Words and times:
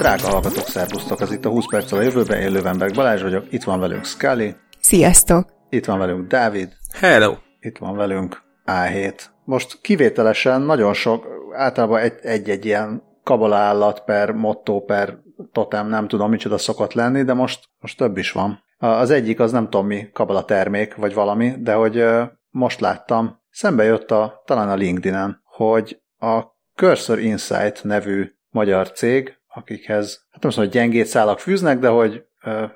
Drága 0.00 0.28
hallgatók, 0.28 0.66
szervusztok! 0.66 1.20
Ez 1.20 1.32
itt 1.32 1.44
a 1.44 1.48
20 1.48 1.64
perc 1.70 1.92
a 1.92 2.02
jövőben, 2.02 2.40
én 2.40 2.52
Lövenberg 2.52 2.94
Balázs 2.94 3.22
vagyok, 3.22 3.52
itt 3.52 3.62
van 3.62 3.80
velünk 3.80 4.04
Scully. 4.04 4.54
Sziasztok! 4.80 5.52
Itt 5.68 5.84
van 5.84 5.98
velünk 5.98 6.26
Dávid. 6.26 6.76
Hello! 6.92 7.34
Itt 7.60 7.78
van 7.78 7.96
velünk 7.96 8.42
A7. 8.66 9.20
Most 9.44 9.80
kivételesen 9.80 10.62
nagyon 10.62 10.94
sok, 10.94 11.26
általában 11.52 12.00
egy-egy 12.22 12.64
ilyen 12.64 13.02
kabala 13.22 13.56
állat 13.56 14.04
per 14.04 14.30
motto 14.30 14.80
per 14.80 15.18
totem, 15.52 15.88
nem 15.88 16.08
tudom 16.08 16.30
micsoda 16.30 16.58
szokott 16.58 16.92
lenni, 16.92 17.22
de 17.22 17.32
most, 17.32 17.60
most 17.78 17.96
több 17.96 18.16
is 18.16 18.32
van. 18.32 18.62
Az 18.78 19.10
egyik 19.10 19.40
az 19.40 19.52
nem 19.52 19.64
tudom 19.64 19.86
mi, 19.86 20.10
kabala 20.12 20.44
termék, 20.44 20.94
vagy 20.94 21.14
valami, 21.14 21.54
de 21.58 21.74
hogy 21.74 22.04
most 22.50 22.80
láttam, 22.80 23.40
szembe 23.50 23.84
jött 23.84 24.10
a, 24.10 24.42
talán 24.44 24.68
a 24.68 24.74
LinkedIn-en, 24.74 25.42
hogy 25.44 26.02
a 26.18 26.42
Cursor 26.74 27.18
Insight 27.18 27.84
nevű 27.84 28.30
magyar 28.50 28.92
cég, 28.92 29.39
akikhez, 29.54 30.26
hát 30.30 30.42
nem 30.42 30.52
mondom, 30.56 30.64
hogy 30.64 30.80
gyengét 30.80 31.06
szálak 31.06 31.38
fűznek, 31.38 31.78
de 31.78 31.88
hogy 31.88 32.24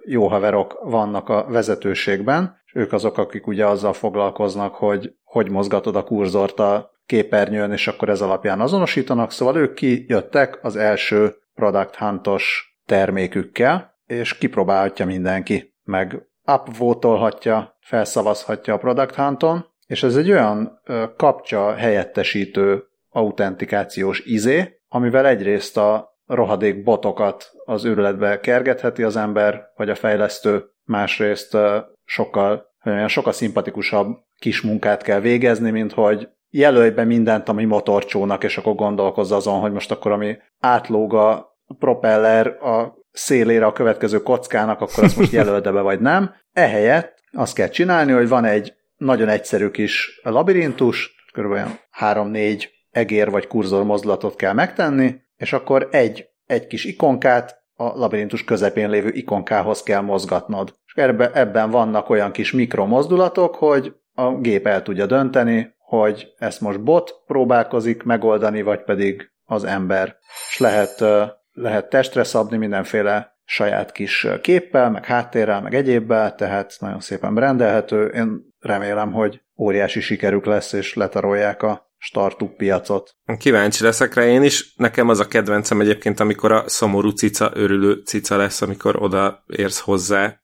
jó 0.04 0.26
haverok 0.28 0.78
vannak 0.82 1.28
a 1.28 1.46
vezetőségben, 1.48 2.62
és 2.66 2.74
ők 2.74 2.92
azok, 2.92 3.18
akik 3.18 3.46
ugye 3.46 3.66
azzal 3.66 3.92
foglalkoznak, 3.92 4.74
hogy 4.74 5.14
hogy 5.24 5.50
mozgatod 5.50 5.96
a 5.96 6.04
kurzort 6.04 6.58
a 6.58 6.92
képernyőn, 7.06 7.72
és 7.72 7.86
akkor 7.86 8.08
ez 8.08 8.20
alapján 8.20 8.60
azonosítanak, 8.60 9.30
szóval 9.30 9.56
ők 9.56 9.74
kijöttek 9.74 10.58
az 10.62 10.76
első 10.76 11.34
Product 11.54 11.94
Huntos 11.94 12.76
termékükkel, 12.86 13.94
és 14.06 14.38
kipróbálhatja 14.38 15.06
mindenki, 15.06 15.74
meg 15.84 16.26
upvotolhatja, 16.46 17.76
felszavazhatja 17.80 18.74
a 18.74 18.78
Product 18.78 19.14
Hunton, 19.14 19.66
és 19.86 20.02
ez 20.02 20.16
egy 20.16 20.30
olyan 20.30 20.80
kapcsa 21.16 21.74
helyettesítő 21.74 22.84
autentikációs 23.10 24.20
izé, 24.20 24.80
amivel 24.88 25.26
egyrészt 25.26 25.76
a 25.76 26.13
rohadék 26.26 26.82
botokat 26.82 27.50
az 27.64 27.84
őrületbe 27.84 28.40
kergetheti 28.40 29.02
az 29.02 29.16
ember, 29.16 29.62
vagy 29.76 29.90
a 29.90 29.94
fejlesztő, 29.94 30.64
másrészt 30.84 31.56
sokkal, 32.04 32.72
olyan 32.84 33.08
sokkal 33.08 33.32
szimpatikusabb 33.32 34.18
kis 34.38 34.60
munkát 34.60 35.02
kell 35.02 35.20
végezni, 35.20 35.70
mint 35.70 35.92
hogy 35.92 36.28
jelölj 36.50 36.90
be 36.90 37.04
mindent, 37.04 37.48
ami 37.48 37.64
motorcsónak, 37.64 38.44
és 38.44 38.56
akkor 38.56 38.74
gondolkozz 38.74 39.32
azon, 39.32 39.60
hogy 39.60 39.72
most 39.72 39.90
akkor 39.90 40.12
ami 40.12 40.36
átlóg 40.60 41.14
a 41.14 41.56
propeller 41.78 42.46
a 42.46 42.94
szélére 43.12 43.66
a 43.66 43.72
következő 43.72 44.22
kockának, 44.22 44.80
akkor 44.80 45.04
azt 45.04 45.16
most 45.16 45.32
jelölte 45.40 45.72
be, 45.72 45.80
vagy 45.80 46.00
nem. 46.00 46.34
Ehelyett 46.52 47.22
azt 47.32 47.54
kell 47.54 47.68
csinálni, 47.68 48.12
hogy 48.12 48.28
van 48.28 48.44
egy 48.44 48.74
nagyon 48.96 49.28
egyszerű 49.28 49.68
kis 49.70 50.20
labirintus, 50.22 51.14
kb. 51.32 51.54
3-4 52.00 52.64
egér 52.90 53.30
vagy 53.30 53.46
kurzor 53.46 53.84
mozdulatot 53.84 54.36
kell 54.36 54.52
megtenni, 54.52 55.22
és 55.44 55.52
akkor 55.52 55.88
egy, 55.90 56.28
egy 56.46 56.66
kis 56.66 56.84
ikonkát 56.84 57.62
a 57.76 57.84
labirintus 57.84 58.44
közepén 58.44 58.90
lévő 58.90 59.08
ikonkához 59.08 59.82
kell 59.82 60.00
mozgatnod. 60.00 60.74
És 60.86 60.94
ebben, 60.94 61.30
ebben 61.34 61.70
vannak 61.70 62.10
olyan 62.10 62.32
kis 62.32 62.52
mikromozdulatok, 62.52 63.54
hogy 63.54 63.94
a 64.14 64.34
gép 64.34 64.66
el 64.66 64.82
tudja 64.82 65.06
dönteni, 65.06 65.74
hogy 65.78 66.32
ezt 66.38 66.60
most 66.60 66.82
bot 66.82 67.22
próbálkozik 67.26 68.02
megoldani, 68.02 68.62
vagy 68.62 68.82
pedig 68.82 69.32
az 69.44 69.64
ember. 69.64 70.16
És 70.48 70.58
lehet, 70.58 71.04
lehet 71.52 71.88
testre 71.88 72.24
szabni 72.24 72.56
mindenféle 72.56 73.36
saját 73.44 73.92
kis 73.92 74.26
képpel, 74.40 74.90
meg 74.90 75.04
háttérrel, 75.04 75.60
meg 75.60 75.74
egyébbel, 75.74 76.34
tehát 76.34 76.76
nagyon 76.78 77.00
szépen 77.00 77.34
rendelhető. 77.34 78.06
Én 78.06 78.54
remélem, 78.60 79.12
hogy 79.12 79.42
óriási 79.58 80.00
sikerük 80.00 80.46
lesz, 80.46 80.72
és 80.72 80.94
letarolják 80.94 81.62
a 81.62 81.92
startup 82.04 82.56
piacot. 82.56 83.16
Kíváncsi 83.38 83.84
leszek 83.84 84.14
rá 84.14 84.26
én 84.26 84.42
is. 84.42 84.74
Nekem 84.76 85.08
az 85.08 85.20
a 85.20 85.28
kedvencem 85.28 85.80
egyébként, 85.80 86.20
amikor 86.20 86.52
a 86.52 86.68
szomorú 86.68 87.08
cica, 87.08 87.50
örülő 87.54 88.02
cica 88.04 88.36
lesz, 88.36 88.62
amikor 88.62 89.02
oda 89.02 89.44
érsz 89.46 89.80
hozzá. 89.80 90.38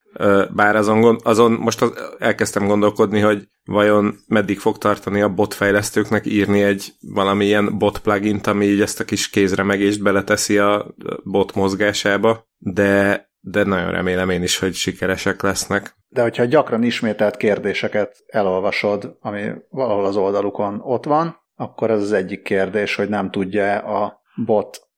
Bár 0.55 0.77
azon, 0.77 1.19
azon 1.23 1.53
most 1.53 1.83
az, 1.83 1.93
elkezdtem 2.19 2.67
gondolkodni, 2.67 3.21
hogy 3.21 3.49
vajon 3.65 4.15
meddig 4.27 4.59
fog 4.59 4.79
tartani 4.79 5.21
a 5.21 5.29
botfejlesztőknek 5.29 6.27
írni 6.27 6.63
egy 6.63 6.93
valamilyen 7.01 7.79
bot 7.79 7.99
plugin 7.99 8.41
ami 8.43 8.65
így 8.65 8.81
ezt 8.81 9.01
a 9.01 9.05
kis 9.05 9.31
kézremegést 9.31 10.03
beleteszi 10.03 10.59
a 10.59 10.95
bot 11.25 11.55
mozgásába, 11.55 12.49
de 12.59 13.29
de 13.41 13.65
nagyon 13.65 13.91
remélem 13.91 14.31
én 14.31 14.43
is, 14.43 14.59
hogy 14.59 14.75
sikeresek 14.75 15.43
lesznek. 15.43 15.97
De 16.09 16.23
hogyha 16.23 16.45
gyakran 16.45 16.83
ismételt 16.83 17.37
kérdéseket 17.37 18.17
elolvasod, 18.27 19.17
ami 19.21 19.53
valahol 19.69 20.05
az 20.05 20.17
oldalukon 20.17 20.81
ott 20.83 21.05
van, 21.05 21.40
akkor 21.61 21.91
ez 21.91 22.03
az 22.03 22.13
egyik 22.13 22.43
kérdés, 22.43 22.95
hogy 22.95 23.09
nem 23.09 23.31
tudja 23.31 23.79
a 23.79 24.23
bot 24.45 24.89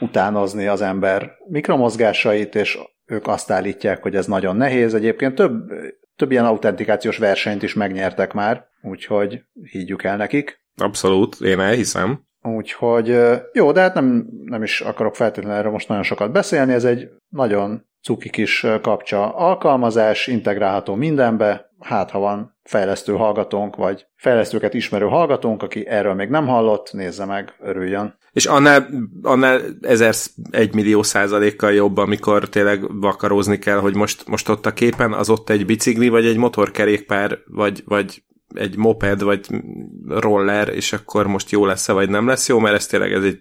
utánozni 0.00 0.66
az 0.66 0.80
ember 0.80 1.30
mikromozgásait, 1.48 2.54
és 2.54 2.78
ők 3.06 3.26
azt 3.26 3.50
állítják, 3.50 4.02
hogy 4.02 4.16
ez 4.16 4.26
nagyon 4.26 4.56
nehéz. 4.56 4.94
Egyébként 4.94 5.34
több, 5.34 5.72
több 6.16 6.30
ilyen 6.30 6.44
autentikációs 6.44 7.18
versenyt 7.18 7.62
is 7.62 7.74
megnyertek 7.74 8.32
már, 8.32 8.64
úgyhogy 8.82 9.44
higgyük 9.70 10.02
el 10.02 10.16
nekik. 10.16 10.60
Abszolút, 10.76 11.40
én 11.40 11.60
elhiszem. 11.60 12.26
Úgyhogy 12.42 13.18
jó, 13.52 13.72
de 13.72 13.80
hát 13.80 13.94
nem, 13.94 14.26
nem 14.44 14.62
is 14.62 14.80
akarok 14.80 15.14
feltétlenül 15.14 15.58
erről 15.58 15.72
most 15.72 15.88
nagyon 15.88 16.02
sokat 16.02 16.32
beszélni, 16.32 16.72
ez 16.72 16.84
egy 16.84 17.10
nagyon 17.28 17.86
cuki 18.02 18.30
kis 18.30 18.66
kapcsa 18.82 19.34
alkalmazás, 19.34 20.26
integrálható 20.26 20.94
mindenbe, 20.94 21.70
hát 21.80 22.10
ha 22.10 22.18
van 22.18 22.56
fejlesztő 22.62 23.12
hallgatónk, 23.12 23.76
vagy 23.76 24.06
fejlesztőket 24.16 24.74
ismerő 24.74 25.06
hallgatónk, 25.06 25.62
aki 25.62 25.86
erről 25.86 26.14
még 26.14 26.28
nem 26.28 26.46
hallott, 26.46 26.92
nézze 26.92 27.24
meg, 27.24 27.54
örüljön. 27.60 28.18
És 28.32 28.46
annál, 28.46 28.86
annál 29.22 29.60
ezer 29.80 30.14
egy 30.50 30.74
millió 30.74 31.02
százalékkal 31.02 31.72
jobb, 31.72 31.96
amikor 31.96 32.48
tényleg 32.48 33.00
vakarózni 33.00 33.58
kell, 33.58 33.78
hogy 33.78 33.94
most, 33.94 34.28
most 34.28 34.48
ott 34.48 34.66
a 34.66 34.72
képen 34.72 35.12
az 35.12 35.30
ott 35.30 35.50
egy 35.50 35.66
bicikli, 35.66 36.08
vagy 36.08 36.26
egy 36.26 36.36
motorkerékpár, 36.36 37.38
vagy, 37.46 37.82
vagy 37.84 38.22
egy 38.54 38.76
moped, 38.76 39.22
vagy 39.22 39.46
roller, 40.08 40.68
és 40.68 40.92
akkor 40.92 41.26
most 41.26 41.50
jó 41.50 41.66
lesz-e, 41.66 41.92
vagy 41.92 42.08
nem 42.08 42.26
lesz 42.26 42.48
jó, 42.48 42.58
mert 42.58 42.74
ez 42.74 42.86
tényleg 42.86 43.12
ez 43.12 43.24
egy 43.24 43.40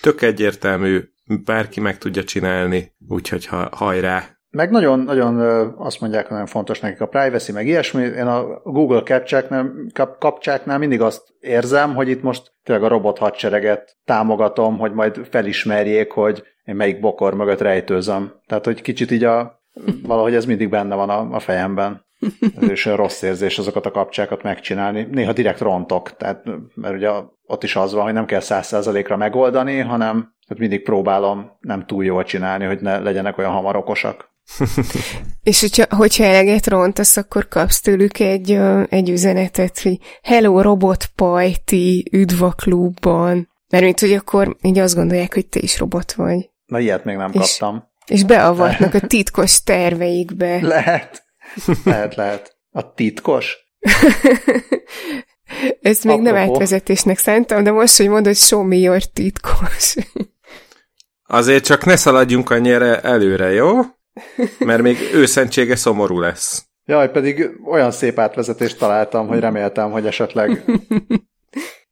tök 0.00 0.22
egyértelmű, 0.22 1.00
bárki 1.44 1.80
meg 1.80 1.98
tudja 1.98 2.24
csinálni, 2.24 2.94
úgyhogy 3.08 3.46
ha, 3.46 3.68
hajrá, 3.72 4.36
meg 4.56 4.70
nagyon, 4.70 4.98
nagyon 4.98 5.38
azt 5.78 6.00
mondják, 6.00 6.22
hogy 6.22 6.32
nagyon 6.32 6.46
fontos 6.46 6.80
nekik 6.80 7.00
a 7.00 7.06
privacy, 7.06 7.52
meg 7.52 7.66
ilyesmi. 7.66 8.02
Én 8.02 8.26
a 8.26 8.60
Google 8.64 9.02
kapcsáknál, 9.04 9.72
kapcsáknál 10.18 10.78
mindig 10.78 11.00
azt 11.00 11.22
érzem, 11.40 11.94
hogy 11.94 12.08
itt 12.08 12.22
most 12.22 12.52
tényleg 12.62 12.84
a 12.84 12.88
robot 12.88 13.18
hadsereget 13.18 13.96
támogatom, 14.04 14.78
hogy 14.78 14.92
majd 14.92 15.26
felismerjék, 15.30 16.10
hogy 16.10 16.42
én 16.64 16.74
melyik 16.74 17.00
bokor 17.00 17.34
mögött 17.34 17.60
rejtőzöm. 17.60 18.32
Tehát, 18.46 18.64
hogy 18.64 18.82
kicsit 18.82 19.10
így 19.10 19.24
a, 19.24 19.62
valahogy 20.02 20.34
ez 20.34 20.44
mindig 20.44 20.68
benne 20.68 20.94
van 20.94 21.10
a, 21.10 21.34
a 21.34 21.38
fejemben. 21.38 22.05
Ez 22.60 22.70
is 22.70 22.84
rossz 22.84 23.22
érzés 23.22 23.58
azokat 23.58 23.86
a 23.86 23.90
kapcsákat 23.90 24.42
megcsinálni. 24.42 25.06
Néha 25.10 25.32
direkt 25.32 25.60
rontok, 25.60 26.16
tehát, 26.16 26.44
mert 26.74 26.94
ugye 26.94 27.10
ott 27.46 27.62
is 27.62 27.76
az 27.76 27.92
van, 27.92 28.04
hogy 28.04 28.12
nem 28.12 28.26
kell 28.26 28.40
száz 28.40 28.66
százalékra 28.66 29.16
megoldani, 29.16 29.78
hanem 29.78 30.34
tehát 30.46 30.62
mindig 30.62 30.82
próbálom 30.82 31.56
nem 31.60 31.86
túl 31.86 32.04
jól 32.04 32.24
csinálni, 32.24 32.64
hogy 32.64 32.80
ne 32.80 32.98
legyenek 32.98 33.38
olyan 33.38 33.52
hamar 33.52 33.76
okosak. 33.76 34.34
És 35.42 35.60
hogyha, 35.60 35.96
hogyha 35.96 36.24
eleget 36.24 36.66
rontasz, 36.66 37.16
akkor 37.16 37.48
kapsz 37.48 37.80
tőlük 37.80 38.18
egy, 38.18 38.50
egy 38.88 39.10
üzenetet, 39.10 39.80
hogy 39.80 39.98
Hello 40.22 40.62
Robot 40.62 41.06
Pajti, 41.14 42.08
üdv 42.12 42.42
a 42.42 42.50
klubban. 42.50 43.48
Mert 43.68 43.84
mint 43.84 44.00
hogy 44.00 44.12
akkor 44.12 44.56
így 44.62 44.78
azt 44.78 44.94
gondolják, 44.94 45.34
hogy 45.34 45.46
te 45.46 45.60
is 45.60 45.78
robot 45.78 46.12
vagy. 46.12 46.50
Na 46.66 46.78
ilyet 46.78 47.04
még 47.04 47.16
nem 47.16 47.30
és, 47.32 47.38
kaptam. 47.38 47.84
És 48.06 48.24
beavatnak 48.24 48.94
a 48.94 49.00
titkos 49.00 49.62
terveikbe. 49.62 50.58
Lehet. 50.66 51.25
Lehet, 51.84 52.14
lehet. 52.14 52.56
A 52.70 52.94
titkos? 52.94 53.56
Ezt 55.80 56.04
még 56.04 56.18
Apropó. 56.18 56.36
nem 56.36 56.50
átvezetésnek 56.50 57.18
szántam, 57.18 57.62
de 57.62 57.70
most, 57.70 57.96
hogy 57.96 58.08
mondod, 58.08 58.36
show 58.36 58.62
me 58.62 58.76
your 58.76 59.02
titkos. 59.02 59.94
Azért 61.26 61.64
csak 61.64 61.84
ne 61.84 61.96
szaladjunk 61.96 62.50
annyira 62.50 63.00
előre, 63.00 63.52
jó? 63.52 63.80
Mert 64.58 64.82
még 64.82 65.10
őszentsége 65.12 65.76
szomorú 65.76 66.20
lesz. 66.20 66.64
Jaj, 66.84 67.10
pedig 67.10 67.50
olyan 67.64 67.90
szép 67.90 68.18
átvezetést 68.18 68.78
találtam, 68.78 69.26
hogy 69.26 69.40
reméltem, 69.40 69.90
hogy 69.90 70.06
esetleg... 70.06 70.64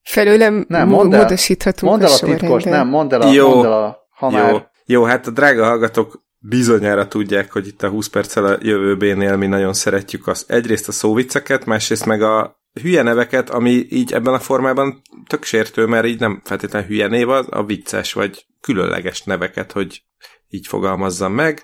Felőlem 0.02 0.64
nem, 0.68 0.88
mondd 0.88 1.14
el, 1.14 1.20
módosíthatunk 1.20 1.92
mondd 1.92 2.04
el 2.04 2.10
a, 2.10 2.14
a 2.14 2.36
titkos, 2.36 2.62
nem, 2.62 2.88
mondd 2.88 3.14
el 3.14 3.20
a, 3.20 3.32
jó, 3.32 3.48
mondd 3.48 3.64
el 3.64 3.72
a 3.72 4.08
ha 4.10 4.30
jó, 4.30 4.36
már... 4.36 4.70
jó, 4.84 5.04
hát 5.04 5.26
a 5.26 5.30
drága 5.30 5.64
hallgatók 5.64 6.23
bizonyára 6.48 7.08
tudják, 7.08 7.52
hogy 7.52 7.66
itt 7.66 7.82
a 7.82 7.88
20 7.88 8.06
perccel 8.08 8.44
a 8.44 8.58
jövőbénél 8.60 9.36
mi 9.36 9.46
nagyon 9.46 9.72
szeretjük 9.72 10.26
az, 10.26 10.44
egyrészt 10.48 10.88
a 10.88 10.92
szóvicceket, 10.92 11.64
másrészt 11.64 12.06
meg 12.06 12.22
a 12.22 12.60
hülye 12.82 13.02
neveket, 13.02 13.50
ami 13.50 13.86
így 13.90 14.12
ebben 14.12 14.34
a 14.34 14.38
formában 14.38 15.02
tök 15.26 15.44
sértő, 15.44 15.86
mert 15.86 16.06
így 16.06 16.20
nem 16.20 16.42
feltétlenül 16.44 16.88
hülye 16.88 17.06
név 17.06 17.28
az, 17.28 17.46
a 17.50 17.64
vicces 17.64 18.12
vagy 18.12 18.46
különleges 18.60 19.22
neveket, 19.22 19.72
hogy 19.72 20.02
így 20.48 20.66
fogalmazzam 20.66 21.32
meg. 21.32 21.62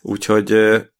Úgyhogy 0.00 0.54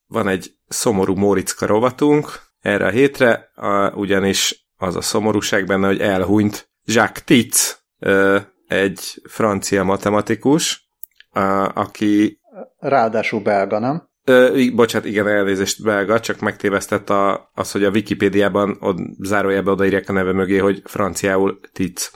van 0.07 0.29
egy 0.29 0.55
szomorú 0.69 1.15
Móricka 1.15 1.67
rovatunk 1.67 2.41
erre 2.61 2.87
a 2.87 2.91
hétre, 2.91 3.51
a, 3.55 3.91
ugyanis 3.91 4.69
az 4.77 4.97
a 4.97 5.01
szomorúság 5.01 5.67
benne, 5.67 5.87
hogy 5.87 6.01
elhunyt 6.01 6.71
Jacques 6.85 7.25
Titz, 7.25 7.83
egy 8.67 9.23
francia 9.29 9.85
matematikus, 9.85 10.91
aki... 11.75 12.40
Ráadásul 12.79 13.41
belga, 13.41 13.79
nem? 13.79 14.09
Ö, 14.25 14.65
bocsánat, 14.75 15.07
igen, 15.09 15.29
elnézést 15.29 15.83
belga, 15.83 16.21
csak 16.21 16.41
megtévesztett 16.41 17.11
a, 17.11 17.51
az, 17.55 17.73
hogy 17.73 17.85
a 17.85 17.91
Wikipédiában 17.91 18.77
od, 18.81 18.99
zárójelbe 19.19 19.71
odaírják 19.71 20.09
a 20.09 20.13
neve 20.13 20.33
mögé, 20.33 20.59
hogy 20.59 20.83
franciául 20.85 21.61
Tic. 21.73 22.11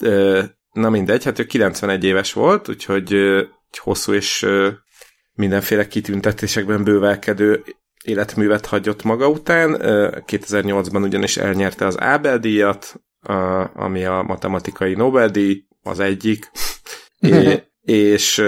Ö, 0.00 0.42
na 0.72 0.90
mindegy, 0.90 1.24
hát 1.24 1.38
ő 1.38 1.44
91 1.44 2.04
éves 2.04 2.32
volt, 2.32 2.68
úgyhogy 2.68 3.12
ö, 3.12 3.42
hosszú 3.82 4.12
és 4.12 4.42
ö, 4.42 4.68
mindenféle 5.34 5.86
kitüntetésekben 5.86 6.84
bővelkedő 6.84 7.62
életművet 8.04 8.66
hagyott 8.66 9.02
maga 9.02 9.28
után. 9.28 9.76
2008-ban 10.26 11.02
ugyanis 11.02 11.36
elnyerte 11.36 11.86
az 11.86 11.94
Abel 11.94 12.38
díjat, 12.38 13.00
ami 13.74 14.04
a 14.04 14.22
matematikai 14.22 14.94
Nobel-díj, 14.94 15.64
az 15.82 16.00
egyik, 16.00 16.50
é, 17.20 17.62
és 17.82 18.42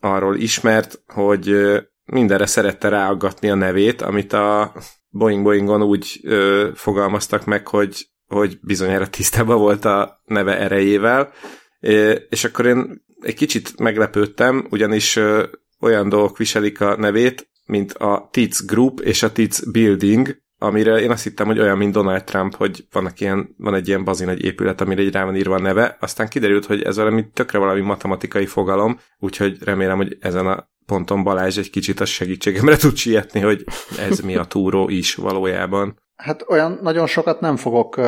arról 0.00 0.36
ismert, 0.36 1.02
hogy 1.06 1.56
mindenre 2.04 2.46
szerette 2.46 2.88
ráaggatni 2.88 3.50
a 3.50 3.54
nevét, 3.54 4.02
amit 4.02 4.32
a 4.32 4.72
Boeing 5.08 5.42
Boeingon 5.42 5.82
úgy 5.82 6.20
ö, 6.22 6.68
fogalmaztak 6.74 7.44
meg, 7.44 7.68
hogy, 7.68 8.06
hogy 8.26 8.58
bizonyára 8.62 9.08
tisztában 9.08 9.58
volt 9.58 9.84
a 9.84 10.22
neve 10.24 10.58
erejével, 10.58 11.32
é, 11.80 12.26
és 12.28 12.44
akkor 12.44 12.66
én 12.66 13.04
egy 13.20 13.34
kicsit 13.34 13.78
meglepődtem, 13.78 14.66
ugyanis 14.70 15.16
ö, 15.16 15.46
olyan 15.80 16.08
dolgok 16.08 16.38
viselik 16.38 16.80
a 16.80 16.96
nevét, 16.96 17.50
mint 17.64 17.92
a 17.92 18.28
TITS 18.32 18.64
Group 18.64 19.00
és 19.00 19.22
a 19.22 19.32
TITS 19.32 19.70
Building, 19.70 20.42
amire 20.62 20.96
én 20.96 21.10
azt 21.10 21.22
hittem, 21.22 21.46
hogy 21.46 21.58
olyan, 21.58 21.78
mint 21.78 21.92
Donald 21.92 22.24
Trump, 22.24 22.54
hogy 22.54 22.86
vannak 22.92 23.20
ilyen, 23.20 23.54
van 23.58 23.74
egy 23.74 23.88
ilyen 23.88 24.04
bazin 24.04 24.28
egy 24.28 24.44
épület, 24.44 24.80
amire 24.80 25.02
egy 25.02 25.12
rá 25.12 25.24
van 25.24 25.36
írva 25.36 25.54
a 25.54 25.60
neve, 25.60 25.96
aztán 26.00 26.28
kiderült, 26.28 26.66
hogy 26.66 26.82
ez 26.82 26.96
valami 26.96 27.28
tökre 27.34 27.58
valami 27.58 27.80
matematikai 27.80 28.46
fogalom, 28.46 28.98
úgyhogy 29.18 29.62
remélem, 29.64 29.96
hogy 29.96 30.16
ezen 30.20 30.46
a 30.46 30.68
ponton 30.86 31.22
Balázs 31.22 31.58
egy 31.58 31.70
kicsit 31.70 32.00
a 32.00 32.04
segítségemre 32.04 32.76
tud 32.76 32.96
sietni, 32.96 33.40
hogy 33.40 33.64
ez 33.98 34.20
mi 34.20 34.36
a 34.36 34.44
túró 34.44 34.88
is 34.88 35.14
valójában. 35.14 35.98
Hát 36.16 36.44
olyan 36.48 36.78
nagyon 36.82 37.06
sokat 37.06 37.40
nem 37.40 37.56
fogok 37.56 38.00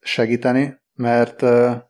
segíteni, 0.00 0.80
mert 0.94 1.42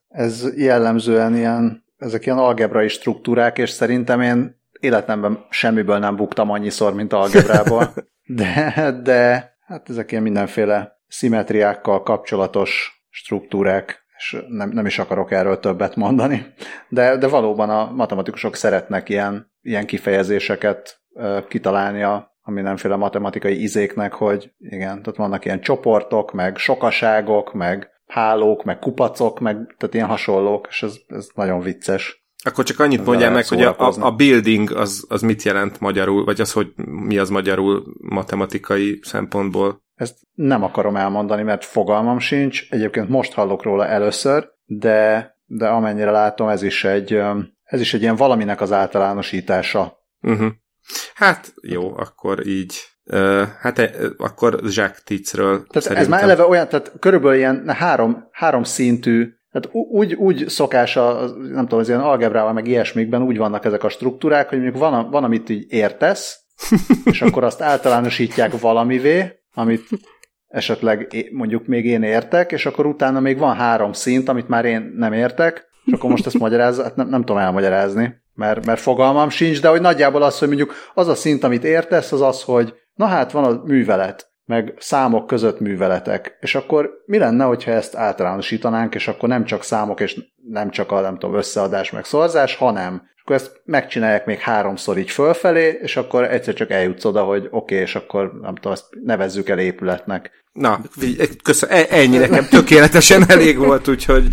ez 0.09 0.57
jellemzően 0.57 1.37
ilyen, 1.37 1.85
ezek 1.97 2.27
ilyen 2.27 2.39
algebrai 2.39 2.89
struktúrák, 2.89 3.59
és 3.59 3.71
szerintem 3.71 4.21
én 4.21 4.61
életemben 4.81 5.47
semmiből 5.51 5.99
nem 5.99 6.17
buktam 6.17 6.51
annyiszor, 6.51 6.95
mint 6.95 7.13
algebrából. 7.13 7.93
De, 8.33 9.01
de 9.03 9.50
hát 9.71 9.89
ezek 9.91 10.11
ilyen 10.11 10.23
mindenféle 10.23 11.01
szimetriákkal 11.07 12.03
kapcsolatos 12.03 13.03
struktúrák, 13.11 14.05
és 14.17 14.37
nem, 14.49 14.71
nem 14.71 14.87
is 14.87 14.99
akarok 14.99 15.31
erről 15.31 15.59
többet 15.61 15.97
mondani. 15.97 16.47
De, 16.89 17.17
de 17.17 17.29
valóban 17.29 17.71
a 17.71 17.91
matematikusok 17.91 18.57
szeretnek 18.57 19.09
ilyen, 19.09 19.53
ilyen 19.61 19.87
kifejezéseket 19.87 21.01
kitalálni 21.49 22.03
a, 22.03 22.37
a 22.41 22.51
mindenféle 22.51 22.97
matematikai 22.97 23.63
izéknek, 23.63 24.13
hogy 24.13 24.53
igen, 24.59 25.03
tehát 25.03 25.17
vannak 25.17 25.45
ilyen 25.45 25.61
csoportok, 25.61 26.33
meg 26.33 26.57
sokaságok, 26.57 27.53
meg 27.53 27.91
hálók, 28.07 28.65
meg 28.65 28.79
kupacok, 28.79 29.41
meg 29.41 29.55
tehát 29.55 29.95
ilyen 29.95 30.07
hasonlók, 30.07 30.67
és 30.71 30.83
ez, 30.83 30.97
ez 31.07 31.29
nagyon 31.35 31.61
vicces. 31.61 32.20
Akkor 32.45 32.65
csak 32.65 32.81
annyit 32.81 33.05
mondjál 33.05 33.31
meg, 33.31 33.47
hogy 33.47 33.63
a, 33.63 33.93
a 34.01 34.11
building 34.11 34.71
az, 34.71 35.05
az 35.09 35.23
mit 35.23 35.43
jelent 35.43 35.81
magyarul, 35.81 36.25
vagy 36.25 36.41
az, 36.41 36.53
hogy 36.53 36.73
mi 36.85 37.19
az 37.19 37.31
magyarul 37.31 37.85
matematikai 38.01 38.99
szempontból? 39.03 39.83
Ezt 39.95 40.17
nem 40.35 40.63
akarom 40.63 40.97
elmondani, 40.97 41.43
mert 41.43 41.65
fogalmam 41.65 42.19
sincs. 42.19 42.67
Egyébként 42.71 43.09
most 43.09 43.33
hallok 43.33 43.63
róla 43.63 43.87
először, 43.87 44.49
de, 44.65 45.31
de 45.47 45.69
amennyire 45.69 46.11
látom, 46.11 46.49
ez 46.49 46.63
is 46.63 46.85
egy, 46.85 47.21
ez 47.63 47.81
is 47.81 47.95
egy 47.95 48.03
ilyen 48.03 48.17
valaminek 48.17 48.61
az 48.61 48.73
általánosítása. 48.73 49.99
Uh-huh. 50.21 50.51
Hát 51.15 51.55
jó, 51.63 51.97
akkor 51.97 52.47
így. 52.47 52.75
Uh, 53.05 53.43
hát 53.61 53.79
uh, 53.79 54.07
akkor 54.17 54.61
Jacques 54.63 55.03
Titzről 55.05 55.57
Tehát 55.57 55.73
szerintem... 55.73 55.97
ez 55.97 56.09
már 56.09 56.23
eleve 56.23 56.47
olyan, 56.47 56.69
tehát 56.69 56.93
körülbelül 56.99 57.37
ilyen 57.37 57.69
három, 57.69 58.29
három 58.31 58.63
szintű 58.63 59.33
tehát 59.53 59.69
úgy, 59.73 60.15
úgy 60.15 60.49
szokás, 60.49 60.97
a, 60.97 61.27
nem 61.37 61.63
tudom, 61.63 61.79
az 61.79 61.89
ilyen 61.89 62.01
algebrával, 62.01 62.53
meg 62.53 62.67
ilyesmikben 62.67 63.23
úgy 63.23 63.37
vannak 63.37 63.65
ezek 63.65 63.85
a 63.85 63.89
struktúrák, 63.89 64.49
hogy 64.49 64.59
mondjuk 64.61 64.83
van, 64.83 65.11
van 65.11 65.25
amit 65.25 65.49
így 65.49 65.67
értesz, 65.69 66.41
és 67.05 67.23
akkor 67.23 67.45
azt 67.45 67.61
általánosítják 67.61 68.61
valamivé, 68.61 69.41
amit 69.55 69.89
esetleg 70.49 71.27
mondjuk 71.33 71.67
még 71.67 71.85
én 71.85 72.03
értek, 72.03 72.53
és 72.53 72.67
akkor 72.67 72.87
utána 72.87 73.21
még 73.21 73.39
van 73.39 73.55
három 73.55 73.93
szint, 73.93 74.29
amit 74.29 74.49
már 74.49 74.65
én 74.65 74.93
nem 74.97 75.13
értek, 75.13 75.69
és 75.85 75.93
akkor 75.93 76.11
most 76.11 76.27
ezt 76.27 76.39
magyaráz, 76.39 76.83
hát 76.83 76.97
nem, 76.97 77.09
nem 77.09 77.21
tudom 77.21 77.43
elmagyarázni, 77.43 78.15
mert, 78.35 78.67
mert 78.67 78.81
fogalmam 78.81 79.29
sincs, 79.29 79.61
de 79.61 79.69
hogy 79.69 79.81
nagyjából 79.81 80.23
az, 80.23 80.39
hogy 80.39 80.49
mondjuk 80.49 80.75
az 80.95 81.09
a 81.09 81.15
szint, 81.15 81.45
amit 81.45 81.65
értesz, 81.65 82.13
az 82.13 82.21
az, 82.21 82.43
hogy 82.43 82.75
na 82.95 83.07
hát 83.07 83.33
van 83.33 83.45
a 83.45 83.63
művelet, 83.65 84.30
meg 84.51 84.75
számok 84.79 85.27
között 85.27 85.61
műveletek. 85.61 86.37
És 86.41 86.55
akkor 86.55 87.03
mi 87.07 87.19
lenne, 87.19 87.45
hogyha 87.45 87.71
ezt 87.71 87.97
általánosítanánk, 87.97 88.95
és 88.95 89.09
akkor 89.09 89.29
nem 89.29 89.45
csak 89.45 89.63
számok, 89.63 90.01
és 90.01 90.21
nem 90.49 90.71
csak 90.71 90.93
a 90.93 91.01
nem 91.01 91.19
tudom, 91.19 91.37
összeadás, 91.37 91.91
meg 91.91 92.05
szorzás, 92.05 92.57
hanem 92.57 93.09
és 93.15 93.21
akkor 93.23 93.37
ezt 93.37 93.61
megcsinálják 93.65 94.27
még 94.27 94.39
háromszor 94.39 94.99
így 94.99 95.11
fölfelé, 95.11 95.79
és 95.83 95.97
akkor 95.97 96.25
egyszer 96.25 96.55
csak 96.55 96.71
eljutsz 96.71 97.05
oda, 97.05 97.23
hogy 97.23 97.47
oké, 97.51 97.57
okay, 97.57 97.79
és 97.79 97.95
akkor 97.95 98.33
nem 98.41 98.55
tudom, 98.55 98.73
ezt 98.73 98.87
nevezzük 99.05 99.49
el 99.49 99.59
épületnek. 99.59 100.31
Na, 100.53 100.81
köszönöm, 101.43 101.77
e, 101.77 101.87
ennyi 101.91 102.17
nekem 102.17 102.47
tökéletesen 102.51 103.25
elég 103.29 103.59
volt, 103.59 103.89
úgyhogy, 103.89 104.29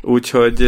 úgyhogy 0.00 0.62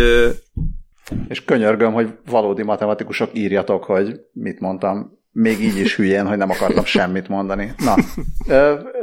és 1.29 1.45
könyörgöm, 1.45 1.93
hogy 1.93 2.13
valódi 2.31 2.63
matematikusok 2.63 3.31
írjatok, 3.33 3.85
hogy 3.85 4.21
mit 4.33 4.61
mondtam 4.61 5.20
még 5.33 5.61
így 5.61 5.77
is 5.77 5.97
hülyén, 5.97 6.27
hogy 6.27 6.37
nem 6.37 6.51
akartam 6.51 6.85
semmit 6.85 7.29
mondani. 7.29 7.75
Na, 7.77 7.95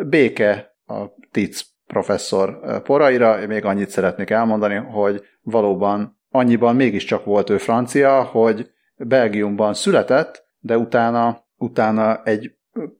béke 0.08 0.76
a 0.86 1.06
TIC 1.32 1.62
professzor 1.88 2.82
poraira, 2.82 3.48
még 3.48 3.66
annyit 3.66 3.90
szeretnék 3.90 4.30
elmondani, 4.30 4.76
hogy 4.76 5.24
valóban 5.42 6.20
annyiban 6.30 6.76
mégiscsak 6.76 7.26
volt 7.26 7.50
ő 7.50 7.58
francia, 7.58 8.24
hogy 8.24 8.70
Belgiumban 8.96 9.74
született, 9.74 10.46
de 10.60 10.78
utána, 10.78 11.46
utána 11.56 12.24
egy 12.24 12.52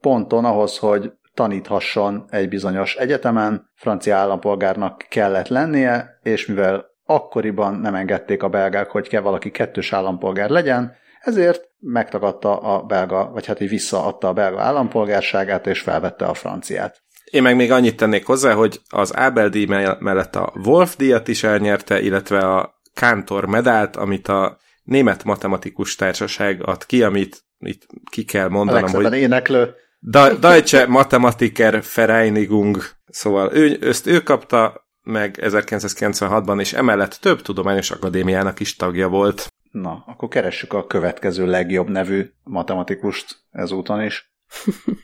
ponton 0.02 0.46
ahhoz, 0.46 0.78
hogy 0.78 1.12
taníthasson 1.34 2.26
egy 2.30 2.50
bizonyos 2.50 2.96
egyetemen, 2.96 3.72
francia 3.76 4.16
állampolgárnak 4.16 5.06
kellett 5.10 5.48
lennie, 5.48 6.20
és 6.24 6.46
mivel 6.46 6.86
akkoriban 7.06 7.76
nem 7.76 7.96
engedték 7.96 8.44
a 8.44 8.50
belgák, 8.50 8.90
hogy 8.90 9.08
kell 9.08 9.22
valaki 9.22 9.52
kettős 9.52 9.94
állampolgár 9.94 10.50
legyen, 10.50 10.96
ezért 11.22 11.67
megtagadta 11.80 12.58
a 12.58 12.82
belga, 12.82 13.30
vagy 13.34 13.46
hát 13.46 13.62
így 13.62 13.70
visszaadta 13.70 14.28
a 14.28 14.34
belga 14.34 14.62
állampolgárságát, 14.62 15.68
és 15.68 15.80
felvette 15.80 16.26
a 16.26 16.34
franciát. 16.34 17.02
Én 17.32 17.42
meg 17.42 17.56
még 17.56 17.72
annyit 17.72 17.98
tennék 17.98 18.26
hozzá, 18.26 18.54
hogy 18.54 18.82
az 18.90 19.12
Abel 19.12 19.50
díj 19.50 19.66
mellett 20.00 20.36
a 20.36 20.54
Wolf 20.64 20.96
díjat 20.96 21.28
is 21.28 21.44
elnyerte, 21.44 22.02
illetve 22.02 22.40
a 22.40 22.80
Kántor 22.94 23.46
medált, 23.46 23.96
amit 23.96 24.28
a 24.28 24.58
Német 24.84 25.24
Matematikus 25.24 25.96
Társaság 25.96 26.68
ad 26.68 26.86
ki, 26.86 27.04
amit 27.04 27.44
itt 27.60 27.88
ki 28.12 28.24
kell 28.24 28.48
mondanom, 28.48 28.92
hogy... 28.92 29.14
éneklő. 29.14 29.74
Deutsche 30.40 30.86
Mathematiker 30.88 31.84
Vereinigung, 31.96 32.84
szóval 33.08 33.54
ő, 33.54 33.78
ezt 33.82 34.08
ő 34.08 34.20
kapta, 34.20 34.88
meg 35.02 35.38
1996-ban, 35.42 36.60
és 36.60 36.74
emellett 36.74 37.18
több 37.22 37.42
tudományos 37.42 37.92
akadémiának 37.92 38.60
is 38.60 38.76
tagja 38.76 39.08
volt. 39.08 39.54
Na, 39.72 40.04
akkor 40.08 40.28
keressük 40.28 40.74
a 40.74 40.88
következő 40.88 41.46
legjobb 41.46 41.90
nevű 41.90 42.30
matematikust 42.44 43.36
ezúton 43.52 44.02
is. 44.02 44.34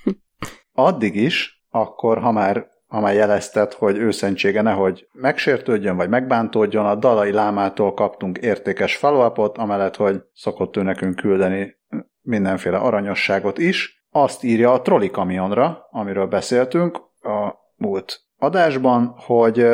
Addig 0.74 1.16
is, 1.16 1.64
akkor 1.70 2.20
ha 2.20 2.32
már, 2.32 2.68
ha 2.88 3.00
már 3.00 3.14
jelezted, 3.14 3.74
hogy 3.74 3.98
őszentsége 3.98 4.62
nehogy 4.62 5.08
megsértődjön, 5.12 5.96
vagy 5.96 6.10
megbántódjon, 6.10 6.86
a 6.86 6.96
Dalai 6.96 7.32
Lámától 7.32 7.94
kaptunk 7.94 8.38
értékes 8.38 8.96
follow 8.96 9.52
amellett, 9.54 9.96
hogy 9.96 10.22
szokott 10.34 10.78
ő 10.78 10.82
nekünk 10.82 11.16
küldeni 11.16 11.76
mindenféle 12.22 12.78
aranyosságot 12.78 13.58
is. 13.58 14.06
Azt 14.12 14.44
írja 14.44 14.74
a 14.74 14.82
troli 14.82 15.10
kamionra, 15.10 15.88
amiről 15.92 16.28
beszéltünk 16.28 16.98
a 17.22 17.54
múlt 17.76 18.22
adásban, 18.38 19.16
hogy 19.18 19.66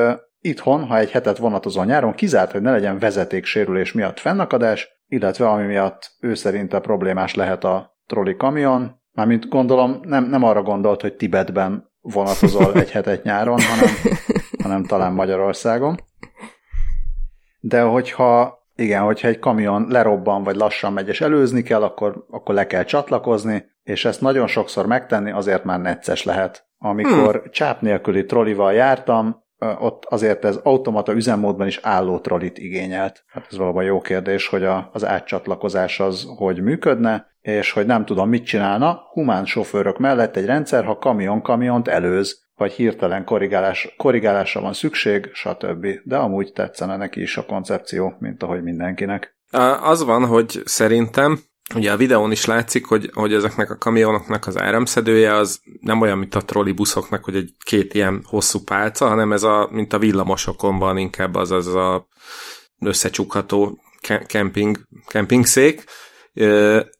Itthon, 0.41 0.85
ha 0.85 0.97
egy 0.97 1.11
hetet 1.11 1.37
vonatozol 1.37 1.85
nyáron, 1.85 2.13
kizárt, 2.13 2.51
hogy 2.51 2.61
ne 2.61 2.71
legyen 2.71 2.99
vezetéksérülés 2.99 3.91
miatt 3.91 4.19
fennakadás, 4.19 4.87
illetve 5.07 5.47
ami 5.49 5.65
miatt 5.65 6.11
ő 6.19 6.33
szerinte 6.33 6.79
problémás 6.79 7.35
lehet 7.35 7.63
a 7.63 7.97
troli 8.05 8.35
kamion. 8.35 9.01
Mármint 9.11 9.49
gondolom, 9.49 9.99
nem, 10.03 10.23
nem 10.23 10.43
arra 10.43 10.61
gondolt, 10.61 11.01
hogy 11.01 11.15
Tibetben 11.15 11.91
vonatozol 12.01 12.73
egy 12.73 12.91
hetet 12.91 13.23
nyáron, 13.23 13.59
hanem, 13.61 13.93
hanem 14.63 14.83
talán 14.83 15.13
Magyarországon. 15.13 15.99
De 17.59 17.81
hogyha 17.81 18.59
igen, 18.75 19.01
hogyha 19.01 19.27
egy 19.27 19.39
kamion 19.39 19.85
lerobban, 19.89 20.43
vagy 20.43 20.55
lassan 20.55 20.93
megy, 20.93 21.07
és 21.07 21.21
előzni 21.21 21.61
kell, 21.61 21.83
akkor, 21.83 22.25
akkor 22.29 22.55
le 22.55 22.67
kell 22.67 22.83
csatlakozni, 22.83 23.65
és 23.83 24.05
ezt 24.05 24.21
nagyon 24.21 24.47
sokszor 24.47 24.85
megtenni, 24.85 25.31
azért 25.31 25.63
már 25.63 25.79
necces 25.79 26.23
lehet. 26.23 26.67
Amikor 26.77 27.35
hmm. 27.35 27.51
csáp 27.51 27.81
nélküli 27.81 28.25
trollival 28.25 28.73
jártam, 28.73 29.43
ott 29.59 30.05
azért 30.05 30.45
ez 30.45 30.59
automata 30.63 31.13
üzemmódban 31.13 31.67
is 31.67 31.79
álló 31.81 32.19
trollit 32.19 32.57
igényelt. 32.57 33.23
Hát 33.27 33.47
ez 33.49 33.57
valóban 33.57 33.83
jó 33.83 34.01
kérdés, 34.01 34.47
hogy 34.47 34.63
a, 34.63 34.89
az 34.93 35.05
átcsatlakozás 35.05 35.99
az 35.99 36.27
hogy 36.37 36.61
működne, 36.61 37.27
és 37.41 37.71
hogy 37.71 37.85
nem 37.85 38.05
tudom, 38.05 38.29
mit 38.29 38.45
csinálna, 38.45 39.01
humán 39.11 39.45
sofőrök 39.45 39.97
mellett 39.97 40.35
egy 40.35 40.45
rendszer, 40.45 40.83
ha 40.83 40.97
kamion-kamiont 40.97 41.87
előz, 41.87 42.47
vagy 42.55 42.71
hirtelen 42.71 43.25
korrigálás, 43.25 43.93
korrigálásra 43.97 44.61
van 44.61 44.73
szükség, 44.73 45.29
stb. 45.33 45.87
De 46.03 46.17
amúgy 46.17 46.53
tetszene 46.53 46.97
neki 46.97 47.21
is 47.21 47.37
a 47.37 47.45
koncepció, 47.45 48.15
mint 48.19 48.43
ahogy 48.43 48.63
mindenkinek. 48.63 49.37
Az 49.81 50.03
van, 50.03 50.25
hogy 50.25 50.61
szerintem 50.65 51.39
Ugye 51.75 51.91
a 51.91 51.97
videón 51.97 52.31
is 52.31 52.45
látszik, 52.45 52.85
hogy, 52.85 53.09
hogy 53.13 53.33
ezeknek 53.33 53.69
a 53.71 53.77
kamionoknak 53.77 54.47
az 54.47 54.57
áramszedője 54.57 55.33
az 55.33 55.61
nem 55.81 56.01
olyan, 56.01 56.17
mint 56.17 56.35
a 56.35 56.45
trollibuszoknak, 56.45 57.23
hogy 57.23 57.35
egy 57.35 57.53
két 57.63 57.93
ilyen 57.93 58.21
hosszú 58.25 58.59
pálca, 58.63 59.07
hanem 59.07 59.31
ez 59.31 59.43
a, 59.43 59.67
mint 59.71 59.93
a 59.93 59.99
villamosokon 59.99 60.79
van 60.79 60.97
inkább 60.97 61.35
az 61.35 61.51
az 61.51 61.67
a 61.67 62.07
összecsukható 62.79 63.79
camping, 64.27 64.87
camping 65.05 65.45
szék, 65.45 65.83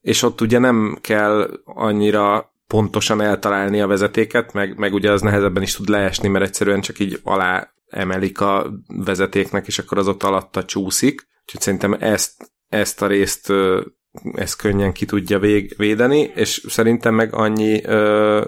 és 0.02 0.22
ott 0.22 0.42
ugye 0.42 0.60
nem 0.60 0.98
kell 1.02 1.62
annyira 1.64 2.54
pontosan 2.68 3.22
eltalálni 3.22 3.82
a 3.82 3.88
vezetéket, 3.88 4.54
meg, 4.54 4.78
meg 4.78 4.94
ugye 4.94 5.12
az 5.12 5.22
nehezebben 5.22 5.64
is 5.64 5.76
tud 5.76 5.90
leesni, 5.90 6.28
mert 6.28 6.46
egyszerűen 6.46 6.82
csak 6.82 7.00
így 7.00 7.20
alá 7.24 7.74
emelik 7.88 8.42
a 8.42 8.72
vezetéknek, 8.88 9.68
és 9.68 9.80
akkor 9.80 9.98
az 9.98 10.08
ott 10.08 10.24
alatta 10.24 10.66
csúszik. 10.66 11.28
Úgyhogy 11.42 11.62
szerintem 11.62 11.94
ezt, 11.94 12.52
ezt 12.68 13.02
a 13.02 13.08
részt 13.08 13.54
ezt 14.34 14.56
könnyen 14.56 14.94
ki 14.94 15.06
tudja 15.06 15.40
vég, 15.40 15.74
védeni, 15.78 16.32
és 16.36 16.66
szerintem 16.68 17.16
meg 17.16 17.34
annyi 17.34 17.84
ö, 17.84 18.46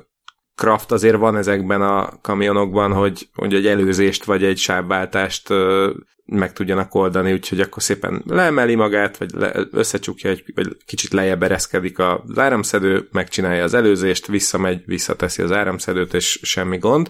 craft 0.56 0.92
azért 0.92 1.18
van 1.18 1.38
ezekben 1.38 1.82
a 1.82 2.20
kamionokban, 2.22 2.94
hogy, 2.94 3.30
hogy 3.34 3.54
egy 3.54 3.68
előzést 3.68 4.24
vagy 4.24 4.44
egy 4.44 4.58
sávváltást 4.58 5.50
ö, 5.50 5.92
meg 6.26 6.54
tudjanak 6.54 6.96
oldani, 6.96 7.34
úgyhogy 7.34 7.60
akkor 7.60 7.84
szépen 7.84 8.24
leemeli 8.28 8.76
magát, 8.76 9.18
vagy 9.18 9.32
le, 9.32 9.68
összecsukja, 9.72 10.30
egy, 10.30 10.44
vagy 10.56 10.78
kicsit 10.86 11.14
lejjebb 11.14 11.44
ereszkedik 11.44 12.00
az 12.00 12.38
áramszedő, 12.38 13.08
megcsinálja 13.12 13.64
az 13.64 13.74
előzést, 13.74 14.28
visszamegy, 14.28 14.84
visszateszi 14.86 15.42
az 15.42 15.52
áramszedőt, 15.52 16.14
és 16.14 16.40
semmi 16.42 16.78
gond. 16.78 17.10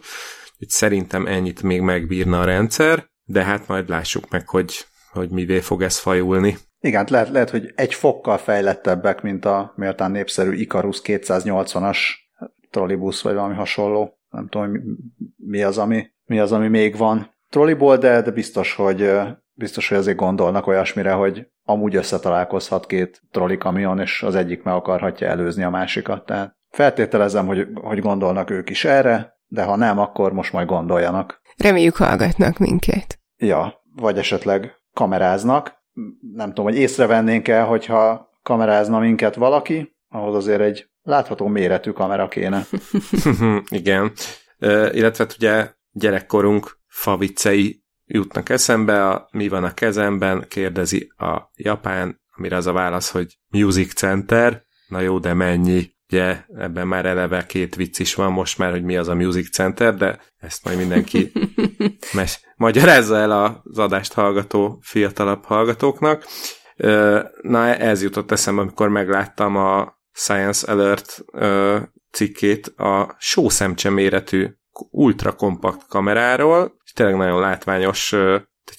Úgyhogy 0.53 0.70
szerintem 0.70 1.27
ennyit 1.27 1.62
még 1.62 1.82
megbírna 1.82 2.39
a 2.39 2.46
rendszer, 2.46 3.10
de 3.24 3.44
hát 3.44 3.68
majd 3.68 3.89
lássuk 3.89 4.30
meg, 4.30 4.50
hogy, 4.50 4.86
hogy 5.12 5.30
mivé 5.30 5.60
fog 5.60 5.82
ez 5.82 5.98
fajulni. 5.98 6.58
Igen, 6.84 7.08
lehet, 7.10 7.30
lehet, 7.30 7.50
hogy 7.50 7.72
egy 7.76 7.94
fokkal 7.94 8.38
fejlettebbek, 8.38 9.22
mint 9.22 9.46
a 9.46 9.74
méltán 9.76 10.12
népszerű 10.12 10.54
Icarus 10.54 11.02
280-as 11.04 11.98
trollibusz, 12.70 13.22
vagy 13.22 13.34
valami 13.34 13.56
hasonló. 13.56 14.20
Nem 14.30 14.48
tudom, 14.48 14.72
mi 15.36 15.62
az, 15.64 15.78
ami, 15.78 16.08
mi 16.26 16.40
az, 16.40 16.52
ami 16.52 16.68
még 16.68 16.98
van 16.98 17.36
trolliból, 17.50 17.98
de, 17.98 18.22
de 18.22 18.32
biztos, 18.32 18.76
hogy 18.76 19.12
biztos, 19.54 19.88
hogy 19.88 19.98
azért 19.98 20.18
gondolnak 20.18 20.68
olyasmire, 20.68 21.12
hogy 21.12 21.48
amúgy 21.64 21.96
összetalálkozhat 21.96 22.86
két 22.86 23.22
trolli 23.32 23.58
kamion, 23.58 24.00
és 24.00 24.24
az 24.24 24.36
egyik 24.36 24.64
meg 24.64 24.74
akarhatja 24.74 25.28
előzni 25.28 25.64
a 25.64 25.70
másikat. 25.70 26.26
Tehát 26.26 26.56
feltételezem, 26.70 27.46
hogy, 27.46 27.68
hogy 27.74 28.00
gondolnak 28.00 28.50
ők 28.50 28.70
is 28.70 28.86
erre, 28.86 29.40
de 29.48 29.64
ha 29.64 29.76
nem, 29.76 30.00
akkor 30.00 30.34
most 30.34 30.54
majd 30.54 30.68
gondoljanak. 30.68 31.42
Reméljük 31.58 31.96
hallgatnak 31.96 32.58
minket. 32.58 33.20
Ja, 33.38 33.84
vagy 33.96 34.18
esetleg 34.18 34.72
kameráznak, 34.94 35.81
nem 36.34 36.48
tudom, 36.48 36.65
hogy 36.65 36.75
észrevennénk 36.75 37.48
el, 37.48 37.65
hogyha 37.65 38.29
kamerázna 38.43 39.00
minket 39.00 39.36
valaki, 39.36 39.96
ahhoz 40.10 40.36
azért 40.36 40.62
egy 40.62 40.89
látható 41.01 41.48
méretű 41.48 41.91
kamera 41.91 42.27
kéne. 42.27 42.65
Igen. 43.70 44.12
Uh, 44.60 44.96
illetve 44.96 45.24
hát 45.24 45.36
ugye 45.38 45.70
gyerekkorunk 45.91 46.79
faviccei 46.88 47.84
jutnak 48.05 48.50
eszembe, 48.50 49.08
a 49.08 49.27
mi 49.31 49.48
van 49.48 49.63
a 49.63 49.74
kezemben, 49.74 50.46
kérdezi 50.48 51.12
a 51.17 51.51
japán, 51.55 52.22
amire 52.36 52.55
az 52.55 52.67
a 52.67 52.72
válasz, 52.72 53.12
hogy 53.12 53.38
Music 53.48 53.93
Center, 53.93 54.63
na 54.88 55.00
jó, 55.00 55.20
de 55.20 55.34
mennyi? 55.34 55.91
Ugye 56.12 56.38
ebben 56.56 56.88
már 56.88 57.06
eleve 57.06 57.46
két 57.46 57.75
vicc 57.75 58.00
is 58.00 58.15
van 58.15 58.32
most 58.32 58.58
már, 58.58 58.72
hogy 58.72 58.84
mi 58.84 58.98
az 58.98 59.08
a 59.08 59.15
Music 59.15 59.50
Center, 59.50 59.96
de 59.96 60.20
ezt 60.38 60.63
majd 60.63 60.77
mindenki 60.77 61.32
mes- 62.13 62.41
magyarázza 62.56 63.15
el 63.18 63.62
az 63.63 63.77
adást 63.77 64.13
hallgató 64.13 64.80
fiatalabb 64.82 65.44
hallgatóknak. 65.44 66.25
Na, 67.41 67.75
ez 67.75 68.03
jutott 68.03 68.32
eszembe, 68.32 68.62
amikor 68.62 68.89
megláttam 68.89 69.56
a 69.56 70.00
Science 70.13 70.72
Alert 70.72 71.24
cikkét 72.12 72.68
a 72.68 73.15
sószemcse 73.20 73.89
méretű 73.89 74.48
ultra 74.89 75.32
kompakt 75.32 75.88
kameráról, 75.88 76.75
és 76.84 76.91
tényleg 76.91 77.15
nagyon 77.15 77.39
látványos 77.39 78.15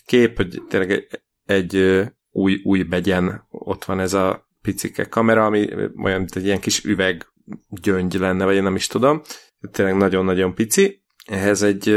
kép, 0.07 0.37
hogy 0.37 0.63
tényleg 0.69 0.91
egy, 0.91 1.23
egy 1.45 2.05
új, 2.31 2.61
új 2.65 2.83
begyen 2.83 3.47
ott 3.51 3.85
van 3.85 4.01
ez 4.01 4.13
a 4.13 4.51
picike 4.63 5.05
kamera, 5.05 5.45
ami 5.45 5.69
olyan, 6.03 6.19
mint 6.19 6.37
egy 6.37 6.45
ilyen 6.45 6.61
kis 6.61 6.85
üveg 6.85 7.27
gyöngy 7.69 8.15
lenne, 8.15 8.45
vagy 8.45 8.55
én 8.55 8.63
nem 8.63 8.75
is 8.75 8.87
tudom. 8.87 9.23
Tényleg 9.73 9.97
nagyon-nagyon 9.97 10.55
pici. 10.55 11.03
Ehhez 11.27 11.63
egy 11.63 11.89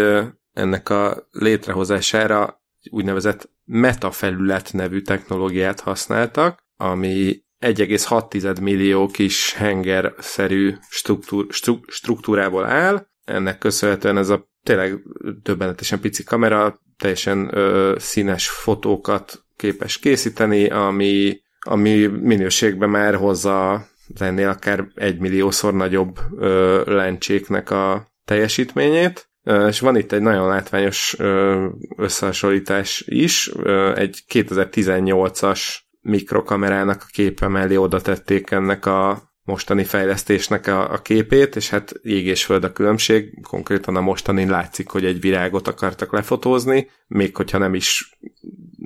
ennek 0.54 0.90
a 0.90 1.28
létrehozására 1.32 2.64
úgynevezett 2.90 3.50
metafelület 3.66 4.74
nevű 4.74 5.02
technológiát 5.02 5.80
használtak, 5.80 6.64
ami 6.78 7.44
1,6 7.60 8.62
millió 8.62 9.08
kis 9.08 9.54
henger-szerű 9.54 10.74
struktúr, 10.90 11.48
struktúrából 11.88 12.66
áll. 12.66 13.08
Ennek 13.24 13.58
köszönhetően 13.58 14.18
ez 14.18 14.30
a 14.30 14.50
tényleg 14.64 15.00
döbbenetesen 15.44 16.00
pici 16.00 16.24
kamera 16.24 16.82
teljesen 16.98 17.58
ö, 17.58 17.96
színes 18.00 18.50
fotókat 18.50 19.46
képes 19.56 20.00
készíteni, 20.00 20.70
ami, 20.70 21.42
ami 21.68 22.06
minőségben 22.06 22.90
már 22.90 23.16
hozza 23.16 23.86
ennél 24.20 24.50
akár 24.50 24.88
egy 24.96 25.20
milliószor 25.20 25.74
nagyobb 25.74 26.20
ö, 26.38 26.82
lencséknek 26.86 27.70
a 27.70 28.08
teljesítményét. 28.26 29.30
És 29.68 29.80
van 29.80 29.98
itt 29.98 30.12
egy 30.12 30.22
nagyon 30.22 30.48
látványos 30.48 31.16
összehasonlítás 31.98 33.04
is. 33.08 33.48
Egy 33.96 34.24
2018-as 34.34 35.62
mikrokamerának 36.02 37.02
a 37.02 37.12
képe 37.12 37.48
mellé 37.48 37.76
oda 37.76 38.02
tették 38.02 38.52
ennek 38.52 38.86
a 38.86 39.34
mostani 39.44 39.84
fejlesztésnek 39.84 40.68
a, 40.68 40.92
a 40.92 40.98
képét, 40.98 41.56
és 41.56 41.70
hát 41.70 41.94
ég 42.02 42.26
és 42.26 42.46
föld 42.46 42.64
a 42.64 42.72
különbség. 42.72 43.42
Konkrétan 43.42 43.96
a 43.96 44.02
mostani 44.02 44.46
látszik, 44.46 44.90
hogy 44.90 45.06
egy 45.06 45.20
virágot 45.20 45.68
akartak 45.68 46.14
lefotózni, 46.14 46.90
még 47.08 47.36
hogyha 47.36 47.58
nem 47.58 47.74
is 47.74 48.18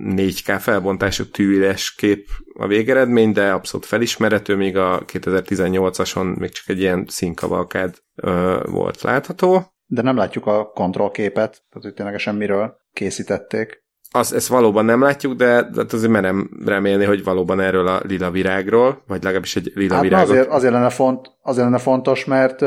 4K 0.03 0.58
felbontású 0.60 1.25
tűüles 1.25 1.96
kép 1.96 2.27
a 2.53 2.68
végeredmény, 2.68 3.32
de 3.32 3.51
abszolút 3.51 3.86
felismerhető, 3.86 4.56
míg 4.56 4.77
a 4.77 5.06
2018-ason 5.06 6.38
még 6.38 6.50
csak 6.50 6.68
egy 6.68 6.79
ilyen 6.79 7.06
színkavalkád 7.08 7.96
ö, 8.15 8.60
volt 8.65 9.01
látható. 9.01 9.74
De 9.86 10.01
nem 10.01 10.18
látjuk 10.18 10.46
a 10.46 10.65
kontrollképet, 10.65 11.51
tehát 11.51 11.82
hogy 11.82 11.94
ténylegesen 11.94 12.36
miről 12.36 12.75
készítették. 12.94 13.88
Azt, 14.12 14.34
ezt 14.34 14.48
valóban 14.48 14.86
nem 14.86 15.01
látjuk, 15.01 15.34
de, 15.34 15.70
de 15.70 15.84
azért 15.91 16.12
merem 16.12 16.50
remélni, 16.65 17.06
hogy 17.06 17.24
valóban 17.24 17.60
erről 17.60 17.88
a 17.88 18.01
lila 18.03 18.32
virágról, 18.32 19.03
vagy 19.08 19.24
legalábbis 19.24 19.56
egy 19.56 19.72
lila 19.75 19.94
hát 19.94 20.03
virágot. 20.03 20.29
Azért, 20.29 20.48
azért, 20.48 20.74
lenne 20.74 20.89
font, 20.89 21.27
azért 21.41 21.65
lenne 21.65 21.77
fontos, 21.77 22.25
mert 22.25 22.62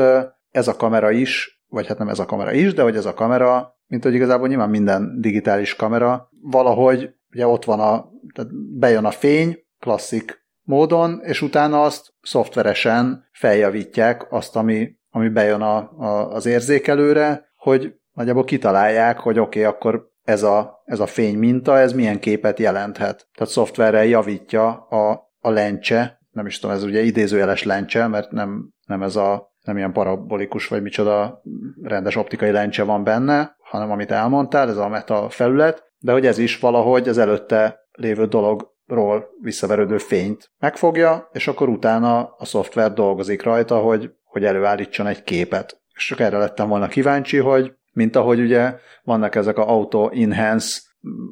ez 0.49 0.67
a 0.67 0.75
kamera 0.75 1.11
is, 1.11 1.63
vagy 1.67 1.87
hát 1.87 1.97
nem 1.97 2.09
ez 2.09 2.19
a 2.19 2.25
kamera 2.25 2.51
is, 2.51 2.73
de 2.73 2.81
hogy 2.81 2.95
ez 2.95 3.05
a 3.05 3.13
kamera, 3.13 3.77
mint 3.87 4.03
hogy 4.03 4.13
igazából 4.13 4.47
nyilván 4.47 4.69
minden 4.69 5.17
digitális 5.21 5.75
kamera, 5.75 6.29
valahogy 6.41 7.09
ugye 7.33 7.47
ott 7.47 7.65
van 7.65 7.79
a, 7.79 8.09
tehát 8.33 8.51
bejön 8.79 9.05
a 9.05 9.11
fény, 9.11 9.57
klasszik 9.79 10.41
módon, 10.61 11.21
és 11.23 11.41
utána 11.41 11.83
azt 11.83 12.13
szoftveresen 12.21 13.27
feljavítják 13.31 14.31
azt, 14.31 14.55
ami, 14.55 14.95
ami 15.09 15.29
bejön 15.29 15.61
a, 15.61 15.77
a, 15.97 16.31
az 16.31 16.45
érzékelőre, 16.45 17.45
hogy 17.55 17.93
nagyjából 18.13 18.43
kitalálják, 18.43 19.19
hogy 19.19 19.39
oké, 19.39 19.59
okay, 19.59 19.71
akkor 19.71 20.11
ez 20.23 20.43
a, 20.43 20.81
ez 20.85 20.99
a 20.99 21.05
fény 21.05 21.37
minta, 21.37 21.77
ez 21.77 21.93
milyen 21.93 22.19
képet 22.19 22.59
jelenthet. 22.59 23.27
Tehát 23.33 23.53
szoftverrel 23.53 24.05
javítja 24.05 24.67
a, 24.73 25.31
a 25.39 25.49
lencse, 25.49 26.19
nem 26.31 26.45
is 26.45 26.59
tudom, 26.59 26.75
ez 26.75 26.83
ugye 26.83 27.01
idézőjeles 27.01 27.63
lencse, 27.63 28.07
mert 28.07 28.31
nem, 28.31 28.73
nem 28.85 29.03
ez 29.03 29.15
a 29.15 29.51
nem 29.63 29.77
ilyen 29.77 29.93
parabolikus, 29.93 30.67
vagy 30.67 30.81
micsoda 30.81 31.41
rendes 31.81 32.15
optikai 32.15 32.51
lencse 32.51 32.83
van 32.83 33.03
benne, 33.03 33.55
hanem 33.63 33.91
amit 33.91 34.11
elmondtál, 34.11 34.69
ez 34.69 34.77
a 34.77 34.87
meta 34.87 35.29
felület, 35.29 35.92
de 36.03 36.11
hogy 36.11 36.25
ez 36.25 36.37
is 36.37 36.59
valahogy 36.59 37.07
az 37.07 37.17
előtte 37.17 37.79
lévő 37.91 38.25
dologról 38.25 39.29
visszaverődő 39.41 39.97
fényt 39.97 40.51
megfogja, 40.59 41.29
és 41.31 41.47
akkor 41.47 41.69
utána 41.69 42.35
a 42.37 42.45
szoftver 42.45 42.93
dolgozik 42.93 43.43
rajta, 43.43 43.77
hogy, 43.77 44.11
hogy 44.23 44.45
előállítson 44.45 45.07
egy 45.07 45.23
képet. 45.23 45.81
És 45.93 46.05
csak 46.05 46.19
erre 46.19 46.37
lettem 46.37 46.67
volna 46.67 46.87
kíváncsi, 46.87 47.37
hogy 47.37 47.73
mint 47.93 48.15
ahogy 48.15 48.39
ugye 48.39 48.75
vannak 49.03 49.35
ezek 49.35 49.57
a 49.57 49.69
auto 49.69 50.09
enhance 50.09 50.79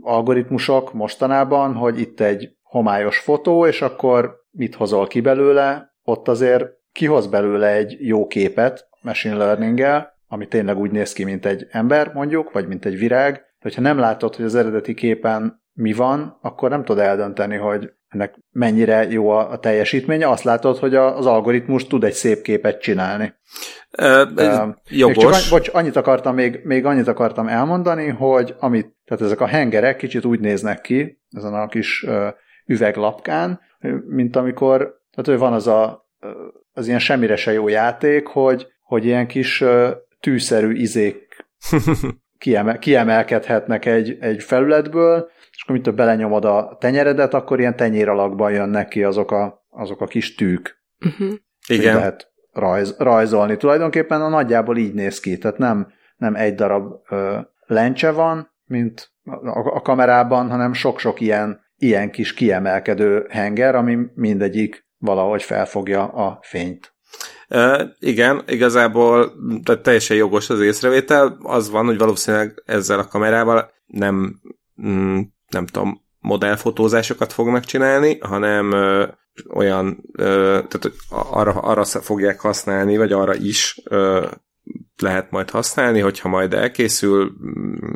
algoritmusok 0.02 0.94
mostanában, 0.94 1.74
hogy 1.74 2.00
itt 2.00 2.20
egy 2.20 2.50
homályos 2.62 3.20
fotó, 3.20 3.66
és 3.66 3.82
akkor 3.82 4.36
mit 4.52 4.76
hozol 4.76 5.08
ki 5.08 5.22
belőle, 5.22 5.96
ott 6.04 6.28
azért 6.28 6.66
kihoz 6.92 7.28
belőle 7.28 7.68
egy 7.68 7.98
jó 8.00 8.28
képet 8.28 8.88
machine 9.02 9.36
learning 9.36 10.10
ami 10.28 10.48
tényleg 10.48 10.78
úgy 10.78 10.92
néz 10.92 11.14
ki, 11.14 11.24
mint 11.24 11.46
egy 11.46 11.68
ember 11.70 12.14
mondjuk, 12.14 12.52
vagy 12.52 12.68
mint 12.68 12.86
egy 12.86 12.98
virág, 12.98 13.51
de 13.62 13.68
hogyha 13.70 13.82
nem 13.82 13.98
látod, 13.98 14.36
hogy 14.36 14.46
az 14.46 14.56
eredeti 14.56 14.94
képen 14.94 15.64
mi 15.74 15.94
van, 15.94 16.38
akkor 16.42 16.70
nem 16.70 16.84
tudod 16.84 17.04
eldönteni, 17.04 17.56
hogy 17.56 17.92
ennek 18.08 18.36
mennyire 18.52 19.04
jó 19.10 19.30
a, 19.30 19.52
a 19.52 19.60
teljesítménye. 19.60 20.30
Azt 20.30 20.44
látod, 20.44 20.78
hogy 20.78 20.96
a, 20.96 21.18
az 21.18 21.26
algoritmus 21.26 21.88
tud 21.88 22.04
egy 22.04 22.14
szép 22.14 22.42
képet 22.42 22.82
csinálni. 22.82 23.34
Uh, 23.98 24.32
uh, 24.36 24.76
jogos. 24.90 25.42
Csak, 25.42 25.50
bocs, 25.50 25.70
annyit 25.74 25.96
akartam 25.96 26.36
még, 26.36 26.60
még 26.64 26.86
annyit 26.86 27.08
akartam 27.08 27.48
elmondani, 27.48 28.08
hogy 28.08 28.56
amit, 28.60 28.96
tehát 29.06 29.24
ezek 29.24 29.42
a 29.42 29.48
hengerek 29.48 29.98
kicsit 29.98 30.26
úgy 30.26 30.40
néznek 30.40 30.82
ki, 30.82 31.22
ezen 31.30 31.54
a 31.54 31.68
kis 31.68 32.04
uh, 32.04 32.28
üveglapkán, 32.66 33.60
mint 34.08 34.36
amikor, 34.36 34.78
tehát 35.12 35.26
hogy 35.26 35.38
van 35.38 35.54
az 35.54 35.68
a, 35.68 36.10
az 36.74 36.88
ilyen 36.88 37.00
semmire 37.00 37.36
se 37.36 37.52
jó 37.52 37.68
játék, 37.68 38.28
hogy, 38.28 38.68
hogy 38.82 39.06
ilyen 39.06 39.28
kis 39.28 39.62
uh, 39.62 39.90
tűszerű 40.20 40.74
izék 40.74 41.46
kiemel, 42.42 42.80
kiemelkedhetnek 42.80 43.86
egy, 43.86 44.18
egy 44.20 44.44
felületből, 44.44 45.30
és 45.52 45.64
akkor 45.64 45.76
mint 45.76 45.96
belenyomod 45.96 46.46
a 46.46 46.78
tenyeredet, 46.80 47.34
akkor 47.34 47.60
ilyen 47.60 47.76
tenyér 47.76 48.10
alakban 48.10 48.52
jönnek 48.52 48.88
ki 48.88 49.04
azok 49.04 49.32
a, 49.32 49.66
azok 49.70 50.02
a 50.02 50.06
kis 50.06 50.36
tűk. 50.36 50.84
Uh-huh. 51.06 51.34
Igen. 51.68 51.96
Lehet 51.96 52.32
rajz, 52.52 52.96
rajzolni. 52.98 53.58
Tulajdonképpen 53.58 54.22
a 54.22 54.30
nagyjából 54.30 54.78
így 54.78 54.94
néz 54.94 55.20
ki, 55.20 55.38
tehát 55.38 55.58
nem, 55.58 55.88
nem 56.18 56.36
egy 56.36 56.56
darab 56.56 56.94
ö, 57.10 57.40
lencse 57.66 58.12
van, 58.12 58.52
mint 58.66 59.12
a, 59.24 59.76
a 59.76 59.82
kamerában, 59.82 60.50
hanem 60.50 60.74
sok-sok 60.74 61.20
ilyen, 61.20 61.60
ilyen 61.78 62.12
kis 62.12 62.34
kiemelkedő 62.34 63.26
henger, 63.30 63.76
ami 63.76 63.98
mindegyik 64.14 64.88
valahogy 64.98 65.44
felfogja 65.44 66.04
a 66.04 66.40
fényt. 66.42 66.94
Igen, 68.00 68.44
igazából 68.48 69.34
tehát 69.64 69.84
teljesen 69.84 70.18
jogos 70.18 70.50
az 70.50 70.60
észrevétel. 70.60 71.38
Az 71.42 71.70
van, 71.70 71.86
hogy 71.86 71.98
valószínűleg 71.98 72.64
ezzel 72.66 73.00
a 73.00 73.08
kamerával 73.08 73.72
nem 73.86 74.42
mm, 74.88 75.20
nem 75.48 75.66
tudom, 75.66 76.02
modellfotózásokat 76.20 77.34
fognak 77.34 77.64
csinálni, 77.64 78.18
hanem 78.20 78.74
olyan, 79.54 80.04
tehát 80.16 80.92
arra, 81.10 81.52
arra 81.52 81.84
fogják 81.86 82.40
használni, 82.40 82.98
vagy 82.98 83.12
arra 83.12 83.36
is 83.36 83.82
lehet 85.02 85.32
majd 85.32 85.50
használni, 85.50 86.00
hogyha 86.00 86.30
majd 86.30 86.54
elkészül 86.54 87.32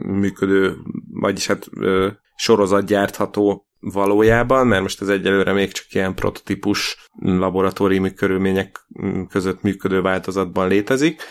működő, 0.05 0.75
vagyis 1.12 1.47
hát 1.47 1.67
ö, 1.79 2.07
sorozat 2.35 2.85
gyártható 2.85 3.67
valójában, 3.94 4.68
mert 4.68 4.82
most 4.82 5.01
ez 5.01 5.08
egyelőre 5.08 5.54
még 5.54 5.72
csak 5.72 5.86
ilyen 5.94 6.15
prototípus 6.15 7.10
laboratóriumi 7.20 8.13
körülmények 8.13 8.86
között 9.30 9.62
működő 9.62 10.01
változatban 10.01 10.68
létezik. 10.68 11.22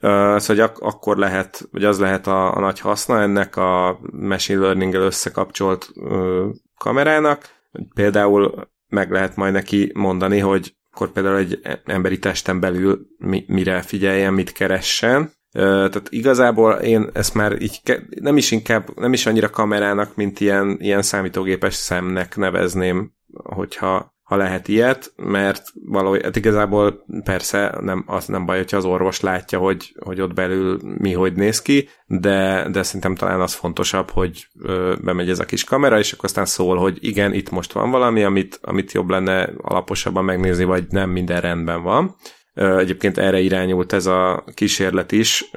Uh, 0.00 0.38
szóval 0.38 0.64
ak- 0.64 0.80
akkor 0.80 1.16
lehet, 1.16 1.68
vagy 1.70 1.84
az 1.84 1.98
lehet 1.98 2.26
a, 2.26 2.56
a 2.56 2.60
nagy 2.60 2.80
haszna 2.80 3.20
ennek 3.20 3.56
a 3.56 3.98
machine 4.12 4.60
learning 4.60 4.94
összekapcsolt 4.94 5.90
uh, 5.94 6.46
kamerának. 6.78 7.48
Például 7.94 8.70
meg 8.88 9.10
lehet 9.10 9.36
majd 9.36 9.52
neki 9.52 9.92
mondani, 9.94 10.38
hogy 10.38 10.76
akkor 10.90 11.12
például 11.12 11.36
egy 11.36 11.60
emberi 11.84 12.18
testen 12.18 12.60
belül 12.60 13.06
mi, 13.18 13.44
mire 13.46 13.82
figyeljen, 13.82 14.34
mit 14.34 14.52
keressen. 14.52 15.32
Tehát 15.52 16.08
igazából 16.08 16.72
én 16.72 17.10
ezt 17.12 17.34
már 17.34 17.62
így 17.62 17.80
nem 18.20 18.36
is 18.36 18.50
inkább, 18.50 18.98
nem 18.98 19.12
is 19.12 19.26
annyira 19.26 19.50
kamerának, 19.50 20.16
mint 20.16 20.40
ilyen, 20.40 20.76
ilyen 20.80 21.02
számítógépes 21.02 21.74
szemnek 21.74 22.36
nevezném, 22.36 23.12
hogyha 23.42 24.16
ha 24.28 24.36
lehet 24.36 24.68
ilyet, 24.68 25.12
mert 25.16 25.72
valójában 25.84 26.24
hát 26.24 26.36
igazából 26.36 27.04
persze 27.24 27.78
nem, 27.80 28.04
az 28.06 28.26
nem 28.26 28.46
baj, 28.46 28.56
hogyha 28.56 28.76
az 28.76 28.84
orvos 28.84 29.20
látja, 29.20 29.58
hogy, 29.58 29.94
hogy 30.04 30.20
ott 30.20 30.34
belül 30.34 30.78
mi 30.82 31.12
hogy 31.12 31.32
néz 31.32 31.62
ki, 31.62 31.88
de, 32.06 32.68
de 32.70 32.82
szerintem 32.82 33.14
talán 33.14 33.40
az 33.40 33.54
fontosabb, 33.54 34.10
hogy 34.10 34.48
ö, 34.62 34.94
bemegy 35.02 35.30
ez 35.30 35.38
a 35.38 35.44
kis 35.44 35.64
kamera, 35.64 35.98
és 35.98 36.12
akkor 36.12 36.24
aztán 36.24 36.44
szól, 36.44 36.76
hogy 36.76 36.98
igen, 37.00 37.32
itt 37.32 37.50
most 37.50 37.72
van 37.72 37.90
valami, 37.90 38.22
amit, 38.22 38.58
amit 38.62 38.92
jobb 38.92 39.10
lenne 39.10 39.50
alaposabban 39.56 40.24
megnézni, 40.24 40.64
vagy 40.64 40.84
nem 40.88 41.10
minden 41.10 41.40
rendben 41.40 41.82
van. 41.82 42.16
Egyébként 42.58 43.18
erre 43.18 43.40
irányult 43.40 43.92
ez 43.92 44.06
a 44.06 44.44
kísérlet 44.54 45.12
is, 45.12 45.50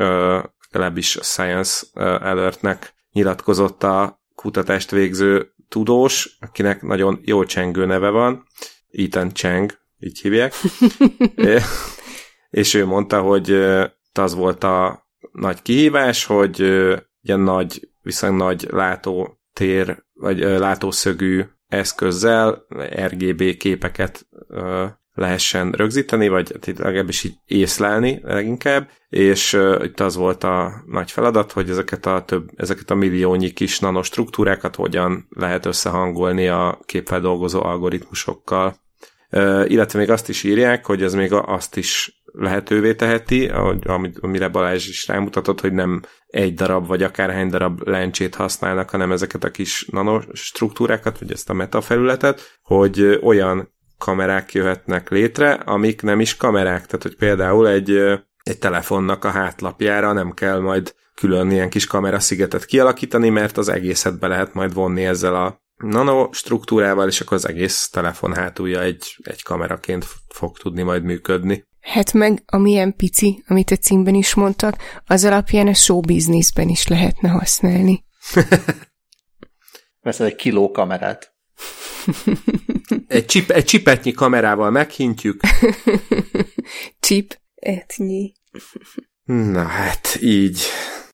legalábbis 0.69 1.15
a 1.15 1.23
Science 1.23 1.85
Alertnek 1.93 2.93
nyilatkozott 3.11 3.83
a 3.83 4.21
kutatást 4.35 4.91
végző 4.91 5.53
tudós, 5.67 6.37
akinek 6.39 6.81
nagyon 6.81 7.19
jó 7.23 7.43
csengő 7.43 7.85
neve 7.85 8.09
van, 8.09 8.45
Ethan 8.91 9.33
Cheng, 9.33 9.79
így 9.99 10.19
hívják, 10.19 10.53
és 12.49 12.73
ő 12.73 12.85
mondta, 12.85 13.21
hogy 13.21 13.51
az 14.13 14.33
volt 14.35 14.63
a 14.63 15.07
nagy 15.31 15.61
kihívás, 15.61 16.25
hogy 16.25 16.59
ilyen 17.21 17.39
nagy, 17.39 17.89
viszonylag 18.01 18.39
nagy 18.39 18.67
látótér, 18.71 20.03
vagy 20.13 20.39
látószögű 20.39 21.43
eszközzel 21.67 22.65
RGB 22.95 23.57
képeket 23.57 24.27
lehessen 25.13 25.71
rögzíteni, 25.71 26.27
vagy 26.27 26.51
hát 26.51 26.77
legalábbis 26.79 27.23
így 27.23 27.35
észlelni 27.45 28.19
leginkább, 28.23 28.89
és 29.09 29.53
uh, 29.53 29.83
itt 29.83 29.99
az 29.99 30.15
volt 30.15 30.43
a 30.43 30.83
nagy 30.85 31.11
feladat, 31.11 31.51
hogy 31.51 31.69
ezeket 31.69 32.05
a, 32.05 32.23
több, 32.25 32.49
ezeket 32.55 32.91
a 32.91 32.95
milliónyi 32.95 33.49
kis 33.49 33.79
nanostruktúrákat 33.79 34.75
hogyan 34.75 35.27
lehet 35.29 35.65
összehangolni 35.65 36.47
a 36.47 36.79
képfeldolgozó 36.85 37.63
algoritmusokkal. 37.63 38.75
Uh, 39.31 39.65
illetve 39.67 39.99
még 39.99 40.09
azt 40.09 40.29
is 40.29 40.43
írják, 40.43 40.85
hogy 40.85 41.03
ez 41.03 41.13
még 41.13 41.33
azt 41.33 41.77
is 41.77 42.21
lehetővé 42.33 42.95
teheti, 42.95 43.47
ahogy, 43.47 43.79
amire 44.21 44.47
Balázs 44.47 44.87
is 44.87 45.07
rámutatott, 45.07 45.61
hogy 45.61 45.73
nem 45.73 46.01
egy 46.27 46.53
darab 46.53 46.87
vagy 46.87 47.03
akárhány 47.03 47.49
darab 47.49 47.87
lencsét 47.87 48.35
használnak, 48.35 48.89
hanem 48.89 49.11
ezeket 49.11 49.43
a 49.43 49.51
kis 49.51 49.85
nanostruktúrákat, 49.91 51.19
vagy 51.19 51.31
ezt 51.31 51.49
a 51.49 51.53
metafelületet, 51.53 52.59
hogy 52.61 53.19
olyan 53.21 53.73
kamerák 54.01 54.53
jöhetnek 54.53 55.09
létre, 55.09 55.51
amik 55.51 56.01
nem 56.01 56.19
is 56.19 56.37
kamerák. 56.37 56.85
Tehát, 56.85 57.01
hogy 57.01 57.15
például 57.15 57.67
egy, 57.67 57.89
egy 58.43 58.57
telefonnak 58.59 59.23
a 59.23 59.29
hátlapjára 59.29 60.13
nem 60.13 60.31
kell 60.31 60.59
majd 60.59 60.95
külön 61.15 61.51
ilyen 61.51 61.69
kis 61.69 61.85
kameraszigetet 61.85 62.65
kialakítani, 62.65 63.29
mert 63.29 63.57
az 63.57 63.69
egészet 63.69 64.19
be 64.19 64.27
lehet 64.27 64.53
majd 64.53 64.73
vonni 64.73 65.05
ezzel 65.05 65.35
a 65.35 65.61
nano 65.75 66.29
struktúrával, 66.31 67.07
és 67.07 67.21
akkor 67.21 67.37
az 67.37 67.47
egész 67.47 67.89
telefon 67.89 68.33
hátulja 68.33 68.81
egy, 68.81 69.17
egy 69.23 69.43
kameraként 69.43 70.05
fog 70.27 70.57
tudni 70.57 70.81
majd 70.81 71.03
működni. 71.03 71.65
Hát 71.79 72.13
meg 72.13 72.43
amilyen 72.45 72.95
pici, 72.95 73.43
amit 73.47 73.71
a 73.71 73.75
címben 73.75 74.15
is 74.15 74.33
mondtak, 74.33 74.75
az 75.05 75.25
alapján 75.25 75.67
a 75.67 75.73
show 75.73 75.99
businessben 75.99 76.69
is 76.69 76.87
lehetne 76.87 77.29
használni. 77.29 78.05
Veszel 80.01 80.25
egy 80.25 80.35
kiló 80.35 80.71
kamerát. 80.71 81.30
Egy, 83.07 83.25
csip, 83.25 83.49
egy 83.49 83.63
csipetnyi 83.63 84.11
kamerával 84.11 84.71
meghintjük. 84.71 85.41
Csip 86.99 87.39
etnyi. 87.55 88.33
Na 89.23 89.63
hát, 89.63 90.17
így. 90.21 90.61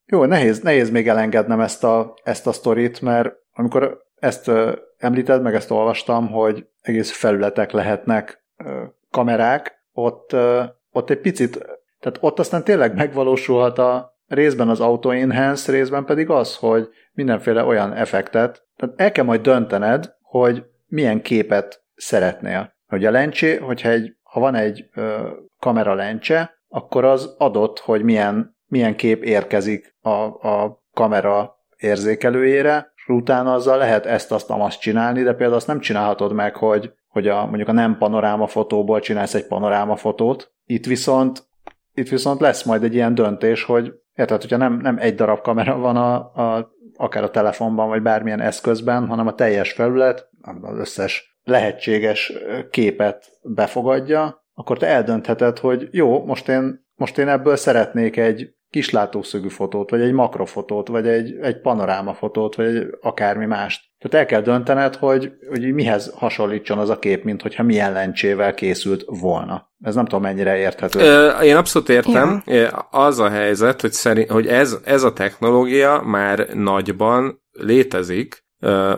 Jó, 0.06 0.26
nehéz, 0.26 0.60
nehéz 0.60 0.90
még 0.90 1.08
elengednem 1.08 1.60
ezt 1.60 1.84
a, 1.84 2.14
ezt 2.24 2.48
a 2.48 2.52
sztorit, 2.52 3.02
mert 3.02 3.34
amikor 3.54 4.06
ezt 4.16 4.48
uh, 4.48 4.72
említed, 4.98 5.42
meg 5.42 5.56
ezt 5.56 5.72
olvastam, 5.72 6.28
hogy 6.28 6.68
egész 6.82 7.12
felületek 7.12 7.72
lehetnek 7.72 8.44
uh, 8.58 8.82
kamerák, 9.12 9.84
ott, 9.92 10.34
uh, 10.34 10.64
ott 10.92 11.10
egy 11.10 11.20
picit, 11.20 11.58
tehát 12.00 12.18
ott 12.20 12.40
aztán 12.40 12.64
tényleg 12.64 12.96
megvalósulhat 12.96 13.78
a 13.78 14.18
részben 14.28 14.70
az 14.70 14.80
auto 14.80 15.10
enhance, 15.10 15.72
részben 15.72 16.06
pedig 16.06 16.30
az, 16.30 16.56
hogy 16.56 16.90
mindenféle 17.14 17.64
olyan 17.64 17.94
effektet, 17.94 18.66
tehát 18.76 19.00
el 19.02 19.12
kell 19.12 19.26
majd 19.26 19.42
döntened, 19.42 20.16
hogy 20.28 20.64
milyen 20.88 21.22
képet 21.22 21.84
szeretnél. 21.96 22.76
Hogy 22.88 23.06
a 23.06 23.12
lencsé, 23.12 23.56
hogyha 23.56 23.90
egy, 23.90 24.16
ha 24.24 24.40
van 24.40 24.56
egy 24.56 24.90
ö, 24.94 25.30
kamera 25.60 25.94
lencse, 25.94 26.58
akkor 26.68 27.06
az 27.06 27.36
adott, 27.38 27.80
hogy 27.80 28.04
milyen, 28.04 28.58
milyen 28.66 28.96
kép 28.96 29.24
érkezik 29.24 29.96
a, 30.02 30.10
a 30.50 30.84
kamera 30.94 31.58
érzékelőjére, 31.78 32.92
és 32.96 33.08
utána 33.08 33.54
azzal 33.54 33.78
lehet 33.78 34.06
ezt, 34.06 34.32
azt, 34.32 34.50
azt 34.50 34.80
csinálni, 34.80 35.24
de 35.24 35.32
például 35.32 35.54
azt 35.54 35.68
nem 35.68 35.80
csinálhatod 35.80 36.34
meg, 36.34 36.56
hogy, 36.56 36.94
hogy 37.08 37.28
a, 37.28 37.46
mondjuk 37.46 37.68
a 37.68 37.72
nem 37.72 37.98
panoráma 37.98 38.48
fotóból 38.48 39.00
csinálsz 39.00 39.34
egy 39.34 39.48
panoráma 39.48 39.96
fotót. 39.96 40.52
Itt 40.66 40.86
viszont, 40.86 41.48
itt 41.94 42.10
viszont 42.10 42.40
lesz 42.40 42.64
majd 42.64 42.84
egy 42.84 42.94
ilyen 42.94 43.16
döntés, 43.16 43.64
hogy 43.64 43.94
érted, 44.16 44.42
hogyha 44.42 44.58
nem, 44.58 44.80
nem 44.82 44.98
egy 45.00 45.16
darab 45.16 45.42
kamera 45.42 45.78
van 45.78 45.96
a, 45.96 46.16
a, 46.16 46.76
akár 46.98 47.24
a 47.24 47.30
telefonban, 47.30 47.88
vagy 47.88 48.02
bármilyen 48.02 48.42
eszközben, 48.42 49.08
hanem 49.08 49.28
a 49.28 49.36
teljes 49.36 49.72
felület, 49.72 50.30
az 50.62 50.78
összes 50.78 51.40
lehetséges 51.44 52.34
képet 52.70 53.32
befogadja, 53.42 54.46
akkor 54.54 54.78
te 54.78 54.88
eldöntheted, 54.88 55.60
hogy 55.60 55.88
jó, 55.92 56.26
most 56.26 56.50
én, 56.50 56.87
most 56.98 57.18
én 57.18 57.28
ebből 57.28 57.56
szeretnék 57.56 58.18
egy, 58.18 58.50
kislátószögű 58.70 59.48
fotót, 59.48 59.90
vagy 59.90 60.02
egy 60.02 60.12
makrofotót, 60.12 60.88
vagy 60.88 61.08
egy, 61.08 61.38
egy 61.42 61.62
panorámafotót, 61.62 62.56
vagy 62.56 62.66
egy 62.66 62.88
akármi 63.02 63.46
mást. 63.46 63.82
Tehát 63.98 64.18
el 64.18 64.26
kell 64.26 64.54
döntened, 64.54 64.96
hogy, 64.96 65.32
hogy 65.50 65.74
mihez 65.74 66.14
hasonlítson 66.16 66.78
az 66.78 66.90
a 66.90 67.00
kép, 67.00 67.24
mint 67.24 67.42
hogyha 67.42 67.64
milyen 67.64 67.92
lencsével 67.92 68.54
készült 68.54 69.04
volna. 69.06 69.72
Ez 69.82 69.96
nem 69.96 70.06
tudom, 70.06 70.22
mennyire 70.22 70.58
érthető. 70.58 71.00
Ö, 71.00 71.42
én 71.42 71.56
abszolút 71.56 71.90
értem. 71.90 72.42
Ja. 72.46 72.70
Az 72.92 73.20
a 73.20 73.30
helyzet, 73.30 73.82
hogy, 73.82 73.92
szerint, 73.92 74.30
hogy 74.30 74.48
ez, 74.48 74.78
ez 74.84 75.04
a 75.04 75.14
technológia 75.14 76.02
már 76.06 76.48
nagyban 76.54 77.42
létezik, 77.52 78.46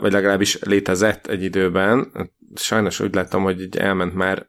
vagy 0.02 0.12
legalábbis 0.12 0.60
létezett 0.64 1.28
egy 1.28 1.44
időben. 1.44 2.12
Sajnos 2.56 3.00
úgy 3.00 3.16
láttam, 3.16 3.44
hogy 3.44 3.62
így 3.62 3.78
elment 3.78 4.14
már 4.14 4.49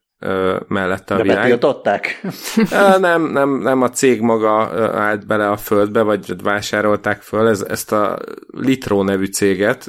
mellette 0.66 1.14
a 1.14 1.16
De 1.16 1.22
világ. 1.22 1.38
betiltották? 1.38 2.20
nem, 2.98 3.22
nem, 3.22 3.59
nem 3.59 3.83
a 3.83 3.88
cég 3.88 4.20
maga 4.20 4.50
állt 4.98 5.26
bele 5.26 5.50
a 5.50 5.56
földbe, 5.56 6.02
vagy 6.02 6.42
vásárolták 6.42 7.22
föl 7.22 7.48
ez, 7.48 7.61
ezt 7.61 7.92
a 7.92 8.18
Litro 8.46 9.02
nevű 9.02 9.24
céget. 9.24 9.88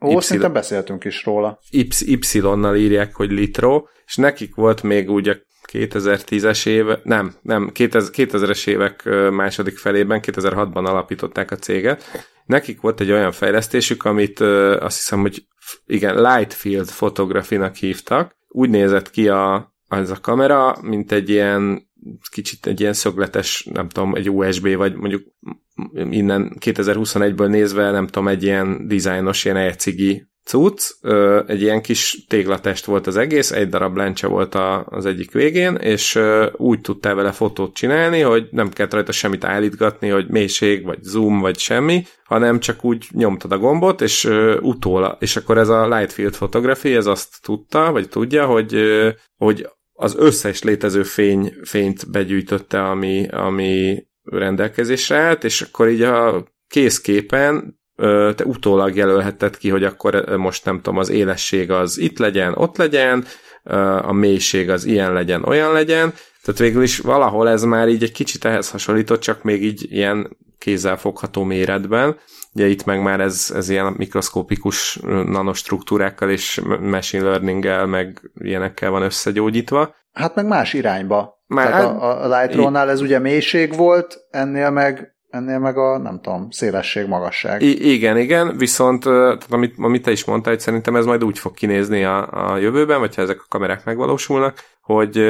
Ó, 0.00 0.10
y- 0.10 0.20
szerintem 0.20 0.52
beszéltünk 0.52 1.04
is 1.04 1.24
róla. 1.24 1.58
Y-nal 1.70 2.76
írják, 2.76 3.14
hogy 3.14 3.30
Litro, 3.30 3.84
és 4.06 4.16
nekik 4.16 4.54
volt 4.54 4.82
még 4.82 5.10
úgy 5.10 5.28
a 5.28 5.36
2010-es 5.72 6.66
éve, 6.66 7.00
nem, 7.02 7.34
nem, 7.42 7.70
2000-es 7.74 8.66
évek 8.66 9.08
második 9.30 9.78
felében, 9.78 10.20
2006-ban 10.22 10.84
alapították 10.84 11.50
a 11.50 11.56
céget. 11.56 12.02
Nekik 12.44 12.80
volt 12.80 13.00
egy 13.00 13.10
olyan 13.10 13.32
fejlesztésük, 13.32 14.04
amit 14.04 14.40
azt 14.80 14.96
hiszem, 14.96 15.20
hogy 15.20 15.42
igen, 15.86 16.14
Light 16.22 16.52
Field 16.52 16.90
Photography-nak 16.90 17.74
hívtak, 17.74 18.36
úgy 18.48 18.70
nézett 18.70 19.10
ki 19.10 19.28
a, 19.28 19.74
az 19.88 20.10
a 20.10 20.20
kamera, 20.20 20.76
mint 20.82 21.12
egy 21.12 21.28
ilyen 21.28 21.88
kicsit 22.30 22.66
egy 22.66 22.80
ilyen 22.80 22.92
szögletes, 22.92 23.68
nem 23.72 23.88
tudom, 23.88 24.14
egy 24.14 24.30
USB, 24.30 24.76
vagy 24.76 24.94
mondjuk 24.94 25.22
innen 25.94 26.56
2021-ből 26.60 27.48
nézve, 27.48 27.90
nem 27.90 28.06
tudom, 28.06 28.28
egy 28.28 28.42
ilyen 28.42 28.88
dizájnos, 28.88 29.44
ilyen 29.44 29.56
elcigi 29.56 30.26
cucc, 30.48 30.90
egy 31.46 31.62
ilyen 31.62 31.82
kis 31.82 32.24
téglatest 32.28 32.84
volt 32.84 33.06
az 33.06 33.16
egész, 33.16 33.50
egy 33.50 33.68
darab 33.68 33.96
lencse 33.96 34.26
volt 34.26 34.54
a, 34.54 34.84
az 34.84 35.06
egyik 35.06 35.32
végén, 35.32 35.74
és 35.74 36.18
úgy 36.52 36.80
tudtál 36.80 37.14
vele 37.14 37.32
fotót 37.32 37.74
csinálni, 37.74 38.20
hogy 38.20 38.48
nem 38.50 38.68
kellett 38.68 38.92
rajta 38.92 39.12
semmit 39.12 39.44
állítgatni, 39.44 40.08
hogy 40.08 40.28
mélység, 40.28 40.84
vagy 40.84 41.02
zoom, 41.02 41.40
vagy 41.40 41.58
semmi, 41.58 42.04
hanem 42.24 42.60
csak 42.60 42.84
úgy 42.84 43.06
nyomtad 43.10 43.52
a 43.52 43.58
gombot, 43.58 44.00
és 44.00 44.24
utóla, 44.60 45.16
és 45.20 45.36
akkor 45.36 45.58
ez 45.58 45.68
a 45.68 45.96
Light 45.96 46.12
Field 46.12 46.36
Photography, 46.36 46.94
ez 46.94 47.06
azt 47.06 47.42
tudta, 47.42 47.92
vagy 47.92 48.08
tudja, 48.08 48.46
hogy, 48.46 48.82
hogy 49.36 49.68
az 49.92 50.16
összes 50.18 50.62
létező 50.62 51.02
fény, 51.02 51.54
fényt 51.62 52.10
begyűjtötte, 52.10 52.84
ami, 52.84 53.28
ami 53.30 54.06
rendelkezésre 54.22 55.16
állt, 55.16 55.44
és 55.44 55.60
akkor 55.60 55.88
így 55.88 56.02
a 56.02 56.46
készképen 56.68 57.77
te 58.34 58.44
utólag 58.44 58.96
jelölheted 58.96 59.56
ki, 59.56 59.68
hogy 59.68 59.84
akkor 59.84 60.36
most 60.36 60.64
nem 60.64 60.76
tudom, 60.76 60.98
az 60.98 61.08
élesség 61.08 61.70
az 61.70 61.98
itt 61.98 62.18
legyen, 62.18 62.54
ott 62.56 62.76
legyen, 62.76 63.24
a 64.02 64.12
mélység 64.12 64.70
az 64.70 64.84
ilyen 64.84 65.12
legyen, 65.12 65.44
olyan 65.44 65.72
legyen, 65.72 66.12
tehát 66.42 66.60
végül 66.60 66.82
is 66.82 66.98
valahol 66.98 67.48
ez 67.48 67.62
már 67.62 67.88
így 67.88 68.02
egy 68.02 68.12
kicsit 68.12 68.44
ehhez 68.44 68.70
hasonlított, 68.70 69.20
csak 69.20 69.42
még 69.42 69.64
így 69.64 69.92
ilyen 69.92 70.36
kézzelfogható 70.58 71.44
méretben. 71.44 72.16
Ugye 72.54 72.66
itt 72.66 72.84
meg 72.84 73.02
már 73.02 73.20
ez, 73.20 73.52
ez 73.54 73.68
ilyen 73.68 73.94
mikroszkópikus 73.96 74.98
nanostruktúrákkal 75.26 76.30
és 76.30 76.60
machine 76.80 77.24
learning 77.24 77.88
meg 77.88 78.30
ilyenekkel 78.34 78.90
van 78.90 79.02
összegyógyítva. 79.02 79.94
Hát 80.12 80.34
meg 80.34 80.46
más 80.46 80.72
irányba. 80.72 81.42
Már 81.46 81.66
Tehát 81.66 81.84
a, 81.84 82.22
a 82.24 82.38
Lightroom-nál 82.38 82.90
ez 82.90 83.00
ugye 83.00 83.18
mélység 83.18 83.76
volt, 83.76 84.18
ennél 84.30 84.70
meg 84.70 85.17
ennél 85.30 85.58
meg 85.58 85.76
a, 85.76 85.98
nem 85.98 86.20
tudom, 86.20 86.50
szélesség, 86.50 87.06
magasság. 87.06 87.62
I- 87.62 87.92
igen, 87.92 88.16
igen, 88.16 88.56
viszont 88.56 89.02
tehát 89.02 89.46
amit, 89.50 89.74
amit 89.78 90.02
te 90.02 90.10
is 90.10 90.24
mondtál, 90.24 90.52
hogy 90.52 90.62
szerintem 90.62 90.96
ez 90.96 91.04
majd 91.04 91.24
úgy 91.24 91.38
fog 91.38 91.54
kinézni 91.54 92.04
a, 92.04 92.50
a 92.52 92.56
jövőben, 92.56 92.98
vagy 92.98 93.14
ha 93.14 93.22
ezek 93.22 93.40
a 93.40 93.46
kamerák 93.48 93.84
megvalósulnak, 93.84 94.64
hogy 94.80 95.20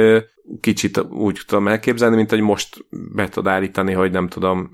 kicsit 0.59 0.97
úgy 0.97 1.41
tudom 1.47 1.67
elképzelni, 1.67 2.15
mint 2.15 2.29
hogy 2.29 2.41
most 2.41 2.85
be 2.89 3.27
tud 3.27 3.47
állítani, 3.47 3.93
hogy 3.93 4.11
nem 4.11 4.27
tudom, 4.27 4.71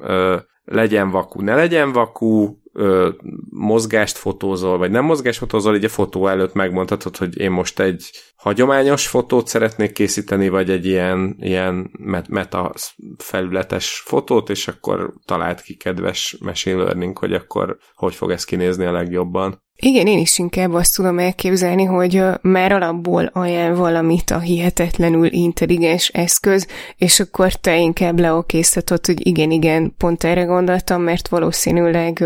legyen 0.66 1.10
vakú, 1.10 1.42
ne 1.42 1.56
legyen 1.56 1.92
vakú, 1.92 2.58
ö, 2.76 3.10
mozgást 3.50 4.18
fotózol, 4.18 4.78
vagy 4.78 4.92
nem 4.92 5.06
mozgást 5.06 5.38
fotózol, 5.38 5.76
így 5.76 5.86
a 5.86 5.90
fotó 5.90 6.28
előtt 6.28 6.54
megmondhatod, 6.54 7.18
hogy 7.18 7.40
én 7.40 7.52
most 7.52 7.80
egy 7.80 8.12
hagyományos 8.36 9.08
fotót 9.08 9.48
szeretnék 9.48 9.92
készíteni, 9.92 10.50
vagy 10.50 10.70
egy 10.70 10.86
ilyen, 10.86 11.36
ilyen 11.40 11.92
meta 12.30 12.74
felületes 13.18 14.04
fotót, 14.06 14.50
és 14.50 14.68
akkor 14.68 15.14
talált 15.26 15.62
ki 15.62 15.76
kedves 15.76 16.38
machine 16.40 16.84
learning, 16.84 17.18
hogy 17.18 17.34
akkor 17.34 17.78
hogy 17.94 18.16
fog 18.16 18.32
ez 18.32 18.44
kinézni 18.44 18.86
a 18.86 18.92
legjobban. 18.92 19.64
Igen, 19.78 20.08
én 20.08 20.18
is 20.20 20.38
inkább 20.38 20.74
azt 20.74 20.96
tudom 20.96 21.20
elképzelni, 21.20 21.84
hogy 21.84 22.24
már 22.42 22.72
alapból 22.72 23.26
ajánl 23.26 23.76
valamit 23.76 24.32
a 24.32 24.40
hihetetlenül 24.40 25.34
intelligens 25.34 26.08
eszköz, 26.08 26.68
és 26.98 27.20
akkor 27.20 27.54
te 27.54 27.78
inkább 27.78 28.20
leokésztetod, 28.20 29.06
hogy 29.06 29.28
igen, 29.28 29.52
igen, 29.52 29.94
pont 29.98 30.24
erre 30.24 30.44
gondoltam, 30.44 31.02
mert 31.02 31.28
valószínűleg 31.28 32.24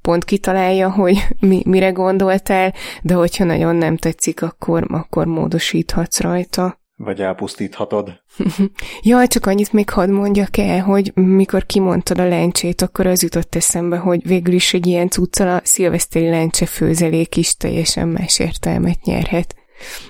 pont 0.00 0.24
kitalálja, 0.24 0.90
hogy 0.90 1.26
mi, 1.40 1.62
mire 1.66 1.90
gondoltál, 1.90 2.74
de 3.02 3.14
hogyha 3.14 3.44
nagyon 3.44 3.76
nem 3.76 3.96
tetszik, 3.96 4.42
akkor, 4.42 4.86
akkor 4.88 5.26
módosíthatsz 5.26 6.20
rajta. 6.20 6.79
Vagy 7.02 7.20
elpusztíthatod. 7.20 8.22
Jaj, 9.02 9.26
csak 9.26 9.46
annyit 9.46 9.72
még 9.72 9.90
hadd 9.90 10.10
mondjak 10.10 10.56
el, 10.56 10.80
hogy 10.80 11.12
mikor 11.14 11.66
kimondtad 11.66 12.18
a 12.18 12.28
lencsét, 12.28 12.82
akkor 12.82 13.06
az 13.06 13.22
jutott 13.22 13.54
eszembe, 13.54 13.96
hogy 13.96 14.26
végül 14.26 14.54
is 14.54 14.74
egy 14.74 14.86
ilyen 14.86 15.08
cuccal 15.08 15.48
a 15.48 15.60
szilveszteri 15.64 16.28
lencse 16.28 16.66
főzelék 16.66 17.36
is 17.36 17.56
teljesen 17.56 18.08
más 18.08 18.38
értelmet 18.38 19.02
nyerhet. 19.02 19.54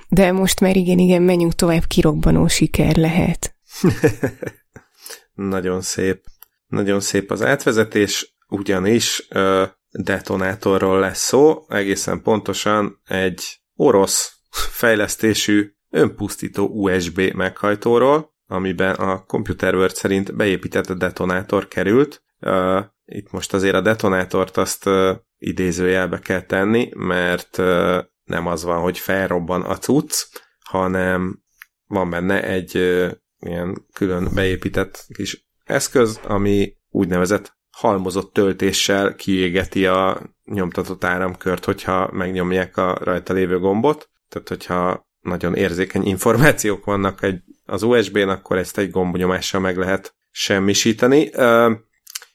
De 0.09 0.33
most 0.33 0.61
már 0.61 0.76
igen, 0.76 0.98
igen, 0.98 1.22
menjünk 1.22 1.55
tovább, 1.55 1.85
kirobbanó 1.85 2.48
siker 2.48 2.96
lehet. 2.96 3.57
Nagyon 5.35 5.81
szép. 5.81 6.24
Nagyon 6.66 7.00
szép 7.00 7.31
az 7.31 7.42
átvezetés, 7.42 8.37
ugyanis 8.48 9.26
ö, 9.29 9.64
detonátorról 9.90 10.98
lesz 10.98 11.24
szó, 11.24 11.64
egészen 11.68 12.22
pontosan 12.22 13.00
egy 13.05 13.61
orosz 13.74 14.33
fejlesztésű 14.50 15.74
önpusztító 15.90 16.66
USB 16.66 17.20
meghajtóról, 17.35 18.35
amiben 18.46 18.94
a 18.94 19.24
Computer 19.24 19.74
World 19.74 19.94
szerint 19.94 20.37
beépített 20.37 20.92
detonátor 20.92 21.68
került. 21.68 22.22
Uh, 22.40 22.85
itt 23.05 23.31
most 23.31 23.55
azért 23.55 23.74
a 23.74 23.81
detonátort 23.81 24.57
azt 24.57 24.87
uh, 24.87 25.16
idézőjelbe 25.38 26.18
kell 26.18 26.42
tenni, 26.42 26.90
mert 26.94 27.59
uh, 27.59 27.98
nem 28.24 28.46
az 28.46 28.64
van, 28.64 28.81
hogy 28.81 28.98
felrobban 28.98 29.62
a 29.62 29.76
cucc, 29.76 30.26
hanem 30.64 31.42
van 31.87 32.11
benne 32.11 32.42
egy 32.42 32.76
uh, 32.76 33.11
ilyen 33.38 33.87
külön 33.92 34.29
beépített 34.35 35.07
kis 35.14 35.48
eszköz, 35.64 36.20
ami 36.24 36.76
úgynevezett 36.88 37.59
halmozott 37.70 38.33
töltéssel 38.33 39.14
kiégeti 39.14 39.87
a 39.87 40.20
nyomtatott 40.44 41.05
áramkört, 41.05 41.64
hogyha 41.64 42.11
megnyomják 42.12 42.76
a 42.76 42.98
rajta 43.03 43.33
lévő 43.33 43.59
gombot. 43.59 44.11
Tehát, 44.29 44.48
hogyha 44.48 45.10
nagyon 45.20 45.54
érzékeny 45.54 46.06
információk 46.06 46.85
vannak 46.85 47.22
egy, 47.22 47.40
az 47.66 47.83
USB-n, 47.83 48.28
akkor 48.28 48.56
ezt 48.56 48.78
egy 48.78 48.90
gombnyomással 48.90 49.61
meg 49.61 49.76
lehet 49.76 50.14
semmisíteni. 50.30 51.30
Uh, 51.35 51.72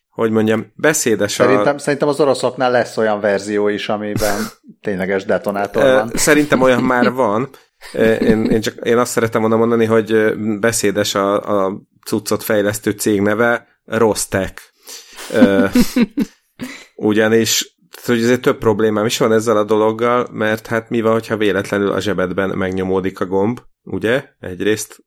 hogy 0.10 0.32
mondjam, 0.32 0.72
beszédes 0.76 1.32
szerintem, 1.32 1.76
a... 1.76 1.80
Szerintem 1.80 2.08
az 2.08 2.20
oroszoknál 2.20 2.72
lesz 2.72 2.98
olyan 2.98 3.20
verzió 3.20 3.68
is, 3.68 3.90
amiben 3.90 4.42
tényleges 4.82 5.26
detonátor 5.26 5.84
van. 5.84 6.12
Szerintem 6.14 6.62
olyan 6.62 6.84
már 6.94 7.12
van. 7.12 7.50
Én, 7.94 8.46
én, 8.46 8.62
csak, 8.62 8.76
én 8.84 8.98
azt 8.98 9.12
szeretem 9.12 9.42
volna 9.42 9.56
mondani, 9.56 9.86
hogy 9.86 10.36
beszédes 10.60 11.16
a, 11.16 11.66
a 11.66 11.82
cuccot 12.06 12.44
fejlesztő 12.44 12.92
cég 12.92 13.22
neve 13.22 13.68
Rostek. 13.86 14.62
Ugyanis 16.96 17.75
hogy 18.06 18.24
azért 18.24 18.42
több 18.42 18.58
problémám 18.58 19.06
is 19.06 19.18
van 19.18 19.32
ezzel 19.32 19.58
a 19.58 19.64
dologgal, 19.64 20.28
mert 20.32 20.68
hát 20.68 20.90
mi 20.90 21.02
van, 21.02 21.12
hogyha 21.12 21.38
véletlenül 21.38 21.92
a 21.92 22.00
zsebedben 22.00 22.58
megnyomódik 22.58 23.20
a 23.20 23.26
gomb, 23.26 23.60
ugye? 23.84 24.26
Egyrészt 24.40 25.04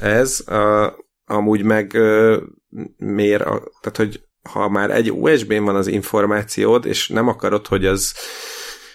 ez, 0.00 0.40
a, 0.48 0.94
amúgy 1.24 1.62
meg 1.62 1.98
miért, 2.96 3.42
a, 3.42 3.62
tehát 3.80 3.96
hogy 3.96 4.20
ha 4.42 4.68
már 4.68 4.90
egy 4.90 5.12
USB-n 5.12 5.64
van 5.64 5.76
az 5.76 5.86
információd, 5.86 6.86
és 6.86 7.08
nem 7.08 7.28
akarod, 7.28 7.66
hogy 7.66 7.86
az 7.86 8.14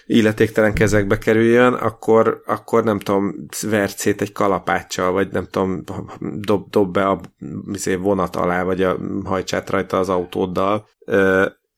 illetéktelen 0.06 0.74
kezekbe 0.74 1.18
kerüljön, 1.18 1.72
akkor, 1.72 2.42
akkor 2.46 2.84
nem 2.84 2.98
tudom, 2.98 3.34
vert 3.62 3.98
szét 3.98 4.20
egy 4.20 4.32
kalapáccsal, 4.32 5.12
vagy 5.12 5.28
nem 5.32 5.46
tudom, 5.50 5.82
dob, 6.18 6.70
dob 6.70 6.92
be 6.92 7.06
a 7.08 7.20
izé, 7.72 7.94
vonat 7.94 8.36
alá, 8.36 8.62
vagy 8.62 8.82
a 8.82 8.98
hajtsát 9.24 9.70
rajta 9.70 9.98
az 9.98 10.08
autóddal, 10.08 10.88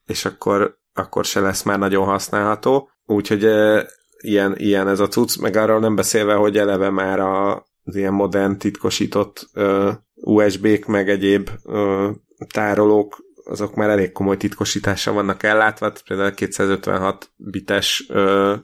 és 0.07 0.25
akkor 0.25 0.79
akkor 0.99 1.25
se 1.25 1.41
lesz 1.41 1.63
már 1.63 1.79
nagyon 1.79 2.05
használható. 2.05 2.91
Úgyhogy 3.07 3.45
e, 3.45 3.87
ilyen, 4.19 4.55
ilyen 4.57 4.89
ez 4.89 5.01
a 5.01 5.09
cucc, 5.09 5.41
meg 5.41 5.57
arról 5.57 5.81
nem 5.81 5.95
beszélve, 5.95 6.35
hogy 6.35 6.59
eleve 6.59 6.91
már 6.91 7.21
a, 7.21 7.67
az 7.85 7.97
ilyen 7.97 8.13
modern 8.13 8.59
titkosított 8.59 9.49
uh, 9.55 9.93
USB-k, 10.15 10.87
meg 10.87 11.09
egyéb 11.09 11.51
uh, 11.65 12.09
tárolók 12.53 13.27
azok 13.49 13.75
már 13.75 13.89
elég 13.89 14.13
komoly 14.13 14.37
titkosítással 14.37 15.15
vannak 15.15 15.43
ellátva, 15.43 15.93
például 16.09 16.35
256 16.35 17.31
bites 17.37 18.05
ö, 18.09 18.55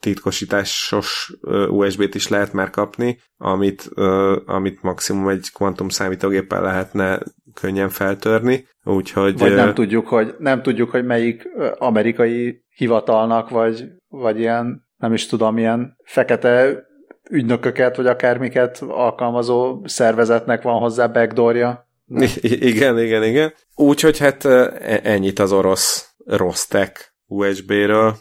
titkosításos 0.00 1.32
USB-t 1.68 2.14
is 2.14 2.28
lehet 2.28 2.52
már 2.52 2.70
kapni, 2.70 3.20
amit, 3.36 3.88
ö, 3.94 4.38
amit 4.46 4.82
maximum 4.82 5.28
egy 5.28 5.50
kvantum 5.52 5.88
számítógéppel 5.88 6.62
lehetne 6.62 7.22
könnyen 7.54 7.88
feltörni, 7.88 8.66
úgyhogy... 8.84 9.38
Vagy 9.38 9.54
nem 9.54 9.74
tudjuk, 9.74 10.08
hogy, 10.08 10.34
nem 10.38 10.62
tudjuk, 10.62 10.90
hogy 10.90 11.04
melyik 11.04 11.48
amerikai 11.78 12.64
hivatalnak, 12.68 13.50
vagy, 13.50 13.84
vagy 14.08 14.38
ilyen, 14.38 14.86
nem 14.96 15.12
is 15.12 15.26
tudom, 15.26 15.58
ilyen 15.58 15.96
fekete 16.04 16.84
ügynököket, 17.30 17.96
vagy 17.96 18.06
akármiket 18.06 18.82
alkalmazó 18.88 19.82
szervezetnek 19.84 20.62
van 20.62 20.78
hozzá 20.78 21.06
backdoorja. 21.06 21.88
I- 22.40 22.66
igen, 22.66 22.98
igen, 22.98 23.24
igen. 23.24 23.52
Úgyhogy 23.74 24.18
hát 24.18 24.44
e- 24.44 25.00
ennyit 25.02 25.38
az 25.38 25.52
orosz 25.52 26.14
Rostek 26.26 27.14
USB-ről. 27.26 28.14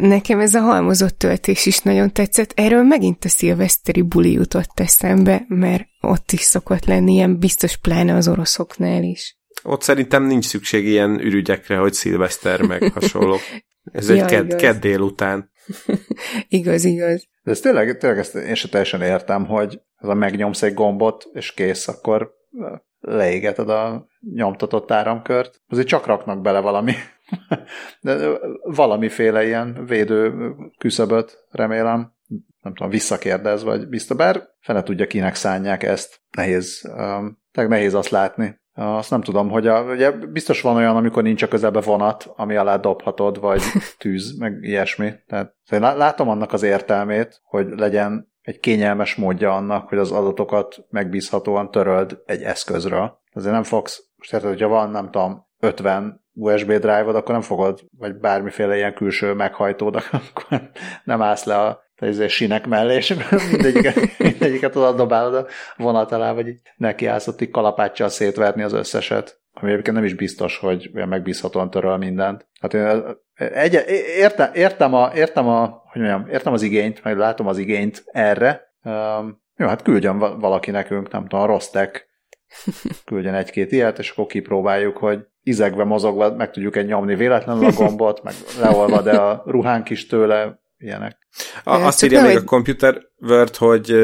Nekem 0.00 0.40
ez 0.40 0.54
a 0.54 0.60
halmozott 0.60 1.18
töltés 1.18 1.66
is 1.66 1.78
nagyon 1.78 2.12
tetszett. 2.12 2.52
Erről 2.56 2.82
megint 2.82 3.24
a 3.24 3.28
szilveszteri 3.28 4.02
buli 4.02 4.32
jutott 4.32 4.80
eszembe, 4.80 5.44
mert 5.48 5.84
ott 6.00 6.32
is 6.32 6.40
szokott 6.40 6.84
lenni 6.84 7.12
ilyen 7.12 7.38
biztos 7.38 7.76
pláne 7.76 8.14
az 8.14 8.28
oroszoknál 8.28 9.02
is. 9.02 9.38
Ott 9.62 9.82
szerintem 9.82 10.24
nincs 10.24 10.44
szükség 10.44 10.86
ilyen 10.86 11.20
ürügyekre, 11.20 11.76
hogy 11.76 11.92
szilveszter 11.92 12.62
meg 12.62 12.82
hasonló. 12.94 13.36
Ez 13.92 14.08
ja, 14.08 14.14
egy 14.14 14.24
ked, 14.24 14.54
kedd 14.54 14.80
délután. 14.80 15.50
igaz, 16.48 16.84
igaz. 16.84 17.28
De 17.42 17.50
ez 17.50 17.60
tényleg, 17.60 17.98
tényleg 17.98 18.18
ezt 18.18 18.34
én 18.34 18.54
sem 18.54 18.70
teljesen 18.70 19.02
értem, 19.02 19.46
hogy 19.46 19.80
ez 19.96 20.08
a 20.08 20.14
megnyomsz 20.14 20.62
egy 20.62 20.74
gombot, 20.74 21.28
és 21.32 21.52
kész, 21.52 21.88
akkor 21.88 22.30
leégeted 23.00 23.68
a 23.68 24.06
nyomtatott 24.34 24.90
áramkört. 24.90 25.62
Azért 25.68 25.86
csak 25.86 26.06
raknak 26.06 26.40
bele 26.40 26.60
valami 26.60 26.92
de 28.00 28.38
valamiféle 28.62 29.46
ilyen 29.46 29.84
védő 29.86 30.32
küszöböt, 30.78 31.46
remélem. 31.50 32.12
Nem 32.62 32.74
tudom, 32.74 32.90
visszakérdez, 32.90 33.64
vagy 33.64 33.88
biztos, 33.88 34.16
bár 34.16 34.48
fene 34.60 34.82
tudja, 34.82 35.06
kinek 35.06 35.34
szánják 35.34 35.82
ezt. 35.82 36.20
Nehéz, 36.36 36.92
um, 36.96 37.38
nehéz 37.52 37.94
azt 37.94 38.10
látni. 38.10 38.60
Azt 38.74 39.10
nem 39.10 39.20
tudom, 39.20 39.48
hogy 39.50 39.66
a, 39.66 39.82
ugye 39.82 40.10
biztos 40.10 40.60
van 40.60 40.76
olyan, 40.76 40.96
amikor 40.96 41.22
nincs 41.22 41.42
a 41.42 41.48
közelbe 41.48 41.80
vonat, 41.80 42.32
ami 42.36 42.56
alá 42.56 42.76
dobhatod, 42.76 43.40
vagy 43.40 43.62
tűz, 43.98 44.38
meg 44.38 44.58
ilyesmi. 44.60 45.12
Tehát 45.26 45.54
én 45.70 45.80
látom 45.80 46.28
annak 46.28 46.52
az 46.52 46.62
értelmét, 46.62 47.40
hogy 47.44 47.66
legyen 47.76 48.32
egy 48.40 48.60
kényelmes 48.60 49.14
módja 49.14 49.54
annak, 49.54 49.88
hogy 49.88 49.98
az 49.98 50.10
adatokat 50.10 50.86
megbízhatóan 50.88 51.70
töröld 51.70 52.22
egy 52.26 52.42
eszközről. 52.42 53.20
Azért 53.32 53.52
nem 53.52 53.62
fogsz, 53.62 54.08
most 54.16 54.32
érted, 54.32 54.48
hogyha 54.48 54.68
van, 54.68 54.90
nem 54.90 55.10
tudom, 55.10 55.46
50 55.60 56.19
USB 56.34 56.66
drive-od, 56.66 57.14
akkor 57.16 57.32
nem 57.32 57.42
fogod, 57.42 57.80
vagy 57.98 58.14
bármiféle 58.14 58.76
ilyen 58.76 58.94
külső 58.94 59.32
meghajtód, 59.32 59.96
akkor 60.12 60.70
nem 61.04 61.22
állsz 61.22 61.44
le 61.44 61.58
a 61.58 61.88
izé, 62.06 62.28
sinek 62.28 62.66
mellé, 62.66 62.94
és 62.94 63.14
mindegyiket, 63.50 64.18
mindegyiket 64.18 64.76
oda 64.76 64.92
dobálod 64.92 65.34
a 65.34 65.46
vonat 65.76 66.12
alá, 66.12 66.32
vagy 66.32 66.48
így 66.48 66.60
neki 66.76 67.06
állsz 67.06 67.26
ott 67.26 67.40
így 67.40 67.50
kalapáccsal 67.50 68.08
szétverni 68.08 68.62
az 68.62 68.72
összeset. 68.72 69.40
Ami 69.52 69.70
egyébként 69.70 69.96
nem 69.96 70.04
is 70.04 70.14
biztos, 70.14 70.58
hogy 70.58 70.90
megbízhatóan 70.92 71.70
töröl 71.70 71.96
mindent. 71.96 72.48
Hát 72.60 72.74
én 72.74 73.02
egy, 73.34 73.84
értem, 74.18 74.50
értem, 74.54 74.94
a, 74.94 75.10
értem, 75.14 75.48
a, 75.48 75.82
hogy 75.92 76.02
mondjam, 76.02 76.28
értem 76.28 76.52
az 76.52 76.62
igényt, 76.62 77.04
meg 77.04 77.16
látom 77.16 77.46
az 77.46 77.58
igényt 77.58 78.02
erre. 78.06 78.72
Um, 78.82 79.42
jó, 79.56 79.66
hát 79.66 79.82
küldjön 79.82 80.18
valaki 80.18 80.70
nekünk, 80.70 81.10
nem 81.10 81.22
tudom, 81.22 81.40
a 81.40 81.46
Rostek 81.46 82.08
küldjen 83.04 83.34
egy-két 83.34 83.72
ilyet, 83.72 83.98
és 83.98 84.10
akkor 84.10 84.26
kipróbáljuk, 84.26 84.96
hogy 84.96 85.26
izegve 85.42 85.84
mozogva 85.84 86.34
meg 86.34 86.50
tudjuk-e 86.50 86.82
nyomni 86.82 87.14
véletlenül 87.14 87.64
a 87.64 87.72
gombot, 87.72 88.22
meg 88.22 88.34
leolvad 88.60 89.04
de 89.04 89.16
a 89.16 89.42
ruhánk 89.46 89.90
is 89.90 90.06
tőle, 90.06 90.60
ilyenek. 90.78 91.18
A, 91.64 91.74
azt 91.74 92.02
írja 92.02 92.22
még 92.22 92.36
a 92.36 92.44
Computer 92.44 93.00
Word, 93.18 93.56
hogy 93.56 93.94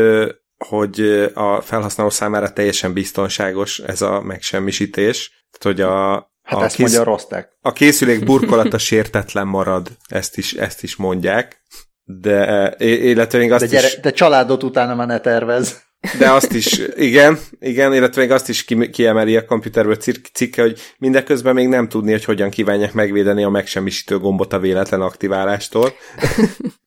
hogy 0.69 1.01
a 1.35 1.61
felhasználó 1.61 2.11
számára 2.11 2.53
teljesen 2.53 2.93
biztonságos 2.93 3.79
ez 3.79 4.03
a 4.03 4.21
megsemmisítés. 4.21 5.47
Tehát, 5.51 5.77
hogy 5.77 5.81
a, 5.81 6.31
Hát 6.47 6.61
a 6.61 6.65
ezt 6.65 6.75
kész... 6.75 6.81
mondja 6.81 7.01
a 7.01 7.05
Rostek. 7.15 7.57
A 7.61 7.73
készülék 7.73 8.25
burkolata 8.25 8.79
sértetlen 8.79 9.47
marad, 9.47 9.89
ezt 10.09 10.37
is, 10.37 10.53
ezt 10.53 10.83
is 10.83 10.97
mondják. 10.97 11.63
De, 12.05 12.75
illetve 12.79 13.39
még 13.39 13.53
azt 13.53 13.65
de, 13.65 13.71
gyere, 13.71 13.87
is... 13.87 14.01
de 14.01 14.11
családot 14.11 14.63
utána 14.63 14.95
már 14.95 15.07
ne 15.07 15.21
tervez. 15.21 15.85
De 16.19 16.31
azt 16.31 16.53
is, 16.53 16.81
igen, 16.97 17.39
igen, 17.61 17.95
illetve 17.95 18.21
még 18.21 18.31
azt 18.31 18.49
is 18.49 18.65
kiemeli 18.93 19.37
a 19.37 19.45
komputerből 19.45 19.97
cikke, 20.33 20.63
hogy 20.63 20.81
mindeközben 20.99 21.55
még 21.55 21.69
nem 21.69 21.89
tudni, 21.89 22.11
hogy 22.11 22.25
hogyan 22.25 22.51
kívánják 22.51 22.93
megvédeni 22.93 23.45
a 23.45 23.49
megsemmisítő 23.49 24.19
gombot 24.19 24.53
a 24.53 24.59
véletlen 24.59 25.01
aktiválástól. 25.01 25.93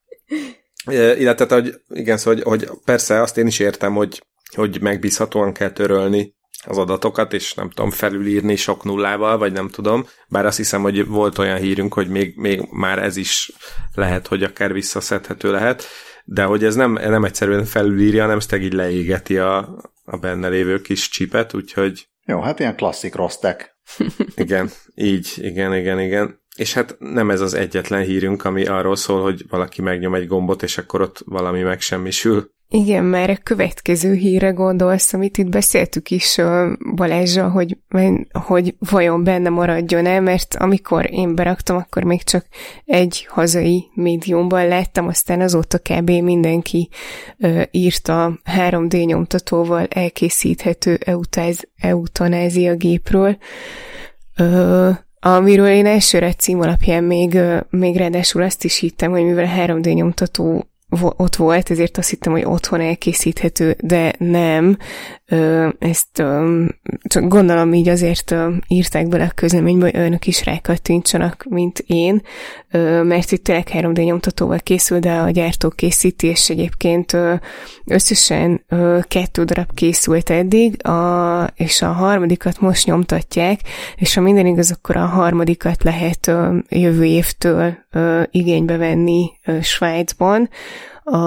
illetve, 1.17 1.55
hogy 1.55 1.73
igen, 1.89 2.17
szóval, 2.17 2.41
hogy, 2.43 2.63
hogy 2.63 2.77
persze 2.85 3.21
azt 3.21 3.37
én 3.37 3.47
is 3.47 3.59
értem, 3.59 3.93
hogy, 3.93 4.23
hogy 4.55 4.81
megbízhatóan 4.81 5.53
kell 5.53 5.71
törölni 5.71 6.37
az 6.65 6.77
adatokat, 6.77 7.33
és 7.33 7.53
nem 7.53 7.69
tudom, 7.69 7.91
felülírni 7.91 8.55
sok 8.55 8.83
nullával, 8.83 9.37
vagy 9.37 9.51
nem 9.51 9.69
tudom. 9.69 10.07
Bár 10.27 10.45
azt 10.45 10.57
hiszem, 10.57 10.81
hogy 10.81 11.05
volt 11.05 11.37
olyan 11.37 11.57
hírünk, 11.57 11.93
hogy 11.93 12.09
még, 12.09 12.35
még 12.35 12.61
már 12.71 13.03
ez 13.03 13.17
is 13.17 13.51
lehet, 13.93 14.27
hogy 14.27 14.43
akár 14.43 14.73
visszaszedhető 14.73 15.51
lehet 15.51 15.85
de 16.31 16.43
hogy 16.43 16.63
ez 16.63 16.75
nem, 16.75 16.91
nem 16.91 17.23
egyszerűen 17.23 17.65
felülírja, 17.65 18.21
hanem 18.21 18.37
ezt 18.37 18.55
így 18.55 18.73
leégeti 18.73 19.37
a, 19.37 19.57
a 20.05 20.17
benne 20.17 20.47
lévő 20.47 20.81
kis 20.81 21.09
csipet, 21.09 21.53
úgyhogy... 21.53 22.07
Jó, 22.25 22.41
hát 22.41 22.59
ilyen 22.59 22.75
klasszik 22.75 23.15
rostek. 23.15 23.77
igen, 24.35 24.69
így, 24.95 25.33
igen, 25.37 25.75
igen, 25.75 25.99
igen. 25.99 26.41
És 26.55 26.73
hát 26.73 26.95
nem 26.99 27.29
ez 27.29 27.41
az 27.41 27.53
egyetlen 27.53 28.03
hírünk, 28.03 28.45
ami 28.45 28.65
arról 28.65 28.95
szól, 28.95 29.21
hogy 29.21 29.45
valaki 29.49 29.81
megnyom 29.81 30.15
egy 30.15 30.27
gombot, 30.27 30.63
és 30.63 30.77
akkor 30.77 31.01
ott 31.01 31.21
valami 31.25 31.61
megsemmisül. 31.61 32.51
Igen, 32.71 33.03
már 33.03 33.29
a 33.29 33.37
következő 33.43 34.13
híre 34.13 34.49
gondolsz, 34.49 35.13
amit 35.13 35.37
itt 35.37 35.49
beszéltük 35.49 36.11
is 36.11 36.37
Balázsa, 36.95 37.49
hogy, 37.49 37.77
hogy 38.31 38.75
vajon 38.79 39.23
benne 39.23 39.49
maradjon-e, 39.49 40.19
mert 40.19 40.55
amikor 40.55 41.11
én 41.11 41.35
beraktam, 41.35 41.75
akkor 41.77 42.03
még 42.03 42.23
csak 42.23 42.45
egy 42.85 43.25
hazai 43.29 43.89
médiumban 43.93 44.67
láttam, 44.67 45.07
aztán 45.07 45.41
azóta 45.41 45.77
kb. 45.77 46.09
mindenki 46.09 46.89
írta 47.71 48.39
3D 48.57 49.05
nyomtatóval 49.05 49.85
elkészíthető 49.89 50.97
eutáz, 51.05 51.67
eutanázia 51.81 52.75
gépről, 52.75 53.37
ö, 54.37 54.89
amiről 55.19 55.69
én 55.69 55.85
elsőre 55.85 56.33
cím 56.33 56.59
alapján 56.59 57.03
még, 57.03 57.39
még 57.69 57.95
ráadásul 57.95 58.41
azt 58.41 58.63
is 58.63 58.79
hittem, 58.79 59.11
hogy 59.11 59.23
mivel 59.23 59.67
3D 59.67 59.93
nyomtató 59.93 60.69
ott 60.99 61.35
volt, 61.35 61.69
ezért 61.71 61.97
azt 61.97 62.09
hittem, 62.09 62.31
hogy 62.31 62.45
otthon 62.45 62.81
elkészíthető, 62.81 63.75
de 63.79 64.13
nem. 64.17 64.77
Ezt 65.79 66.23
csak 67.01 67.27
gondolom 67.27 67.73
így 67.73 67.87
azért 67.87 68.35
írták 68.67 69.07
bele 69.07 69.23
a 69.23 69.31
közleménybe, 69.35 69.85
hogy 69.85 69.97
önök 69.97 70.27
is 70.27 70.45
rákattintsanak, 70.45 71.45
mint 71.49 71.83
én, 71.85 72.21
mert 73.03 73.31
itt 73.31 73.43
tényleg 73.43 73.67
3D 73.73 74.03
nyomtatóval 74.03 74.59
készül, 74.59 74.99
de 74.99 75.11
a 75.11 75.29
gyártó 75.29 75.69
készíti, 75.69 76.27
és 76.27 76.49
egyébként 76.49 77.17
összesen 77.85 78.65
kettő 79.07 79.43
darab 79.43 79.73
készült 79.73 80.29
eddig, 80.29 80.87
a, 80.87 81.47
és 81.55 81.81
a 81.81 81.91
harmadikat 81.91 82.59
most 82.59 82.85
nyomtatják, 82.85 83.59
és 83.95 84.13
ha 84.13 84.21
minden 84.21 84.45
igaz, 84.45 84.71
akkor 84.71 84.97
a 84.97 85.05
harmadikat 85.05 85.83
lehet 85.83 86.31
jövő 86.69 87.05
évtől 87.05 87.77
igénybe 88.31 88.77
venni 88.77 89.31
Svájcban. 89.61 90.49
A, 91.03 91.17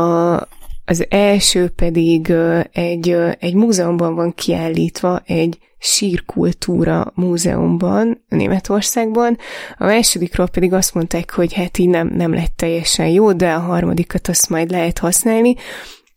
az 0.84 1.06
első 1.08 1.68
pedig 1.68 2.32
egy, 2.72 3.16
egy 3.38 3.54
múzeumban 3.54 4.14
van 4.14 4.34
kiállítva, 4.34 5.22
egy 5.26 5.58
sírkultúra 5.78 7.12
múzeumban 7.14 8.24
Németországban. 8.28 9.38
A 9.78 9.84
másodikról 9.84 10.48
pedig 10.48 10.72
azt 10.72 10.94
mondták, 10.94 11.30
hogy 11.30 11.52
hát 11.52 11.78
így 11.78 11.88
nem, 11.88 12.08
nem 12.08 12.34
lett 12.34 12.52
teljesen 12.56 13.08
jó, 13.08 13.32
de 13.32 13.52
a 13.52 13.58
harmadikat 13.58 14.28
azt 14.28 14.48
majd 14.48 14.70
lehet 14.70 14.98
használni. 14.98 15.54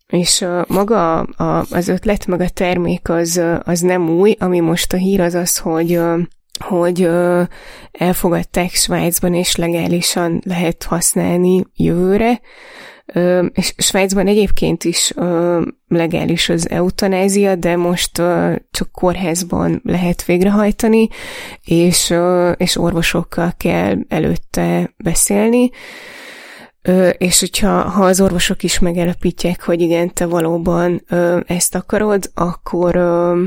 És 0.06 0.44
maga 0.66 1.20
a, 1.20 1.66
az 1.70 1.88
ötlet, 1.88 2.26
meg 2.26 2.40
a 2.40 2.48
termék 2.48 3.08
az, 3.08 3.40
az 3.62 3.80
nem 3.80 4.10
új, 4.10 4.36
ami 4.38 4.60
most 4.60 4.92
a 4.92 4.96
hír 4.96 5.20
az 5.20 5.34
az, 5.34 5.58
hogy 5.58 6.00
hogy 6.58 7.02
ö, 7.02 7.42
elfogadták 7.92 8.70
Svájcban, 8.70 9.34
és 9.34 9.56
legálisan 9.56 10.40
lehet 10.44 10.82
használni 10.82 11.64
jövőre. 11.74 12.40
Ö, 13.14 13.46
és 13.52 13.74
Svájcban 13.76 14.26
egyébként 14.26 14.84
is 14.84 15.12
ö, 15.16 15.62
legális 15.88 16.48
az 16.48 16.70
eutanázia, 16.70 17.54
de 17.54 17.76
most 17.76 18.18
ö, 18.18 18.54
csak 18.70 18.92
kórházban 18.92 19.80
lehet 19.84 20.24
végrehajtani, 20.24 21.08
és, 21.64 22.10
ö, 22.10 22.50
és 22.50 22.76
orvosokkal 22.76 23.52
kell 23.56 23.96
előtte 24.08 24.94
beszélni. 24.96 25.70
Ö, 26.82 27.08
és 27.08 27.40
hogyha 27.40 27.82
ha 27.82 28.04
az 28.04 28.20
orvosok 28.20 28.62
is 28.62 28.78
megállapítják, 28.78 29.62
hogy 29.62 29.80
igen, 29.80 30.14
te 30.14 30.26
valóban 30.26 31.02
ö, 31.08 31.40
ezt 31.46 31.74
akarod, 31.74 32.30
akkor 32.34 32.96
ö, 32.96 33.44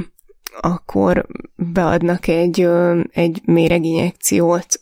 akkor 0.60 1.26
beadnak 1.56 2.28
egy, 2.28 2.68
egy 3.12 3.42
méreginjekciót, 3.46 4.82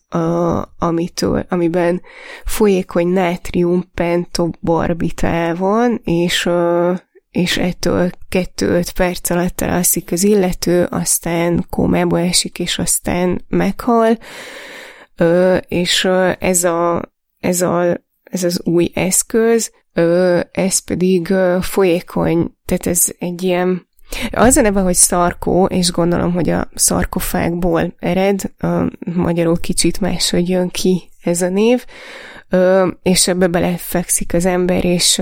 amitől, 0.77 1.45
amiben 1.49 2.01
folyékony 2.45 3.08
nátrium 3.08 3.91
pentobarbitál 3.93 5.56
van, 5.56 6.01
és, 6.03 6.49
és 7.32 7.58
ettől 7.58 8.10
2-5 8.30 8.88
perc 8.95 9.30
alatt 9.30 9.62
elalszik 9.62 10.12
az 10.12 10.23
illető, 10.23 10.88
aztán 10.89 11.65
kómába 11.69 12.19
esik, 12.19 12.60
és 12.60 12.80
aztán 12.80 13.41
meghal, 13.47 14.17
és 15.67 16.06
ez 16.39 16.63
a, 16.63 17.01
ez 17.39 17.62
a 17.62 18.06
ez 18.32 18.43
az 18.43 18.62
új 18.63 18.91
eszköz, 18.93 19.71
ez 20.51 20.80
pedig 20.80 21.34
folyékony, 21.62 22.56
tehát 22.65 22.88
ez 22.88 23.06
egy 23.19 23.43
ilyen 23.43 23.87
az 24.32 24.58
a 24.58 24.62
neve, 24.62 24.82
hogy 24.82 24.96
szarkó, 24.96 25.65
és 25.65 25.91
gondolom, 25.91 26.34
hogy 26.34 26.50
a 26.50 26.67
szarkofágból 26.76 27.93
ered, 28.00 28.41
magyarul 29.00 29.60
kicsit 29.60 30.00
máshogy 30.00 30.50
jön 30.50 30.70
ki 30.70 31.10
ez 31.24 31.41
a 31.41 31.50
név, 31.50 31.86
és 33.02 33.28
ebbe 33.28 33.48
belefekszik 33.48 34.34
az 34.34 34.46
ember, 34.46 34.86
és, 34.86 35.20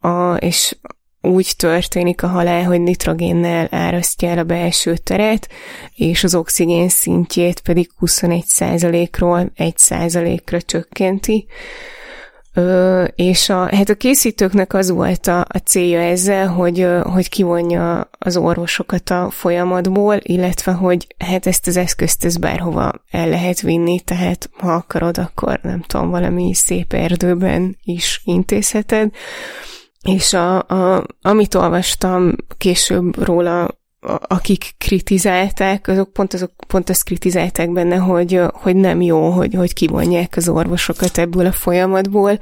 a, 0.00 0.34
és 0.38 0.76
úgy 1.20 1.52
történik 1.56 2.22
a 2.22 2.26
halál, 2.26 2.64
hogy 2.64 2.80
nitrogénnel 2.80 3.68
árasztja 3.70 4.28
el 4.28 4.38
a 4.38 4.44
belső 4.44 4.96
teret, 4.96 5.48
és 5.94 6.24
az 6.24 6.34
oxigén 6.34 6.88
szintjét 6.88 7.60
pedig 7.60 7.90
21%-ról 8.00 9.52
1%-ra 9.56 10.60
csökkenti. 10.60 11.46
Ö, 12.54 13.04
és 13.14 13.48
a, 13.48 13.76
hát 13.76 13.88
a 13.88 13.94
készítőknek 13.94 14.74
az 14.74 14.90
volt 14.90 15.26
a, 15.26 15.40
a 15.40 15.58
célja 15.64 16.00
ezzel, 16.00 16.48
hogy, 16.48 16.86
hogy 17.02 17.28
kivonja 17.28 18.10
az 18.18 18.36
orvosokat 18.36 19.10
a 19.10 19.30
folyamatból, 19.30 20.16
illetve 20.22 20.72
hogy 20.72 21.06
hát 21.18 21.46
ezt 21.46 21.66
az 21.66 21.76
eszközt 21.76 22.24
ez 22.24 22.36
bárhova 22.36 22.92
el 23.10 23.28
lehet 23.28 23.60
vinni, 23.60 24.00
tehát 24.00 24.50
ha 24.58 24.72
akarod, 24.72 25.18
akkor 25.18 25.58
nem 25.62 25.80
tudom, 25.80 26.10
valami 26.10 26.54
szép 26.54 26.92
erdőben 26.92 27.76
is 27.84 28.20
intézheted. 28.24 29.10
És 30.02 30.32
a, 30.32 30.58
a, 30.58 31.06
amit 31.22 31.54
olvastam 31.54 32.34
később 32.58 33.24
róla 33.24 33.81
akik 34.26 34.74
kritizálták, 34.78 35.88
azok 35.88 36.12
pont, 36.12 36.34
azok 36.34 36.52
pont 36.66 36.90
azt 36.90 37.04
kritizálták 37.04 37.70
benne, 37.70 37.96
hogy, 37.96 38.40
hogy 38.52 38.76
nem 38.76 39.00
jó, 39.00 39.30
hogy, 39.30 39.54
hogy 39.54 39.72
kivonják 39.72 40.36
az 40.36 40.48
orvosokat 40.48 41.18
ebből 41.18 41.46
a 41.46 41.52
folyamatból. 41.52 42.38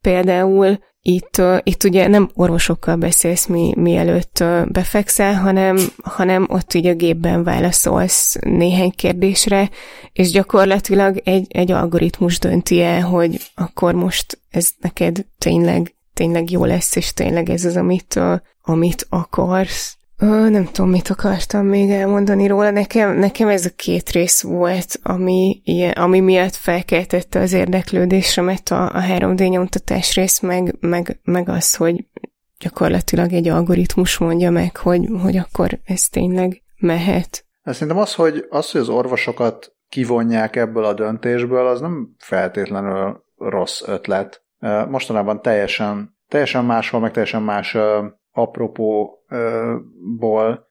Például 0.00 0.78
itt, 1.06 1.42
itt 1.62 1.84
ugye 1.84 2.06
nem 2.08 2.30
orvosokkal 2.34 2.96
beszélsz, 2.96 3.46
mi, 3.46 3.72
mielőtt 3.76 4.44
befekszel, 4.66 5.34
hanem, 5.34 5.76
hanem 6.02 6.46
ott 6.48 6.74
ugye 6.74 6.90
a 6.90 6.94
gépben 6.94 7.44
válaszolsz 7.44 8.36
néhány 8.40 8.92
kérdésre, 8.96 9.70
és 10.12 10.30
gyakorlatilag 10.30 11.20
egy, 11.24 11.46
egy 11.48 11.72
algoritmus 11.72 12.38
dönti 12.38 12.82
el, 12.82 13.00
hogy 13.00 13.40
akkor 13.54 13.94
most 13.94 14.40
ez 14.50 14.70
neked 14.80 15.26
tényleg, 15.38 15.94
tényleg 16.14 16.50
jó 16.50 16.64
lesz, 16.64 16.96
és 16.96 17.12
tényleg 17.12 17.50
ez 17.50 17.64
az, 17.64 17.76
amit, 17.76 18.20
amit 18.62 19.06
akarsz. 19.08 19.96
Ö, 20.24 20.48
nem 20.48 20.64
tudom, 20.64 20.90
mit 20.90 21.08
akartam 21.08 21.66
még 21.66 21.90
elmondani 21.90 22.46
róla. 22.46 22.70
Nekem, 22.70 23.18
nekem 23.18 23.48
ez 23.48 23.64
a 23.64 23.70
két 23.76 24.10
rész 24.10 24.42
volt, 24.42 24.98
ami, 25.02 25.60
ilyen, 25.64 25.92
ami 25.92 26.20
miatt 26.20 26.54
felkeltette 26.54 27.40
az 27.40 27.52
érdeklődésemet 27.52 28.68
a, 28.68 28.84
a 28.84 29.00
3D 29.00 29.48
nyomtatás 29.48 30.14
rész, 30.14 30.40
meg, 30.40 30.76
meg, 30.80 31.20
meg 31.22 31.48
az, 31.48 31.76
hogy 31.76 32.06
gyakorlatilag 32.58 33.32
egy 33.32 33.48
algoritmus 33.48 34.18
mondja 34.18 34.50
meg, 34.50 34.76
hogy, 34.76 35.08
hogy 35.22 35.36
akkor 35.36 35.78
ez 35.84 36.08
tényleg 36.08 36.62
mehet. 36.78 37.44
Hát 37.62 37.74
szerintem 37.74 38.02
az 38.02 38.14
hogy, 38.14 38.46
az, 38.48 38.70
hogy 38.70 38.80
az 38.80 38.88
orvosokat 38.88 39.72
kivonják 39.88 40.56
ebből 40.56 40.84
a 40.84 40.94
döntésből, 40.94 41.66
az 41.66 41.80
nem 41.80 42.14
feltétlenül 42.18 43.24
rossz 43.36 43.82
ötlet. 43.86 44.44
Mostanában 44.88 45.42
teljesen, 45.42 46.18
teljesen 46.28 46.64
máshol, 46.64 47.00
meg 47.00 47.10
teljesen 47.10 47.42
más 47.42 47.76
apropóból 48.34 49.18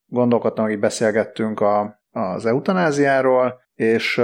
gondolkodtam, 0.06 0.66
hogy 0.66 0.80
beszélgettünk 0.80 1.60
a, 1.60 2.00
az 2.12 2.46
eutanáziáról, 2.46 3.62
és, 3.74 4.22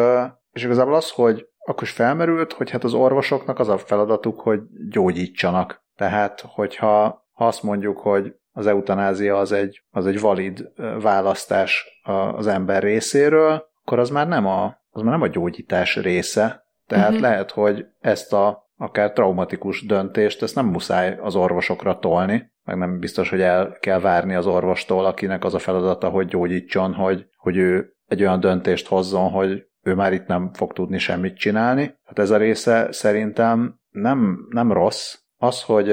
és 0.52 0.63
igazából 0.63 0.95
az, 0.95 1.10
hogy 1.12 1.47
akkor 1.65 1.84
is 1.84 1.91
felmerült, 1.91 2.54
hogy 2.54 2.69
hát 2.69 2.84
az 2.84 2.93
orvosoknak 2.93 3.60
az 3.60 3.69
a 3.69 3.78
feladatuk, 3.78 4.39
hogy 4.39 4.60
gyógyítsanak. 4.89 5.84
Tehát, 5.95 6.41
hogyha 6.47 7.28
ha 7.32 7.47
azt 7.47 7.63
mondjuk, 7.63 7.97
hogy 7.97 8.36
az 8.52 8.67
eutanázia 8.67 9.38
az 9.38 9.52
egy, 9.52 9.84
az 9.89 10.06
egy 10.06 10.19
valid 10.19 10.71
választás 11.02 12.02
az 12.36 12.47
ember 12.47 12.84
részéről, 12.84 13.67
akkor 13.82 13.99
az 13.99 14.10
már 14.10 14.28
nem 14.28 14.45
a, 14.45 14.78
az 14.89 15.02
már 15.02 15.12
nem 15.12 15.21
a 15.21 15.28
gyógyítás 15.28 15.95
része. 15.95 16.65
Tehát 16.88 17.08
uh-huh. 17.08 17.21
lehet, 17.21 17.52
hogy 17.52 17.86
ezt 17.99 18.34
a 18.34 18.69
akár 18.78 19.12
traumatikus 19.12 19.86
döntést, 19.86 20.41
ezt 20.41 20.56
nem 20.56 20.65
muszáj 20.65 21.17
az 21.21 21.36
orvosokra 21.36 21.99
tolni, 21.99 22.52
meg 22.70 22.78
nem 22.78 23.00
biztos, 23.00 23.30
hogy 23.30 23.42
el 23.42 23.78
kell 23.80 24.00
várni 24.00 24.36
az 24.36 24.46
orvostól, 24.46 25.06
akinek 25.06 25.44
az 25.44 25.54
a 25.54 25.60
feladata, 25.60 26.10
hogy 26.10 26.28
gyógyítson, 26.28 26.94
hogy, 26.94 27.26
hogy 27.38 27.58
ő 27.58 27.94
egy 28.06 28.22
olyan 28.22 28.40
döntést 28.40 28.88
hozzon, 28.88 29.30
hogy 29.30 29.68
ő 29.84 29.96
már 29.96 30.14
itt 30.14 30.26
nem 30.26 30.54
fog 30.54 30.74
tudni 30.74 30.98
semmit 30.98 31.38
csinálni. 31.38 31.98
Hát 32.04 32.20
ez 32.20 32.30
a 32.30 32.38
része 32.38 32.88
szerintem 32.92 33.80
nem, 33.90 34.48
nem 34.50 34.72
rossz. 34.72 35.16
Az, 35.38 35.64
hogy 35.64 35.92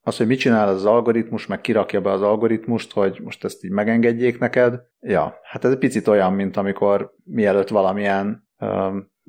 az, 0.00 0.16
hogy 0.16 0.26
mit 0.26 0.38
csinál 0.38 0.68
az 0.68 0.84
algoritmus, 0.84 1.46
meg 1.46 1.60
kirakja 1.60 2.00
be 2.00 2.10
az 2.10 2.22
algoritmust, 2.22 2.92
hogy 2.92 3.20
most 3.24 3.44
ezt 3.44 3.64
így 3.64 3.70
megengedjék 3.70 4.38
neked, 4.38 4.80
ja, 5.00 5.34
hát 5.42 5.64
ez 5.64 5.70
egy 5.70 5.78
picit 5.78 6.08
olyan, 6.08 6.32
mint 6.32 6.56
amikor 6.56 7.12
mielőtt 7.24 7.68
valamilyen 7.68 8.48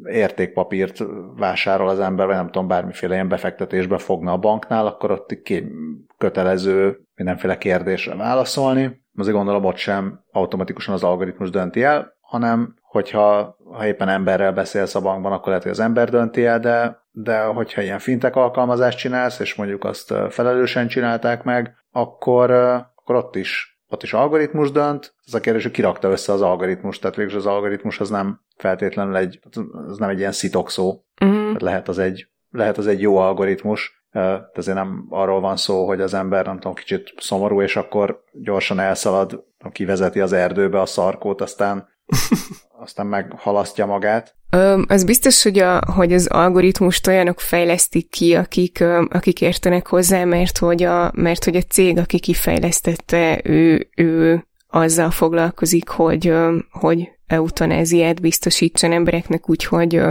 értékpapírt 0.04 1.04
vásárol 1.36 1.90
az 1.90 2.00
ember, 2.00 2.26
vagy 2.26 2.36
nem 2.36 2.46
tudom, 2.46 2.68
bármiféle 2.68 3.14
ilyen 3.14 3.28
befektetésbe 3.28 3.98
fogna 3.98 4.32
a 4.32 4.38
banknál, 4.38 4.86
akkor 4.86 5.12
ott 5.12 5.42
ki 5.44 5.72
kötelező 6.18 7.00
mindenféle 7.16 7.58
kérdésre 7.58 8.16
válaszolni. 8.16 9.06
Azért 9.16 9.36
gondolom 9.36 9.66
ott 9.66 9.76
sem 9.76 10.24
automatikusan 10.32 10.94
az 10.94 11.04
algoritmus 11.04 11.50
dönti 11.50 11.84
el, 11.84 12.16
hanem 12.20 12.76
hogyha 12.82 13.58
ha 13.72 13.86
éppen 13.86 14.10
emberrel 14.10 14.54
beszélsz 14.54 14.96
a 14.96 15.02
bankban, 15.02 15.32
akkor 15.32 15.48
lehet, 15.48 15.64
hogy 15.64 15.72
az 15.72 15.80
ember 15.80 16.10
dönti 16.10 16.46
el, 16.46 16.60
de, 16.60 17.06
de 17.12 17.44
hogyha 17.44 17.82
ilyen 17.82 18.00
fintek 18.00 18.36
alkalmazást 18.36 18.98
csinálsz, 18.98 19.40
és 19.40 19.56
mondjuk 19.56 19.84
azt 19.84 20.14
felelősen 20.30 20.88
csinálták 20.88 21.44
meg, 21.44 21.76
akkor, 21.92 22.52
akkor 22.52 23.16
ott 23.16 23.36
is 23.36 23.78
ott 23.90 24.04
is 24.04 24.14
algoritmus 24.14 24.72
dönt, 24.72 25.16
az 25.26 25.34
a 25.34 25.40
kérdés, 25.40 25.64
hogy 25.64 25.72
kirakta 25.72 26.10
össze 26.10 26.34
az 26.34 26.42
algoritmus, 26.42 27.00
tehát 27.00 27.16
végül 27.16 27.38
az 27.38 27.46
algoritmus 27.46 28.00
az 28.00 28.10
nem 28.10 28.42
feltétlenül 28.58 29.16
egy, 29.16 29.40
az 29.88 29.98
nem 29.98 30.10
egy 30.10 30.20
ilyen 30.20 30.32
szitokszó, 30.32 31.04
uh-huh. 31.22 31.38
tehát 31.38 31.62
lehet 31.62 31.88
az 31.88 31.98
egy, 31.98 32.28
lehet 32.50 32.78
az 32.78 32.88
egy 32.88 33.02
jó 33.02 33.18
algoritmus, 33.18 34.06
de 34.12 34.50
azért 34.54 34.78
nem 34.78 35.06
arról 35.10 35.40
van 35.40 35.58
szó, 35.58 35.86
hogy 35.86 36.02
az 36.02 36.14
ember 36.14 36.46
nem 36.46 36.60
tudom, 36.60 36.74
kicsit 36.74 37.14
szomorú, 37.18 37.62
és 37.62 37.76
akkor 37.76 38.24
gyorsan 38.32 38.80
elszalad, 38.80 39.44
kivezeti 39.72 40.20
az 40.20 40.34
erdőbe 40.34 40.82
a 40.82 40.86
szarkót, 40.86 41.42
aztán 41.42 41.88
aztán 42.80 43.08
meghalasztja 43.08 43.86
magát. 43.86 44.36
Ö, 44.50 44.82
az 44.88 45.04
biztos, 45.04 45.44
hogy, 45.44 45.60
a, 45.60 45.80
hogy 45.96 46.14
az 46.14 46.28
algoritmust 46.28 47.08
olyanok 47.08 47.40
fejlesztik 47.40 48.10
ki, 48.10 48.36
akik, 48.36 48.84
akik 49.10 49.42
értenek 49.42 49.88
hozzá, 49.88 50.24
mert 50.24 50.58
hogy, 50.58 50.84
a, 50.84 51.12
mert 51.16 51.44
hogy 51.44 51.56
a 51.56 51.62
cég, 51.62 51.98
aki 51.98 52.20
kifejlesztette, 52.20 53.42
ő, 53.44 53.90
ő 53.96 54.46
azzal 54.68 55.12
foglalkozik, 55.12 55.90
hogy, 55.90 56.34
hogy 56.72 57.17
eutanáziát 57.28 58.22
biztosítson 58.22 58.92
embereknek, 58.92 59.50
úgyhogy, 59.50 60.02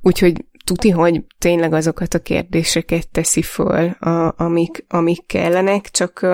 úgyhogy 0.00 0.44
tuti, 0.64 0.90
hogy 0.90 1.24
tényleg 1.38 1.72
azokat 1.72 2.14
a 2.14 2.18
kérdéseket 2.18 3.10
teszi 3.10 3.42
föl, 3.42 3.88
a, 3.88 4.34
amik, 4.36 4.84
amik 4.88 5.26
kellenek, 5.26 5.90
csak, 5.90 6.26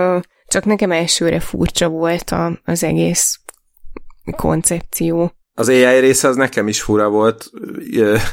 csak 0.47 0.65
nekem 0.65 0.93
elsőre 0.93 1.41
furcsa 1.41 1.89
volt 1.89 2.31
a, 2.31 2.61
az 2.65 2.83
egész 2.83 3.41
koncepció. 4.37 5.33
Az 5.55 5.69
AI 5.69 5.99
része 5.99 6.29
az 6.29 6.37
nekem 6.37 6.69
is 6.69 6.83
fura 6.83 7.09
volt, 7.09 7.51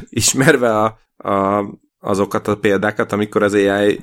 ismerve 0.10 0.78
a, 0.78 1.00
a, 1.30 1.66
azokat 2.00 2.48
a 2.48 2.58
példákat, 2.58 3.12
amikor 3.12 3.44
az 3.44 3.54
AI 3.54 4.00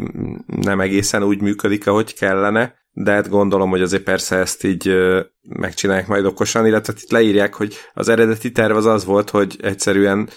nem 0.47 0.81
egészen 0.81 1.23
úgy 1.23 1.41
működik, 1.41 1.87
ahogy 1.87 2.15
kellene, 2.15 2.75
de 2.93 3.13
hát 3.13 3.29
gondolom, 3.29 3.71
hogy 3.71 3.83
azért 3.83 4.03
persze 4.03 4.37
ezt 4.37 4.65
így 4.65 4.95
megcsinálják 5.43 6.07
majd 6.07 6.25
okosan, 6.25 6.67
illetve 6.67 6.93
itt 7.03 7.11
leírják, 7.11 7.55
hogy 7.55 7.75
az 7.95 8.09
eredeti 8.09 8.53
terv 8.53 8.77
az 8.77 8.87
az 8.87 9.05
volt, 9.05 9.31
hogy 9.31 9.57
egyszerűen 9.63 10.29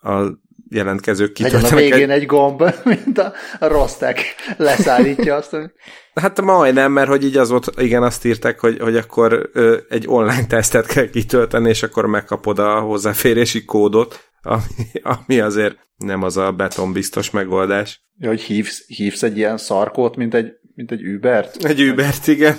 a 0.00 0.44
jelentkezők 0.68 1.32
kitöltenek. 1.32 1.70
Legyen 1.70 1.78
a 1.78 1.90
végén 1.90 2.10
egy... 2.10 2.20
egy 2.20 2.26
gomb, 2.26 2.62
mint 2.84 3.18
a, 3.18 3.32
rostek 3.58 4.20
leszállítja 4.56 5.34
azt. 5.34 5.50
Hogy... 5.50 5.70
Hát 6.14 6.40
majdnem, 6.40 6.92
mert 6.92 7.08
hogy 7.08 7.24
így 7.24 7.36
az 7.36 7.50
volt, 7.50 7.72
igen, 7.76 8.02
azt 8.02 8.24
írták, 8.24 8.60
hogy, 8.60 8.78
hogy 8.80 8.96
akkor 8.96 9.50
ö, 9.52 9.76
egy 9.88 10.04
online 10.08 10.46
tesztet 10.46 10.86
kell 10.86 11.08
kitölteni, 11.10 11.68
és 11.68 11.82
akkor 11.82 12.06
megkapod 12.06 12.58
a 12.58 12.80
hozzáférési 12.80 13.64
kódot, 13.64 14.30
ami, 14.42 14.90
ami 15.02 15.40
azért 15.40 15.76
nem 15.96 16.22
az 16.22 16.36
a 16.36 16.52
betonbiztos 16.52 17.30
megoldás. 17.30 18.04
Ja, 18.18 18.28
hogy 18.28 18.40
hívsz, 18.40 18.86
hívsz 18.86 19.22
egy 19.22 19.36
ilyen 19.36 19.56
szarkót, 19.56 20.16
mint 20.16 20.34
egy, 20.34 20.52
mint 20.76 20.90
egy 20.90 21.06
Ubert? 21.06 21.64
Egy 21.64 21.82
Ubert, 21.82 22.26
igen. 22.26 22.54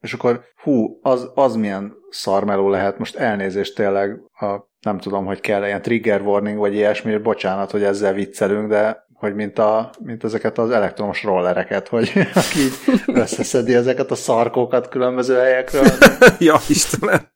és 0.00 0.12
akkor 0.12 0.44
hú, 0.62 0.98
az, 1.02 1.30
az 1.34 1.54
milyen 1.54 1.92
szarmeló 2.10 2.68
lehet, 2.68 2.98
most 2.98 3.16
elnézést 3.16 3.74
tényleg, 3.74 4.20
a, 4.32 4.70
nem 4.80 4.98
tudom, 4.98 5.24
hogy 5.24 5.40
kell 5.40 5.64
ilyen 5.64 5.82
trigger 5.82 6.20
warning, 6.20 6.58
vagy 6.58 6.74
ilyesmi, 6.74 7.16
bocsánat, 7.16 7.70
hogy 7.70 7.82
ezzel 7.82 8.12
viccelünk, 8.12 8.68
de 8.68 9.06
hogy 9.22 9.34
mint, 9.34 9.58
a, 9.58 9.90
mint 9.98 10.24
ezeket 10.24 10.58
az 10.58 10.70
elektromos 10.70 11.22
rollereket, 11.22 11.88
hogy 11.88 12.12
aki 12.34 12.60
összeszedi 13.06 13.74
ezeket 13.74 14.10
a 14.10 14.14
szarkókat 14.14 14.88
különböző 14.88 15.34
helyekről. 15.34 15.84
ja, 16.38 16.60
Istenem! 16.68 17.30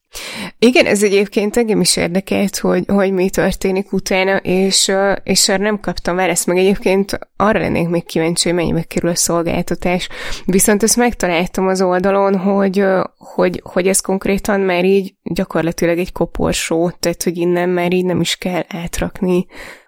Igen, 0.59 0.87
ez 0.87 1.03
egyébként 1.03 1.57
engem 1.57 1.81
is 1.81 1.97
érdekelt, 1.97 2.59
hogy, 2.59 2.85
hogy 2.87 3.13
mi 3.13 3.31
történik 3.31 3.93
utána, 3.93 4.37
és, 4.37 4.93
és 5.23 5.49
arra 5.49 5.63
nem 5.63 5.81
kaptam 5.81 6.17
választ, 6.17 6.47
meg 6.47 6.57
egyébként 6.57 7.19
arra 7.37 7.59
lennék 7.59 7.89
még 7.89 8.05
kíváncsi, 8.05 8.49
hogy 8.49 8.59
mennyibe 8.59 8.83
kerül 8.83 9.11
a 9.11 9.15
szolgáltatás. 9.15 10.09
Viszont 10.45 10.83
ezt 10.83 10.97
megtaláltam 10.97 11.67
az 11.69 11.83
oldalon, 11.83 12.37
hogy, 12.37 12.85
hogy, 13.17 13.61
hogy 13.65 13.89
ez 13.89 14.01
konkrétan 14.01 14.61
már 14.61 14.85
így 14.85 15.15
gyakorlatilag 15.23 15.99
egy 15.99 16.13
koporsó, 16.13 16.91
tehát 16.91 17.23
hogy 17.23 17.37
innen 17.37 17.69
már 17.69 17.93
így 17.93 18.05
nem 18.05 18.21
is 18.21 18.37
kell 18.37 18.63
átrakni 18.69 19.47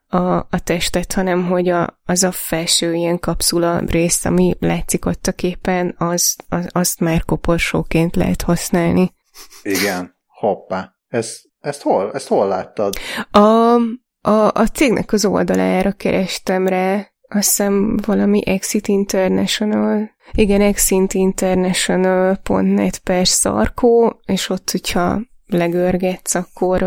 a, 0.09 0.37
a 0.37 0.61
testet, 0.65 1.13
hanem 1.13 1.47
hogy 1.47 1.69
a, 1.69 2.01
az 2.05 2.23
a 2.23 2.33
felső 2.33 2.95
ilyen 2.95 3.19
kapszula 3.19 3.79
rész, 3.79 4.25
ami 4.25 4.57
látszik 4.61 5.07
ott 5.07 5.27
a 5.27 5.33
képen, 5.33 5.95
az, 5.99 6.37
az, 6.49 6.69
azt 6.73 7.01
már 7.01 7.25
koporsóként 7.25 8.17
lehet 8.17 8.43
használni. 8.43 9.15
Igen, 9.63 10.17
hoppá. 10.27 10.93
Ez, 11.09 11.41
ezt, 11.61 11.83
hol, 11.83 12.13
ezt 12.13 12.29
hol 12.29 12.49
láttad? 12.49 12.95
A, 13.31 13.75
a, 14.21 14.51
a 14.53 14.67
cégnek 14.73 15.13
az 15.13 15.25
oldalára 15.25 15.93
kerestem 15.93 16.67
rá, 16.67 16.97
azt 17.29 17.49
hiszem 17.49 17.97
valami 18.07 18.47
Exit 18.47 18.89
International, 18.89 20.11
igen, 20.33 20.61
exitinternational.net 20.61 22.99
per 22.99 23.29
szarkó, 23.29 24.21
és 24.27 24.49
ott, 24.49 24.71
hogyha 24.71 25.21
legörgetsz, 25.47 26.35
akkor, 26.35 26.83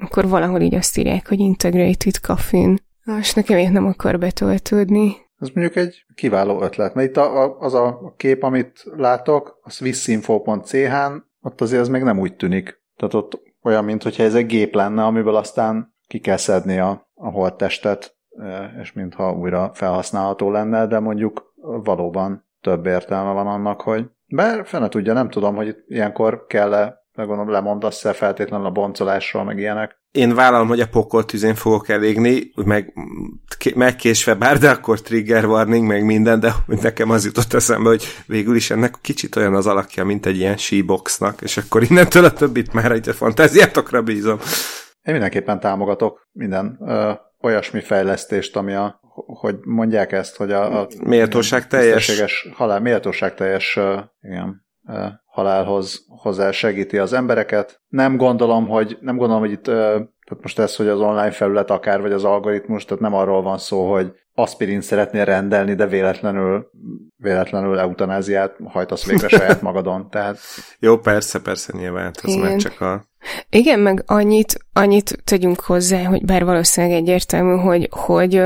akkor 0.00 0.28
valahol 0.28 0.60
így 0.60 0.74
azt 0.74 0.98
írják, 0.98 1.28
hogy 1.28 1.38
Integrated 1.38 2.14
Caffeine. 2.14 2.76
Most 3.04 3.36
nekem 3.36 3.72
nem 3.72 3.86
akar 3.86 4.18
betöltődni. 4.18 5.16
Ez 5.38 5.48
mondjuk 5.54 5.76
egy 5.76 6.04
kiváló 6.14 6.62
ötlet, 6.62 6.94
mert 6.94 7.08
itt 7.08 7.16
a, 7.16 7.42
a, 7.42 7.56
az 7.58 7.74
a 7.74 8.14
kép, 8.16 8.42
amit 8.42 8.84
látok, 8.96 9.58
a 9.62 9.70
swissinfo.ch-n 9.70 11.28
ott 11.42 11.60
azért 11.60 11.80
ez 11.80 11.88
még 11.88 12.02
nem 12.02 12.18
úgy 12.18 12.36
tűnik. 12.36 12.82
Tehát 12.96 13.14
ott 13.14 13.40
olyan, 13.62 13.84
mintha 13.84 14.22
ez 14.22 14.34
egy 14.34 14.46
gép 14.46 14.74
lenne, 14.74 15.04
amiből 15.04 15.36
aztán 15.36 15.94
ki 16.06 16.18
kell 16.18 16.36
szedni 16.36 16.78
a, 16.78 17.10
a 17.14 17.30
holttestet, 17.30 18.16
és 18.82 18.92
mintha 18.92 19.32
újra 19.32 19.70
felhasználható 19.74 20.50
lenne, 20.50 20.86
de 20.86 20.98
mondjuk 20.98 21.54
valóban 21.60 22.48
több 22.60 22.86
értelme 22.86 23.32
van 23.32 23.46
annak, 23.46 23.80
hogy 23.80 24.10
bár 24.26 24.66
fene 24.66 24.88
tudja, 24.88 25.12
nem 25.12 25.30
tudom, 25.30 25.54
hogy 25.54 25.76
ilyenkor 25.86 26.46
kell-e, 26.46 26.99
gondolom 27.26 27.50
lemondasz-e 27.50 28.12
feltétlenül 28.12 28.66
a 28.66 28.70
boncolásról, 28.70 29.44
meg 29.44 29.58
ilyenek. 29.58 29.98
Én 30.10 30.34
vállalom, 30.34 30.68
hogy 30.68 30.80
a 30.80 30.88
pokol 30.88 31.24
tüzén 31.24 31.54
fogok 31.54 31.88
elégni, 31.88 32.52
meg 32.64 32.92
megkésve 33.74 34.34
bár, 34.34 34.58
de 34.58 34.70
akkor 34.70 35.00
trigger 35.00 35.44
warning, 35.44 35.86
meg 35.86 36.04
minden, 36.04 36.40
de 36.40 36.52
nekem 36.66 37.10
az 37.10 37.24
jutott 37.24 37.52
eszembe, 37.52 37.88
hogy 37.88 38.04
végül 38.26 38.56
is 38.56 38.70
ennek 38.70 38.94
kicsit 39.00 39.36
olyan 39.36 39.54
az 39.54 39.66
alakja, 39.66 40.04
mint 40.04 40.26
egy 40.26 40.36
ilyen 40.36 40.56
she-boxnak, 40.56 41.40
és 41.40 41.56
akkor 41.56 41.82
innentől 41.82 42.24
a 42.24 42.32
többit 42.32 42.72
már 42.72 42.92
egy 42.92 43.08
fantáziátokra 43.14 44.02
bízom. 44.02 44.38
Én 45.02 45.12
mindenképpen 45.12 45.60
támogatok 45.60 46.28
minden 46.32 46.78
ö, 46.80 47.12
olyasmi 47.40 47.80
fejlesztést, 47.80 48.56
ami 48.56 48.74
a, 48.74 49.00
hogy 49.26 49.56
mondják 49.64 50.12
ezt, 50.12 50.36
hogy 50.36 50.52
a, 50.52 50.80
a 50.80 50.88
méltóság 51.04 51.66
teljes 51.66 52.48
halál, 52.54 52.80
méltóság 52.80 53.34
teljes, 53.34 53.78
igen, 54.20 54.66
halálhoz 55.40 56.04
hozzá 56.08 56.50
segíti 56.50 56.98
az 56.98 57.12
embereket. 57.12 57.80
Nem 57.88 58.16
gondolom, 58.16 58.68
hogy, 58.68 58.98
nem 59.00 59.16
gondolom, 59.16 59.42
hogy 59.42 59.52
itt 59.52 59.64
tehát 60.30 60.44
most 60.44 60.58
ez, 60.58 60.76
hogy 60.76 60.88
az 60.88 61.00
online 61.00 61.30
felület 61.30 61.70
akár, 61.70 62.00
vagy 62.00 62.12
az 62.12 62.24
algoritmus, 62.24 62.84
tehát 62.84 63.02
nem 63.02 63.14
arról 63.14 63.42
van 63.42 63.58
szó, 63.58 63.92
hogy 63.92 64.12
aspirin 64.34 64.80
szeretnél 64.80 65.24
rendelni, 65.24 65.74
de 65.74 65.86
véletlenül, 65.86 66.70
véletlenül 67.16 67.78
eutanáziát 67.78 68.56
hajtasz 68.64 69.06
végre 69.06 69.28
saját 69.38 69.62
magadon. 69.62 70.10
Tehát... 70.10 70.38
Jó, 70.78 70.98
persze, 70.98 71.40
persze, 71.40 71.72
nyilván, 71.76 72.12
ez 72.22 72.34
meg 72.34 72.56
csak 72.56 72.80
a... 72.80 73.04
Igen, 73.48 73.80
meg 73.80 74.02
annyit, 74.06 74.58
annyit 74.72 75.22
tegyünk 75.24 75.60
hozzá, 75.60 76.04
hogy 76.04 76.24
bár 76.24 76.44
valószínűleg 76.44 76.96
egyértelmű, 76.96 77.56
hogy, 77.56 77.88
hogy 77.90 78.42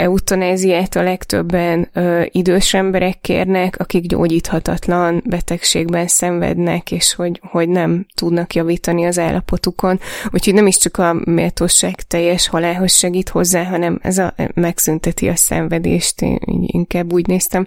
eutanáziát 0.00 0.96
a 0.96 1.02
legtöbben 1.02 1.88
ö, 1.92 2.22
idős 2.30 2.74
emberek 2.74 3.20
kérnek, 3.20 3.78
akik 3.78 4.06
gyógyíthatatlan 4.06 5.22
betegségben 5.26 6.06
szenvednek, 6.06 6.92
és 6.92 7.14
hogy, 7.14 7.40
hogy 7.50 7.68
nem 7.68 8.06
tudnak 8.14 8.54
javítani 8.54 9.06
az 9.06 9.18
állapotukon. 9.18 10.00
Úgyhogy 10.30 10.54
nem 10.54 10.66
is 10.66 10.76
csak 10.76 10.96
a 10.98 11.16
méltóság 11.24 11.94
teljes 11.94 12.48
halálhoz 12.48 12.92
segít 12.92 13.28
hozzá, 13.28 13.64
hanem 13.64 13.98
ez 14.02 14.18
a 14.18 14.34
megszünteti 14.54 15.28
a 15.28 15.36
szenvedést, 15.36 16.22
én 16.22 16.38
inkább 16.66 17.12
úgy 17.12 17.26
néztem. 17.26 17.66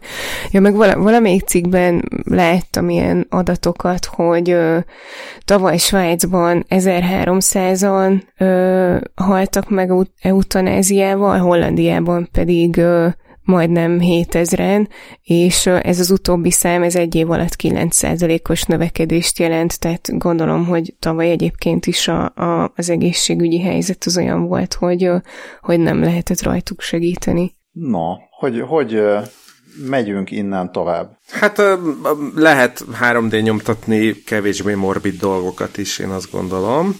Ja, 0.52 0.62
meg 0.62 0.76
vala, 0.76 0.98
valamelyik 0.98 1.44
cikkben 1.44 2.04
láttam 2.24 2.90
ilyen 2.90 3.26
adatokat, 3.30 4.06
hogy 4.06 4.50
ö, 4.50 4.78
tavaly 5.46 5.78
Svájcban 5.78 6.66
1300-an 6.70 8.22
ö, 8.38 8.98
haltak 9.16 9.70
meg 9.70 9.92
eutanáziával, 10.22 11.38
Hollandiában 11.38 12.23
pedig 12.32 12.82
majdnem 13.44 13.98
7000-en, 14.02 14.88
és 15.24 15.66
ez 15.66 16.00
az 16.00 16.12
utóbbi 16.12 16.52
szám, 16.52 16.84
ez 16.84 16.96
egy 16.96 17.16
év 17.16 17.32
alatt 17.32 17.56
9%-os 17.64 18.64
növekedést 18.64 19.40
jelent, 19.40 19.80
tehát 19.80 20.18
gondolom, 20.18 20.66
hogy 20.66 20.96
tavaly 21.00 21.30
egyébként 21.30 21.86
is 21.86 22.08
a, 22.08 22.24
a, 22.36 22.72
az 22.76 22.90
egészségügyi 22.90 23.62
helyzet 23.62 24.04
az 24.06 24.18
olyan 24.18 24.48
volt, 24.48 24.74
hogy, 24.74 25.10
hogy 25.62 25.80
nem 25.80 26.00
lehetett 26.00 26.42
rajtuk 26.42 26.82
segíteni. 26.82 27.56
Na, 27.72 28.20
hogy, 28.40 28.62
hogy 28.62 29.04
megyünk 29.90 30.32
innen 30.32 30.72
tovább? 30.72 31.18
Hát 31.32 31.62
lehet 32.36 32.86
3D 33.02 33.44
nyomtatni 33.44 34.24
kevésbé 34.24 34.74
morbid 34.74 35.20
dolgokat 35.20 35.78
is, 35.78 36.00
én 36.00 36.10
azt 36.10 36.32
gondolom. 36.32 36.96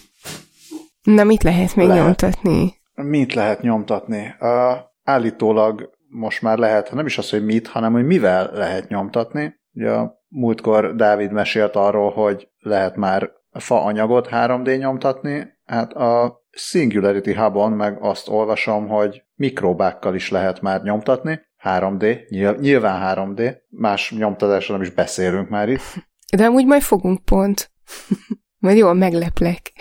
Na, 1.02 1.24
mit 1.24 1.42
lehet 1.42 1.76
még 1.76 1.86
lehet. 1.86 2.04
nyomtatni? 2.04 2.74
Mit 2.94 3.34
lehet 3.34 3.62
nyomtatni? 3.62 4.34
Uh, 4.40 4.92
állítólag 5.04 5.90
most 6.08 6.42
már 6.42 6.58
lehet, 6.58 6.92
nem 6.92 7.06
is 7.06 7.18
az, 7.18 7.30
hogy 7.30 7.44
mit, 7.44 7.66
hanem 7.66 7.92
hogy 7.92 8.06
mivel 8.06 8.50
lehet 8.52 8.88
nyomtatni. 8.88 9.60
Ugye 9.72 9.92
múltkor 10.28 10.94
Dávid 10.94 11.32
mesélt 11.32 11.76
arról, 11.76 12.10
hogy 12.10 12.48
lehet 12.58 12.96
már 12.96 13.30
faanyagot 13.50 14.28
3D 14.30 14.78
nyomtatni, 14.78 15.58
hát 15.64 15.92
a 15.92 16.42
Singularity 16.50 17.34
Hub-on 17.34 17.72
meg 17.72 17.98
azt 18.00 18.28
olvasom, 18.28 18.88
hogy 18.88 19.22
mikrobákkal 19.34 20.14
is 20.14 20.30
lehet 20.30 20.60
már 20.60 20.82
nyomtatni, 20.82 21.40
3D, 21.62 22.28
nyilván 22.60 23.16
3D, 23.16 23.56
más 23.68 24.12
nyomtatásról 24.16 24.76
nem 24.76 24.86
is 24.86 24.92
beszélünk 24.92 25.48
már 25.48 25.68
itt. 25.68 25.94
De 26.36 26.44
amúgy 26.44 26.66
majd 26.66 26.82
fogunk 26.82 27.24
pont. 27.24 27.70
majd 28.64 28.76
jól 28.76 28.94
megleplek. 28.94 29.72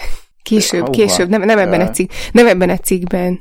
Később, 0.43 0.89
később, 0.89 1.29
nem, 1.29 1.41
nem, 1.41 1.57
ebben 1.57 1.81
a 1.81 1.89
cikk, 1.89 2.11
nem 2.31 2.47
ebben 2.47 2.69
a 2.69 2.77
cikkben. 2.77 3.39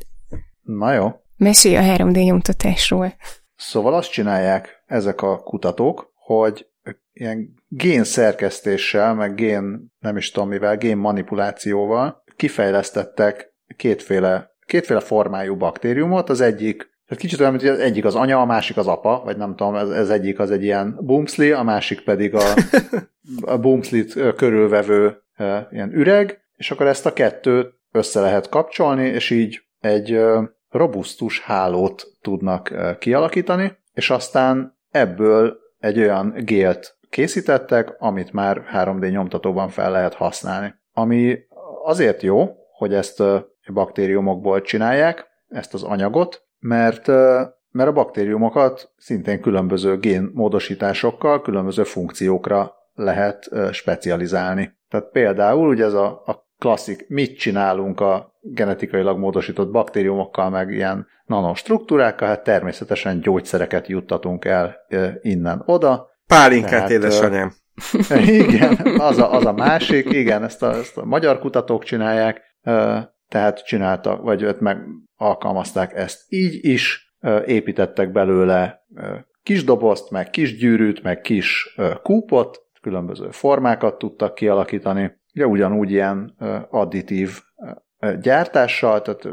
Na 0.62 0.92
jó. 0.92 1.21
Mesélj 1.42 1.76
a 1.76 1.80
3D 1.80 2.24
nyomtatásról. 2.24 3.14
Szóval 3.56 3.94
azt 3.94 4.10
csinálják 4.10 4.82
ezek 4.86 5.22
a 5.22 5.38
kutatók, 5.38 6.12
hogy 6.14 6.66
ilyen 7.12 7.54
gén 7.68 8.04
szerkesztéssel, 8.04 9.14
meg 9.14 9.34
gén, 9.34 9.92
nem 9.98 10.16
is 10.16 10.30
tudom 10.30 10.48
mivel, 10.48 10.76
gén 10.76 10.96
manipulációval 10.96 12.22
kifejlesztettek 12.36 13.54
kétféle, 13.76 14.50
kétféle 14.66 15.00
formájú 15.00 15.56
baktériumot, 15.56 16.28
az 16.28 16.40
egyik 16.40 16.90
tehát 17.06 17.22
kicsit 17.22 17.40
olyan, 17.40 17.52
hogy 17.52 17.66
az 17.66 17.78
egyik 17.78 18.04
az 18.04 18.14
anya, 18.14 18.40
a 18.40 18.44
másik 18.44 18.76
az 18.76 18.86
apa, 18.86 19.22
vagy 19.24 19.36
nem 19.36 19.56
tudom, 19.56 19.74
ez, 19.74 19.88
ez 19.88 20.10
egyik 20.10 20.38
az 20.38 20.50
egy 20.50 20.62
ilyen 20.62 20.98
boomsli, 21.00 21.50
a 21.50 21.62
másik 21.62 22.00
pedig 22.00 22.34
a, 22.34 22.42
a 23.54 23.58
boomslit 23.58 24.34
körülvevő 24.36 25.22
ilyen 25.70 25.92
üreg, 25.92 26.40
és 26.56 26.70
akkor 26.70 26.86
ezt 26.86 27.06
a 27.06 27.12
kettőt 27.12 27.74
össze 27.92 28.20
lehet 28.20 28.48
kapcsolni, 28.48 29.06
és 29.06 29.30
így 29.30 29.62
egy 29.80 30.18
robusztus 30.72 31.40
hálót 31.40 32.06
tudnak 32.20 32.74
kialakítani, 32.98 33.78
és 33.92 34.10
aztán 34.10 34.78
ebből 34.90 35.58
egy 35.78 35.98
olyan 35.98 36.32
gélt 36.36 36.96
készítettek, 37.10 37.94
amit 37.98 38.32
már 38.32 38.62
3D 38.74 39.10
nyomtatóban 39.10 39.68
fel 39.68 39.90
lehet 39.90 40.14
használni. 40.14 40.74
Ami 40.92 41.38
azért 41.84 42.22
jó, 42.22 42.56
hogy 42.76 42.94
ezt 42.94 43.22
baktériumokból 43.72 44.60
csinálják, 44.60 45.26
ezt 45.48 45.74
az 45.74 45.82
anyagot, 45.82 46.42
mert, 46.58 47.06
mert 47.70 47.88
a 47.88 47.92
baktériumokat 47.92 48.92
szintén 48.96 49.40
különböző 49.40 49.98
génmódosításokkal, 49.98 51.42
különböző 51.42 51.82
funkciókra 51.82 52.74
lehet 52.94 53.50
specializálni. 53.70 54.78
Tehát 54.88 55.10
például 55.10 55.68
ugye 55.68 55.84
ez 55.84 55.94
a, 55.94 56.22
a 56.26 56.46
klasszik, 56.58 57.08
mit 57.08 57.38
csinálunk 57.38 58.00
a 58.00 58.31
genetikailag 58.42 59.18
módosított 59.18 59.70
baktériumokkal, 59.70 60.50
meg 60.50 60.70
ilyen 60.70 61.06
nanostruktúrákkal, 61.24 62.28
hát 62.28 62.44
természetesen 62.44 63.20
gyógyszereket 63.20 63.86
juttatunk 63.86 64.44
el 64.44 64.76
innen 65.20 65.62
oda. 65.66 66.10
Pálinkát, 66.26 66.90
édesanyám. 66.90 67.52
igen, 68.26 68.76
az 68.98 69.18
a, 69.18 69.32
az 69.32 69.44
a 69.46 69.52
másik, 69.52 70.12
igen, 70.12 70.44
ezt 70.44 70.62
a, 70.62 70.74
ezt 70.74 70.96
a 70.96 71.04
magyar 71.04 71.38
kutatók 71.38 71.84
csinálják, 71.84 72.40
tehát 73.28 73.64
csináltak, 73.64 74.22
vagy 74.22 74.42
őt 74.42 74.60
meg 74.60 74.86
alkalmazták 75.16 75.94
ezt 75.94 76.24
így 76.28 76.64
is, 76.64 77.14
építettek 77.46 78.12
belőle 78.12 78.86
kis 79.42 79.64
dobozt, 79.64 80.10
meg 80.10 80.30
kis 80.30 80.56
gyűrűt, 80.56 81.02
meg 81.02 81.20
kis 81.20 81.76
kúpot, 82.02 82.60
különböző 82.80 83.30
formákat 83.30 83.98
tudtak 83.98 84.34
kialakítani, 84.34 85.20
ugye 85.34 85.46
ugyanúgy 85.46 85.90
ilyen 85.90 86.36
additív 86.70 87.40
gyártással, 88.20 89.02
tehát 89.02 89.28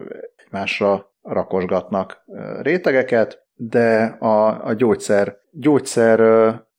egymásra 0.45 1.11
rakosgatnak 1.21 2.23
rétegeket, 2.61 3.47
de 3.55 4.03
a, 4.19 4.65
a 4.65 4.73
gyógyszer, 4.73 5.37
gyógyszer 5.51 6.19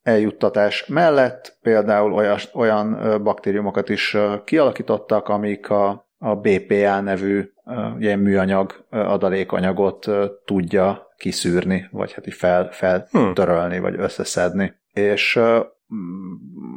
eljuttatás 0.03 0.87
mellett 0.87 1.59
például 1.63 2.13
olyas, 2.13 2.49
olyan 2.55 3.19
baktériumokat 3.23 3.89
is 3.89 4.17
kialakítottak, 4.45 5.29
amik 5.29 5.71
a, 5.71 6.09
a 6.19 6.35
BPA 6.35 7.01
nevű 7.01 7.53
ilyen 7.99 8.19
műanyag 8.19 8.85
adalékanyagot 8.91 10.07
tudja 10.45 11.09
kiszűrni, 11.17 11.89
vagy 11.91 12.13
hát 12.13 12.27
így 12.27 12.35
fel, 12.35 12.69
feltörölni, 12.71 13.79
vagy 13.79 13.95
összeszedni. 13.99 14.75
És 14.93 15.37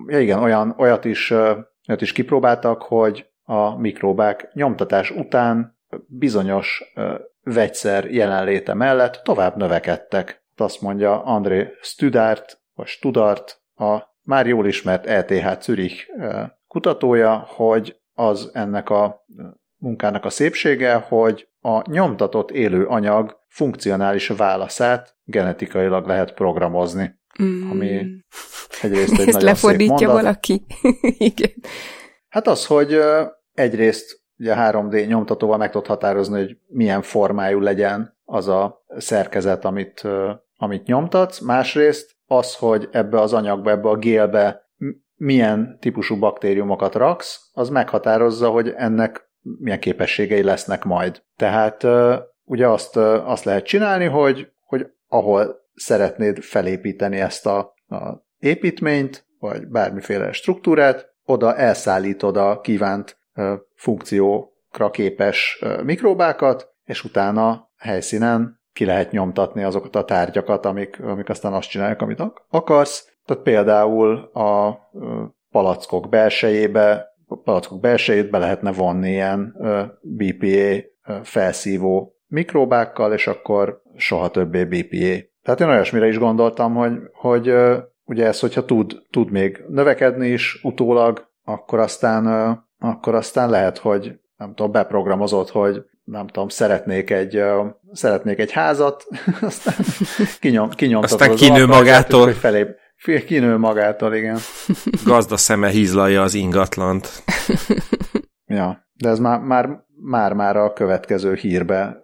ja 0.08 0.20
igen, 0.20 0.40
olyan, 0.40 0.76
olyat 0.78 1.06
is, 1.06 1.32
olyat 1.88 2.02
is 2.02 2.12
kipróbáltak, 2.12 2.82
hogy 2.82 3.33
a 3.44 3.78
mikróbák 3.78 4.50
nyomtatás 4.54 5.12
után 5.12 5.78
bizonyos 6.08 6.94
vegyszer 7.44 8.12
jelenléte 8.12 8.74
mellett 8.74 9.22
tovább 9.24 9.56
növekedtek. 9.56 10.44
Azt 10.56 10.82
mondja 10.82 11.24
André 11.24 11.68
Studart, 11.82 12.62
vagy 12.74 12.88
Studart, 12.88 13.62
a 13.76 14.02
már 14.22 14.48
jól 14.48 14.68
ismert 14.68 15.06
ETH 15.06 15.62
Zürich 15.62 16.10
kutatója, 16.68 17.38
hogy 17.38 17.98
az 18.14 18.50
ennek 18.54 18.90
a 18.90 19.26
munkának 19.78 20.26
a 20.26 20.30
szépsége, 20.30 20.96
hogy 20.96 21.48
a 21.62 21.92
nyomtatott 21.92 22.52
élő 22.52 22.86
anyag 22.86 23.40
funkcionális 23.48 24.28
válaszát 24.28 25.16
genetikailag 25.24 26.08
lehet 26.08 26.34
programozni. 26.34 27.20
Mm. 27.44 27.70
Ami 27.70 28.06
egyrészt 28.82 29.20
egy 29.20 29.28
Ezt 29.34 29.42
lefordítja 29.42 30.12
valaki. 30.12 30.66
Igen. 31.18 31.52
Hát 32.34 32.48
az, 32.48 32.66
hogy 32.66 33.00
egyrészt 33.54 34.22
ugye 34.38 34.56
3D 34.58 35.08
nyomtatóval 35.08 35.58
meg 35.58 35.72
tudod 35.72 35.88
határozni, 35.88 36.40
hogy 36.40 36.58
milyen 36.68 37.02
formájú 37.02 37.60
legyen 37.60 38.18
az 38.26 38.48
a 38.48 38.84
szerkezet, 38.98 39.66
amit, 39.66 40.08
amit 40.58 40.86
nyomtatsz. 40.86 41.40
Másrészt 41.40 42.16
az, 42.26 42.56
hogy 42.56 42.90
ebbe 42.92 43.20
az 43.20 43.34
anyagba, 43.34 43.70
ebbe 43.70 43.90
a 43.90 43.96
gélbe 43.96 44.70
milyen 45.16 45.78
típusú 45.80 46.20
baktériumokat 46.20 46.96
raksz, 46.96 47.50
az 47.54 47.70
meghatározza, 47.70 48.50
hogy 48.50 48.74
ennek 48.76 49.30
milyen 49.42 49.80
képességei 49.80 50.44
lesznek 50.44 50.84
majd. 50.84 51.24
Tehát 51.36 51.84
ugye 52.44 52.68
azt, 52.68 52.96
azt 52.98 53.44
lehet 53.44 53.66
csinálni, 53.66 54.06
hogy, 54.06 54.52
hogy 54.66 54.88
ahol 55.08 55.56
szeretnéd 55.76 56.42
felépíteni 56.42 57.20
ezt 57.20 57.46
a, 57.46 57.58
a 57.88 58.26
építményt, 58.38 59.28
vagy 59.40 59.68
bármiféle 59.68 60.32
struktúrát, 60.32 61.13
oda 61.26 61.56
elszállítod 61.56 62.38
a 62.38 62.62
kívánt 62.62 63.18
funkciókra 63.76 64.90
képes 64.92 65.64
mikróbákat, 65.84 66.74
és 66.86 67.04
utána 67.04 67.70
helyszínen 67.78 68.62
ki 68.74 68.86
lehet 68.86 69.12
nyomtatni 69.12 69.64
azokat 69.64 69.96
a 69.96 70.06
tárgyakat, 70.06 70.66
amik, 70.66 71.00
amik 71.02 71.30
aztán 71.30 71.54
azt 71.54 71.70
csinálják, 71.70 72.02
amit 72.02 72.24
akarsz. 72.50 73.12
Tehát 73.26 73.44
például 73.44 74.18
a 74.34 74.80
palackok 75.52 76.10
belsejébe, 76.10 77.16
a 77.28 77.36
palackok 77.36 77.80
belsejét 77.80 78.30
be 78.30 78.38
lehetne 78.38 78.72
vonni 78.72 79.10
ilyen 79.10 79.56
BPA 80.02 80.92
felszívó 81.24 82.16
mikróbákkal, 82.28 83.14
és 83.14 83.28
akkor 83.28 83.82
soha 83.96 84.30
többé 84.30 84.64
BPA. 84.66 85.32
Tehát 85.44 85.60
én 85.60 85.68
olyasmire 85.68 86.08
is 86.08 86.18
gondoltam, 86.18 86.74
hogy, 86.76 87.00
hogy 87.14 87.54
ugye 88.06 88.26
ez, 88.26 88.40
hogyha 88.40 88.66
tud, 88.66 89.02
tud 89.10 89.32
még 89.32 89.64
növekedni 89.68 90.28
is 90.28 90.60
utólag, 90.64 91.32
akkor 91.44 91.80
aztán, 91.80 92.26
akkor 92.80 93.16
aztán 93.16 93.50
lehet, 93.50 93.78
hogy 93.78 94.20
nem 94.38 94.54
tudom, 94.54 94.72
beprogramozott, 94.72 95.50
hogy 95.50 95.86
nem 96.04 96.28
tudom, 96.28 96.48
szeretnék 96.48 97.10
egy, 97.10 97.44
szeretnék 97.92 98.40
egy 98.40 98.52
házat, 98.52 99.08
aztán 99.42 99.76
kinyom, 100.40 100.70
kinyomtatod 100.70 101.22
Aztán 101.22 101.36
kinő 101.36 101.66
magától. 101.66 102.24
Hogy 102.24 102.36
felé, 102.36 102.76
kinő 103.26 103.58
magától, 103.58 104.16
igen. 104.16 104.38
Gazda 105.06 105.38
szeme 105.38 105.68
hízlalja 105.68 106.22
az 106.22 106.34
ingatlant. 106.34 107.24
ja, 108.46 108.88
de 108.94 109.10
ez 109.10 109.20
már, 109.20 109.40
már, 109.40 109.70
már, 110.02 110.34
már 110.34 110.58
a 110.58 110.74
következő 110.74 111.34
hírbe 111.34 111.98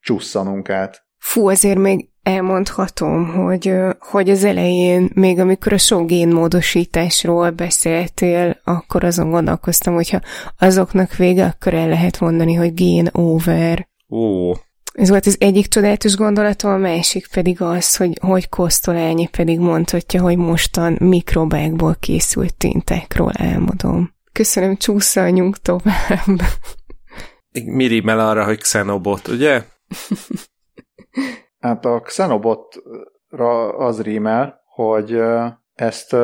csusszanunk 0.00 0.70
át. 0.70 1.05
Fú, 1.18 1.48
azért 1.48 1.78
még 1.78 2.08
elmondhatom, 2.22 3.26
hogy, 3.26 3.72
hogy 3.98 4.30
az 4.30 4.44
elején, 4.44 5.10
még 5.14 5.38
amikor 5.38 5.72
a 5.72 5.78
sok 5.78 6.06
génmódosításról 6.06 7.50
beszéltél, 7.50 8.60
akkor 8.64 9.04
azon 9.04 9.30
gondolkoztam, 9.30 9.94
hogyha 9.94 10.20
azoknak 10.58 11.16
vége, 11.16 11.44
akkor 11.44 11.74
el 11.74 11.88
lehet 11.88 12.20
mondani, 12.20 12.54
hogy 12.54 12.74
gén 12.74 13.08
over. 13.12 13.88
Ó. 14.08 14.52
Ez 14.92 15.08
volt 15.08 15.26
az 15.26 15.36
egyik 15.40 15.66
csodálatos 15.66 16.16
gondolatom, 16.16 16.72
a 16.72 16.76
másik 16.76 17.28
pedig 17.28 17.62
az, 17.62 17.96
hogy, 17.96 18.18
hogy 18.20 18.48
Kosztolányi 18.48 19.26
pedig 19.26 19.58
mondhatja, 19.58 20.22
hogy 20.22 20.36
mostan 20.36 20.96
mikrobákból 21.00 21.96
készült 22.00 22.54
tintákról 22.54 23.32
álmodom. 23.34 24.14
Köszönöm, 24.32 24.76
csúszanyunk 24.76 25.58
tovább. 25.58 26.40
Mi 27.64 27.86
rímel 27.86 28.20
arra, 28.20 28.44
hogy 28.44 28.58
Xenobot, 28.58 29.28
ugye? 29.28 29.62
Hát 31.58 31.84
a 31.84 32.00
Xenobotra 32.00 33.76
az 33.76 34.02
rímel, 34.02 34.60
hogy 34.64 35.22
ezt 35.74 36.16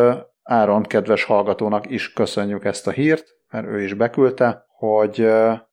Áron 0.42 0.82
kedves 0.82 1.24
hallgatónak 1.24 1.90
is 1.90 2.12
köszönjük 2.12 2.64
ezt 2.64 2.86
a 2.86 2.90
hírt, 2.90 3.24
mert 3.50 3.66
ő 3.66 3.82
is 3.82 3.94
beküldte, 3.94 4.64
hogy 4.76 5.20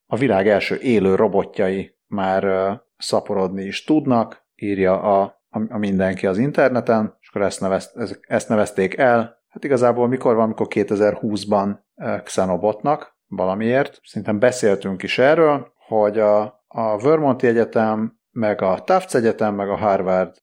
a 0.06 0.16
világ 0.18 0.48
első 0.48 0.78
élő 0.82 1.16
robotjai 1.16 1.98
már 2.08 2.74
szaporodni 2.98 3.64
is 3.64 3.84
tudnak, 3.84 4.48
írja 4.56 5.02
a, 5.02 5.42
a 5.50 5.78
mindenki 5.78 6.28
az 6.28 6.38
interneten, 6.38 7.18
és 7.20 7.30
akkor 7.30 7.42
ezt, 7.42 7.62
nevezt, 7.62 8.20
ezt 8.22 8.50
nevezték 8.50 8.98
el. 8.98 9.38
Hát 9.48 9.64
igazából 9.64 10.08
mikor 10.08 10.36
van, 10.36 10.44
amikor 10.44 10.68
2020-ban 10.70 11.78
Xenobotnak 12.24 13.18
valamiért. 13.28 14.00
Szerintem 14.04 14.40
beszéltünk 14.40 15.04
is 15.04 15.18
erről, 15.18 15.74
hogy 15.88 16.20
a, 16.20 16.64
a 16.68 16.98
Vermonti 16.98 17.48
Egyetem 17.48 18.19
meg 18.32 18.62
a 18.62 18.84
Tufts 18.84 19.16
Egyetem, 19.16 19.56
meg 19.56 19.70
a 19.70 19.78
Harvard 19.78 20.36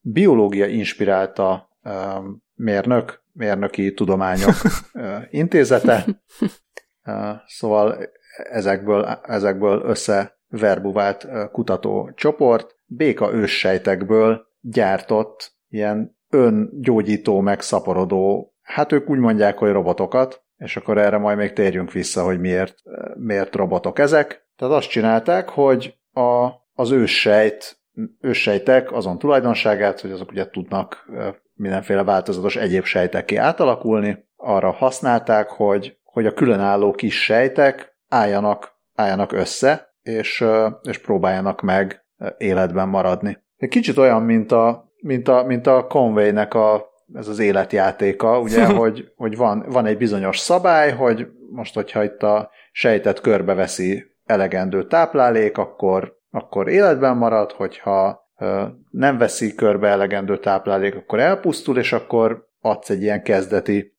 biológia 0.00 0.66
inspirálta 0.66 1.68
mérnök, 2.54 3.22
mérnöki 3.32 3.94
tudományok 3.94 4.54
intézete. 5.30 6.04
Szóval 7.46 7.98
ezekből, 8.36 9.04
ezekből 9.22 9.82
összeverbuvált 9.84 11.26
kutatócsoport 11.52 12.76
béka 12.86 13.32
őssejtekből 13.32 14.46
gyártott 14.60 15.54
ilyen 15.68 16.18
öngyógyító, 16.30 17.40
meg 17.40 17.60
szaporodó, 17.60 18.54
hát 18.62 18.92
ők 18.92 19.10
úgy 19.10 19.18
mondják, 19.18 19.58
hogy 19.58 19.72
robotokat, 19.72 20.44
és 20.56 20.76
akkor 20.76 20.98
erre 20.98 21.18
majd 21.18 21.36
még 21.36 21.52
térjünk 21.52 21.92
vissza, 21.92 22.22
hogy 22.24 22.40
miért, 22.40 22.74
miért 23.14 23.54
robotok 23.54 23.98
ezek. 23.98 24.48
Tehát 24.56 24.74
azt 24.74 24.88
csinálták, 24.88 25.48
hogy 25.48 25.98
a 26.12 26.50
az 26.76 26.90
őssejt, 26.90 27.78
őssejtek 28.20 28.92
azon 28.92 29.18
tulajdonságát, 29.18 30.00
hogy 30.00 30.10
azok 30.10 30.30
ugye 30.30 30.50
tudnak 30.50 31.10
mindenféle 31.54 32.04
változatos 32.04 32.56
egyéb 32.56 32.84
sejteké 32.84 33.36
átalakulni, 33.36 34.24
arra 34.36 34.70
használták, 34.70 35.48
hogy, 35.48 35.98
hogy 36.02 36.26
a 36.26 36.32
különálló 36.32 36.90
kis 36.90 37.22
sejtek 37.22 37.96
álljanak, 38.08 38.76
álljanak 38.94 39.32
össze, 39.32 39.94
és, 40.02 40.44
és 40.82 40.98
próbáljanak 40.98 41.60
meg 41.60 42.04
életben 42.38 42.88
maradni. 42.88 43.38
Egy 43.56 43.68
kicsit 43.68 43.96
olyan, 43.98 44.22
mint 44.22 44.52
a, 44.52 44.92
mint 45.00 45.28
a, 45.28 45.44
mint 45.44 45.66
a 45.66 45.86
Conway-nek 45.86 46.54
a, 46.54 46.86
ez 47.14 47.28
az 47.28 47.38
életjátéka, 47.38 48.40
ugye, 48.40 48.66
hogy, 48.80 49.12
hogy 49.16 49.36
van, 49.36 49.64
van 49.68 49.86
egy 49.86 49.96
bizonyos 49.96 50.38
szabály, 50.38 50.92
hogy 50.92 51.26
most, 51.50 51.74
hogyha 51.74 52.04
itt 52.04 52.22
a 52.22 52.50
sejtet 52.72 53.20
körbeveszi 53.20 54.04
elegendő 54.24 54.86
táplálék, 54.86 55.58
akkor 55.58 56.16
akkor 56.30 56.68
életben 56.68 57.16
marad, 57.16 57.52
hogyha 57.52 58.28
nem 58.90 59.18
veszi 59.18 59.54
körbe 59.54 59.88
elegendő 59.88 60.38
táplálék, 60.38 60.94
akkor 60.94 61.20
elpusztul, 61.20 61.78
és 61.78 61.92
akkor 61.92 62.48
adsz 62.60 62.90
egy 62.90 63.02
ilyen 63.02 63.22
kezdeti, 63.22 63.96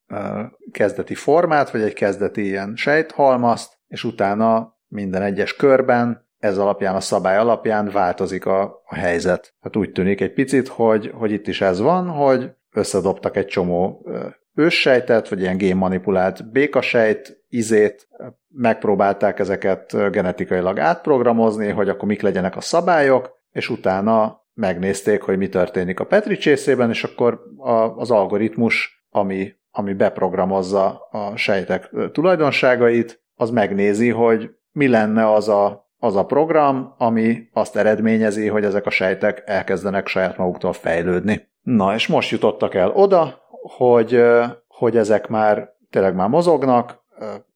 kezdeti 0.72 1.14
formát, 1.14 1.70
vagy 1.70 1.80
egy 1.82 1.92
kezdeti 1.92 2.44
ilyen 2.44 2.72
sejthalmazt, 2.76 3.78
és 3.88 4.04
utána 4.04 4.76
minden 4.88 5.22
egyes 5.22 5.56
körben 5.56 6.26
ez 6.38 6.58
alapján, 6.58 6.94
a 6.94 7.00
szabály 7.00 7.36
alapján 7.36 7.90
változik 7.90 8.46
a, 8.46 8.82
a 8.84 8.94
helyzet. 8.94 9.54
Hát 9.60 9.76
úgy 9.76 9.92
tűnik 9.92 10.20
egy 10.20 10.32
picit, 10.32 10.68
hogy, 10.68 11.10
hogy 11.14 11.32
itt 11.32 11.46
is 11.46 11.60
ez 11.60 11.80
van, 11.80 12.08
hogy 12.08 12.50
összedobtak 12.72 13.36
egy 13.36 13.46
csomó 13.46 14.06
őssejtet, 14.54 15.28
vagy 15.28 15.40
ilyen 15.40 15.56
génmanipulált 15.56 16.50
békasejt, 16.50 17.37
izét, 17.48 18.08
megpróbálták 18.48 19.38
ezeket 19.38 20.10
genetikailag 20.10 20.78
átprogramozni, 20.78 21.68
hogy 21.68 21.88
akkor 21.88 22.08
mik 22.08 22.22
legyenek 22.22 22.56
a 22.56 22.60
szabályok, 22.60 23.36
és 23.50 23.70
utána 23.70 24.46
megnézték, 24.54 25.22
hogy 25.22 25.38
mi 25.38 25.48
történik 25.48 26.00
a 26.00 26.06
Petri 26.06 26.36
csészében, 26.36 26.90
és 26.90 27.04
akkor 27.04 27.40
a, 27.56 27.70
az 27.72 28.10
algoritmus, 28.10 29.06
ami, 29.10 29.52
ami 29.70 29.94
beprogramozza 29.94 31.08
a 31.10 31.36
sejtek 31.36 31.90
tulajdonságait, 32.12 33.22
az 33.34 33.50
megnézi, 33.50 34.08
hogy 34.08 34.50
mi 34.72 34.88
lenne 34.88 35.32
az 35.32 35.48
a, 35.48 35.90
az 35.98 36.16
a 36.16 36.24
program, 36.24 36.94
ami 36.98 37.48
azt 37.52 37.76
eredményezi, 37.76 38.48
hogy 38.48 38.64
ezek 38.64 38.86
a 38.86 38.90
sejtek 38.90 39.42
elkezdenek 39.46 40.06
saját 40.06 40.36
maguktól 40.36 40.72
fejlődni. 40.72 41.48
Na, 41.62 41.94
és 41.94 42.06
most 42.06 42.30
jutottak 42.30 42.74
el 42.74 42.90
oda, 42.90 43.40
hogy, 43.76 44.22
hogy 44.66 44.96
ezek 44.96 45.28
már 45.28 45.68
tényleg 45.90 46.14
már 46.14 46.28
mozognak, 46.28 47.06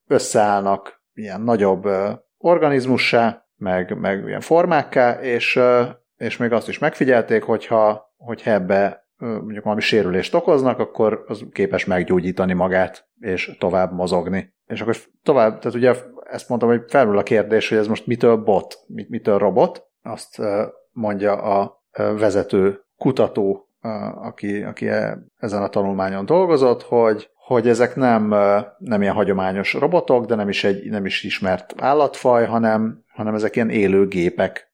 összeállnak 0.07 1.03
ilyen 1.15 1.41
nagyobb 1.41 1.89
organizmussá, 2.39 3.47
meg, 3.57 3.99
meg 3.99 4.25
ilyen 4.27 4.41
formákká, 4.41 5.21
és, 5.21 5.61
és 6.17 6.37
még 6.37 6.53
azt 6.53 6.69
is 6.69 6.79
megfigyelték, 6.79 7.43
hogyha, 7.43 8.15
hogyha 8.17 8.51
ebbe 8.51 9.07
mondjuk 9.17 9.65
valami 9.65 9.81
sérülést 9.81 10.35
okoznak, 10.35 10.79
akkor 10.79 11.25
az 11.27 11.45
képes 11.53 11.85
meggyógyítani 11.85 12.53
magát, 12.53 13.09
és 13.21 13.57
tovább 13.59 13.93
mozogni. 13.93 14.55
És 14.67 14.81
akkor 14.81 14.97
tovább, 15.23 15.59
tehát 15.59 15.77
ugye 15.77 15.95
ezt 16.31 16.49
mondtam, 16.49 16.71
hogy 16.71 16.83
felül 16.89 17.19
a 17.19 17.23
kérdés, 17.23 17.69
hogy 17.69 17.79
ez 17.79 17.87
most 17.87 18.07
mitől 18.07 18.37
bot, 18.37 18.79
mitől 18.87 19.39
robot, 19.39 19.87
azt 20.03 20.43
mondja 20.93 21.33
a 21.33 21.83
vezető 21.93 22.81
kutató, 22.97 23.69
aki, 24.15 24.63
aki 24.63 24.89
e, 24.89 25.19
ezen 25.37 25.63
a 25.63 25.69
tanulmányon 25.69 26.27
dolgozott, 26.27 26.83
hogy, 26.83 27.31
hogy 27.45 27.69
ezek 27.69 27.97
nem, 27.97 28.29
nem 28.79 29.03
ilyen 29.03 29.15
hagyományos 29.15 29.75
robotok, 29.75 30.27
de 30.27 30.35
nem 30.35 30.49
is 30.49 30.65
egy 30.65 30.91
nem 30.91 31.05
is 31.07 31.23
ismert 31.23 31.75
állatfaj, 31.77 32.47
hanem, 32.47 33.05
hanem 33.13 33.35
ezek 33.35 33.57
ilyen 33.57 33.71
élő 33.71 34.07
gépek, 34.07 34.73